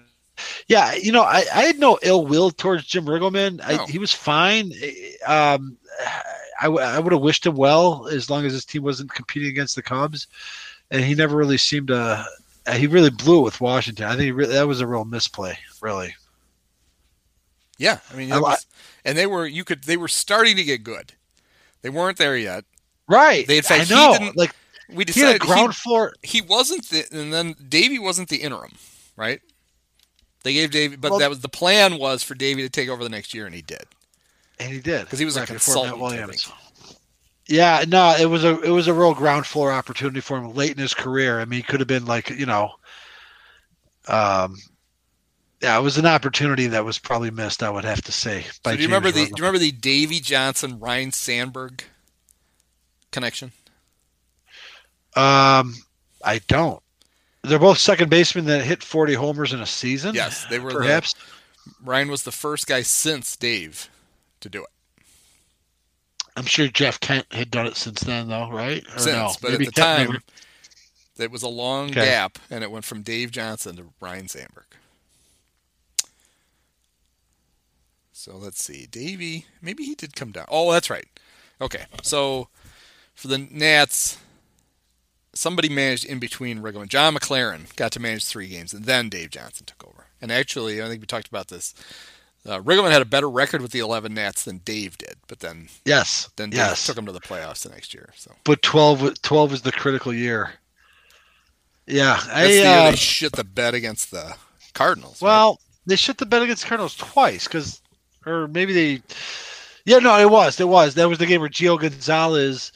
yeah, 0.67 0.93
you 0.93 1.11
know, 1.11 1.23
I, 1.23 1.45
I 1.51 1.61
had 1.63 1.79
no 1.79 1.97
ill 2.03 2.27
will 2.27 2.51
towards 2.51 2.85
Jim 2.85 3.05
Riggleman. 3.05 3.59
I, 3.59 3.83
he 3.87 3.97
was 3.97 4.11
fine. 4.13 4.71
Um, 5.25 5.77
I, 6.59 6.65
w- 6.65 6.83
I 6.85 6.99
would 6.99 7.13
have 7.13 7.21
wished 7.21 7.45
him 7.45 7.55
well 7.55 8.07
as 8.07 8.29
long 8.29 8.45
as 8.45 8.53
his 8.53 8.65
team 8.65 8.83
wasn't 8.83 9.13
competing 9.13 9.49
against 9.49 9.75
the 9.75 9.81
Cubs, 9.83 10.27
and 10.91 11.03
he 11.03 11.13
never 11.15 11.35
really 11.37 11.57
seemed 11.57 11.87
to. 11.89 12.25
uh, 12.67 12.73
He 12.73 12.87
really 12.87 13.09
blew 13.11 13.39
it 13.39 13.43
with 13.43 13.61
Washington. 13.61 14.05
I 14.05 14.11
think 14.11 14.21
he 14.23 14.31
really, 14.31 14.53
that 14.53 14.67
was 14.67 14.81
a 14.81 14.87
real 14.87 15.05
misplay, 15.05 15.57
really. 15.81 16.13
yeah, 17.77 17.99
I 18.11 18.15
mean, 18.15 18.31
I 18.31 18.35
it 18.37 18.39
li- 18.39 18.43
was, 18.43 18.65
and 19.05 19.17
they 19.17 19.27
were 19.27 19.45
you 19.45 19.63
could 19.63 19.83
they 19.83 19.97
were 19.97 20.07
starting 20.07 20.55
to 20.57 20.63
get 20.63 20.83
good. 20.83 21.13
They 21.83 21.89
weren't 21.89 22.17
there 22.17 22.35
yet. 22.37 22.65
Right. 23.07 23.45
They- 23.47 23.57
in 23.57 23.63
fact, 23.63 23.81
I 23.81 23.83
he 23.85 23.93
know. 23.95 24.17
didn't- 24.17 24.37
like 24.37 24.51
We 24.89 25.05
he 25.07 25.19
had 25.21 25.35
a 25.35 25.39
decided 25.39 25.41
ground 25.41 25.75
floor. 25.75 26.13
he, 26.23 26.39
he 26.39 26.41
wasn't 26.41 26.89
the, 26.89 27.05
and 27.11 27.31
then 27.31 27.55
Davey 27.69 27.99
wasn't 27.99 28.29
the 28.29 28.37
interim, 28.37 28.73
right? 29.15 29.41
They 30.43 30.53
gave 30.53 30.71
Davey, 30.71 30.95
but 30.95 31.11
Well- 31.11 31.19
that 31.19 31.29
was 31.29 31.41
the 31.41 31.49
plan 31.49 31.99
was 31.99 32.23
for 32.23 32.33
Davey 32.35 32.61
to 32.63 32.69
take 32.69 32.89
over 32.89 33.03
the 33.03 33.09
next 33.09 33.33
year, 33.33 33.45
and 33.45 33.53
he 33.53 33.61
did. 33.61 33.85
And 34.59 34.73
he 34.73 34.79
did 34.79 35.05
because 35.05 35.19
he 35.19 35.25
was 35.25 35.37
a 35.37 35.41
right 35.41 35.49
before 35.49 35.75
Matt 35.75 35.83
consultant, 35.93 36.01
Williams. 36.01 36.51
Yeah, 37.47 37.85
no, 37.87 38.15
it 38.19 38.25
was 38.25 38.43
a 38.43 38.59
it 38.61 38.71
was 38.71 38.87
a 38.87 38.93
real 38.93 39.13
ground 39.13 39.45
floor 39.45 39.71
opportunity 39.71 40.19
for 40.19 40.37
him 40.37 40.53
late 40.53 40.71
in 40.71 40.77
his 40.77 40.93
career. 40.93 41.39
I 41.39 41.45
mean, 41.45 41.57
he 41.57 41.63
could 41.63 41.79
have 41.79 41.87
been 41.87 42.05
like 42.05 42.29
you 42.29 42.45
know, 42.45 42.71
um, 44.07 44.55
yeah, 45.61 45.77
it 45.77 45.81
was 45.81 45.97
an 45.97 46.05
opportunity 46.05 46.67
that 46.67 46.83
was 46.83 46.99
probably 46.99 47.31
missed. 47.31 47.63
I 47.63 47.69
would 47.69 47.85
have 47.85 48.01
to 48.03 48.11
say. 48.11 48.41
So 48.41 48.49
do 48.63 48.71
you 48.71 48.77
James 48.77 48.85
remember 48.87 49.11
the 49.11 49.25
do 49.25 49.29
you 49.29 49.35
remember 49.37 49.59
the 49.59 49.71
Davey 49.71 50.19
Johnson 50.19 50.79
Ryne 50.79 51.11
Sandberg 51.11 51.83
connection? 53.11 53.53
Um, 55.15 55.75
I 56.23 56.41
don't. 56.47 56.81
They're 57.43 57.59
both 57.59 57.77
second 57.77 58.09
basemen 58.09 58.45
that 58.45 58.65
hit 58.65 58.83
forty 58.83 59.13
homers 59.13 59.53
in 59.53 59.61
a 59.61 59.65
season. 59.65 60.15
Yes, 60.15 60.45
they 60.49 60.59
were 60.59 60.73
the- 60.73 60.79
perhaps. 60.79 61.15
Ryne 61.83 62.09
was 62.09 62.23
the 62.23 62.31
first 62.31 62.67
guy 62.67 62.81
since 62.81 63.35
Dave 63.35 63.89
to 64.41 64.49
do 64.49 64.63
it. 64.63 64.69
I'm 66.35 66.45
sure 66.45 66.67
Jeff 66.67 66.99
Kent 66.99 67.25
had 67.31 67.49
done 67.49 67.65
it 67.65 67.75
since 67.75 68.01
then, 68.01 68.27
though, 68.29 68.49
right? 68.51 68.85
Or 68.95 68.99
Since, 68.99 69.05
no? 69.15 69.31
but 69.41 69.51
Maybe 69.51 69.67
at 69.67 69.73
the 69.73 69.81
Kent 69.81 69.97
time, 69.97 70.07
never- 70.11 70.23
it 71.23 71.31
was 71.31 71.41
a 71.43 71.47
long 71.47 71.89
Okay. 71.89 72.05
gap, 72.05 72.37
and 72.51 72.63
it 72.63 72.69
went 72.69 72.85
from 72.85 73.01
Dave 73.01 73.31
Johnson 73.31 73.75
to 73.77 73.93
Ryne 73.99 74.27
Sandberg. 74.27 74.65
So 78.11 78.35
let's 78.35 78.63
see, 78.63 78.85
Davey. 78.87 79.45
Maybe 79.61 79.83
he 79.83 79.95
did 79.95 80.15
come 80.15 80.31
down. 80.31 80.45
Oh, 80.49 80.71
that's 80.71 80.89
right. 80.89 81.07
Okay, 81.61 81.85
so 82.03 82.49
for 83.15 83.27
the 83.29 83.37
Nats, 83.37 84.17
somebody 85.33 85.69
managed 85.69 86.05
in 86.05 86.19
between 86.19 86.59
Riggleman. 86.59 86.87
John 86.87 87.15
McLaren 87.15 87.75
got 87.75 87.91
to 87.93 87.99
manage 87.99 88.25
three 88.25 88.47
games, 88.47 88.73
and 88.73 88.85
then 88.85 89.09
Dave 89.09 89.31
Johnson 89.31 89.65
took 89.65 89.83
over. 89.87 90.05
And 90.21 90.31
actually, 90.31 90.81
I 90.83 90.87
think 90.87 91.01
we 91.01 91.07
talked 91.07 91.27
about 91.27 91.47
this. 91.47 91.73
Uh, 92.47 92.61
Riggleman 92.61 92.91
had 92.91 93.01
a 93.01 93.05
better 93.05 93.29
record 93.29 93.61
with 93.61 93.71
the 93.71 93.79
11 93.79 94.13
Nats 94.13 94.45
than 94.45 94.59
Dave 94.59 94.97
did, 94.97 95.15
but 95.27 95.39
then 95.39 95.67
yes, 95.83 96.29
then 96.37 96.49
Dave 96.49 96.59
yes. 96.59 96.85
took 96.85 96.97
him 96.97 97.05
to 97.05 97.11
the 97.11 97.19
playoffs 97.19 97.63
the 97.63 97.69
next 97.69 97.93
year. 97.93 98.09
So 98.15 98.31
but 98.45 98.61
12, 98.61 99.21
12 99.21 99.53
is 99.53 99.61
the 99.63 99.71
critical 99.73 100.13
year. 100.13 100.53
Yeah, 101.85 102.15
that's 102.15 102.29
I, 102.29 102.47
the 102.47 102.53
year 102.53 102.67
uh, 102.67 102.89
they 102.91 102.95
shit 102.95 103.33
the 103.33 103.43
bet 103.43 103.73
against 103.73 104.11
the 104.11 104.35
Cardinals. 104.73 105.21
right? 105.21 105.27
well, 105.27 105.59
they 105.85 105.97
shit 105.97 106.17
the 106.17 106.25
bet 106.25 106.41
against 106.41 106.63
the 106.63 106.69
Cardinals 106.69 106.95
twice 106.95 107.47
because, 107.47 107.81
or 108.25 108.47
maybe 108.47 108.73
they, 108.73 109.01
yeah, 109.85 109.99
no, 109.99 110.17
it 110.17 110.29
was, 110.29 110.59
it 110.59 110.67
was. 110.67 110.95
That 110.95 111.09
was 111.09 111.17
the 111.17 111.25
game 111.25 111.41
where 111.41 111.49
Gio 111.49 111.79
Gonzalez 111.79 112.71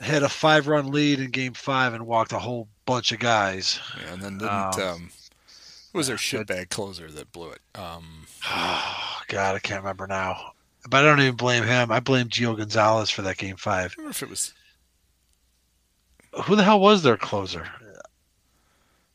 had 0.00 0.22
a 0.22 0.28
five-run 0.28 0.92
lead 0.92 1.18
in 1.18 1.30
Game 1.30 1.54
Five 1.54 1.92
and 1.92 2.06
walked 2.06 2.32
a 2.32 2.38
whole 2.38 2.68
bunch 2.86 3.10
of 3.10 3.18
guys. 3.18 3.80
Yeah, 4.00 4.12
and 4.12 4.22
then 4.22 4.38
didn't 4.38 4.78
um, 4.80 5.10
who 5.10 5.27
was 5.98 6.06
their 6.06 6.16
shitbag 6.16 6.70
closer 6.70 7.10
that 7.10 7.32
blew 7.32 7.50
it? 7.50 7.60
Um, 7.74 8.26
Oh 8.48 9.20
God, 9.28 9.54
I 9.56 9.58
can't 9.58 9.82
remember 9.82 10.06
now. 10.06 10.52
But 10.88 11.04
I 11.04 11.08
don't 11.08 11.20
even 11.20 11.36
blame 11.36 11.64
him. 11.64 11.90
I 11.92 12.00
blame 12.00 12.28
Gio 12.28 12.56
Gonzalez 12.56 13.10
for 13.10 13.22
that 13.22 13.36
Game 13.36 13.56
Five. 13.56 13.94
I 13.98 14.00
wonder 14.02 14.10
if 14.10 14.22
it 14.22 14.30
was 14.30 14.54
Who 16.44 16.56
the 16.56 16.64
hell 16.64 16.80
was 16.80 17.02
their 17.02 17.16
closer? 17.16 17.66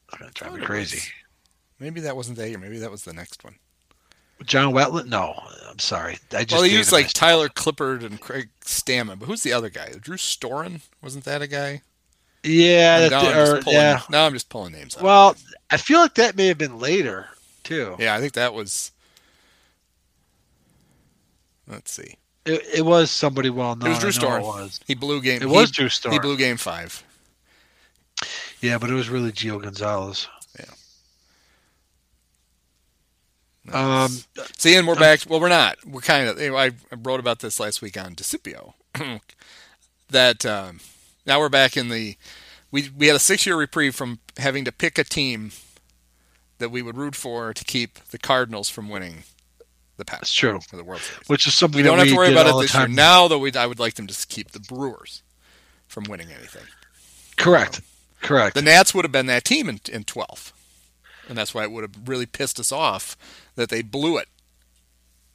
It's 0.08 0.18
gonna 0.20 0.32
drive 0.32 0.54
me 0.54 0.66
crazy. 0.66 0.98
was- 0.98 1.12
maybe 1.80 2.02
that 2.02 2.16
wasn't 2.16 2.38
that 2.38 2.50
year. 2.50 2.60
Maybe 2.60 2.78
that 2.80 2.92
was 2.92 3.04
the 3.04 3.14
next 3.14 3.44
one. 3.44 3.56
John 4.46 4.74
Wetteland? 4.74 5.08
No, 5.08 5.42
I'm 5.70 5.80
sorry. 5.80 6.18
I 6.34 6.44
just 6.44 6.52
well, 6.52 6.62
dated 6.64 6.78
used 6.78 6.92
like. 6.92 7.08
Tyler 7.14 7.48
Clippard 7.50 8.04
and 8.04 8.20
Craig 8.20 8.50
Stammen, 8.66 9.18
but 9.20 9.26
who's 9.28 9.42
the 9.44 9.54
other 9.54 9.70
guy? 9.70 9.94
Drew 10.00 10.18
Storen 10.18 10.82
wasn't 11.02 11.24
that 11.24 11.42
a 11.42 11.48
guy? 11.48 11.82
Yeah, 12.44 13.08
now, 13.10 13.22
that- 13.22 13.24
I'm 13.24 13.34
just 13.46 13.52
or- 13.52 13.62
pulling, 13.62 13.78
yeah. 13.80 14.02
now 14.10 14.26
I'm 14.26 14.34
just 14.34 14.50
pulling 14.50 14.74
names. 14.74 15.00
Well, 15.00 15.36
I 15.70 15.78
feel 15.78 16.00
like 16.00 16.16
that 16.16 16.36
may 16.36 16.48
have 16.48 16.58
been 16.58 16.80
later 16.80 17.30
too. 17.64 17.96
yeah, 18.00 18.16
I 18.16 18.20
think 18.20 18.34
that 18.34 18.54
was. 18.54 18.92
Let's 21.68 21.92
see. 21.92 22.18
It, 22.46 22.62
it 22.76 22.82
was 22.86 23.10
somebody 23.10 23.50
well 23.50 23.76
known. 23.76 23.92
It 23.92 24.04
was 24.04 24.18
Drew 24.18 24.28
I 24.28 24.40
know 24.40 24.44
Storen. 24.46 24.60
It 24.60 24.62
was. 24.64 24.80
He 24.86 24.96
blew 24.96 25.22
game. 25.22 25.42
It 25.42 25.48
was 25.48 25.70
he, 25.70 25.88
Drew 25.88 26.12
He 26.12 26.20
blew 26.20 26.36
game 26.38 26.58
five. 26.58 27.02
Yeah, 28.62 28.78
but 28.78 28.90
it 28.90 28.94
was 28.94 29.10
really 29.10 29.32
Gio 29.32 29.62
Gonzalez. 29.62 30.28
Yeah. 30.60 30.66
Um, 34.04 34.12
See, 34.58 34.76
and 34.76 34.86
we're 34.88 34.96
back. 34.96 35.22
Well, 35.28 35.40
we're 35.40 35.48
not. 35.50 35.78
We're 35.86 36.02
kind 36.02 36.28
of. 36.28 36.38
I 36.38 36.66
I 36.66 36.72
wrote 37.02 37.20
about 37.22 37.40
this 37.40 37.60
last 37.60 37.82
week 37.82 37.98
on 37.98 38.14
Discipio. 38.14 38.74
that 40.10 40.46
um, 40.46 40.80
now 41.26 41.40
we're 41.40 41.50
back 41.50 41.78
in 41.78 41.90
the. 41.90 42.18
We 42.72 42.90
we 42.96 43.08
had 43.08 43.16
a 43.16 43.20
six 43.20 43.46
year 43.46 43.56
reprieve 43.56 43.96
from 43.96 44.20
having 44.38 44.66
to 44.66 44.72
pick 44.72 44.98
a 44.98 45.04
team 45.04 45.52
that 46.58 46.70
we 46.70 46.82
would 46.82 46.98
root 46.98 47.16
for 47.16 47.54
to 47.54 47.64
keep 47.64 48.00
the 48.06 48.18
Cardinals 48.18 48.70
from 48.70 48.90
winning 48.90 49.24
the 49.98 50.06
past. 50.06 50.24
It's 50.24 50.34
true. 50.34 50.60
For 50.68 50.78
the 50.78 50.84
World 50.84 51.02
Series. 51.02 51.28
which 51.28 51.48
is 51.48 51.54
something 51.54 51.78
We 51.78 51.84
don't 51.84 52.00
have 52.00 52.08
to 52.08 52.16
worry 52.16 52.32
about 52.32 52.48
it 52.48 52.62
this 52.62 52.74
year. 52.74 52.88
Now, 52.88 53.28
though, 53.28 53.40
we 53.40 53.52
I 53.54 53.66
would 53.66 53.80
like 53.80 53.96
them 53.96 54.08
to 54.08 54.28
keep 54.28 54.52
the 54.52 54.60
Brewers 54.60 55.22
from 55.88 56.06
winning 56.06 56.30
anything. 56.32 56.64
Correct. 57.38 57.82
Correct. 58.22 58.56
The 58.56 58.62
Nats 58.62 58.94
would 58.94 59.06
have 59.06 59.12
been 59.12 59.26
that 59.28 59.44
team 59.44 59.70
in, 59.70 59.82
in 59.92 60.04
12. 60.06 60.54
And 61.28 61.38
that's 61.38 61.54
why 61.54 61.64
it 61.64 61.72
would 61.72 61.84
have 61.84 62.08
really 62.08 62.26
pissed 62.26 62.60
us 62.60 62.72
off 62.72 63.18
that 63.56 63.70
they 63.70 63.82
blew 63.82 64.18
it. 64.18 64.28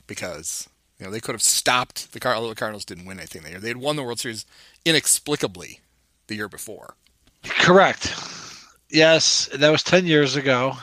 Because, 0.07 0.69
you 0.99 1.07
know, 1.07 1.13
they 1.13 1.21
could 1.21 1.35
have 1.35 1.43
stopped 1.43 2.13
the 2.13 2.21
Cardinals. 2.21 2.51
The 2.51 2.55
Cardinals 2.57 2.85
didn't 2.85 3.05
win 3.05 3.19
anything 3.19 3.43
that 3.43 3.51
year. 3.51 3.61
They 3.61 3.69
had 3.69 3.77
won 3.77 3.97
the 3.97 4.03
World 4.03 4.21
Series 4.21 4.47
inexplicably 4.89 5.81
the 6.27 6.35
year 6.35 6.49
before. 6.49 6.95
Correct. 7.45 8.15
Yes, 8.91 9.49
that 9.55 9.71
was 9.71 9.83
10 9.83 10.07
years 10.07 10.37
ago. 10.37 10.75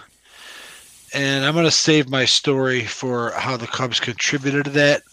And 1.14 1.46
I'm 1.46 1.54
going 1.54 1.66
to 1.66 1.72
save 1.72 2.10
my 2.10 2.26
story 2.26 2.84
for 2.84 3.32
how 3.32 3.58
the 3.58 3.68
Cubs 3.68 4.00
contributed 4.00 4.66
to 4.66 4.72
that 4.72 5.04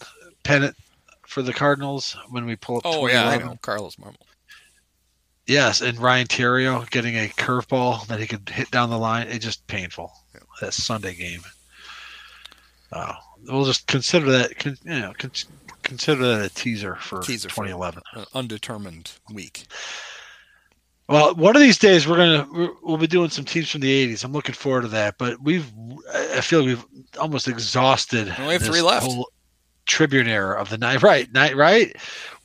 pennant 0.43 0.75
for 1.21 1.41
the 1.41 1.53
Cardinals 1.53 2.17
when 2.29 2.45
we 2.45 2.55
pull 2.55 2.77
up 2.77 2.83
Oh, 2.85 3.07
yeah, 3.07 3.29
I 3.29 3.37
know. 3.37 3.57
Carlos 3.61 3.95
Marmol. 3.95 4.15
Yes, 5.45 5.81
and 5.81 5.97
Ryan 5.99 6.27
Theriot 6.27 6.89
getting 6.89 7.15
a 7.15 7.27
curveball 7.27 8.07
that 8.07 8.19
he 8.19 8.27
could 8.27 8.47
hit 8.49 8.71
down 8.71 8.89
the 8.89 8.97
line. 8.97 9.27
It's 9.27 9.43
just 9.43 9.65
painful. 9.67 10.11
That 10.61 10.73
Sunday 10.73 11.15
game. 11.15 11.41
Oh, 12.91 13.13
we'll 13.47 13.65
just 13.65 13.87
consider 13.87 14.31
that. 14.31 14.65
You 14.65 14.75
know, 14.85 15.13
consider 15.83 16.37
that 16.37 16.45
a 16.51 16.53
teaser 16.53 16.95
for 16.95 17.21
Teaser 17.21 17.49
for 17.49 17.65
2011. 17.65 18.01
an 18.13 18.25
undetermined 18.33 19.11
week. 19.33 19.65
Well, 21.09 21.35
one 21.35 21.55
of 21.55 21.61
these 21.61 21.77
days 21.77 22.07
we're 22.07 22.17
gonna 22.17 22.47
we're, 22.51 22.71
we'll 22.81 22.97
be 22.97 23.07
doing 23.07 23.29
some 23.29 23.45
teams 23.45 23.69
from 23.69 23.81
the 23.81 24.07
'80s. 24.07 24.23
I'm 24.23 24.31
looking 24.31 24.55
forward 24.55 24.83
to 24.83 24.87
that. 24.89 25.17
But 25.17 25.41
we've 25.41 25.69
I 26.33 26.41
feel 26.41 26.59
like 26.59 26.67
we've 26.67 26.85
almost 27.19 27.47
exhausted. 27.47 28.27
We 28.39 28.53
have 28.53 28.63
three 28.63 28.81
left. 28.81 29.05
whole 29.05 29.29
Tribune 29.85 30.27
era 30.27 30.59
of 30.59 30.69
the 30.69 30.77
night. 30.77 31.01
Right, 31.03 31.31
night. 31.33 31.55
Right. 31.57 31.93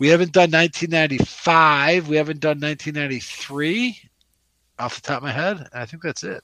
We 0.01 0.09
haven't 0.09 0.33
done 0.33 0.51
1995. 0.51 2.09
We 2.09 2.17
haven't 2.17 2.41
done 2.41 2.61
1993. 2.61 4.01
Off 4.81 4.97
the 4.97 5.01
top 5.03 5.19
of 5.19 5.23
my 5.25 5.33
head, 5.33 5.69
I 5.73 5.87
think 5.87 6.03
that's 6.03 6.23
it. 6.25 6.43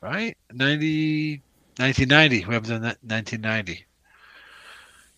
Right, 0.00 0.36
90, 0.52 1.42
1990. 1.76 2.44
We 2.46 2.54
haven't 2.54 2.70
done 2.70 2.82
that 2.82 2.98
1990. 3.02 3.84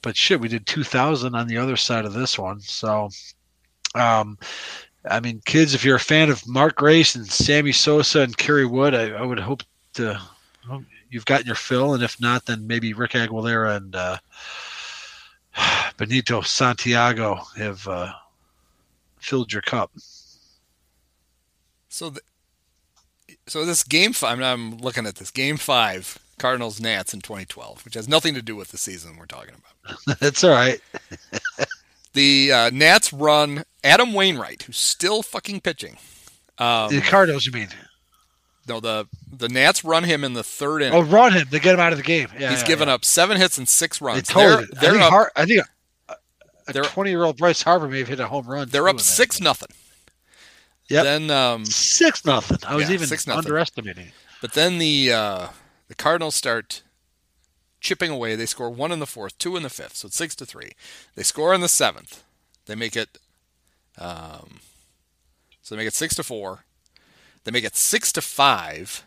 But 0.03 0.17
shit, 0.17 0.41
we 0.41 0.49
did 0.49 0.67
2000 0.67 1.35
on 1.35 1.47
the 1.47 1.59
other 1.59 1.77
side 1.77 2.05
of 2.05 2.15
this 2.15 2.39
one. 2.39 2.61
So, 2.61 3.11
um, 3.95 4.39
I 5.09 5.21
mean, 5.21 5.43
kids, 5.45 5.75
if 5.75 5.85
you're 5.85 5.97
a 5.97 6.01
fan 6.01 6.31
of 6.31 6.47
Mark 6.47 6.77
Grace 6.77 7.15
and 7.15 7.27
Sammy 7.27 7.73
Sosa 7.73 8.21
and 8.21 8.37
Kerry 8.37 8.67
Wood, 8.67 8.95
I, 8.95 9.11
I 9.11 9.23
would 9.23 9.39
hope 9.39 9.63
to 9.95 10.21
you've 11.11 11.25
gotten 11.25 11.47
your 11.47 11.57
fill, 11.57 11.95
and 11.95 12.03
if 12.03 12.21
not, 12.21 12.47
then 12.47 12.67
maybe 12.67 12.95
Rick 12.95 13.13
Aguilera 13.13 13.77
and 13.77 13.95
uh, 13.95 14.19
Benito 15.97 16.41
Santiago 16.41 17.41
have 17.57 17.87
uh, 17.87 18.13
filled 19.19 19.53
your 19.53 19.63
cup. 19.63 19.91
So, 21.89 22.11
the, 22.11 22.21
so 23.47 23.67
this 23.67 23.83
game 23.83 24.13
five. 24.13 24.41
I'm 24.41 24.79
looking 24.79 25.07
at 25.07 25.17
this 25.17 25.31
game 25.31 25.57
five, 25.57 26.19
Cardinals 26.41 26.81
Nats 26.81 27.15
in 27.15 27.21
2012, 27.21 27.85
which 27.85 27.95
has 27.95 28.09
nothing 28.09 28.35
to 28.35 28.43
do 28.43 28.57
with 28.57 28.69
the 28.69 28.79
season 28.79 29.17
we're 29.17 29.27
talking 29.27 29.55
about. 29.85 30.19
That's 30.21 30.43
all 30.43 30.51
right. 30.51 30.81
The 32.13 32.51
uh, 32.53 32.71
Nats 32.71 33.13
run 33.13 33.63
Adam 33.85 34.13
Wainwright, 34.13 34.65
who's 34.65 34.79
still 34.79 35.23
fucking 35.23 35.61
pitching. 35.61 35.97
Um, 36.59 36.91
the 36.93 37.01
Cardinals, 37.03 37.47
you 37.47 37.53
mean? 37.53 37.69
no, 38.67 38.81
the 38.81 39.07
the 39.33 39.49
Nats 39.49 39.85
run 39.85 40.03
him 40.03 40.25
in 40.25 40.33
the 40.33 40.43
third 40.43 40.83
inning. 40.83 40.95
Oh, 40.99 41.03
run 41.03 41.33
him 41.33 41.47
to 41.47 41.61
get 41.61 41.73
him 41.75 41.81
out 41.81 41.93
of 41.93 41.99
the 41.99 42.03
game. 42.05 42.27
Yeah, 42.37 42.51
He's 42.51 42.63
yeah, 42.63 42.67
given 42.67 42.89
yeah. 42.89 42.95
up 42.95 43.05
seven 43.05 43.37
hits 43.37 43.59
and 43.59 43.69
six 43.69 44.01
They 44.01 44.07
runs. 44.07 44.27
totally. 44.27 44.67
They're, 44.81 44.81
they're 44.81 44.91
I 44.91 44.93
think, 44.95 45.03
up. 45.05 45.11
Har- 45.13 45.33
I 45.37 45.47
think 45.47 45.63
a- 46.09 46.81
a 46.81 46.83
20 46.83 47.11
year 47.11 47.23
old 47.23 47.37
Bryce 47.37 47.63
Harper 47.63 47.87
may 47.87 48.01
have 48.01 48.09
hit 48.09 48.19
a 48.19 48.27
home 48.27 48.47
run. 48.49 48.69
They're 48.69 48.89
up 48.89 48.95
in 48.95 48.97
that 48.97 49.03
six 49.05 49.41
nothing. 49.41 49.71
Yep. 50.89 51.05
Then, 51.05 51.31
um, 51.31 51.65
Six 51.65 52.25
nothing. 52.25 52.59
I 52.67 52.75
was 52.75 52.89
Yeah, 52.89 52.95
even 52.95 53.07
6-0. 53.09 53.37
underestimating. 53.37 54.11
but 54.43 54.53
then 54.55 54.79
the 54.79 55.13
uh, 55.13 55.47
the 55.91 55.97
Cardinals 55.97 56.37
start 56.37 56.85
chipping 57.81 58.13
away. 58.13 58.37
They 58.37 58.47
score 58.47 58.71
one 58.71 58.93
in 58.93 59.01
the 59.01 59.07
fourth, 59.07 59.37
two 59.39 59.57
in 59.57 59.65
the 59.65 59.69
fifth, 59.69 59.97
so 59.97 60.07
it's 60.07 60.17
six 60.17 60.37
to 60.37 60.47
three. 60.47 60.71
They 61.17 61.25
score 61.25 61.53
in 61.53 61.63
the 61.63 61.69
seventh. 61.69 62.23
They 62.67 62.77
make 62.77 62.95
it. 62.95 63.19
Um, 63.99 64.61
so 65.61 65.75
they 65.75 65.81
make 65.81 65.89
it 65.89 65.95
six 65.95 66.15
to 66.15 66.23
four. 66.23 66.65
They 67.43 67.51
make 67.51 67.65
it 67.65 67.75
six 67.75 68.13
to 68.13 68.23
five. 68.23 69.03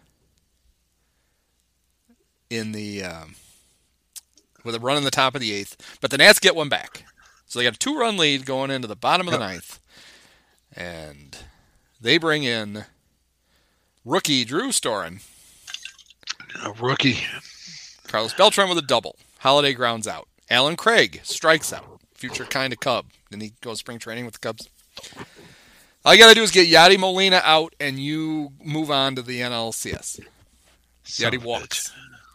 In 2.49 2.73
the 2.73 3.01
um, 3.01 3.35
with 4.65 4.75
a 4.75 4.79
run 4.79 4.97
in 4.97 5.05
the 5.05 5.09
top 5.09 5.35
of 5.35 5.41
the 5.41 5.53
eighth, 5.53 5.97
but 6.01 6.11
the 6.11 6.17
Nats 6.17 6.39
get 6.39 6.53
one 6.53 6.67
back. 6.67 7.05
So 7.45 7.59
they 7.59 7.65
got 7.65 7.75
a 7.75 7.79
two-run 7.79 8.17
lead 8.17 8.45
going 8.45 8.71
into 8.71 8.89
the 8.89 8.95
bottom 8.95 9.27
of 9.27 9.31
the 9.31 9.39
ninth, 9.39 9.79
and 10.75 11.37
they 12.01 12.17
bring 12.17 12.43
in 12.43 12.83
rookie 14.03 14.43
Drew 14.43 14.67
Storen, 14.67 15.21
A 16.61 16.71
rookie. 16.73 17.19
Carlos 18.07 18.33
Beltran 18.33 18.69
with 18.69 18.77
a 18.77 18.83
double. 18.83 19.15
Holliday 19.39 19.73
grounds 19.73 20.07
out. 20.07 20.27
Allen 20.49 20.75
Craig 20.75 21.21
strikes 21.23 21.73
out. 21.73 21.99
Future 22.13 22.45
kind 22.45 22.71
of 22.71 22.79
Cub. 22.79 23.05
Then 23.31 23.41
he 23.41 23.53
goes 23.61 23.79
spring 23.79 23.99
training 23.99 24.25
with 24.25 24.35
the 24.35 24.39
Cubs. 24.39 24.69
All 26.05 26.13
you 26.13 26.19
got 26.19 26.29
to 26.29 26.35
do 26.35 26.43
is 26.43 26.51
get 26.51 26.67
Yadi 26.67 26.99
Molina 26.99 27.41
out, 27.43 27.73
and 27.79 27.99
you 27.99 28.51
move 28.63 28.91
on 28.91 29.15
to 29.15 29.21
the 29.21 29.39
NLCS. 29.39 30.19
Son 31.03 31.31
Yadi 31.31 31.41
walks. 31.41 31.91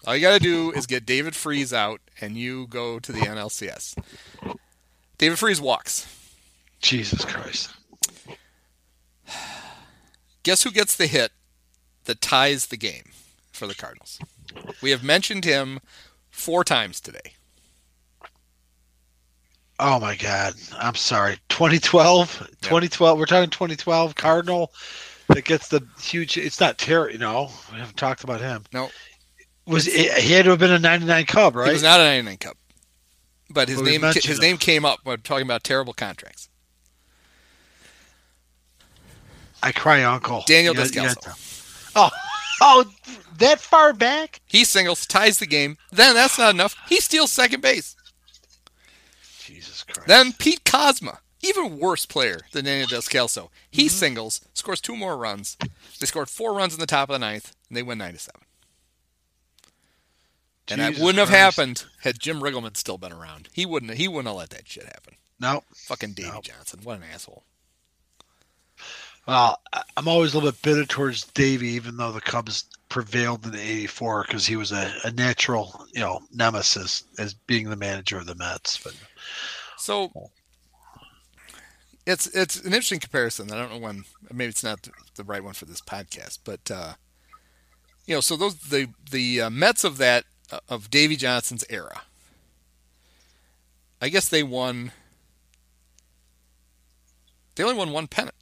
All 0.06 0.16
you 0.16 0.22
got 0.22 0.34
to 0.34 0.40
do 0.40 0.72
is 0.72 0.86
get 0.86 1.06
David 1.06 1.36
Freese 1.36 1.72
out, 1.72 2.00
and 2.20 2.36
you 2.36 2.66
go 2.66 2.98
to 2.98 3.12
the 3.12 3.20
NLCS. 3.20 3.96
David 5.18 5.38
Freese 5.38 5.60
walks. 5.60 6.06
Jesus 6.80 7.24
Christ. 7.24 7.70
Guess 10.42 10.62
who 10.62 10.70
gets 10.70 10.96
the 10.96 11.06
hit 11.06 11.32
that 12.04 12.20
ties 12.20 12.66
the 12.66 12.76
game 12.76 13.10
for 13.58 13.66
the 13.66 13.74
Cardinals? 13.74 14.18
We 14.80 14.90
have 14.90 15.02
mentioned 15.02 15.44
him 15.44 15.80
four 16.30 16.64
times 16.64 17.00
today. 17.00 17.32
Oh 19.80 20.00
my 20.00 20.16
God. 20.16 20.54
I'm 20.78 20.94
sorry. 20.94 21.38
2012. 21.50 22.48
2012. 22.62 23.18
We're 23.18 23.26
talking 23.26 23.50
2012 23.50 24.14
Cardinal 24.14 24.72
that 25.28 25.44
gets 25.44 25.68
the 25.68 25.86
huge. 26.00 26.36
It's 26.36 26.60
not 26.60 26.78
Terry. 26.78 27.16
No, 27.18 27.50
we 27.72 27.78
haven't 27.78 27.96
talked 27.96 28.24
about 28.24 28.40
him. 28.40 28.64
No. 28.72 28.88
Was 29.66 29.86
it, 29.86 30.12
he 30.22 30.32
had 30.32 30.44
to 30.44 30.50
have 30.50 30.58
been 30.58 30.72
a 30.72 30.78
99 30.78 31.26
Cub, 31.26 31.52
He 31.52 31.58
right? 31.58 31.72
was 31.72 31.82
not 31.82 32.00
an 32.00 32.06
99 32.06 32.36
Cup, 32.38 32.56
but 33.50 33.68
his 33.68 33.76
Well, 33.76 33.84
name 33.84 34.00
his 34.02 34.24
him. 34.24 34.38
name 34.38 34.56
came 34.56 34.86
up 34.86 35.00
when 35.04 35.20
talking 35.20 35.46
about 35.46 35.62
terrible 35.62 35.92
contracts. 35.92 36.48
I 39.62 39.72
cry, 39.72 40.04
Uncle. 40.04 40.42
Daniel 40.46 40.74
You 40.74 40.82
you 40.84 41.10
Oh, 41.96 42.10
oh, 42.60 42.84
that 43.38 43.60
far 43.60 43.92
back? 43.92 44.40
He 44.46 44.64
singles, 44.64 45.06
ties 45.06 45.38
the 45.38 45.46
game. 45.46 45.76
Then 45.90 46.14
that's 46.14 46.38
not 46.38 46.54
enough. 46.54 46.76
He 46.88 47.00
steals 47.00 47.32
second 47.32 47.60
base. 47.62 47.94
Jesus 49.40 49.82
Christ. 49.84 50.06
Then 50.06 50.32
Pete 50.32 50.64
Kozma, 50.64 51.18
even 51.42 51.78
worse 51.78 52.04
player 52.06 52.40
than 52.52 52.64
Daniel 52.66 52.88
Descalso. 52.88 53.48
He 53.70 53.86
Mm-hmm. 53.86 53.88
singles, 53.90 54.40
scores 54.54 54.80
two 54.80 54.96
more 54.96 55.16
runs. 55.16 55.56
They 55.98 56.06
scored 56.06 56.28
four 56.28 56.54
runs 56.54 56.74
in 56.74 56.80
the 56.80 56.86
top 56.86 57.08
of 57.08 57.14
the 57.14 57.18
ninth, 57.18 57.54
and 57.68 57.76
they 57.76 57.82
win 57.82 57.98
nine 57.98 58.12
to 58.14 58.18
seven. 58.18 58.42
And 60.70 60.80
that 60.82 60.98
wouldn't 60.98 61.18
have 61.18 61.30
happened 61.30 61.84
had 62.02 62.18
Jim 62.18 62.40
Riggleman 62.40 62.76
still 62.76 62.98
been 62.98 63.12
around. 63.12 63.48
He 63.54 63.64
wouldn't. 63.64 63.94
He 63.94 64.06
wouldn't 64.06 64.26
have 64.26 64.36
let 64.36 64.50
that 64.50 64.68
shit 64.68 64.84
happen. 64.84 65.14
No. 65.40 65.62
Fucking 65.86 66.12
Davey 66.12 66.28
No. 66.28 66.40
Johnson, 66.42 66.80
what 66.82 66.98
an 66.98 67.04
asshole. 67.10 67.44
Well, 69.28 69.60
I'm 69.98 70.08
always 70.08 70.32
a 70.32 70.38
little 70.38 70.50
bit 70.50 70.62
bitter 70.62 70.86
towards 70.86 71.24
Davey, 71.24 71.68
even 71.68 71.98
though 71.98 72.12
the 72.12 72.20
Cubs 72.22 72.64
prevailed 72.88 73.44
in 73.44 73.54
'84 73.54 74.24
because 74.26 74.46
he 74.46 74.56
was 74.56 74.72
a, 74.72 74.90
a 75.04 75.10
natural, 75.10 75.84
you 75.92 76.00
know, 76.00 76.20
nemesis 76.32 77.04
as 77.18 77.34
being 77.34 77.68
the 77.68 77.76
manager 77.76 78.16
of 78.16 78.24
the 78.24 78.34
Mets. 78.34 78.78
But 78.78 78.94
So 79.76 80.10
it's 82.06 82.26
it's 82.28 82.56
an 82.60 82.68
interesting 82.68 83.00
comparison. 83.00 83.52
I 83.52 83.56
don't 83.56 83.70
know 83.70 83.78
when 83.78 84.04
maybe 84.32 84.48
it's 84.48 84.64
not 84.64 84.88
the 85.16 85.24
right 85.24 85.44
one 85.44 85.52
for 85.52 85.66
this 85.66 85.82
podcast, 85.82 86.38
but 86.42 86.70
uh, 86.70 86.94
you 88.06 88.14
know, 88.14 88.22
so 88.22 88.34
those 88.34 88.56
the 88.56 88.88
the 89.10 89.42
uh, 89.42 89.50
Mets 89.50 89.84
of 89.84 89.98
that 89.98 90.24
uh, 90.50 90.60
of 90.70 90.88
Davy 90.88 91.16
Johnson's 91.16 91.66
era. 91.68 92.00
I 94.00 94.08
guess 94.08 94.26
they 94.26 94.42
won. 94.42 94.92
They 97.56 97.64
only 97.64 97.76
won 97.76 97.92
one 97.92 98.06
pennant? 98.06 98.34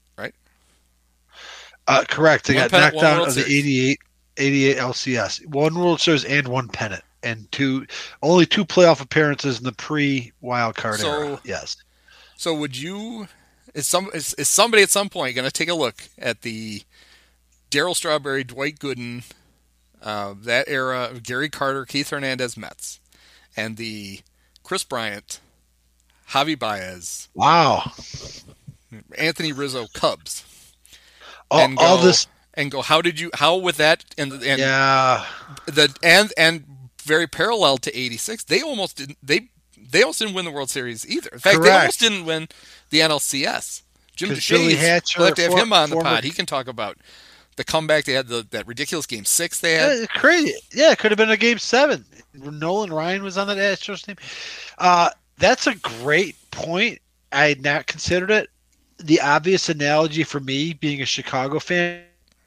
Uh, 1.88 2.04
correct, 2.08 2.46
they 2.46 2.54
One 2.54 2.64
got 2.64 2.70
pennant, 2.70 2.94
knocked 2.94 3.04
out 3.04 3.28
of 3.28 3.34
the 3.34 3.42
Series. 3.42 3.58
88, 3.58 3.98
88 4.38 4.76
LCS, 4.78 5.46
one 5.46 5.74
World 5.74 6.00
Series 6.00 6.24
and 6.24 6.48
one 6.48 6.68
pennant, 6.68 7.02
and 7.22 7.50
two 7.52 7.86
only 8.22 8.44
two 8.46 8.64
playoff 8.64 9.00
appearances 9.00 9.58
in 9.58 9.64
the 9.64 9.72
pre 9.72 10.32
wild 10.40 10.74
card 10.74 11.00
So- 11.00 11.10
era. 11.22 11.40
Yes. 11.44 11.76
So 12.36 12.54
would 12.54 12.76
you 12.76 13.28
is 13.74 13.86
some 13.86 14.10
is, 14.12 14.34
is 14.34 14.48
somebody 14.48 14.82
at 14.82 14.90
some 14.90 15.08
point 15.08 15.34
going 15.36 15.46
to 15.48 15.52
take 15.52 15.68
a 15.68 15.74
look 15.74 16.02
at 16.18 16.42
the 16.42 16.82
Darryl 17.70 17.94
Strawberry, 17.96 18.44
Dwight 18.44 18.78
Gooden, 18.78 19.22
uh, 20.02 20.34
that 20.42 20.68
era 20.68 21.04
of 21.10 21.22
Gary 21.22 21.48
Carter, 21.48 21.84
Keith 21.84 22.10
Hernandez 22.10 22.56
Mets, 22.56 23.00
and 23.56 23.76
the 23.76 24.20
Kris 24.62 24.84
Bryant, 24.84 25.40
Javi 26.30 26.58
Baez, 26.58 27.28
Wow. 27.34 27.90
Anthony 29.18 29.52
Rizzo 29.52 29.86
Cubs, 29.94 30.44
All, 31.50 31.60
and 31.60 31.76
go, 31.76 31.84
all 31.84 31.98
this. 31.98 32.26
and 32.54 32.70
go. 32.70 32.82
How 32.82 33.00
did 33.02 33.18
you? 33.20 33.30
How 33.34 33.56
with 33.56 33.76
that 33.76 34.04
and 34.18 34.32
and 34.32 34.58
Yeah. 34.60 35.24
the 35.66 35.94
and 36.02 36.32
and 36.36 36.64
very 37.02 37.26
parallel 37.26 37.78
to 37.78 37.96
'86, 37.96 38.44
they 38.44 38.62
almost 38.62 38.96
didn't. 38.96 39.18
They 39.22 39.48
they 39.78 40.02
almost 40.02 40.18
didn't 40.18 40.34
win 40.34 40.44
the 40.44 40.50
World 40.50 40.70
Series 40.70 41.06
either. 41.08 41.30
In 41.32 41.38
fact, 41.38 41.56
they 41.58 41.68
Correct. 41.68 41.80
almost 41.80 42.00
didn't 42.00 42.24
win 42.24 42.48
the 42.90 43.00
NLCS. 43.00 43.82
Jim 44.16 44.30
Hatcher, 44.30 45.18
we'll 45.18 45.26
have 45.28 45.34
to 45.36 45.42
have 45.42 45.52
for- 45.52 45.58
him 45.58 45.72
on 45.72 45.90
the 45.90 45.96
former- 45.96 46.08
pod. 46.10 46.24
He 46.24 46.30
can 46.30 46.46
talk 46.46 46.66
about 46.68 46.96
the 47.56 47.64
comeback 47.64 48.04
they 48.04 48.14
had, 48.14 48.28
the, 48.28 48.46
that 48.50 48.66
ridiculous 48.66 49.06
game 49.06 49.24
six 49.26 49.60
they 49.60 49.74
had. 49.74 49.98
Yeah, 50.00 50.06
crazy. 50.06 50.54
Yeah, 50.72 50.90
it 50.92 50.98
could 50.98 51.10
have 51.10 51.18
been 51.18 51.30
a 51.30 51.36
game 51.36 51.58
seven. 51.58 52.04
Nolan 52.34 52.92
Ryan 52.92 53.22
was 53.22 53.36
on 53.38 53.46
that 53.48 53.58
Astros 53.58 54.04
team. 54.04 54.16
Uh, 54.78 55.10
that's 55.38 55.66
a 55.66 55.74
great 55.76 56.34
point. 56.50 56.98
I 57.32 57.46
had 57.48 57.62
not 57.62 57.86
considered 57.86 58.30
it. 58.30 58.48
The 58.98 59.20
obvious 59.20 59.68
analogy 59.68 60.22
for 60.24 60.40
me, 60.40 60.72
being 60.72 61.02
a 61.02 61.06
Chicago 61.06 61.58
fan, 61.58 62.02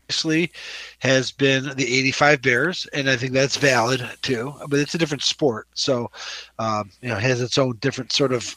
obviously, 0.05 0.51
has 0.99 1.31
been 1.31 1.65
the 1.76 1.85
'85 1.99 2.41
Bears, 2.41 2.88
and 2.93 3.09
I 3.09 3.15
think 3.15 3.34
that's 3.34 3.57
valid 3.57 4.07
too. 4.21 4.53
But 4.67 4.80
it's 4.80 4.95
a 4.95 4.97
different 4.97 5.23
sport, 5.23 5.67
so 5.73 6.09
um, 6.57 6.89
you 7.01 7.09
know, 7.09 7.17
it 7.17 7.23
has 7.23 7.41
its 7.41 7.57
own 7.59 7.77
different 7.81 8.11
sort 8.11 8.34
of, 8.34 8.55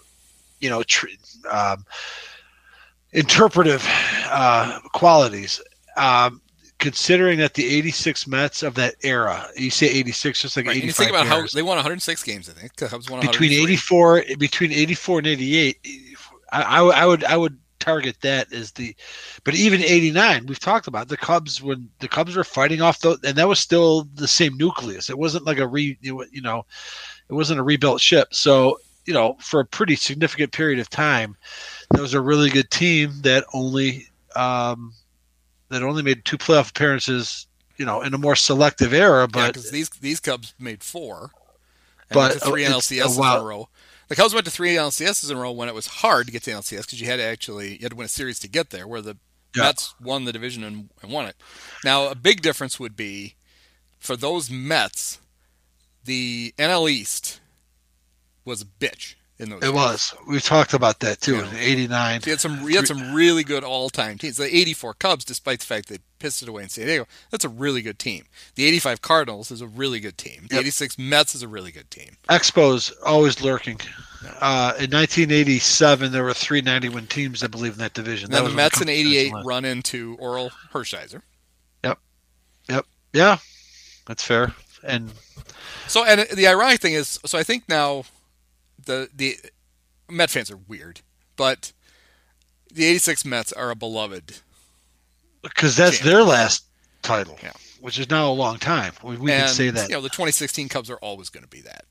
you 0.60 0.70
know, 0.70 0.82
tr- 0.84 1.08
um, 1.50 1.84
interpretive 3.12 3.86
uh, 4.30 4.80
qualities. 4.94 5.60
Um, 5.96 6.40
considering 6.78 7.38
that 7.38 7.54
the 7.54 7.64
86 7.76 8.26
Mets 8.26 8.62
of 8.64 8.74
that 8.74 8.96
era, 9.04 9.46
you 9.56 9.70
say 9.70 9.86
86, 9.88 10.42
just 10.42 10.56
like 10.56 10.66
Right, 10.66 10.76
85 10.78 10.86
you 10.86 10.92
think 10.92 11.10
about 11.10 11.26
how 11.28 11.46
they 11.54 11.62
won 11.62 11.76
106 11.76 12.22
games, 12.24 12.48
I 12.48 12.54
think. 12.54 12.74
Cubs 12.74 13.08
won 13.08 13.20
between 13.20 13.52
84 13.52 14.24
between 14.38 14.72
84 14.72 15.18
and 15.18 15.26
88 15.28 15.78
I, 16.50 16.62
I, 16.62 16.82
would- 16.82 16.94
I 16.94 17.06
would 17.06 17.24
I 17.24 17.36
would 17.36 17.58
target 17.82 18.16
that 18.20 18.52
as 18.52 18.72
the 18.72 18.94
but 19.44 19.54
even 19.54 19.82
89 19.82 20.46
we've 20.46 20.58
talked 20.58 20.86
about 20.86 21.08
the 21.08 21.16
Cubs 21.16 21.60
when 21.60 21.88
the 21.98 22.08
Cubs 22.08 22.36
were 22.36 22.44
fighting 22.44 22.80
off 22.80 23.00
the 23.00 23.18
and 23.24 23.36
that 23.36 23.48
was 23.48 23.58
still 23.58 24.04
the 24.14 24.28
same 24.28 24.56
nucleus. 24.56 25.10
It 25.10 25.18
wasn't 25.18 25.44
like 25.44 25.58
a 25.58 25.66
re 25.66 25.98
you 26.00 26.42
know 26.42 26.64
it 27.28 27.34
wasn't 27.34 27.60
a 27.60 27.62
rebuilt 27.62 28.00
ship. 28.00 28.28
So 28.32 28.78
you 29.06 29.14
know 29.14 29.36
for 29.40 29.60
a 29.60 29.64
pretty 29.64 29.96
significant 29.96 30.52
period 30.52 30.78
of 30.78 30.88
time 30.88 31.36
that 31.90 32.00
was 32.00 32.14
a 32.14 32.20
really 32.20 32.50
good 32.50 32.70
team 32.70 33.12
that 33.22 33.44
only 33.52 34.06
um 34.36 34.92
that 35.68 35.82
only 35.82 36.02
made 36.02 36.24
two 36.24 36.38
playoff 36.38 36.70
appearances 36.70 37.46
you 37.76 37.84
know 37.84 38.02
in 38.02 38.14
a 38.14 38.18
more 38.18 38.36
selective 38.36 38.92
era 38.92 39.26
but 39.26 39.54
because 39.54 39.70
these 39.70 39.88
these 39.90 40.20
Cubs 40.20 40.54
made 40.58 40.82
four, 40.82 41.32
and 42.10 42.14
But, 42.14 42.42
three 42.42 42.64
NLCSs 42.64 43.18
uh, 43.18 43.36
in 43.36 43.40
a 43.40 43.44
row. 43.44 43.68
The 44.12 44.16
Cubs 44.16 44.34
went 44.34 44.44
to 44.44 44.52
three 44.52 44.74
NLCSs 44.74 45.30
in 45.30 45.38
a 45.38 45.40
row 45.40 45.52
when 45.52 45.70
it 45.70 45.74
was 45.74 45.86
hard 45.86 46.26
to 46.26 46.32
get 46.34 46.42
to 46.42 46.50
NLCS 46.50 46.82
because 46.82 47.00
you 47.00 47.06
had 47.06 47.16
to 47.16 47.22
actually 47.22 47.76
you 47.76 47.78
had 47.80 47.92
to 47.92 47.96
win 47.96 48.04
a 48.04 48.10
series 48.10 48.38
to 48.40 48.46
get 48.48 48.68
there. 48.68 48.86
Where 48.86 49.00
the 49.00 49.16
Yeah. 49.56 49.62
Mets 49.62 49.94
won 50.02 50.26
the 50.26 50.34
division 50.34 50.62
and, 50.64 50.90
and 51.00 51.10
won 51.10 51.24
it. 51.24 51.36
Now 51.82 52.08
a 52.08 52.14
big 52.14 52.42
difference 52.42 52.78
would 52.78 52.94
be 52.94 53.36
for 53.98 54.14
those 54.14 54.50
Mets, 54.50 55.18
the 56.04 56.52
NL 56.58 56.90
East 56.90 57.40
was 58.44 58.60
a 58.60 58.66
bitch 58.66 59.14
in 59.38 59.48
those. 59.48 59.62
It 59.62 59.72
was. 59.72 60.12
We've 60.28 60.42
talked 60.44 60.74
about 60.74 61.00
that 61.00 61.22
too. 61.22 61.36
Yeah. 61.36 61.48
In 61.48 61.56
'89, 61.56 62.20
So 62.20 62.26
you 62.26 62.32
had 62.32 62.40
some 62.42 62.68
you 62.68 62.76
had 62.76 62.86
some 62.86 63.14
really 63.14 63.44
good 63.44 63.64
all 63.64 63.88
time 63.88 64.18
teams. 64.18 64.36
The 64.36 64.44
'84 64.44 64.92
Cubs, 64.92 65.24
despite 65.24 65.60
the 65.60 65.66
fact 65.66 65.88
they 65.88 66.00
pissed 66.22 66.40
it 66.42 66.48
away 66.48 66.62
in 66.62 66.68
San 66.68 66.86
Diego, 66.86 67.06
that's 67.30 67.44
a 67.44 67.48
really 67.48 67.82
good 67.82 67.98
team. 67.98 68.24
The 68.54 68.64
'85 68.64 69.02
Cardinals 69.02 69.50
is 69.50 69.60
a 69.60 69.66
really 69.66 69.98
good 69.98 70.16
team. 70.16 70.46
The 70.48 70.54
Yep. 70.56 70.60
'86 70.62 70.98
Mets 70.98 71.34
is 71.34 71.42
a 71.42 71.48
really 71.48 71.72
good 71.72 71.90
team. 71.90 72.16
Expos 72.28 72.92
always 73.04 73.42
lurking. 73.42 73.80
Uh, 74.40 74.72
in 74.78 74.90
1987, 74.90 76.12
there 76.12 76.22
were 76.22 76.32
three 76.32 76.60
90 76.60 76.88
win 76.90 77.06
teams, 77.08 77.42
I 77.42 77.48
believe, 77.48 77.72
in 77.72 77.78
that 77.80 77.92
division. 77.94 78.26
And 78.26 78.34
then 78.34 78.44
That 78.44 78.50
the 78.50 78.56
Mets 78.56 78.80
in 78.80 78.88
'88 78.88 79.32
run 79.44 79.64
into 79.64 80.16
Orel 80.18 80.50
Hershiser. 80.72 81.22
Yep. 81.82 81.98
Yep. 82.68 82.86
Yeah, 83.12 83.38
that's 84.06 84.22
fair. 84.22 84.54
And 84.84 85.12
So, 85.88 86.04
and 86.04 86.20
the 86.32 86.46
ironic 86.46 86.80
thing 86.80 86.94
is, 86.94 87.18
so 87.26 87.36
I 87.36 87.42
think 87.42 87.68
now 87.68 88.04
the 88.84 89.10
the 89.14 89.38
Met 90.08 90.30
fans 90.30 90.50
are 90.50 90.56
weird, 90.56 91.00
but 91.36 91.72
the 92.72 92.84
'86 92.84 93.24
Mets 93.24 93.52
are 93.52 93.70
a 93.70 93.74
beloved. 93.74 94.40
Because 95.42 95.76
that's 95.76 95.98
Champion. 95.98 96.14
their 96.16 96.24
last 96.24 96.64
title, 97.02 97.38
Yeah. 97.42 97.52
which 97.80 97.98
is 97.98 98.08
now 98.10 98.30
a 98.30 98.32
long 98.32 98.58
time. 98.58 98.92
We, 99.02 99.16
we 99.16 99.32
and, 99.32 99.46
can 99.46 99.54
say 99.54 99.70
that, 99.70 99.88
You 99.88 99.96
know, 99.96 100.00
the 100.00 100.08
2016 100.08 100.68
Cubs 100.68 100.88
are 100.90 100.96
always 100.96 101.28
going 101.30 101.42
to 101.44 101.48
be 101.50 101.60
that. 101.62 101.84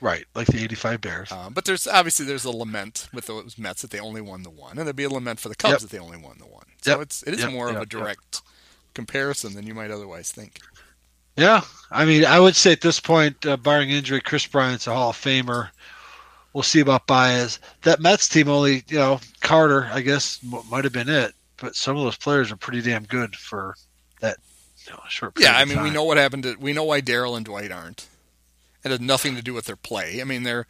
right? 0.00 0.24
Like 0.34 0.46
the 0.48 0.62
'85 0.62 1.00
Bears. 1.00 1.32
Um, 1.32 1.52
but 1.52 1.64
there's 1.64 1.86
obviously 1.86 2.26
there's 2.26 2.44
a 2.44 2.50
lament 2.50 3.08
with 3.12 3.26
those 3.26 3.56
Mets 3.58 3.82
that 3.82 3.90
they 3.90 4.00
only 4.00 4.20
won 4.20 4.42
the 4.42 4.50
one, 4.50 4.78
and 4.78 4.86
there'd 4.86 4.96
be 4.96 5.04
a 5.04 5.10
lament 5.10 5.40
for 5.40 5.48
the 5.48 5.54
Cubs 5.54 5.72
Yep. 5.72 5.80
that 5.82 5.90
they 5.90 5.98
only 5.98 6.18
won 6.18 6.36
the 6.38 6.46
one. 6.46 6.64
So 6.82 6.92
Yep. 6.92 7.00
it's 7.00 7.22
it 7.24 7.34
is 7.34 7.40
Yep, 7.40 7.52
more 7.52 7.68
of 7.70 7.76
a 7.76 7.86
direct 7.86 8.42
comparison 8.94 9.54
than 9.54 9.66
you 9.66 9.74
might 9.74 9.90
otherwise 9.90 10.32
think. 10.32 10.58
Yeah, 11.36 11.60
I 11.90 12.06
mean, 12.06 12.24
I 12.24 12.40
would 12.40 12.56
say 12.56 12.72
at 12.72 12.80
this 12.80 12.98
point, 12.98 13.44
uh, 13.44 13.58
barring 13.58 13.90
injury, 13.90 14.22
Kris 14.22 14.46
Bryant's 14.46 14.86
a 14.86 14.94
Hall 14.94 15.10
of 15.10 15.16
Famer. 15.16 15.68
We'll 16.54 16.62
see 16.62 16.80
about 16.80 17.06
Baez. 17.06 17.58
That 17.82 18.00
Mets 18.00 18.26
team 18.26 18.48
only, 18.48 18.84
you 18.88 18.96
know, 18.96 19.20
Carter, 19.40 19.90
I 19.92 20.00
guess, 20.00 20.38
m- 20.42 20.62
might 20.70 20.84
have 20.84 20.94
been 20.94 21.10
it. 21.10 21.34
But 21.58 21.74
some 21.76 21.96
of 21.96 22.04
those 22.04 22.16
players 22.16 22.52
are 22.52 22.56
pretty 22.56 22.82
damn 22.82 23.04
good 23.04 23.34
for 23.36 23.74
that 24.20 24.36
you 24.86 24.92
know, 24.92 25.00
short. 25.08 25.34
Period 25.34 25.50
Yeah, 25.52 25.58
I 25.58 25.64
mean 25.64 25.82
we 25.82 25.90
know 25.90 26.04
what 26.04 26.16
happened 26.16 26.42
to 26.44 26.56
we 26.56 26.72
know 26.72 26.84
why 26.84 27.00
Darryl 27.00 27.36
and 27.36 27.44
Dwight 27.44 27.72
aren't. 27.72 28.06
It 28.84 28.90
had 28.90 29.00
nothing 29.00 29.34
to 29.36 29.42
do 29.42 29.54
with 29.54 29.64
their 29.64 29.76
play. 29.76 30.20
I 30.20 30.24
mean 30.24 30.42
they're 30.42 30.66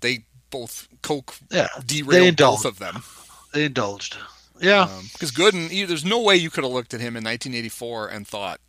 they 0.00 0.24
both 0.50 0.88
coke 1.02 1.34
Yeah, 1.50 1.68
derailed 1.84 2.36
both 2.36 2.64
of 2.64 2.78
them. 2.78 3.02
they 3.52 3.64
indulged. 3.64 4.16
Yeah, 4.60 4.82
um, 4.82 5.08
Because 5.12 5.30
Gooden, 5.30 5.70
you- 5.70 5.86
there's 5.86 6.04
no 6.04 6.20
way 6.20 6.34
you 6.36 6.50
could 6.50 6.64
have 6.64 6.72
looked 6.72 6.92
at 6.94 7.00
him 7.00 7.16
in 7.16 7.22
1984 7.22 8.08
and 8.08 8.26
thought 8.26 8.60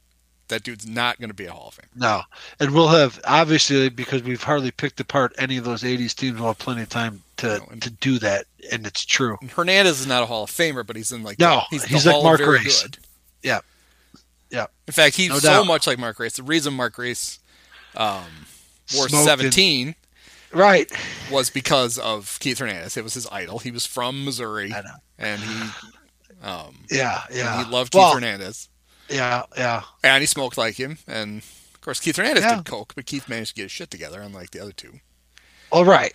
that 0.49 0.63
dude's 0.63 0.85
not 0.88 1.17
going 1.19 1.30
to 1.30 1.34
be 1.34 1.45
a 1.45 1.51
Hall 1.51 1.69
of 1.69 1.76
Famer. 1.77 1.95
no, 1.95 2.21
and 2.59 2.71
we'll 2.73 2.89
have 2.89 3.19
obviously 3.26 3.89
because 3.89 4.21
we've 4.23 4.43
hardly 4.43 4.71
picked 4.71 4.99
apart 4.99 5.34
any 5.38 5.57
of 5.57 5.63
those 5.63 5.84
'80s 5.84 6.13
teams. 6.13 6.38
We'll 6.39 6.49
have 6.49 6.59
plenty 6.59 6.81
of 6.84 6.89
time 6.89 7.21
to 7.38 7.57
No, 7.59 7.67
and- 7.71 7.81
to 7.81 7.89
do 7.89 8.19
that, 8.19 8.45
and 8.71 8.85
it's 8.85 9.05
true. 9.05 9.38
And 9.41 9.49
Hernandez 9.49 9.99
is 10.01 10.07
not 10.07 10.23
a 10.23 10.26
Hall 10.26 10.43
of 10.43 10.51
Famer, 10.51 10.85
but 10.85 10.95
he's 10.95 11.11
in 11.11 11.23
like 11.23 11.39
No, 11.39 11.61
he's, 11.69 11.81
the 11.84 11.88
he's 11.88 12.05
like 12.05 12.13
Hall 12.15 12.23
Mark 12.23 12.41
Grace. 12.41 12.84
Good. 12.84 12.97
Yeah. 13.41 13.59
Yeah. 14.51 14.65
In 14.88 14.93
fact, 14.93 15.15
he's 15.15 15.30
No 15.30 15.39
so 15.39 15.47
doubt. 15.49 15.67
much 15.67 15.85
like 15.88 15.97
Mark 15.99 16.17
Grace. 16.17 16.35
The 16.35 16.43
reason 16.43 16.73
Mark 16.73 16.93
Grace 16.93 17.39
um, 17.95 18.23
wore 18.95 19.07
Smoked 19.09 19.26
17 19.26 19.95
Right. 20.51 20.91
was 21.31 21.51
because 21.51 21.99
of 21.99 22.38
Keith 22.39 22.57
Hernandez. 22.57 22.97
It 22.97 23.03
was 23.03 23.13
his 23.13 23.27
idol. 23.31 23.59
He 23.59 23.69
was 23.69 23.85
from 23.85 24.26
Missouri, 24.26 24.73
I 24.73 24.81
know. 24.81 24.89
and 25.19 25.39
he 25.41 25.61
um, 26.41 26.76
Yeah, 26.89 27.21
yeah. 27.31 27.63
he 27.63 27.69
loved 27.71 27.91
Keith 27.91 27.99
well, 27.99 28.13
Hernandez, 28.15 28.69
Yeah, 29.10 29.44
yeah. 29.57 29.84
and 30.03 30.22
he 30.22 30.26
smoked 30.27 30.57
like 30.57 30.76
him. 30.76 30.98
And 31.07 31.40
of 31.73 31.81
course, 31.81 31.99
Keith 31.99 32.18
Hernandez 32.18 32.44
Yeah. 32.44 32.57
did 32.57 32.65
coke, 32.65 32.94
but 32.95 33.06
Keith 33.06 33.27
managed 33.30 33.52
to 33.52 33.56
get 33.56 33.64
his 33.64 33.72
shit 33.72 33.90
together, 33.91 34.22
unlike 34.22 34.52
the 34.52 34.61
other 34.61 34.72
two. 34.72 34.99
All 35.72 35.86
right. 35.86 36.14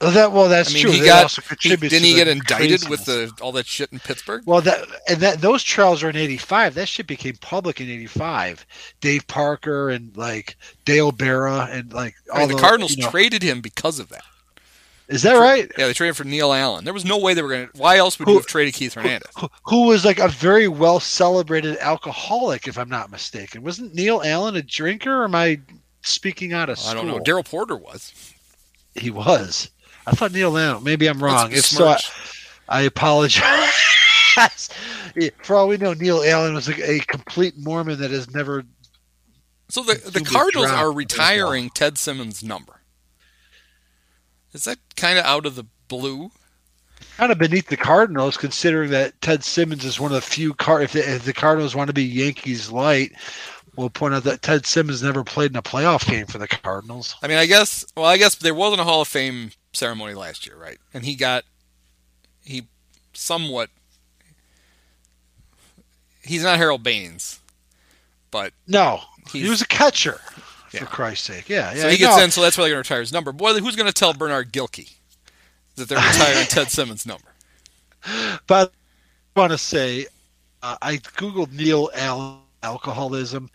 Well, 0.00 0.12
that 0.12 0.32
well, 0.32 0.48
that's 0.48 0.70
I 0.70 0.74
mean, 0.74 0.82
true. 0.84 0.92
he 0.92 1.04
got 1.04 1.30
he, 1.60 1.76
didn't 1.76 1.92
he 2.04 2.14
get 2.14 2.26
indicted 2.26 2.88
with 2.88 3.04
the 3.04 3.30
all 3.42 3.52
that 3.52 3.66
shit 3.66 3.92
in 3.92 3.98
Pittsburgh? 3.98 4.42
Well, 4.46 4.62
that 4.62 4.86
and 5.06 5.18
that 5.20 5.42
those 5.42 5.62
trials 5.62 6.02
are 6.02 6.08
in 6.08 6.16
'85. 6.16 6.74
That 6.74 6.88
shit 6.88 7.06
became 7.06 7.36
public 7.42 7.82
in 7.82 7.90
'85. 7.90 8.64
Dave 9.02 9.26
Parker 9.26 9.90
and 9.90 10.16
like 10.16 10.56
Dale 10.86 11.12
Berra 11.12 11.70
and 11.70 11.92
like 11.92 12.14
all 12.32 12.38
I 12.38 12.46
mean, 12.46 12.56
the 12.56 12.62
Cardinals 12.62 12.96
you 12.96 13.04
know, 13.04 13.10
traded 13.10 13.42
him 13.42 13.60
because 13.60 13.98
of 13.98 14.08
that. 14.08 14.24
Is 15.10 15.22
that 15.22 15.34
right? 15.34 15.70
Yeah, 15.76 15.88
they 15.88 15.92
traded 15.92 16.16
for 16.16 16.22
Neil 16.22 16.52
Allen. 16.52 16.84
There 16.84 16.94
was 16.94 17.04
no 17.04 17.18
way 17.18 17.34
they 17.34 17.42
were 17.42 17.48
going 17.48 17.68
to. 17.68 17.76
Why 17.76 17.96
else 17.96 18.18
would 18.18 18.26
Who- 18.26 18.32
you 18.32 18.38
have 18.38 18.46
traded 18.46 18.74
Keith 18.74 18.94
Hernandez? 18.94 19.32
Who, 19.38 19.48
who 19.64 19.86
was 19.86 20.04
like 20.04 20.20
a 20.20 20.28
very 20.28 20.68
well 20.68 21.00
celebrated 21.00 21.76
alcoholic, 21.78 22.68
if 22.68 22.78
I'm 22.78 22.88
not 22.88 23.10
mistaken. 23.10 23.62
Wasn't 23.62 23.92
Neil 23.92 24.22
Allen 24.24 24.54
a 24.54 24.62
drinker? 24.62 25.22
Or 25.22 25.24
am 25.24 25.34
I 25.34 25.60
speaking 26.02 26.52
out 26.52 26.70
of 26.70 26.78
school? 26.78 26.92
I 26.92 26.94
don't 26.94 27.08
know. 27.08 27.18
Darrell 27.18 27.42
Porter 27.42 27.76
was. 27.76 28.12
He 28.94 29.10
was. 29.10 29.70
I 30.06 30.12
thought 30.12 30.32
Neil 30.32 30.56
Allen. 30.56 30.84
Maybe 30.84 31.08
I'm 31.08 31.22
wrong. 31.22 31.50
If 31.50 31.64
so, 31.64 31.88
I. 31.88 31.98
I 32.68 32.82
apologize. 32.82 33.42
For 35.42 35.56
all 35.56 35.66
we 35.66 35.76
know, 35.76 35.92
Neil 35.92 36.22
Allen 36.24 36.54
was 36.54 36.68
a, 36.68 36.90
a 36.90 37.00
complete 37.00 37.58
Mormon 37.58 37.98
that 37.98 38.12
has 38.12 38.32
never. 38.32 38.62
So 39.68 39.82
the 39.82 39.94
the 39.94 40.20
Cardinals 40.20 40.70
are 40.70 40.92
retiring 40.92 41.68
Ted 41.70 41.98
Simmons' 41.98 42.44
number. 42.44 42.79
Is 44.52 44.64
that 44.64 44.78
kind 44.96 45.18
of 45.18 45.24
out 45.24 45.46
of 45.46 45.54
the 45.54 45.66
blue? 45.88 46.30
Kind 47.16 47.32
of 47.32 47.38
beneath 47.38 47.68
the 47.68 47.76
Cardinals, 47.76 48.36
considering 48.36 48.90
that 48.90 49.20
Ted 49.20 49.44
Simmons 49.44 49.84
is 49.84 50.00
one 50.00 50.10
of 50.10 50.16
the 50.16 50.20
few 50.20 50.54
car. 50.54 50.82
If 50.82 50.92
the, 50.92 51.08
if 51.08 51.24
the 51.24 51.32
Cardinals 51.32 51.74
want 51.74 51.88
to 51.88 51.94
be 51.94 52.04
Yankees 52.04 52.70
light, 52.70 53.12
we'll 53.76 53.90
point 53.90 54.14
out 54.14 54.24
that 54.24 54.42
Ted 54.42 54.66
Simmons 54.66 55.02
never 55.02 55.24
played 55.24 55.50
in 55.50 55.56
a 55.56 55.62
playoff 55.62 56.06
game 56.06 56.26
for 56.26 56.38
the 56.38 56.48
Cardinals. 56.48 57.16
I 57.22 57.28
mean, 57.28 57.38
I 57.38 57.46
guess. 57.46 57.84
Well, 57.96 58.06
I 58.06 58.16
guess 58.16 58.34
there 58.36 58.54
wasn't 58.54 58.80
a 58.80 58.84
Hall 58.84 59.02
of 59.02 59.08
Fame 59.08 59.52
ceremony 59.72 60.14
last 60.14 60.46
year, 60.46 60.56
right? 60.56 60.78
And 60.92 61.04
he 61.04 61.14
got 61.14 61.44
he 62.44 62.66
somewhat. 63.12 63.70
He's 66.22 66.44
not 66.44 66.58
Harold 66.58 66.82
Baines, 66.82 67.40
but 68.30 68.52
No, 68.66 69.00
he 69.32 69.48
was 69.48 69.62
a 69.62 69.66
catcher. 69.66 70.20
Yeah. 70.72 70.80
For 70.80 70.86
Christ's 70.86 71.26
sake, 71.26 71.48
yeah, 71.48 71.74
yeah. 71.74 71.82
so 71.82 71.88
he 71.88 71.96
gets 71.96 72.16
no. 72.16 72.24
in. 72.24 72.30
So 72.30 72.42
that's 72.42 72.56
why 72.56 72.64
they're 72.64 72.74
going 72.74 72.84
to 72.84 72.88
retire 72.88 73.00
his 73.00 73.12
number. 73.12 73.32
Boy, 73.32 73.54
who's 73.54 73.76
going 73.76 73.88
to 73.88 73.92
tell 73.92 74.14
Bernard 74.14 74.52
Gilkey 74.52 74.92
that 75.76 75.88
they're 75.88 75.98
retiring 75.98 76.46
Ted 76.48 76.68
Simmons' 76.68 77.06
number? 77.06 77.26
But 78.46 78.72
I 79.36 79.40
want 79.40 79.52
to 79.52 79.58
say, 79.58 80.06
uh, 80.62 80.76
I 80.80 80.96
googled 80.96 81.52
Neil 81.52 81.90
Allen 81.94 82.38
alcoholism. 82.62 83.50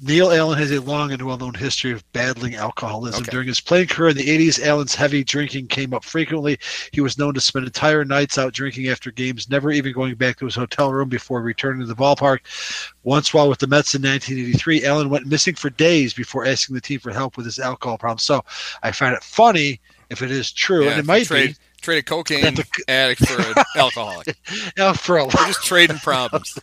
Neil 0.00 0.30
Allen 0.32 0.58
has 0.58 0.70
a 0.72 0.80
long 0.80 1.12
and 1.12 1.22
well-known 1.22 1.54
history 1.54 1.92
of 1.92 2.04
battling 2.12 2.54
alcoholism. 2.54 3.22
Okay. 3.22 3.30
During 3.30 3.48
his 3.48 3.60
playing 3.60 3.88
career 3.88 4.10
in 4.10 4.16
the 4.16 4.26
80s, 4.26 4.60
Allen's 4.64 4.94
heavy 4.94 5.24
drinking 5.24 5.68
came 5.68 5.94
up 5.94 6.04
frequently. 6.04 6.58
He 6.92 7.00
was 7.00 7.18
known 7.18 7.34
to 7.34 7.40
spend 7.40 7.66
entire 7.66 8.04
nights 8.04 8.38
out 8.38 8.52
drinking 8.52 8.88
after 8.88 9.10
games, 9.10 9.48
never 9.50 9.70
even 9.70 9.92
going 9.92 10.14
back 10.16 10.38
to 10.38 10.44
his 10.44 10.54
hotel 10.54 10.92
room 10.92 11.08
before 11.08 11.42
returning 11.42 11.80
to 11.80 11.86
the 11.86 11.94
ballpark. 11.96 12.40
Once, 13.04 13.32
while 13.34 13.48
with 13.48 13.58
the 13.58 13.66
Mets 13.66 13.94
in 13.94 14.02
1983, 14.02 14.84
Allen 14.84 15.08
went 15.10 15.26
missing 15.26 15.54
for 15.54 15.70
days 15.70 16.14
before 16.14 16.44
asking 16.46 16.74
the 16.74 16.80
team 16.80 17.00
for 17.00 17.12
help 17.12 17.36
with 17.36 17.46
his 17.46 17.58
alcohol 17.58 17.98
problem. 17.98 18.18
So 18.18 18.44
I 18.82 18.92
find 18.92 19.14
it 19.14 19.22
funny 19.22 19.80
if 20.10 20.22
it 20.22 20.30
is 20.30 20.52
true, 20.52 20.84
Yeah, 20.84 20.90
and 20.92 21.00
it 21.00 21.06
might 21.06 21.26
trade, 21.26 21.56
Trade 21.80 21.98
a 21.98 22.02
cocaine 22.02 22.54
the- 22.54 22.66
addict 22.86 23.26
for 23.26 23.40
an 23.42 23.54
alcoholic. 23.76 24.26
be 24.26 24.92
for 24.94 25.18
a 25.18 25.26
They're 25.26 25.46
just 25.46 25.64
trading 25.64 25.96
problems. 26.04 26.56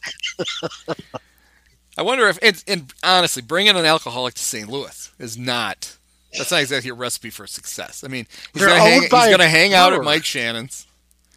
I 2.00 2.02
wonder 2.02 2.30
if, 2.30 2.40
and, 2.42 2.64
and 2.66 2.94
honestly, 3.04 3.42
bringing 3.42 3.76
an 3.76 3.84
alcoholic 3.84 4.34
to 4.36 4.42
St. 4.42 4.70
Louis 4.70 5.12
is 5.20 5.38
not. 5.38 5.98
That's 6.32 6.50
not 6.50 6.62
exactly 6.62 6.90
a 6.92 6.94
recipe 6.94 7.30
for 7.30 7.46
success. 7.46 8.06
I 8.06 8.08
mean, 8.08 8.26
he's 8.54 8.62
going 8.66 8.74
to 8.74 8.80
hang, 8.82 9.02
he's 9.02 9.10
going 9.10 9.40
to 9.40 9.50
hang 9.50 9.74
out 9.74 9.92
at. 9.92 10.02
Mike 10.02 10.24
Shannon's. 10.24 10.88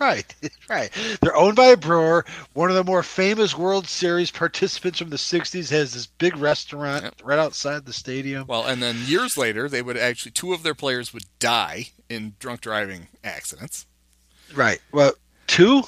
Right, 0.01 0.33
right. 0.71 0.91
They're 1.21 1.35
owned 1.35 1.57
by 1.57 1.67
a 1.71 1.77
brewer. 1.77 2.25
One 2.53 2.71
of 2.71 2.77
the 2.77 2.85
more 2.85 3.03
famous 3.03 3.59
World 3.59 3.89
Series 3.89 4.31
participants 4.31 5.01
from 5.01 5.11
the 5.11 5.17
'60s 5.17 5.69
has 5.71 5.95
this 5.95 6.07
big 6.07 6.37
restaurant 6.37 7.03
Yep. 7.03 7.15
right 7.25 7.41
outside 7.41 7.85
the 7.85 7.93
stadium. 7.93 8.47
Well, 8.47 8.65
and 8.65 8.81
then 8.81 8.99
years 9.07 9.37
later, 9.37 9.69
they 9.69 9.83
would 9.83 9.97
actually 9.97 10.31
two 10.31 10.53
of 10.53 10.63
their 10.63 10.77
players 10.77 11.13
would 11.13 11.25
die 11.41 11.87
in 12.09 12.35
drunk 12.39 12.61
driving 12.61 13.09
accidents. 13.25 13.87
Right. 14.55 14.81
Well, 14.93 15.15
two. 15.49 15.83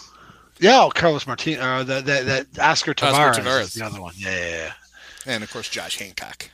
Yeah, 0.60 0.82
oh, 0.84 0.90
Carlos 0.90 1.26
Martinez. 1.26 1.60
Uh, 1.60 1.82
that 1.84 2.06
that 2.06 2.26
that 2.54 2.58
Oscar 2.58 2.94
Taveras, 2.94 3.34
Taveras. 3.36 3.60
is 3.62 3.74
the 3.74 3.84
other 3.84 4.00
one. 4.00 4.14
Yeah, 4.16 4.30
yeah, 4.36 4.48
yeah. 4.56 4.72
And 5.26 5.42
of 5.42 5.50
course, 5.52 5.68
Josh 5.68 5.98
Hancock 5.98 6.50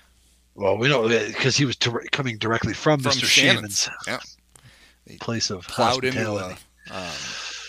Well, 0.54 0.78
we 0.78 0.88
know 0.88 1.08
because 1.08 1.56
he 1.56 1.64
was 1.64 1.76
dir- 1.76 2.04
coming 2.12 2.38
directly 2.38 2.72
from, 2.72 3.00
from 3.00 3.12
Mr. 3.12 3.24
Shannon's. 3.24 3.82
Shannon's 4.06 4.36
Yeah, 5.06 5.16
place 5.20 5.50
of 5.50 5.66
plowed 5.66 6.04
into 6.04 6.18
hospitality. 6.24 6.60
a, 6.90 6.96
um, 6.96 7.12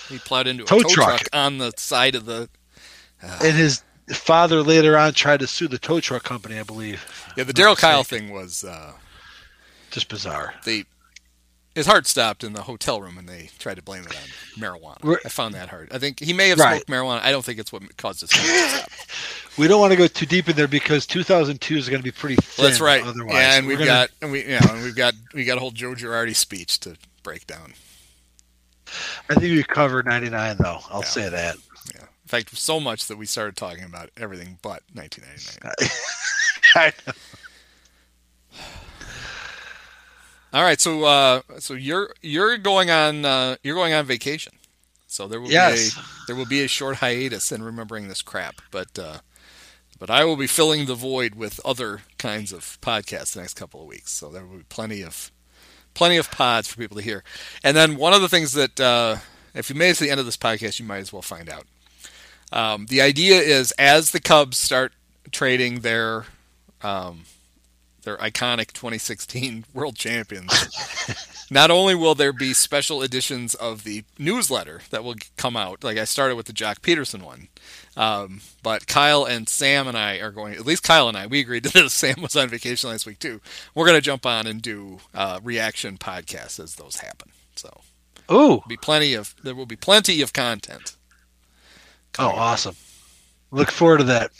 he 0.10 0.18
plowed 0.20 0.48
into 0.48 0.64
a 0.64 0.68
Tow 0.68 0.82
tow, 0.82 0.90
truck. 0.90 1.20
truck. 1.20 1.30
on 1.34 1.58
the 1.58 1.72
side 1.78 2.16
of 2.16 2.26
the. 2.26 2.50
and 3.22 3.56
his 3.58 3.84
father 4.10 4.62
later 4.62 4.98
on 4.98 5.14
tried 5.14 5.40
to 5.42 5.48
sue 5.48 5.68
the 5.68 5.78
tow 5.80 6.00
truck 6.00 6.24
company, 6.24 6.60
I 6.60 6.64
believe. 6.64 7.04
Yeah, 7.36 7.44
the 7.46 7.54
Darryl 7.54 7.78
Kile 7.78 8.04
thing 8.04 8.32
was 8.32 8.64
uh, 8.64 8.94
Just 9.90 10.08
bizarre. 10.10 10.54
they. 10.66 10.86
His 11.74 11.86
heart 11.86 12.06
stopped 12.06 12.44
in 12.44 12.52
the 12.52 12.64
hotel 12.64 13.02
room, 13.02 13.18
and 13.18 13.30
they 13.30 13.50
tried 13.58 13.76
to 13.78 13.82
blame 13.82 14.04
it 14.04 14.08
on 14.16 14.22
marijuana. 14.62 15.18
I 15.26 15.30
found 15.30 15.54
that 15.56 15.70
hard. 15.70 15.88
I 15.94 16.00
think 16.00 16.20
he 16.20 16.34
may 16.34 16.50
have 16.50 16.60
Right. 16.60 16.76
smoked 16.86 16.90
marijuana. 16.90 17.22
I 17.22 17.32
don't 17.32 17.46
think 17.46 17.60
it's 17.60 17.72
what 17.72 17.96
caused 17.98 18.22
his 18.22 18.32
heart 18.34 18.46
to 18.46 18.78
stop. 18.78 18.90
We 19.58 19.68
don't 19.68 19.82
want 19.82 19.92
to 19.92 19.98
go 19.98 20.08
too 20.08 20.26
deep 20.26 20.48
in 20.48 20.56
there 20.56 20.68
because 20.70 21.06
2002 21.06 21.76
is 21.76 21.90
going 21.90 22.00
to 22.00 22.04
be 22.04 22.12
pretty 22.12 22.38
thin. 22.38 22.66
That's 22.66 22.80
right. 22.80 23.04
Otherwise, 23.04 23.34
yeah, 23.36 23.58
and 23.58 23.66
We're 23.68 23.72
we've 23.78 23.80
gonna- 23.80 24.08
got 24.08 24.10
and 24.22 24.32
we 24.32 24.44
you 24.44 24.52
know 24.52 24.60
and 24.70 24.82
we've 24.84 24.96
got 24.96 25.14
we 25.34 25.44
got 25.44 25.58
a 25.58 25.60
whole 25.60 25.72
Joe 25.72 25.92
Girardi 25.94 26.34
speech 26.36 26.80
to 26.82 26.96
break 27.24 27.48
down. 27.48 27.74
I 29.30 29.34
think 29.36 29.44
we 29.44 29.64
covered 29.64 30.06
99 30.06 30.56
though. 30.58 30.80
I'll 30.90 31.02
Yeah. 31.02 31.06
say 31.06 31.30
that. 31.30 31.56
Yeah. 31.94 32.02
In 32.02 32.28
fact, 32.28 32.58
so 32.58 32.80
much 32.80 33.08
that 33.08 33.18
we 33.18 33.26
started 33.26 33.58
talking 33.58 33.84
about 33.84 34.10
everything 34.16 34.58
but 34.62 34.84
1999. 34.94 35.90
I 36.76 36.94
know. 37.06 37.14
All 40.54 40.64
right, 40.64 40.80
so 40.82 41.04
uh, 41.06 41.42
so 41.60 41.74
you're 41.74 42.14
you're 42.22 42.58
going 42.58 42.90
on 42.90 43.24
uh, 43.24 43.56
you're 43.64 43.76
going 43.76 43.94
on 43.94 44.06
vacation, 44.06 44.54
so 45.08 45.28
there 45.28 45.40
will 45.40 45.50
Yes. 45.52 45.94
be 45.96 46.00
a, 46.00 46.04
there 46.28 46.36
will 46.36 46.46
be 46.46 46.62
a 46.64 46.68
short 46.68 46.98
hiatus 46.98 47.52
in 47.52 47.64
remembering 47.64 48.08
this 48.10 48.22
crap, 48.22 48.56
but 48.70 49.00
uh, 49.00 49.20
but 49.98 50.10
I 50.10 50.26
will 50.26 50.36
be 50.36 50.48
filling 50.48 50.86
the 50.88 50.96
void 50.96 51.36
with 51.36 51.62
other 51.64 52.02
kinds 52.18 52.52
of 52.52 52.78
podcasts 52.82 53.34
the 53.34 53.40
next 53.40 53.54
couple 53.54 53.82
of 53.82 53.88
weeks, 53.88 54.12
so 54.12 54.30
there 54.30 54.46
will 54.46 54.58
be 54.58 54.64
plenty 54.68 55.02
of 55.02 55.32
plenty 55.94 56.18
of 56.18 56.30
pods 56.32 56.68
for 56.68 56.78
people 56.78 56.98
to 56.98 57.04
hear. 57.04 57.24
And 57.64 57.76
then 57.78 57.96
one 57.96 58.12
of 58.14 58.22
the 58.22 58.30
things 58.30 58.52
that 58.54 58.78
uh, 58.80 59.18
if 59.54 59.70
you 59.70 59.76
made 59.76 59.92
it 59.92 59.96
to 59.98 60.04
the 60.04 60.12
end 60.12 60.20
of 60.20 60.26
this 60.26 60.38
podcast, 60.38 60.80
you 60.80 60.86
might 60.86 60.98
as 61.00 61.14
well 61.14 61.22
find 61.22 61.50
out. 61.50 61.66
Um, 62.52 62.88
the 62.88 63.02
idea 63.02 63.40
is 63.40 63.72
as 63.80 64.12
the 64.12 64.20
Cubs 64.20 64.58
start 64.58 64.92
trading 65.32 65.80
their 65.80 66.26
um, 66.82 67.24
their 68.04 68.18
iconic 68.18 68.74
2016 68.74 69.66
World 69.74 69.96
Champions. 69.96 70.52
Not 71.52 71.70
only 71.70 71.96
will 71.96 72.16
there 72.16 72.32
be 72.32 72.54
special 72.54 73.02
editions 73.02 73.56
of 73.56 73.84
the 73.84 74.06
newsletter 74.18 74.82
that 74.90 75.04
will 75.04 75.16
come 75.36 75.58
out, 75.58 75.84
like 75.84 75.98
I 75.98 76.06
started 76.06 76.36
with 76.36 76.46
the 76.46 76.54
Joc 76.54 76.80
Pederson 76.80 77.24
one, 77.24 77.50
um, 77.98 78.40
but 78.64 78.88
Kyle 78.88 79.26
and 79.26 79.50
Sam 79.50 79.88
and 79.88 79.98
I 79.98 80.20
are 80.20 80.32
going. 80.32 80.54
At 80.54 80.66
least 80.66 80.84
Kyle 80.84 81.10
and 81.10 81.18
I, 81.18 81.28
we 81.28 81.42
agreed 81.42 81.64
to 81.66 81.74
this. 81.74 81.94
Sam 81.94 82.22
was 82.22 82.38
on 82.38 82.48
vacation 82.48 82.90
last 82.90 83.06
week 83.06 83.20
too. 83.20 83.42
We're 83.76 83.86
going 83.86 83.98
to 83.98 84.02
jump 84.02 84.26
on 84.26 84.48
and 84.48 84.62
do 84.62 85.00
uh, 85.14 85.42
reaction 85.44 85.98
podcasts 85.98 86.58
as 86.58 86.76
those 86.76 86.98
happen. 86.98 87.32
So 87.56 87.82
Ooh. 88.32 88.64
be 88.68 88.78
plenty 88.78 89.14
of 89.14 89.36
there 89.44 89.56
will 89.56 89.66
be 89.66 89.76
plenty 89.76 90.22
of 90.22 90.32
content. 90.32 90.96
Oh, 92.18 92.30
awesome. 92.30 92.76
Look 93.52 93.72
forward 93.72 94.00
to 94.00 94.04
that. 94.06 94.32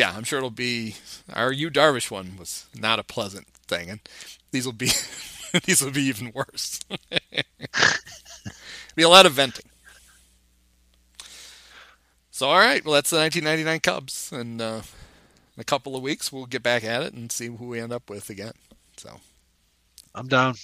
Yeah, 0.00 0.14
I'm 0.16 0.24
sure 0.24 0.38
it'll 0.38 0.48
be 0.48 0.94
our 1.30 1.52
you 1.52 1.70
Darvish 1.70 2.10
one 2.10 2.38
was 2.38 2.64
not 2.74 2.98
a 2.98 3.04
pleasant 3.04 3.46
thing, 3.68 3.90
and 3.90 4.00
these 4.50 4.64
will 4.64 4.72
be 4.72 4.86
these 5.66 5.82
will 5.82 5.90
be 5.90 6.04
even 6.04 6.32
worse. 6.32 6.80
be 8.96 9.02
a 9.02 9.10
lot 9.10 9.26
of 9.26 9.32
venting. 9.32 9.66
So, 12.30 12.48
all 12.48 12.56
right, 12.56 12.82
well, 12.82 12.94
that's 12.94 13.10
the 13.10 13.18
1999 13.18 13.80
Cubs, 13.80 14.32
and 14.32 14.62
uh, 14.62 14.80
in 15.54 15.60
a 15.60 15.64
couple 15.64 15.94
of 15.94 16.02
weeks 16.02 16.32
we'll 16.32 16.46
get 16.46 16.62
back 16.62 16.82
at 16.82 17.02
it 17.02 17.12
and 17.12 17.30
see 17.30 17.48
who 17.48 17.66
we 17.66 17.78
end 17.78 17.92
up 17.92 18.08
with 18.08 18.30
again. 18.30 18.54
So, 18.96 19.20
I'm 20.14 20.28
down. 20.28 20.54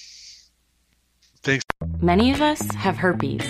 Thanks. 1.43 1.63
Many 2.01 2.33
of 2.33 2.41
us 2.41 2.75
have 2.77 2.97
herpes. 2.97 3.45